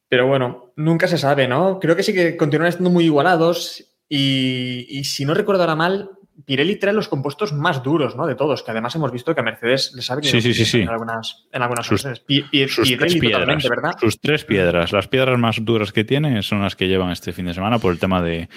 Pero 0.08 0.26
bueno, 0.26 0.72
nunca 0.76 1.06
se 1.06 1.18
sabe, 1.18 1.48
¿no? 1.48 1.78
Creo 1.80 1.96
que 1.96 2.02
sí 2.02 2.14
que 2.14 2.36
continúan 2.36 2.68
estando 2.68 2.90
muy 2.90 3.04
igualados 3.04 3.84
y, 4.08 4.86
y 4.88 5.04
si 5.04 5.24
no 5.24 5.34
recuerdo 5.34 5.62
ahora 5.62 5.76
mal, 5.76 6.10
Pirelli 6.44 6.76
trae 6.76 6.94
los 6.94 7.08
compuestos 7.08 7.52
más 7.52 7.82
duros, 7.82 8.16
¿no? 8.16 8.26
De 8.26 8.34
todos, 8.34 8.62
que 8.62 8.70
además 8.70 8.94
hemos 8.94 9.10
visto 9.10 9.34
que 9.34 9.40
a 9.40 9.44
Mercedes 9.44 9.92
le 9.94 10.02
sabe 10.02 10.22
que 10.22 10.28
sí, 10.28 10.40
sí, 10.40 10.64
sí, 10.64 10.80
en 10.80 10.88
algunas, 10.88 11.46
en 11.52 11.62
algunas 11.62 11.86
sus, 11.86 12.02
sus 12.02 12.96
tres 12.96 13.16
piedras, 13.16 13.68
¿verdad? 13.68 13.92
Sus 14.00 14.20
tres 14.20 14.44
piedras. 14.44 14.92
Las 14.92 15.08
piedras 15.08 15.38
más 15.38 15.64
duras 15.64 15.92
que 15.92 16.04
tiene 16.04 16.42
son 16.42 16.62
las 16.62 16.76
que 16.76 16.86
llevan 16.86 17.10
este 17.10 17.32
fin 17.32 17.46
de 17.46 17.54
semana 17.54 17.78
por 17.78 17.92
el 17.92 17.98
tema 17.98 18.22
de, 18.22 18.48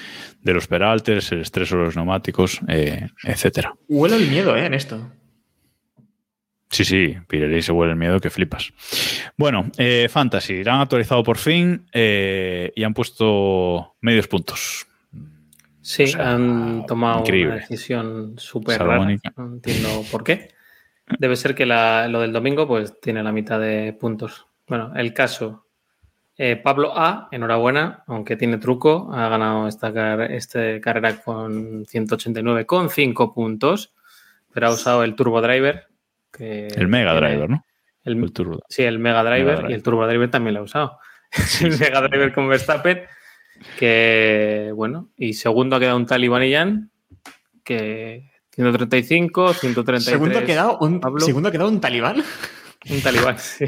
los 0.43 0.67
peraltes, 0.67 1.31
el 1.31 1.41
estrés 1.41 1.69
sobre 1.69 1.85
los 1.85 1.95
neumáticos, 1.95 2.61
eh, 2.67 3.07
etcétera. 3.23 3.73
Huele 3.87 4.17
el 4.17 4.27
miedo, 4.29 4.55
¿eh? 4.55 4.65
En 4.65 4.73
esto. 4.75 5.11
Sí, 6.71 6.85
sí, 6.85 7.17
Pirelli 7.27 7.61
se 7.61 7.73
huele 7.73 7.91
el 7.91 7.97
miedo 7.97 8.19
que 8.21 8.29
flipas. 8.29 8.71
Bueno, 9.35 9.69
eh, 9.77 10.07
Fantasy, 10.09 10.63
la 10.63 10.75
han 10.75 10.81
actualizado 10.81 11.21
por 11.21 11.37
fin 11.37 11.85
eh, 11.91 12.71
y 12.73 12.83
han 12.83 12.93
puesto 12.93 13.95
medios 13.99 14.29
puntos. 14.29 14.87
Sí, 15.81 16.13
han 16.17 16.85
tomado 16.85 17.23
una 17.23 17.55
decisión 17.55 18.35
súper 18.37 18.79
rara. 18.81 19.19
No 19.35 19.53
entiendo 19.53 20.05
por 20.09 20.23
qué. 20.23 20.49
Debe 21.19 21.35
ser 21.35 21.55
que 21.55 21.65
lo 21.65 22.21
del 22.21 22.31
domingo 22.31 22.65
pues 22.65 22.99
tiene 23.01 23.21
la 23.21 23.33
mitad 23.33 23.59
de 23.59 23.91
puntos. 23.91 24.47
Bueno, 24.67 24.93
el 24.95 25.13
caso. 25.13 25.65
Eh, 26.37 26.55
Pablo 26.55 26.97
A, 26.97 27.27
enhorabuena, 27.31 28.03
aunque 28.07 28.37
tiene 28.37 28.57
truco, 28.57 29.09
ha 29.13 29.27
ganado 29.27 29.67
esta, 29.67 30.25
este 30.25 30.79
carrera 30.79 31.21
con 31.21 31.85
189,5 31.85 33.33
puntos, 33.33 33.93
pero 34.53 34.67
ha 34.67 34.71
usado 34.71 35.03
el 35.03 35.15
Turbo 35.15 35.41
Driver. 35.41 35.90
Que 36.31 36.67
el 36.67 36.87
Mega 36.87 37.13
Driver, 37.13 37.49
¿no? 37.49 37.65
El, 38.03 38.31
turbo. 38.31 38.59
Sí, 38.69 38.83
el 38.83 38.99
Mega 38.99 39.23
Driver, 39.23 39.69
y 39.69 39.73
el 39.73 39.83
Turbo 39.83 40.07
Driver 40.07 40.31
también 40.31 40.55
lo 40.55 40.61
ha 40.61 40.63
usado. 40.63 40.99
el 41.61 41.77
Mega 41.77 42.01
Driver 42.01 42.33
con 42.33 42.47
Verstappen 42.47 43.01
que, 43.77 44.71
bueno, 44.75 45.09
y 45.15 45.33
segundo 45.33 45.75
ha 45.75 45.79
quedado 45.79 45.97
un 45.97 46.05
Taliban 46.05 46.89
que 47.63 48.31
135, 48.53 49.53
133. 49.53 50.03
¿Segundo 50.03 50.39
ha 50.39 50.43
quedado 50.43 50.77
un, 50.79 51.01
¿segundo 51.19 51.49
ha 51.49 51.51
quedado 51.51 51.69
un 51.69 51.79
talibán? 51.79 52.23
Un 52.89 53.01
talibán, 53.01 53.37
sí. 53.39 53.65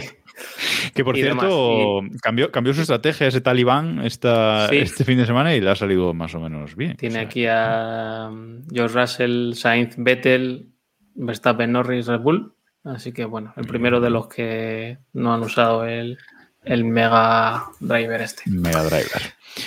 Que 0.93 1.03
por 1.03 1.15
cierto, 1.15 2.01
cambió, 2.21 2.51
cambió 2.51 2.73
su 2.73 2.81
estrategia 2.81 3.27
ese 3.27 3.39
talibán 3.39 4.03
esta, 4.03 4.65
este 4.67 5.05
fin 5.05 5.19
de 5.19 5.27
semana 5.27 5.55
y 5.55 5.61
le 5.61 5.69
ha 5.69 5.75
salido 5.75 6.13
más 6.13 6.33
o 6.33 6.39
menos 6.39 6.75
bien. 6.75 6.97
Tiene 6.97 7.19
aquí 7.19 7.45
a 7.45 8.31
George 8.71 8.99
Russell, 8.99 9.53
Sainz, 9.53 9.95
Vettel, 9.97 10.72
Verstappen, 11.15 11.71
Norris, 11.71 12.07
Red 12.07 12.19
Bull. 12.19 12.53
Así 12.83 13.13
que 13.13 13.25
bueno, 13.25 13.53
el 13.55 13.65
primero 13.65 14.01
de 14.01 14.09
los 14.09 14.27
que 14.27 14.97
no 15.13 15.33
han 15.33 15.41
usado 15.41 15.85
el, 15.85 16.17
el 16.63 16.83
Mega 16.83 17.67
Driver 17.79 18.21
este. 18.21 18.43
Mega 18.47 18.83
Driver. 18.83 19.21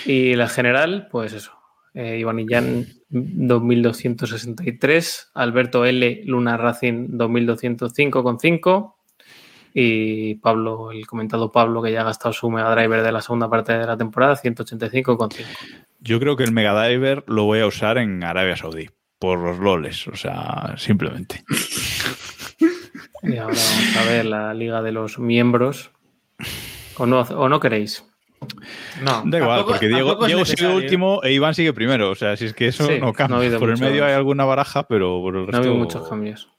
Y 0.05 0.35
la 0.35 0.49
general, 0.49 1.09
pues 1.11 1.33
eso. 1.33 1.53
Eh, 1.95 2.19
Iván 2.19 2.41
Illán 2.41 2.87
2263, 3.09 5.31
Alberto 5.33 5.87
L. 5.87 6.21
Luna 6.27 6.59
Racing 6.59 7.17
2205,5 7.17 8.95
y 9.73 10.35
Pablo, 10.37 10.93
el 10.93 11.07
comentado 11.07 11.51
Pablo 11.51 11.83
que 11.83 11.93
ya 11.93 12.03
ha 12.03 12.05
gastado 12.05 12.35
su 12.35 12.51
Mega 12.51 12.75
Driver 12.75 13.03
de 13.03 13.13
la 13.13 13.23
segunda 13.23 13.49
parte 13.49 13.79
de 13.79 13.87
la 13.87 13.97
temporada 13.97 14.37
185,5. 14.37 15.47
Yo 16.01 16.21
creo 16.21 16.37
que 16.37 16.45
el 16.45 16.53
Mega 16.53 16.75
Driver 16.85 17.25
lo 17.27 17.45
voy 17.45 17.61
a 17.61 17.67
usar 17.67 17.97
en 17.97 18.23
Arabia 18.25 18.57
Saudí 18.57 18.91
por 19.19 19.39
los 19.39 19.59
loles, 19.59 20.07
o 20.09 20.17
sea, 20.17 20.75
simplemente. 20.77 21.45
Y 23.23 23.39
ahora 23.39 23.57
vamos 23.57 23.97
a 23.97 24.05
ver 24.05 24.25
la 24.27 24.55
liga 24.55 24.83
de 24.83 24.93
los 24.93 25.19
miembros. 25.19 25.91
¿O 26.97 27.07
no, 27.07 27.23
o 27.23 27.49
no 27.49 27.59
queréis? 27.59 28.05
No, 29.03 29.23
da 29.25 29.39
igual, 29.39 29.65
porque 29.65 29.89
Diego, 29.89 30.45
sigue 30.45 30.67
último 30.69 31.21
e 31.23 31.33
Iván 31.33 31.55
sigue 31.55 31.73
primero. 31.73 32.11
O 32.11 32.15
sea, 32.15 32.37
si 32.37 32.45
es 32.45 32.55
que 32.55 32.69
eso 32.69 32.89
no 33.01 33.13
cambia. 33.13 33.59
por 33.59 33.71
el 33.71 33.81
medio 33.81 34.05
hay 34.05 34.13
alguna 34.13 34.45
baraja, 34.45 34.87
pero 34.87 35.21
por 35.21 35.35
el 35.35 35.47
resto. 35.47 35.53
No 35.53 35.59
ha 35.59 35.61
habido 35.61 35.75
muchos 35.75 36.09
cambios. 36.09 36.51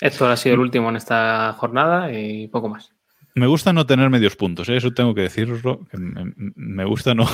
Esto 0.00 0.26
ha 0.26 0.36
sido 0.36 0.54
el 0.54 0.60
último 0.60 0.88
en 0.88 0.96
esta 0.96 1.54
jornada 1.58 2.10
y 2.12 2.48
poco 2.48 2.68
más. 2.68 2.92
Me 3.34 3.46
gusta 3.46 3.72
no 3.72 3.86
tener 3.86 4.10
medios 4.10 4.36
puntos, 4.36 4.68
¿eh? 4.68 4.76
eso 4.76 4.92
tengo 4.92 5.14
que 5.14 5.22
decirlo. 5.22 5.86
me, 5.92 6.84
gusta 6.84 7.14
no, 7.14 7.28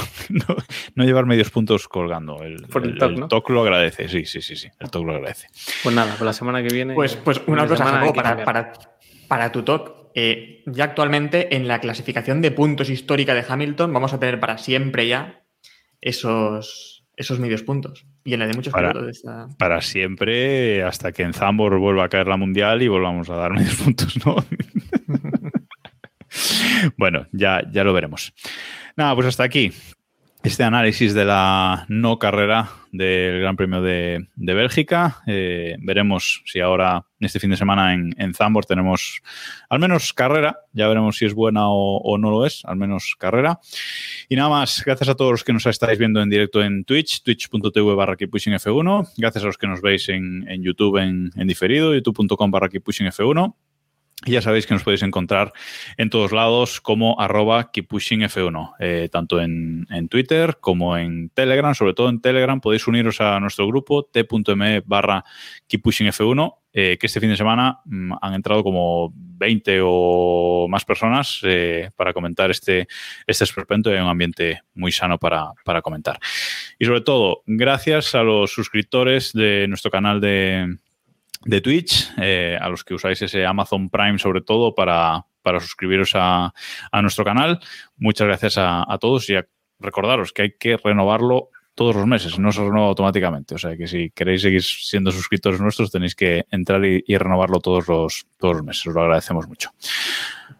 no, 0.94 1.04
llevar 1.04 1.26
medios 1.26 1.50
puntos 1.50 1.88
colgando. 1.88 2.42
El, 2.42 2.66
el, 2.74 3.28
TOC, 3.28 3.50
lo 3.50 3.62
agradece, 3.62 4.08
sí, 4.08 4.24
sí, 4.24 4.42
sí, 4.42 4.56
sí. 4.56 4.68
El 4.78 4.90
TOC 4.90 5.06
lo 5.06 5.14
agradece. 5.14 5.48
Pues 5.82 5.94
nada, 5.94 6.10
pues 6.12 6.22
la 6.22 6.32
semana 6.32 6.62
que 6.62 6.72
viene. 6.72 6.94
Pues, 6.94 7.16
pues 7.16 7.40
una 7.46 7.66
cosa, 7.66 7.84
para, 8.14 8.44
para, 8.44 8.72
para 9.28 9.52
tu 9.52 9.62
TOC, 9.62 10.10
eh, 10.14 10.62
ya 10.66 10.84
actualmente 10.84 11.56
en 11.56 11.68
la 11.68 11.78
clasificación 11.78 12.40
de 12.40 12.50
puntos 12.50 12.88
histórica 12.88 13.34
de 13.34 13.44
Hamilton 13.46 13.92
vamos 13.92 14.14
a 14.14 14.18
tener 14.18 14.40
para 14.40 14.56
siempre 14.56 15.06
ya 15.06 15.44
esos, 16.00 17.04
esos 17.16 17.38
medios 17.38 17.62
puntos. 17.62 18.06
Y 18.24 18.34
en 18.34 18.40
la 18.40 18.46
de 18.46 18.54
muchos 18.54 18.72
para, 18.72 18.94
Para 19.58 19.80
siempre, 19.82 20.82
hasta 20.82 21.12
que 21.12 21.22
en 21.22 21.32
Zambor 21.32 21.78
vuelva 21.78 22.04
a 22.04 22.08
caer 22.08 22.26
la 22.26 22.36
mundial 22.36 22.82
y 22.82 22.88
volvamos 22.88 23.28
a 23.30 23.36
dar 23.36 23.52
medios 23.54 23.76
puntos, 23.76 24.18
¿no? 24.24 24.36
Bueno, 26.96 27.26
ya, 27.32 27.62
ya 27.70 27.84
lo 27.84 27.92
veremos. 27.92 28.32
Nada, 28.96 29.14
pues 29.14 29.26
hasta 29.26 29.44
aquí 29.44 29.72
este 30.46 30.62
análisis 30.62 31.12
de 31.12 31.24
la 31.24 31.86
no 31.88 32.20
carrera 32.20 32.70
del 32.92 33.40
Gran 33.40 33.56
Premio 33.56 33.82
de, 33.82 34.26
Bélgica. 34.36 35.18
Eh, 35.26 35.76
veremos 35.80 36.42
si 36.46 36.60
ahora, 36.60 37.04
este 37.18 37.40
fin 37.40 37.50
de 37.50 37.56
semana 37.56 37.94
en, 37.94 38.14
en, 38.16 38.32
Zambor, 38.32 38.64
tenemos 38.64 39.22
al 39.68 39.80
menos 39.80 40.12
carrera. 40.12 40.60
Ya 40.72 40.86
veremos 40.86 41.16
si 41.16 41.26
es 41.26 41.34
buena 41.34 41.62
o, 41.66 42.16
no 42.18 42.30
lo 42.30 42.46
es, 42.46 42.64
al 42.64 42.76
menos 42.76 43.16
carrera. 43.18 43.58
Y 44.28 44.36
nada 44.36 44.48
más, 44.48 44.84
gracias 44.84 45.08
a 45.08 45.16
todos 45.16 45.32
los 45.32 45.44
que 45.44 45.52
nos 45.52 45.66
estáis 45.66 45.98
viendo 45.98 46.22
en 46.22 46.30
directo 46.30 46.62
en 46.62 46.84
Twitch, 46.84 47.24
twitch.tv 47.24 47.94
barra 47.94 48.16
F1. 48.16 49.08
Gracias 49.16 49.42
a 49.42 49.46
los 49.48 49.58
que 49.58 49.66
nos 49.66 49.82
veis 49.82 50.08
en, 50.08 50.46
YouTube 50.62 50.98
en, 50.98 51.32
en 51.34 51.48
diferido, 51.48 51.92
youtube.com 51.92 52.50
barra 52.52 52.68
F1. 52.68 53.54
Y 53.56 53.65
ya 54.24 54.40
sabéis 54.40 54.66
que 54.66 54.72
nos 54.72 54.82
podéis 54.82 55.02
encontrar 55.02 55.52
en 55.98 56.08
todos 56.08 56.32
lados 56.32 56.80
como 56.80 57.20
arroba 57.20 57.70
keeppushingf1, 57.70 58.74
eh, 58.78 59.08
tanto 59.12 59.40
en, 59.40 59.86
Twitter 60.08 60.56
como 60.60 60.96
en 60.96 61.28
Telegram, 61.30 61.74
sobre 61.74 61.92
todo 61.92 62.08
en 62.08 62.20
Telegram 62.20 62.60
podéis 62.60 62.86
uniros 62.86 63.20
a 63.20 63.38
nuestro 63.40 63.66
grupo 63.66 64.04
t.me 64.04 64.80
barra 64.80 65.24
keeppushingf1, 65.68 66.54
eh, 66.72 66.96
que 66.98 67.06
este 67.06 67.20
fin 67.20 67.28
de 67.28 67.36
semana 67.36 67.80
mm, 67.84 68.12
han 68.20 68.34
entrado 68.34 68.62
como 68.62 69.12
20 69.14 69.80
o 69.84 70.66
más 70.68 70.84
personas 70.86 71.40
eh, 71.42 71.90
para 71.94 72.14
comentar 72.14 72.50
este, 72.50 72.88
este 73.26 73.44
esperpento 73.44 73.94
y 73.94 73.98
un 73.98 74.08
ambiente 74.08 74.62
muy 74.74 74.92
sano 74.92 75.18
para, 75.18 75.52
para 75.64 75.82
comentar. 75.82 76.18
Y 76.78 76.86
sobre 76.86 77.02
todo, 77.02 77.42
gracias 77.46 78.14
a 78.14 78.22
los 78.22 78.50
suscriptores 78.50 79.34
de 79.34 79.66
nuestro 79.68 79.90
canal 79.90 80.20
de 80.22 80.78
de 81.46 81.60
Twitch, 81.60 82.12
eh, 82.18 82.58
a 82.60 82.68
los 82.68 82.84
que 82.84 82.94
usáis 82.94 83.22
ese 83.22 83.46
Amazon 83.46 83.88
Prime 83.88 84.18
sobre 84.18 84.40
todo 84.40 84.74
para, 84.74 85.24
suscribiros 85.60 86.12
a, 86.14 86.52
nuestro 87.00 87.24
canal. 87.24 87.60
Muchas 87.96 88.26
gracias 88.26 88.56
a, 88.58 88.84
todos 89.00 89.30
y 89.30 89.36
a 89.36 89.46
recordaros 89.78 90.32
que 90.32 90.42
hay 90.42 90.52
que 90.58 90.76
renovarlo 90.76 91.50
todos 91.74 91.94
los 91.94 92.06
meses, 92.06 92.38
no 92.38 92.50
se 92.52 92.62
renueva 92.62 92.88
automáticamente. 92.88 93.54
O 93.54 93.58
sea 93.58 93.76
que 93.76 93.86
si 93.86 94.10
queréis 94.10 94.42
seguir 94.42 94.62
siendo 94.62 95.12
suscriptores 95.12 95.60
nuestros 95.60 95.92
tenéis 95.92 96.14
que 96.14 96.44
entrar 96.50 96.82
y, 96.84 97.02
renovarlo 97.16 97.60
todos 97.60 97.86
los, 97.86 98.26
todos 98.38 98.56
los 98.56 98.64
meses. 98.64 98.86
Os 98.86 98.94
lo 98.94 99.02
agradecemos 99.02 99.46
mucho. 99.46 99.70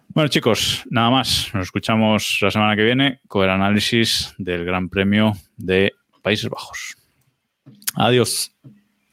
Bueno 0.09 0.29
chicos, 0.29 0.85
nada 0.91 1.11
más. 1.11 1.51
Nos 1.55 1.65
escuchamos 1.65 2.39
la 2.43 2.51
semana 2.51 2.77
que 2.77 2.85
viene 2.85 3.21
con 3.29 3.45
el 3.45 3.51
análisis 3.51 4.35
del 4.39 4.65
Gran 4.65 4.89
Premio 4.91 5.33
de 5.57 5.95
Países 6.23 6.51
Bajos. 6.51 6.97
Adiós. 7.95 8.53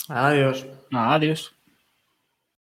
Adiós. 0.10 0.66
Adiós. 0.92 1.56